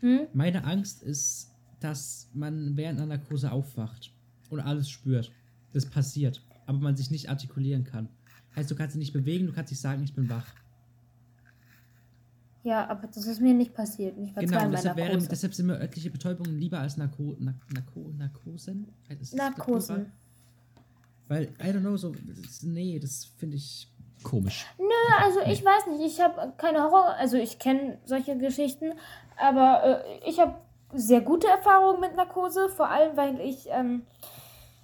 Hm? 0.00 0.20
Meine 0.32 0.64
Angst 0.64 1.02
ist, 1.02 1.50
dass 1.80 2.28
man 2.34 2.76
während 2.76 2.98
einer 2.98 3.16
Narkose 3.16 3.50
aufwacht 3.52 4.10
und 4.50 4.60
alles 4.60 4.88
spürt. 4.88 5.30
Das 5.72 5.86
passiert, 5.86 6.42
aber 6.70 6.78
man 6.78 6.96
sich 6.96 7.10
nicht 7.10 7.28
artikulieren 7.28 7.82
kann. 7.82 8.08
Heißt, 8.54 8.70
du 8.70 8.76
kannst 8.76 8.94
dich 8.94 9.00
nicht 9.00 9.12
bewegen, 9.12 9.48
du 9.48 9.52
kannst 9.52 9.72
nicht 9.72 9.80
sagen, 9.80 10.04
ich 10.04 10.14
bin 10.14 10.30
wach. 10.30 10.46
Ja, 12.62 12.88
aber 12.88 13.08
das 13.08 13.26
ist 13.26 13.40
mir 13.40 13.54
nicht 13.54 13.74
passiert. 13.74 14.16
Ich 14.18 14.36
war 14.36 14.44
Genau, 14.44 14.70
deshalb, 14.70 14.96
wäre, 14.96 15.18
deshalb 15.18 15.52
sind 15.52 15.66
mir 15.66 15.80
örtliche 15.80 16.10
Betäubungen 16.10 16.56
lieber 16.58 16.78
als 16.78 16.96
Narko, 16.96 17.36
Nar 17.40 17.54
Narko, 17.74 18.12
Narkosen. 18.16 18.86
Narkosen. 19.32 20.12
Weil, 21.26 21.48
I 21.60 21.72
don't 21.72 21.80
know, 21.80 21.96
so, 21.96 22.12
das, 22.12 22.62
nee, 22.62 23.00
das 23.00 23.24
finde 23.36 23.56
ich 23.56 23.88
komisch. 24.22 24.64
Ja, 24.78 25.24
also 25.24 25.40
ich 25.40 25.64
weiß 25.64 25.88
nicht, 25.88 26.06
ich 26.06 26.20
habe 26.20 26.52
keine 26.56 26.82
Horror, 26.82 27.16
also 27.18 27.36
ich 27.36 27.58
kenne 27.58 27.98
solche 28.04 28.38
Geschichten, 28.38 28.92
aber 29.38 30.04
äh, 30.04 30.28
ich 30.28 30.38
habe 30.38 30.54
sehr 30.92 31.22
gute 31.22 31.48
Erfahrungen 31.48 32.00
mit 32.00 32.14
Narkose, 32.14 32.68
vor 32.68 32.90
allem 32.90 33.16
weil 33.16 33.40
ich 33.40 33.66
ähm, 33.70 34.02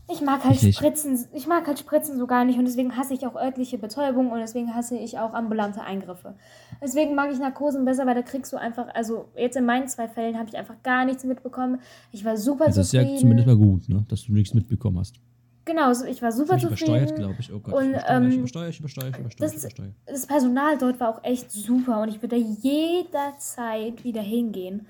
ich 0.09 0.20
mag 0.20 0.44
halt 0.44 0.54
Ich 0.57 0.62
nicht. 0.62 0.78
Spritzen, 0.78 1.26
ich 1.32 1.46
mag 1.46 1.66
halt 1.66 1.78
Spritzen 1.78 2.16
so 2.18 2.26
gar 2.26 2.44
nicht 2.44 2.59
und 2.59 2.64
deswegen 2.64 2.96
hasse 2.96 3.12
ich 3.14 3.26
auch 3.26 3.34
örtliche 3.34 3.76
Betäubung 3.78 4.30
und 4.30 4.38
deswegen 4.38 4.74
hasse 4.74 4.96
ich 4.96 5.18
auch 5.18 5.34
ambulante 5.34 5.80
Eingriffe. 5.82 6.34
Deswegen 6.80 7.14
mag 7.14 7.32
ich 7.32 7.38
Narkosen 7.38 7.84
besser, 7.84 8.07
weil 8.07 8.14
da 8.14 8.22
kriegst 8.22 8.52
du 8.52 8.57
einfach, 8.57 8.86
also 8.94 9.26
jetzt 9.36 9.57
in 9.57 9.64
meinen 9.64 9.88
zwei 9.88 10.07
Fällen 10.09 10.38
habe 10.38 10.48
ich 10.48 10.57
einfach 10.57 10.76
gar 10.82 11.04
nichts 11.04 11.24
mitbekommen. 11.24 11.80
Ich 12.12 12.24
war 12.24 12.36
super 12.36 12.66
Also, 12.66 12.80
das 12.80 12.86
ist 12.88 12.92
ja 12.92 13.00
zufrieden. 13.02 13.18
zumindest 13.20 13.46
mal 13.48 13.57
gut, 13.57 13.88
ne? 13.88 14.04
dass 14.09 14.24
du 14.24 14.32
nichts 14.32 14.54
mitbekommen 14.54 14.98
hast. 15.00 15.16
genau, 15.64 15.90
ich 15.90 16.22
war 16.22 16.30
super 16.30 16.54
Ich 16.57 16.62
übersteuert, 16.62 17.09
zufrieden. 17.09 17.16
glaube 17.26 17.36
ich. 17.40 17.52
Oh 17.52 17.59
Gott, 17.59 17.74
Und, 17.74 17.94
ich 17.94 18.02
ähm, 18.07 18.28
ich 18.30 18.36
übersteuere, 18.36 18.68
ich 18.68 18.78
übersteuere, 18.78 19.09
ich 19.11 19.18
übersteuere, 19.18 19.48
das 19.50 19.57
ich 19.57 19.62
übersteuere. 19.64 19.92
das 20.07 20.26
Personal 20.26 20.78
dort 20.78 21.00
war 21.00 21.09
auch 21.09 21.24
echt 21.24 21.50
super 21.50 22.00
und 22.02 22.09
ich 22.11 22.22
würde 22.22 22.36
da 22.38 22.42
jederzeit 22.61 24.04
wieder 24.04 24.22
hingehen. 24.22 24.86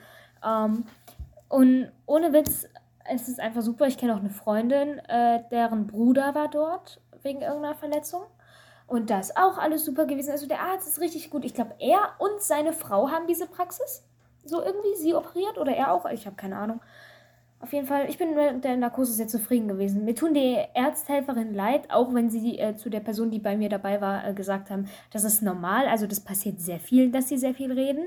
Ähm, 0.46 0.84
und 1.48 1.86
ohne 2.06 2.32
Witz, 2.32 2.66
es 3.12 3.28
ist 3.28 3.40
einfach 3.40 3.62
super. 3.62 3.86
Ich 3.86 3.98
kenne 3.98 4.14
auch 4.14 4.20
eine 4.20 4.30
Freundin, 4.30 4.98
äh, 5.08 5.42
deren 5.50 5.86
Bruder 5.86 6.34
war 6.34 6.48
dort 6.48 7.00
wegen 7.22 7.42
irgendeiner 7.42 7.74
Verletzung. 7.74 8.22
Und 8.86 9.10
da 9.10 9.18
ist 9.18 9.36
auch 9.36 9.58
alles 9.58 9.84
super 9.84 10.06
gewesen. 10.06 10.30
Also 10.30 10.46
der 10.46 10.60
Arzt 10.60 10.86
ist 10.86 11.00
richtig 11.00 11.30
gut. 11.30 11.44
Ich 11.44 11.54
glaube, 11.54 11.74
er 11.78 12.12
und 12.18 12.40
seine 12.40 12.72
Frau 12.72 13.10
haben 13.10 13.26
diese 13.26 13.46
Praxis. 13.46 14.04
So 14.44 14.62
irgendwie 14.62 14.94
sie 14.96 15.14
operiert 15.14 15.58
oder 15.58 15.74
er 15.74 15.92
auch. 15.92 16.06
Ich 16.06 16.26
habe 16.26 16.36
keine 16.36 16.56
Ahnung. 16.56 16.80
Auf 17.58 17.72
jeden 17.72 17.86
Fall, 17.86 18.08
ich 18.08 18.18
bin 18.18 18.34
mit 18.34 18.64
der 18.64 18.76
Narkose 18.76 19.12
sehr 19.12 19.28
zufrieden 19.28 19.66
gewesen. 19.66 20.04
Mir 20.04 20.14
tun 20.14 20.34
die 20.34 20.58
Ärzthelferin 20.74 21.54
leid, 21.54 21.90
auch 21.90 22.12
wenn 22.12 22.30
sie 22.30 22.58
äh, 22.58 22.76
zu 22.76 22.90
der 22.90 23.00
Person, 23.00 23.30
die 23.30 23.38
bei 23.38 23.56
mir 23.56 23.70
dabei 23.70 24.00
war, 24.00 24.28
äh, 24.28 24.34
gesagt 24.34 24.70
haben, 24.70 24.88
das 25.10 25.24
ist 25.24 25.42
normal. 25.42 25.88
Also 25.88 26.06
das 26.06 26.20
passiert 26.20 26.60
sehr 26.60 26.78
viel, 26.78 27.10
dass 27.10 27.28
sie 27.28 27.38
sehr 27.38 27.54
viel 27.54 27.72
reden. 27.72 28.04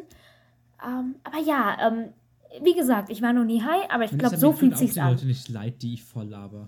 Ähm, 0.86 1.16
aber 1.24 1.40
ja, 1.40 1.78
ähm, 1.82 2.14
wie 2.62 2.74
gesagt, 2.74 3.10
ich 3.10 3.22
war 3.22 3.34
noch 3.34 3.44
nie 3.46 3.62
high, 3.62 3.90
aber 3.90 4.06
ich 4.06 4.18
glaube, 4.18 4.38
so 4.38 4.52
fühlt 4.54 4.78
sich's 4.78 4.98
an. 4.98 5.12
Leute 5.12 5.26
nicht 5.28 5.50
leid, 5.50 5.82
die 5.82 5.94
ich 5.96 6.04
voll 6.04 6.26
laber. 6.28 6.68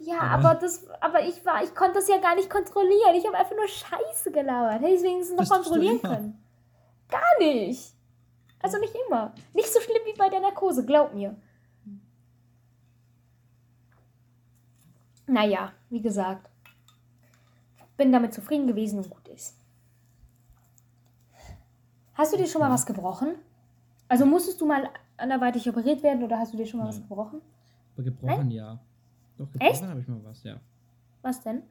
Ja, 0.00 0.20
Aber- 0.20 0.50
aber 0.50 0.60
das, 0.60 0.86
aber 1.00 1.22
ich 1.26 1.44
war, 1.44 1.62
ich 1.62 1.74
konnte 1.74 1.94
das 1.94 2.08
ja 2.08 2.18
gar 2.18 2.34
nicht 2.36 2.48
kontrollieren. 2.48 3.14
Ich 3.16 3.26
habe 3.26 3.36
einfach 3.36 3.56
nur 3.56 3.66
Scheiße 3.68 4.30
gelabert. 4.30 4.80
Hätte 4.80 4.86
ich 4.92 4.98
es 4.98 5.02
wenigstens 5.02 5.38
noch 5.38 5.48
kontrollieren 5.48 6.00
können. 6.00 6.38
Gar 7.08 7.38
nicht. 7.40 7.92
Also 8.60 8.78
nicht 8.78 8.94
immer. 9.06 9.34
Nicht 9.54 9.72
so 9.72 9.80
schlimm 9.80 9.98
wie 10.06 10.16
bei 10.16 10.28
der 10.28 10.40
Narkose, 10.40 10.84
glaub 10.86 11.14
mir. 11.14 11.36
Naja, 15.26 15.72
wie 15.90 16.00
gesagt. 16.00 16.48
Bin 17.96 18.12
damit 18.12 18.32
zufrieden 18.32 18.66
gewesen 18.66 18.98
und 19.00 19.10
gut 19.10 19.26
ist. 19.28 19.56
Hast 22.14 22.32
du 22.32 22.36
dir 22.36 22.46
schon 22.46 22.60
mal 22.60 22.70
was 22.70 22.86
gebrochen? 22.86 23.34
Also 24.08 24.24
musstest 24.26 24.60
du 24.60 24.66
mal 24.66 24.88
anderweitig 25.16 25.68
operiert 25.68 26.02
werden 26.02 26.22
oder 26.22 26.38
hast 26.38 26.52
du 26.52 26.56
dir 26.56 26.66
schon 26.66 26.80
mal 26.80 26.88
was 26.88 26.98
Nein. 26.98 27.08
gebrochen? 27.08 27.40
Aber 27.94 28.02
gebrochen, 28.04 28.50
ja. 28.50 28.80
Doch, 29.36 29.50
gebrochen 29.50 29.88
habe 29.88 30.00
ich 30.00 30.08
mal 30.08 30.20
was, 30.24 30.42
ja. 30.44 30.60
Was 31.22 31.40
denn? 31.42 31.62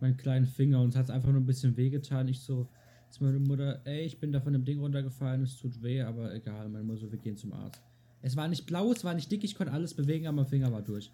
Meinen 0.00 0.16
kleinen 0.16 0.46
Finger 0.46 0.80
und 0.80 0.90
es 0.90 0.96
hat 0.96 1.10
einfach 1.10 1.30
nur 1.30 1.40
ein 1.40 1.46
bisschen 1.46 1.76
wehgetan. 1.76 2.28
Ich 2.28 2.40
so, 2.40 2.66
zu 3.10 3.24
meiner 3.24 3.38
Mutter, 3.38 3.80
ey, 3.84 4.02
ich 4.02 4.18
bin 4.18 4.32
da 4.32 4.40
von 4.40 4.52
dem 4.52 4.64
Ding 4.64 4.80
runtergefallen, 4.80 5.42
es 5.42 5.56
tut 5.56 5.82
weh, 5.82 6.02
aber 6.02 6.34
egal, 6.34 6.68
meine 6.68 6.84
Mutter 6.84 6.98
so, 7.00 7.12
wir 7.12 7.18
gehen 7.18 7.36
zum 7.36 7.52
Arzt. 7.52 7.80
Es 8.22 8.36
war 8.36 8.48
nicht 8.48 8.66
blau, 8.66 8.90
es 8.92 9.04
war 9.04 9.14
nicht 9.14 9.30
dick, 9.30 9.44
ich 9.44 9.54
konnte 9.54 9.72
alles 9.72 9.94
bewegen, 9.94 10.26
aber 10.26 10.36
mein 10.36 10.46
Finger 10.46 10.72
war 10.72 10.82
durch. 10.82 11.12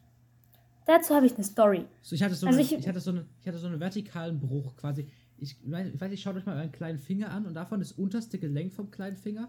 Dazu 0.87 1.15
habe 1.15 1.27
ich 1.27 1.35
eine 1.35 1.45
Story. 1.45 1.85
So, 2.01 2.15
ich 2.17 2.23
hatte 2.23 2.35
so, 2.35 2.47
Also 2.47 2.59
eine, 2.59 2.67
ich- 2.67 2.73
ich, 2.77 2.89
hatte 2.89 2.99
so 3.01 3.11
eine, 3.11 3.27
ich 3.41 3.47
hatte 3.47 3.59
so 3.59 3.67
einen 3.69 3.79
vertikalen 3.79 4.41
Bruch 4.41 4.75
quasi. 4.77 5.07
Ich, 5.39 5.57
weiß- 5.69 5.93
ich 5.95 6.01
weiß 6.01 6.11
nicht, 6.11 6.23
schaut 6.23 6.37
euch 6.37 6.47
mal 6.47 6.57
euren 6.57 6.73
kleinen 6.73 6.99
Finger 6.99 7.31
an 7.31 7.47
und 7.47 7.55
davon 7.55 7.79
das 7.81 7.93
unterste 7.93 8.39
Gelenk 8.39 8.73
vom 8.73 8.91
kleinen 8.91 9.17
Finger. 9.17 9.49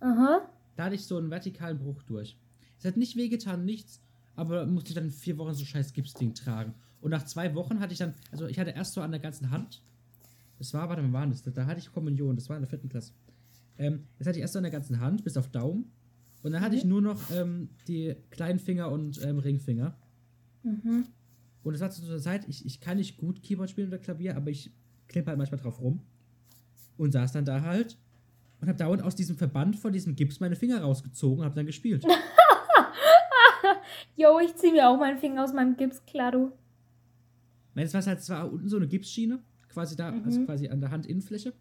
Aha. 0.00 0.40
Da 0.76 0.84
hatte 0.84 0.94
ich 0.94 1.06
so 1.06 1.16
einen 1.16 1.30
vertikalen 1.30 1.78
Bruch 1.78 2.02
durch. 2.02 2.38
Es 2.78 2.84
hat 2.84 2.96
nicht 2.96 3.16
wehgetan, 3.16 3.64
nichts, 3.64 4.00
aber 4.34 4.66
musste 4.66 4.90
ich 4.90 4.94
dann 4.94 5.10
vier 5.10 5.38
Wochen 5.38 5.54
so 5.54 5.64
scheiß 5.64 5.92
Gipsding 5.92 6.34
tragen. 6.34 6.74
Und 7.00 7.10
nach 7.10 7.24
zwei 7.24 7.54
Wochen 7.54 7.80
hatte 7.80 7.92
ich 7.92 7.98
dann, 7.98 8.14
also 8.30 8.46
ich 8.46 8.58
hatte 8.58 8.70
erst 8.70 8.94
so 8.94 9.00
an 9.00 9.10
der 9.10 9.20
ganzen 9.20 9.50
Hand, 9.50 9.82
das 10.58 10.72
war, 10.72 10.88
warte, 10.88 11.02
wann 11.02 11.12
war 11.12 11.26
das? 11.26 11.42
Da 11.42 11.66
hatte 11.66 11.80
ich 11.80 11.92
Kommunion, 11.92 12.36
das 12.36 12.48
war 12.48 12.56
in 12.56 12.62
der 12.62 12.68
vierten 12.68 12.88
Klasse. 12.88 13.12
Ähm, 13.78 14.04
das 14.18 14.26
hatte 14.26 14.38
ich 14.38 14.42
erst 14.42 14.54
so 14.54 14.58
an 14.58 14.62
der 14.62 14.72
ganzen 14.72 15.00
Hand, 15.00 15.24
bis 15.24 15.36
auf 15.36 15.48
Daumen. 15.48 15.92
Und 16.42 16.52
dann 16.52 16.62
hatte 16.62 16.76
ich 16.76 16.84
nur 16.84 17.02
noch 17.02 17.30
ähm, 17.30 17.70
die 17.88 18.14
kleinen 18.30 18.58
Finger 18.58 18.90
und 18.90 19.22
ähm, 19.22 19.38
Ringfinger. 19.38 19.96
Mhm. 20.62 21.06
Und 21.62 21.74
es 21.74 21.80
war 21.80 21.90
zu 21.90 22.06
der 22.06 22.20
Zeit, 22.20 22.48
ich, 22.48 22.64
ich 22.64 22.80
kann 22.80 22.98
nicht 22.98 23.16
gut 23.16 23.42
Keyboard 23.42 23.70
spielen 23.70 23.88
oder 23.88 23.98
Klavier, 23.98 24.36
aber 24.36 24.50
ich 24.50 24.72
klimper 25.08 25.30
halt 25.30 25.38
manchmal 25.38 25.60
drauf 25.60 25.80
rum. 25.80 26.00
Und 26.96 27.12
saß 27.12 27.32
dann 27.32 27.44
da 27.44 27.62
halt 27.62 27.98
und 28.66 28.70
habe 28.70 28.78
dauernd 28.78 29.02
aus 29.02 29.14
diesem 29.14 29.36
Verband 29.36 29.76
von 29.76 29.92
diesem 29.92 30.16
Gips 30.16 30.40
meine 30.40 30.56
Finger 30.56 30.80
rausgezogen 30.82 31.38
und 31.38 31.44
habe 31.44 31.54
dann 31.54 31.66
gespielt. 31.66 32.04
Jo, 34.16 34.40
ich 34.42 34.54
ziehe 34.56 34.72
mir 34.72 34.88
auch 34.88 34.98
meinen 34.98 35.18
Finger 35.18 35.44
aus 35.44 35.52
meinem 35.52 35.76
Gips, 35.76 36.04
klar 36.06 36.32
du. 36.32 36.50
Nein, 37.74 37.84
es 37.86 37.94
war 37.94 38.02
halt, 38.04 38.18
es 38.18 38.30
war 38.30 38.50
unten 38.50 38.68
so 38.68 38.76
eine 38.76 38.88
Gipsschiene, 38.88 39.38
quasi 39.68 39.94
da, 39.94 40.10
also 40.24 40.40
Mhm. 40.40 40.46
quasi 40.46 40.68
an 40.68 40.80
der 40.80 40.90
Handinnenfläche. 40.90 41.52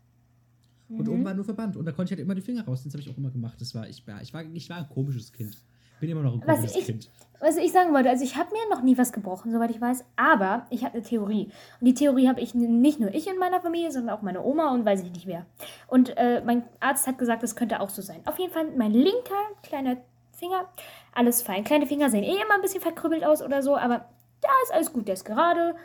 Und 0.88 1.10
oben 1.10 1.26
war 1.26 1.34
nur 1.34 1.43
Verband. 1.43 1.76
Und 1.78 1.86
da 1.86 1.91
konnte 1.91 2.14
ich 2.14 2.18
halt 2.18 2.24
immer 2.24 2.36
die 2.36 2.41
Finger 2.41 2.64
raus. 2.64 2.84
Das 2.84 2.93
habe 2.93 3.01
ich 3.01 3.10
auch 3.10 3.18
immer 3.18 3.32
gemacht. 3.32 3.60
Das 3.60 3.74
war, 3.76 3.89
ich, 3.89 4.06
war, 4.08 4.22
ich, 4.22 4.34
war, 4.34 4.43
ich 4.45 4.70
war 4.70 4.78
ein 4.78 4.88
komisches 4.89 5.34
Kind. 5.34 5.62
Bin 6.00 6.10
immer 6.10 6.22
noch 6.22 6.34
ein 6.34 6.43
Was 6.46 6.76
ich- 6.76 6.86
Kind. 6.86 7.10
Was 7.41 7.58
ich 7.58 7.72
sagen 7.74 7.93
wollte, 7.93 8.10
also 8.10 8.24
ich 8.24 8.38
habe 8.38 8.50
mir 8.54 8.74
noch 8.74 8.82
nie 8.82 8.98
was 8.98 9.12
gebrochen, 9.12 9.52
soweit 9.52 9.70
ich 9.70 9.80
weiß, 9.82 10.06
aber 10.16 10.66
ich 10.70 10.84
habe 10.86 10.93
eine 10.96 11.04
Theorie. 11.04 11.52
Und 11.80 11.86
die 11.86 11.93
Theorie 11.93 12.30
habe 12.30 12.39
ich 12.39 12.56
nicht 12.56 13.00
nur 13.00 13.14
ich 13.14 13.28
in 13.28 13.38
meiner 13.38 13.60
Familie, 13.60 13.91
sondern 13.91 14.16
auch 14.16 14.22
meine 14.22 14.41
Oma 14.43 14.72
und 14.74 14.86
weiß 14.86 15.04
ich 15.04 15.12
nicht 15.12 15.28
wer. 15.28 15.46
Und 15.88 16.16
äh, 16.18 16.41
mein 16.46 16.64
Arzt 16.80 17.06
hat 17.08 17.18
gesagt, 17.18 17.43
das 17.43 17.56
könnte 17.56 17.82
auch 17.82 17.89
so 17.89 18.02
sein. 18.02 18.22
Auf 18.26 18.39
jeden 18.39 18.54
Fall 18.54 18.72
mein 18.78 18.91
linker 18.93 19.36
kleiner 19.64 19.98
Finger, 20.32 20.66
alles 21.14 21.41
fein. 21.41 21.64
Kleine 21.66 21.86
Finger 21.86 22.10
sehen 22.10 22.24
eh 22.24 22.36
immer 22.36 22.56
ein 22.56 22.62
bisschen 22.62 22.82
verkrüppelt 22.82 23.26
aus 23.26 23.41
oder 23.41 23.62
so, 23.62 23.76
aber 23.76 24.06
da 24.41 24.50
ist 24.64 24.74
alles 24.74 24.93
gut, 24.93 25.08
der 25.08 25.14
ist 25.16 25.26
gerade, 25.26 25.76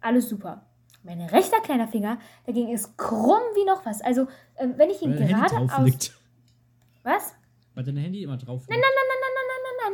alles 0.00 0.28
super. 0.28 0.64
Mein 1.02 1.20
rechter 1.20 1.60
kleiner 1.60 1.86
Finger, 1.86 2.18
dagegen 2.46 2.70
ist 2.72 2.96
krumm 2.96 3.42
wie 3.54 3.64
noch 3.66 3.84
was. 3.84 4.00
Also, 4.00 4.22
äh, 4.54 4.68
wenn 4.76 4.88
ich 4.88 5.02
ihn 5.02 5.18
Weil 5.18 5.28
gerade 5.28 5.56
aus... 5.58 5.70
liegt. 5.84 6.14
Was? 7.02 7.34
Weil 7.74 7.84
dein 7.84 7.96
Handy 7.98 8.22
immer 8.22 8.36
drauf 8.38 8.60
liegt. 8.60 8.70
Nein, 8.70 8.80
nein, 8.80 8.90
nein, 8.96 9.06
nein, 9.20 9.23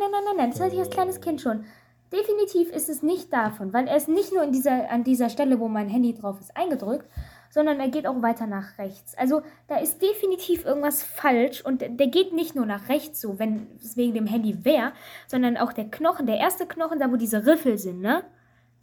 nein, 0.00 0.10
nein, 0.10 0.22
nein, 0.24 0.36
nein. 0.36 0.50
Das 0.50 0.60
hatte 0.60 0.74
ich 0.74 0.80
als 0.80 0.90
kleines 0.90 1.20
Kind 1.20 1.40
schon. 1.40 1.64
Definitiv 2.12 2.72
ist 2.72 2.88
es 2.88 3.02
nicht 3.02 3.32
davon, 3.32 3.72
weil 3.72 3.86
er 3.86 3.96
ist 3.96 4.08
nicht 4.08 4.32
nur 4.32 4.42
in 4.42 4.50
dieser, 4.50 4.90
an 4.90 5.04
dieser 5.04 5.28
Stelle, 5.28 5.60
wo 5.60 5.68
mein 5.68 5.88
Handy 5.88 6.12
drauf 6.12 6.40
ist, 6.40 6.56
eingedrückt, 6.56 7.06
sondern 7.50 7.78
er 7.78 7.88
geht 7.88 8.06
auch 8.06 8.20
weiter 8.22 8.46
nach 8.46 8.78
rechts. 8.78 9.16
Also 9.16 9.42
da 9.68 9.76
ist 9.76 10.02
definitiv 10.02 10.64
irgendwas 10.64 11.04
falsch 11.04 11.64
und 11.64 11.82
der 11.82 12.06
geht 12.08 12.32
nicht 12.32 12.56
nur 12.56 12.66
nach 12.66 12.88
rechts 12.88 13.20
so, 13.20 13.38
wenn 13.38 13.66
es 13.80 13.96
wegen 13.96 14.14
dem 14.14 14.26
Handy 14.26 14.64
wäre, 14.64 14.92
sondern 15.28 15.56
auch 15.56 15.72
der 15.72 15.84
Knochen, 15.84 16.26
der 16.26 16.38
erste 16.38 16.66
Knochen, 16.66 16.98
da 16.98 17.12
wo 17.12 17.16
diese 17.16 17.46
Riffel 17.46 17.78
sind, 17.78 18.00
ne? 18.00 18.24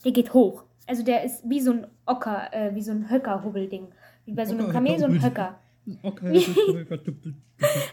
Der 0.06 0.12
geht 0.12 0.34
hoch. 0.34 0.64
Also 0.86 1.04
der 1.04 1.24
ist 1.24 1.50
wie 1.50 1.60
so 1.60 1.72
ein 1.72 1.88
Ocker, 2.06 2.54
äh, 2.54 2.74
wie 2.76 2.82
so 2.82 2.92
ein 2.92 3.10
Höckerhubbelding. 3.10 3.88
Wie 4.26 4.34
bei 4.34 4.46
so 4.46 4.54
einem 4.54 4.72
Kamel, 4.72 5.00
so 5.00 5.06
ein. 5.06 5.22
Höcker. 5.24 5.60
Okay. 6.04 6.46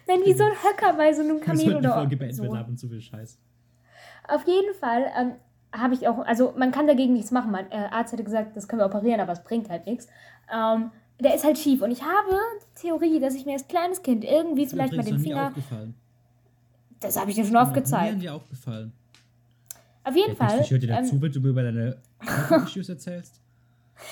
Nein, 0.07 0.21
wie 0.25 0.33
so 0.33 0.45
ein 0.45 0.53
Höcker 0.53 0.95
bei 0.97 1.13
so 1.13 1.23
einem 1.23 1.41
Kamel 1.41 1.77
oder 1.77 1.95
Folge 1.95 2.17
beenden, 2.17 2.37
so. 2.37 2.53
labern 2.53 2.77
zu 2.77 2.89
viel 2.89 3.01
Scheiß. 3.01 3.39
Auf 4.29 4.47
jeden 4.47 4.75
Fall 4.75 5.07
ähm, 5.17 5.33
habe 5.73 5.95
ich 5.95 6.09
auch, 6.09 6.19
also 6.19 6.55
man 6.57 6.73
kann 6.73 6.87
dagegen 6.87 7.13
nichts 7.13 7.31
machen. 7.31 7.51
Mein 7.51 7.71
äh, 7.71 7.89
Arzt 7.91 8.13
hätte 8.13 8.25
gesagt, 8.25 8.57
das 8.57 8.69
können 8.69 8.81
wir 8.81 8.87
operieren, 8.87 9.21
aber 9.21 9.33
es 9.33 9.45
bringt 9.45 9.69
halt 9.69 9.87
nichts. 9.87 10.09
Ähm, 10.53 10.91
der 11.21 11.35
ist 11.35 11.45
halt 11.45 11.59
schief 11.59 11.83
und 11.83 11.91
ich 11.91 12.03
habe 12.03 12.37
die 12.77 12.81
Theorie, 12.89 13.21
dass 13.21 13.35
ich 13.35 13.47
mir 13.47 13.53
als 13.53 13.69
kleines 13.69 14.03
Kind 14.03 14.25
irgendwie 14.25 14.67
vielleicht 14.67 14.95
mal 14.95 15.05
den 15.05 15.19
Finger. 15.19 15.49
aufgefallen. 15.49 15.95
Das 17.01 17.19
habe 17.19 17.31
ich 17.31 17.37
dir 17.37 17.45
schon 17.45 17.57
oft 17.57 17.75
gezeigt. 17.75 18.15
an 18.15 18.21
dir 18.21 18.35
aufgefallen. 18.35 18.93
Auf 20.03 20.17
jeden 20.17 20.37
Fall. 20.37 20.61
Ich 20.61 20.71
höre 20.71 20.79
dir 20.79 20.89
dazu, 20.89 21.15
ähm, 21.15 21.23
wenn 21.23 21.33
du 21.33 21.41
mir 21.41 21.49
über 21.49 21.63
deine 21.63 21.99
Issues 22.65 22.89
erzählst. 22.89 23.41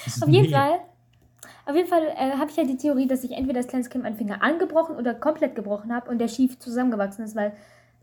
Das 0.05 0.17
ist 0.17 0.23
Auf 0.23 0.29
jeden. 0.29 0.51
Fall. 0.51 0.81
Auf 1.65 1.77
jeden 1.77 1.89
Fall 1.89 2.03
äh, 2.17 2.33
habe 2.33 2.51
ich 2.51 2.57
ja 2.57 2.65
die 2.65 2.77
Theorie, 2.77 3.07
dass 3.07 3.23
ich 3.25 3.33
entweder 3.33 3.59
als 3.59 3.69
kleines 3.69 3.89
Kind 3.89 4.05
meinen 4.05 4.17
Finger 4.17 4.43
angebrochen 4.43 4.97
oder 4.97 5.15
komplett 5.15 5.55
gebrochen 5.55 5.95
habe 5.95 6.11
und 6.11 6.19
der 6.19 6.29
schief 6.29 6.59
zusammengewachsen 6.59 7.25
ist, 7.25 7.37
weil 7.37 7.53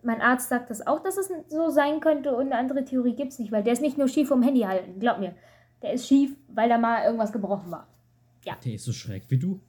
mein 0.02 0.22
Arzt 0.22 0.48
sagt 0.50 0.70
das 0.70 0.86
auch, 0.88 1.04
dass 1.04 1.18
es 1.18 1.30
so 1.50 1.70
sein 1.70 2.00
könnte 2.00 2.34
und 2.36 2.48
eine 2.48 2.58
andere 2.58 2.86
Theorie 2.86 3.16
gibt 3.16 3.34
es 3.34 3.40
nicht, 3.40 3.52
weil 3.52 3.64
der 3.64 3.74
ist 3.74 3.82
nicht 3.82 3.98
nur 3.98 4.08
schief 4.08 4.30
vom 4.30 4.42
Handy 4.42 4.62
halten, 4.62 5.00
glaub 5.00 5.20
mir. 5.20 5.36
Der 5.82 5.94
ist 5.94 6.08
schief, 6.08 6.36
weil 6.48 6.70
da 6.70 6.78
mal 6.78 7.04
irgendwas 7.04 7.32
gebrochen 7.32 7.72
war. 7.72 7.88
Der 8.46 8.74
ist 8.74 8.86
so 8.86 8.94
schräg 8.94 9.24
wie 9.30 9.38
du. 9.38 9.60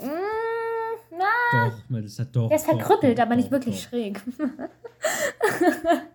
Mm, 0.00 0.08
na, 1.10 1.68
Doch, 1.68 1.82
weil 1.88 2.02
das 2.02 2.18
hat 2.18 2.34
doch. 2.36 2.48
der 2.48 2.56
ist 2.58 2.64
verkrüppelt, 2.66 3.18
doch, 3.18 3.22
aber 3.22 3.36
nicht 3.36 3.48
doch, 3.48 3.52
wirklich 3.52 3.82
doch. 3.82 3.88
schräg. 3.88 4.22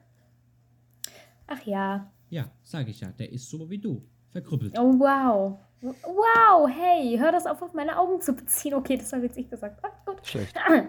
Ach 1.47 1.61
ja. 1.65 2.11
Ja, 2.29 2.45
sag 2.63 2.87
ich 2.87 3.01
ja. 3.01 3.09
Der 3.09 3.31
ist 3.31 3.49
so 3.49 3.69
wie 3.69 3.77
du. 3.77 4.01
Verkrüppelt. 4.31 4.77
Oh, 4.77 4.93
wow. 4.97 5.59
Wow, 6.03 6.69
hey, 6.69 7.17
hör 7.19 7.31
das 7.31 7.45
auf, 7.45 7.61
auf 7.61 7.73
meine 7.73 7.97
Augen 7.97 8.21
zu 8.21 8.33
beziehen. 8.33 8.73
Okay, 8.73 8.97
das 8.97 9.11
habe 9.13 9.23
jetzt 9.23 9.37
ich 9.37 9.49
gesagt. 9.49 9.79
Ah, 9.83 9.89
gut. 10.05 10.25
Schlecht. 10.25 10.55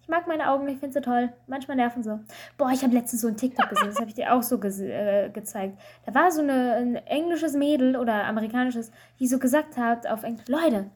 Ich 0.00 0.10
mag 0.10 0.26
meine 0.26 0.50
Augen, 0.50 0.66
ich 0.68 0.78
finde 0.78 0.94
sie 0.94 1.02
toll. 1.02 1.28
Manchmal 1.48 1.76
nerven 1.76 2.02
sie. 2.02 2.18
Boah, 2.56 2.70
ich 2.72 2.82
habe 2.82 2.94
letztens 2.94 3.20
so 3.20 3.28
ein 3.28 3.36
TikTok 3.36 3.68
gesehen, 3.68 3.88
das 3.88 3.96
habe 3.98 4.08
ich 4.08 4.14
dir 4.14 4.32
auch 4.32 4.42
so 4.42 4.56
gese- 4.56 4.88
äh, 4.88 5.28
gezeigt. 5.28 5.78
Da 6.06 6.14
war 6.14 6.30
so 6.32 6.40
eine, 6.40 6.76
ein 6.76 6.94
englisches 6.96 7.52
Mädel 7.52 7.94
oder 7.94 8.24
amerikanisches, 8.24 8.90
die 9.20 9.26
so 9.26 9.38
gesagt 9.38 9.76
hat 9.76 10.06
auf 10.06 10.22
Englisch, 10.22 10.48
Leute, 10.48 10.86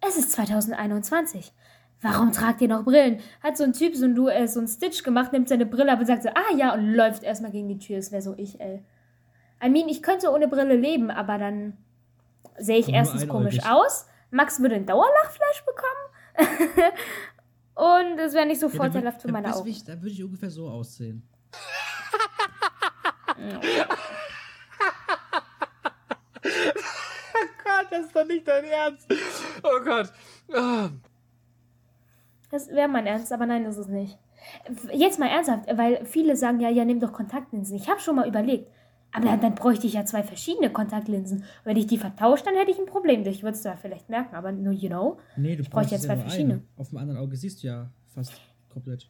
es 0.00 0.16
ist 0.16 0.32
2021. 0.32 1.52
Warum 2.00 2.32
tragt 2.32 2.62
ihr 2.62 2.68
noch 2.68 2.84
Brillen? 2.84 3.18
Hat 3.42 3.58
so 3.58 3.64
ein 3.64 3.74
Typ 3.74 3.94
so 3.96 4.06
ein, 4.06 4.14
Du- 4.14 4.28
äh, 4.28 4.48
so 4.48 4.60
ein 4.60 4.66
Stitch 4.66 5.02
gemacht, 5.02 5.34
nimmt 5.34 5.50
seine 5.50 5.66
Brille 5.66 5.92
ab 5.92 6.00
und 6.00 6.06
sagt 6.06 6.22
so, 6.22 6.30
ah 6.30 6.56
ja, 6.56 6.72
und 6.72 6.86
läuft 6.94 7.22
erstmal 7.22 7.50
gegen 7.50 7.68
die 7.68 7.78
Tür. 7.78 7.96
Das 7.96 8.12
wäre 8.12 8.22
so 8.22 8.32
ich, 8.38 8.58
ey. 8.62 8.82
I 9.62 9.68
mean, 9.68 9.90
ich 9.90 10.02
könnte 10.02 10.32
ohne 10.32 10.48
Brille 10.48 10.76
leben, 10.76 11.10
aber 11.10 11.36
dann 11.36 11.76
sehe 12.58 12.78
ich 12.78 12.86
nur 12.86 12.96
erstens 12.96 13.28
komisch 13.28 13.60
aus. 13.64 14.06
Max 14.30 14.60
würde 14.60 14.76
ein 14.76 14.86
Dauerlachfleisch 14.86 15.64
bekommen. 15.64 16.92
und 17.74 18.18
es 18.18 18.34
wäre 18.34 18.46
nicht 18.46 18.60
so 18.60 18.68
Ja, 18.68 18.76
vorteilhaft 18.76 19.22
für 19.22 19.30
meine 19.30 19.48
da, 19.48 19.54
Augen. 19.54 19.68
ich, 19.68 19.84
da 19.84 19.92
würde 19.94 20.10
ich 20.10 20.22
ungefähr 20.22 20.50
so 20.50 20.68
aussehen. 20.68 21.28
Oh 26.46 27.46
Gott, 27.64 27.86
das 27.90 28.06
ist 28.06 28.16
doch 28.16 28.26
nicht 28.26 28.46
dein 28.46 28.64
Ernst. 28.64 29.06
Oh 29.62 29.80
Gott. 29.84 30.12
Das 32.50 32.68
wäre 32.68 32.88
mein 32.88 33.06
Ernst, 33.06 33.32
aber 33.32 33.46
nein, 33.46 33.64
das 33.64 33.76
ist 33.76 33.88
nicht. 33.88 34.18
Jetzt 34.92 35.18
mal 35.18 35.28
ernsthaft, 35.28 35.66
weil 35.76 36.04
viele 36.04 36.36
sagen 36.36 36.60
ja, 36.60 36.68
ja, 36.68 36.84
nimm 36.84 37.00
doch 37.00 37.12
Kontaktlinsen. 37.12 37.76
Ich 37.76 37.88
habe 37.88 38.00
schon 38.00 38.16
mal 38.16 38.28
überlegt. 38.28 38.70
Aber 39.14 39.26
dann, 39.26 39.40
dann 39.40 39.54
bräuchte 39.54 39.86
ich 39.86 39.94
ja 39.94 40.04
zwei 40.04 40.22
verschiedene 40.22 40.70
Kontaktlinsen. 40.70 41.44
Wenn 41.62 41.76
ich 41.76 41.86
die 41.86 41.98
vertausche, 41.98 42.44
dann 42.44 42.54
hätte 42.56 42.70
ich 42.72 42.78
ein 42.78 42.86
Problem. 42.86 43.24
Ich 43.26 43.42
würde 43.42 43.56
es 43.56 43.62
da 43.62 43.76
vielleicht 43.76 44.08
merken, 44.10 44.34
aber 44.34 44.50
nur, 44.52 44.72
you 44.72 44.88
know. 44.88 45.18
Nee, 45.36 45.54
du 45.56 45.62
Ich 45.62 45.70
brauchst 45.70 45.92
ja 45.92 45.98
zwei 45.98 46.16
verschiedene. 46.16 46.54
eine. 46.54 46.62
Auf 46.76 46.88
dem 46.88 46.98
anderen 46.98 47.20
Auge 47.20 47.36
siehst 47.36 47.62
du 47.62 47.68
ja 47.68 47.90
fast 48.12 48.32
komplett. 48.72 49.08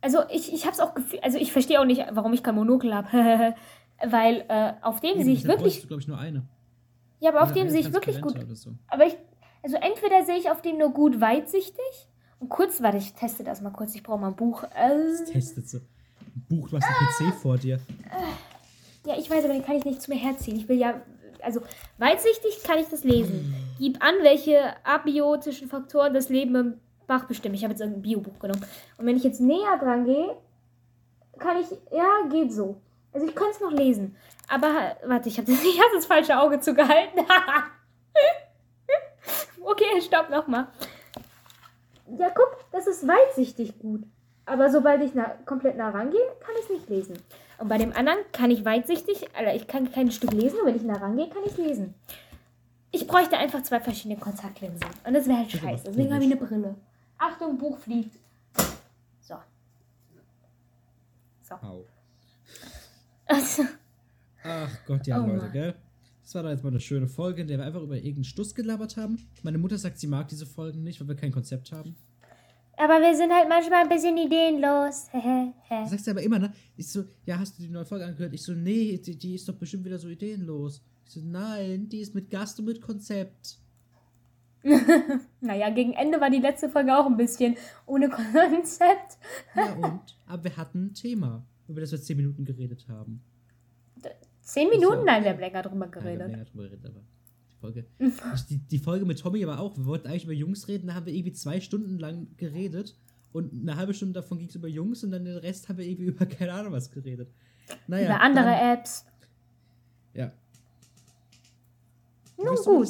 Also 0.00 0.20
ich, 0.30 0.52
ich 0.52 0.64
habe 0.64 0.72
es 0.72 0.80
auch 0.80 0.94
gefühlt, 0.94 1.22
also 1.22 1.38
ich 1.38 1.52
verstehe 1.52 1.80
auch 1.80 1.84
nicht, 1.84 2.04
warum 2.12 2.32
ich 2.32 2.42
kein 2.42 2.54
Monokel 2.54 2.94
habe. 2.94 3.54
weil 4.06 4.44
äh, 4.48 4.72
auf 4.82 5.00
dem 5.00 5.22
sehe 5.22 5.34
ich 5.34 5.44
wirklich, 5.44 5.82
du, 5.82 5.88
glaube 5.88 6.00
ich, 6.02 6.08
nur 6.08 6.18
eine. 6.18 6.44
ja, 7.20 7.30
aber 7.30 7.42
auf 7.42 7.52
dem 7.52 7.68
sehe 7.68 7.80
ich 7.80 7.92
wirklich 7.92 8.20
gut. 8.20 8.38
so. 8.56 8.70
Aber 8.86 9.06
ich, 9.06 9.16
also 9.62 9.76
entweder 9.76 10.24
sehe 10.24 10.36
ich 10.36 10.50
auf 10.50 10.62
dem 10.62 10.78
nur 10.78 10.92
gut 10.92 11.20
weitsichtig 11.20 12.08
und 12.38 12.48
kurz, 12.48 12.80
warte, 12.80 12.96
ich 12.98 13.12
teste 13.14 13.42
das 13.44 13.60
mal 13.60 13.70
kurz, 13.70 13.94
ich 13.94 14.02
brauche 14.02 14.20
mal 14.20 14.28
ein 14.28 14.36
Buch. 14.36 14.62
Äh, 14.62 15.32
Testet 15.32 15.68
sie. 15.68 15.80
Buch, 16.48 16.68
du 16.70 16.76
hast 16.76 16.86
einen 16.86 17.32
PC 17.32 17.34
vor 17.40 17.58
dir. 17.58 17.80
Ja, 19.08 19.16
ich 19.16 19.30
weiß, 19.30 19.42
aber 19.44 19.54
den 19.54 19.64
kann 19.64 19.76
ich 19.76 19.86
nicht 19.86 20.02
zu 20.02 20.10
mir 20.10 20.18
herziehen. 20.18 20.58
Ich 20.58 20.68
will 20.68 20.76
ja, 20.76 21.00
also 21.40 21.62
weitsichtig 21.96 22.62
kann 22.62 22.78
ich 22.78 22.88
das 22.88 23.04
lesen. 23.04 23.54
Gib 23.78 24.04
an, 24.04 24.16
welche 24.20 24.74
abiotischen 24.84 25.66
Faktoren 25.66 26.12
das 26.12 26.28
Leben 26.28 26.54
im 26.54 26.80
Bach 27.06 27.24
bestimmen. 27.24 27.54
Ich 27.54 27.64
habe 27.64 27.72
jetzt 27.72 27.80
irgendein 27.80 28.02
Biobuch 28.02 28.38
genommen. 28.38 28.62
Und 28.98 29.06
wenn 29.06 29.16
ich 29.16 29.24
jetzt 29.24 29.40
näher 29.40 29.78
dran 29.80 30.04
gehe, 30.04 30.36
kann 31.38 31.56
ich, 31.58 31.68
ja, 31.90 32.28
geht 32.30 32.52
so. 32.52 32.82
Also 33.14 33.26
ich 33.26 33.34
könnte 33.34 33.52
es 33.52 33.60
noch 33.62 33.70
lesen. 33.70 34.14
Aber, 34.46 34.96
warte, 35.06 35.30
ich 35.30 35.38
habe 35.38 35.50
das, 35.50 35.58
hab 35.64 35.92
das 35.94 36.04
falsche 36.04 36.38
Auge 36.38 36.60
zugehalten. 36.60 37.20
okay, 39.62 40.02
stopp 40.02 40.28
nochmal. 40.28 40.66
Ja, 42.18 42.28
guck, 42.28 42.58
das 42.72 42.86
ist 42.86 43.08
weitsichtig 43.08 43.78
gut. 43.78 44.02
Aber 44.44 44.68
sobald 44.68 45.00
ich 45.00 45.14
nah, 45.14 45.34
komplett 45.46 45.78
nah 45.78 45.88
rangehe, 45.88 46.20
kann 46.40 46.54
ich 46.58 46.64
es 46.64 46.70
nicht 46.70 46.90
lesen. 46.90 47.18
Und 47.58 47.68
bei 47.68 47.78
dem 47.78 47.92
anderen 47.92 48.18
kann 48.32 48.50
ich 48.50 48.64
weitsichtig, 48.64 49.28
also 49.34 49.56
ich 49.56 49.66
kann 49.66 49.90
kein 49.90 50.10
Stück 50.12 50.32
lesen, 50.32 50.60
und 50.60 50.66
wenn 50.66 50.76
ich 50.76 50.82
nah 50.82 50.96
rangehe, 50.96 51.28
kann 51.28 51.42
ich 51.44 51.52
es 51.52 51.58
lesen. 51.58 51.94
Ich 52.90 53.06
bräuchte 53.06 53.36
einfach 53.36 53.62
zwei 53.62 53.80
verschiedene 53.80 54.18
Kontaktlinsen. 54.18 54.88
Und 55.04 55.12
das 55.14 55.26
wäre 55.26 55.38
halt 55.38 55.50
scheiße. 55.50 55.84
Deswegen 55.88 56.12
habe 56.14 56.24
ich 56.24 56.30
eine 56.32 56.40
Brille. 56.40 56.74
Achtung, 57.18 57.58
Buch 57.58 57.78
fliegt. 57.78 58.16
So. 59.20 59.34
So. 61.42 61.54
Au. 61.56 61.84
Also, 63.26 63.64
Ach 64.42 64.70
Gott, 64.86 65.06
ja, 65.06 65.22
Oh 65.22 65.26
Leute, 65.26 65.42
Mann. 65.42 65.52
gell? 65.52 65.74
Das 66.22 66.34
war 66.34 66.42
doch 66.44 66.50
jetzt 66.50 66.62
mal 66.62 66.70
eine 66.70 66.80
schöne 66.80 67.08
Folge, 67.08 67.42
in 67.42 67.48
der 67.48 67.58
wir 67.58 67.64
einfach 67.66 67.82
über 67.82 67.96
irgendeinen 67.96 68.24
Stuss 68.24 68.54
gelabert 68.54 68.96
haben. 68.96 69.18
Meine 69.42 69.58
Mutter 69.58 69.78
sagt, 69.78 69.98
sie 69.98 70.06
mag 70.06 70.28
diese 70.28 70.46
Folgen 70.46 70.82
nicht, 70.82 71.00
weil 71.00 71.08
wir 71.08 71.16
kein 71.16 71.32
Konzept 71.32 71.72
haben. 71.72 71.96
Aber 72.78 73.00
wir 73.00 73.16
sind 73.16 73.32
halt 73.32 73.48
manchmal 73.48 73.82
ein 73.82 73.88
bisschen 73.88 74.16
ideenlos. 74.16 75.08
Das 75.70 75.90
sagst 75.90 76.06
du 76.06 76.10
aber 76.12 76.22
immer, 76.22 76.38
ne? 76.38 76.52
Ich 76.76 76.90
so, 76.90 77.04
ja, 77.26 77.38
hast 77.38 77.58
du 77.58 77.62
die 77.62 77.68
neue 77.68 77.84
Folge 77.84 78.06
angehört? 78.06 78.32
Ich 78.32 78.42
so, 78.42 78.52
nee, 78.52 78.98
die, 78.98 79.16
die 79.16 79.34
ist 79.34 79.48
doch 79.48 79.54
bestimmt 79.54 79.84
wieder 79.84 79.98
so 79.98 80.08
ideenlos. 80.08 80.82
Ich 81.04 81.12
so, 81.12 81.20
nein, 81.22 81.88
die 81.88 82.00
ist 82.00 82.14
mit 82.14 82.30
Gast 82.30 82.58
und 82.58 82.64
mit 82.64 82.80
Konzept. 82.80 83.58
naja, 85.40 85.70
gegen 85.70 85.92
Ende 85.92 86.20
war 86.20 86.30
die 86.30 86.38
letzte 86.38 86.68
Folge 86.68 86.96
auch 86.96 87.06
ein 87.06 87.16
bisschen 87.16 87.56
ohne 87.86 88.08
Konzept. 88.08 89.18
Ja, 89.54 89.74
und? 89.74 90.00
Aber 90.26 90.44
wir 90.44 90.56
hatten 90.56 90.86
ein 90.86 90.94
Thema, 90.94 91.44
über 91.68 91.80
das 91.80 91.92
wir 91.92 92.00
zehn 92.00 92.16
Minuten 92.16 92.44
geredet 92.44 92.86
haben. 92.88 93.22
Zehn 94.40 94.70
Minuten? 94.70 95.00
okay. 95.00 95.04
Nein, 95.04 95.24
wir 95.24 95.30
haben 95.32 95.40
länger 95.40 95.62
drüber 95.62 95.86
Nein, 95.86 95.92
wir 95.92 96.00
haben 96.00 96.04
geredet. 96.04 96.30
länger 96.30 96.44
drüber 96.46 96.62
geredet, 96.64 96.86
aber 96.86 97.00
Folge. 97.60 97.86
Die, 98.48 98.58
die 98.58 98.78
Folge 98.78 99.04
mit 99.04 99.20
Tommy 99.20 99.42
aber 99.44 99.58
auch. 99.60 99.76
Wir 99.76 99.86
wollten 99.86 100.08
eigentlich 100.08 100.24
über 100.24 100.32
Jungs 100.32 100.68
reden, 100.68 100.88
da 100.88 100.94
haben 100.94 101.06
wir 101.06 101.12
irgendwie 101.12 101.32
zwei 101.32 101.60
Stunden 101.60 101.98
lang 101.98 102.28
geredet. 102.36 102.96
Und 103.32 103.52
eine 103.52 103.76
halbe 103.76 103.94
Stunde 103.94 104.14
davon 104.14 104.38
ging 104.38 104.48
es 104.48 104.54
über 104.54 104.68
Jungs 104.68 105.04
und 105.04 105.10
dann 105.10 105.24
den 105.24 105.36
Rest 105.36 105.68
haben 105.68 105.78
wir 105.78 105.84
irgendwie 105.84 106.04
über 106.12 106.26
keine 106.26 106.52
Ahnung 106.52 106.72
was 106.72 106.90
geredet. 106.90 107.28
Naja. 107.86 108.06
Über 108.06 108.20
andere 108.20 108.44
dann, 108.44 108.78
Apps. 108.78 109.04
Ja. 110.14 110.32
Nun 112.36 112.56
gut. 112.56 112.88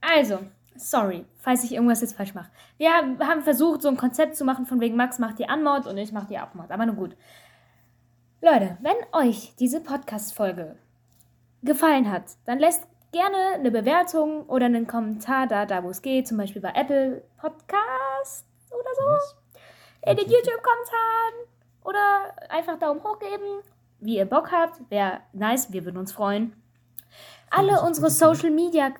Also, 0.00 0.40
sorry, 0.76 1.24
falls 1.38 1.64
ich 1.64 1.72
irgendwas 1.72 2.00
jetzt 2.00 2.16
falsch 2.16 2.34
mache. 2.34 2.50
Wir 2.78 2.92
haben 2.92 3.42
versucht, 3.42 3.82
so 3.82 3.88
ein 3.88 3.96
Konzept 3.96 4.36
zu 4.36 4.44
machen, 4.44 4.66
von 4.66 4.80
wegen 4.80 4.96
Max 4.96 5.18
macht 5.18 5.38
die 5.38 5.48
Anmod 5.48 5.86
und 5.86 5.96
ich 5.96 6.12
mache 6.12 6.28
die 6.28 6.38
Abmod. 6.38 6.70
Aber 6.70 6.86
nun 6.86 6.96
gut. 6.96 7.16
Leute, 8.42 8.76
wenn 8.82 8.96
euch 9.12 9.54
diese 9.58 9.80
Podcast-Folge 9.80 10.76
gefallen 11.62 12.10
hat, 12.10 12.24
dann 12.44 12.58
lasst 12.58 12.86
gerne 13.12 13.54
eine 13.54 13.70
Bewertung 13.70 14.44
oder 14.46 14.66
einen 14.66 14.86
Kommentar 14.86 15.46
da, 15.46 15.66
da 15.66 15.82
wo 15.82 15.90
es 15.90 16.02
geht, 16.02 16.28
zum 16.28 16.36
Beispiel 16.38 16.62
bei 16.62 16.72
Apple 16.74 17.24
Podcast 17.38 18.46
oder 18.70 18.90
so. 18.98 19.10
Yes. 19.12 19.36
in 20.06 20.16
den 20.16 20.26
YouTube-Kommentaren 20.30 21.34
oder 21.84 22.50
einfach 22.50 22.78
Daumen 22.78 23.02
hoch 23.02 23.18
geben, 23.18 23.62
wie 24.00 24.16
ihr 24.18 24.26
Bock 24.26 24.52
habt. 24.52 24.80
Wäre 24.90 25.20
nice, 25.32 25.72
wir 25.72 25.84
würden 25.84 25.96
uns 25.98 26.12
freuen. 26.12 26.52
Alle 27.50 27.80
unsere 27.80 28.10
Social 28.10 28.50
Media, 28.50 28.92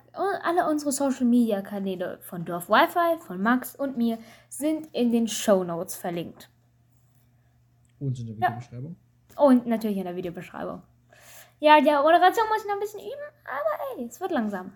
alle 0.42 0.68
unsere 0.70 0.92
Social 0.92 1.26
Media 1.26 1.60
Kanäle 1.62 2.18
von 2.22 2.44
Dorf 2.44 2.68
Wi-Fi, 2.68 3.18
von 3.20 3.42
Max 3.42 3.74
und 3.76 3.96
mir 3.96 4.18
sind 4.48 4.86
in 4.94 5.10
den 5.12 5.26
Show 5.28 5.64
Notes 5.64 5.96
verlinkt. 5.96 6.48
Und 7.98 8.18
in 8.20 8.26
der 8.26 8.34
Ja. 8.36 8.48
Videobeschreibung. 8.48 8.96
Und 9.36 9.66
natürlich 9.66 9.96
in 9.98 10.04
der 10.04 10.16
Videobeschreibung. 10.16 10.82
Ja, 11.58 11.80
der 11.80 12.02
Moderation 12.02 12.46
muss 12.48 12.58
ich 12.62 12.66
noch 12.66 12.74
ein 12.74 12.80
bisschen 12.80 13.00
üben, 13.00 13.30
aber 13.44 13.98
ey, 14.00 14.06
es 14.06 14.20
wird 14.20 14.30
langsam. 14.30 14.72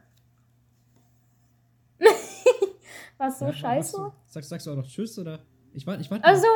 War 3.19 3.31
so 3.31 3.47
Ja, 3.47 3.52
scheiße? 3.52 3.97
du- 3.98 4.12
Sagst, 4.27 4.48
sagst 4.48 4.66
du 4.66 4.73
auch 4.73 4.77
noch 4.77 4.86
Tschüss 4.86 5.19
oder? 5.19 5.40
Ich 5.74 5.86
warte, 5.86 6.01
ich 6.02 6.11
warte. 6.11 6.24
Also, 6.24 6.47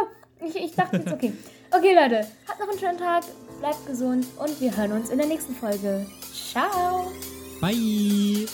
ich, 0.41 0.57
ich 0.57 0.75
dachte 0.75 0.97
jetzt, 0.97 1.13
okay. 1.13 1.33
Okay, 1.77 1.93
Leute, 1.95 2.27
habt 2.49 2.61
noch 2.61 2.69
einen 2.69 2.79
schönen 2.79 2.99
Tag, 2.99 3.25
bleibt 3.59 3.85
gesund 3.85 4.27
und 4.39 4.61
wir 4.61 4.77
hören 4.77 4.93
uns 4.93 5.11
in 5.11 5.19
der 5.19 5.27
nächsten 5.27 5.55
Folge. 5.57 6.07
Ciao! 6.33 7.11
Bye. 7.61 8.47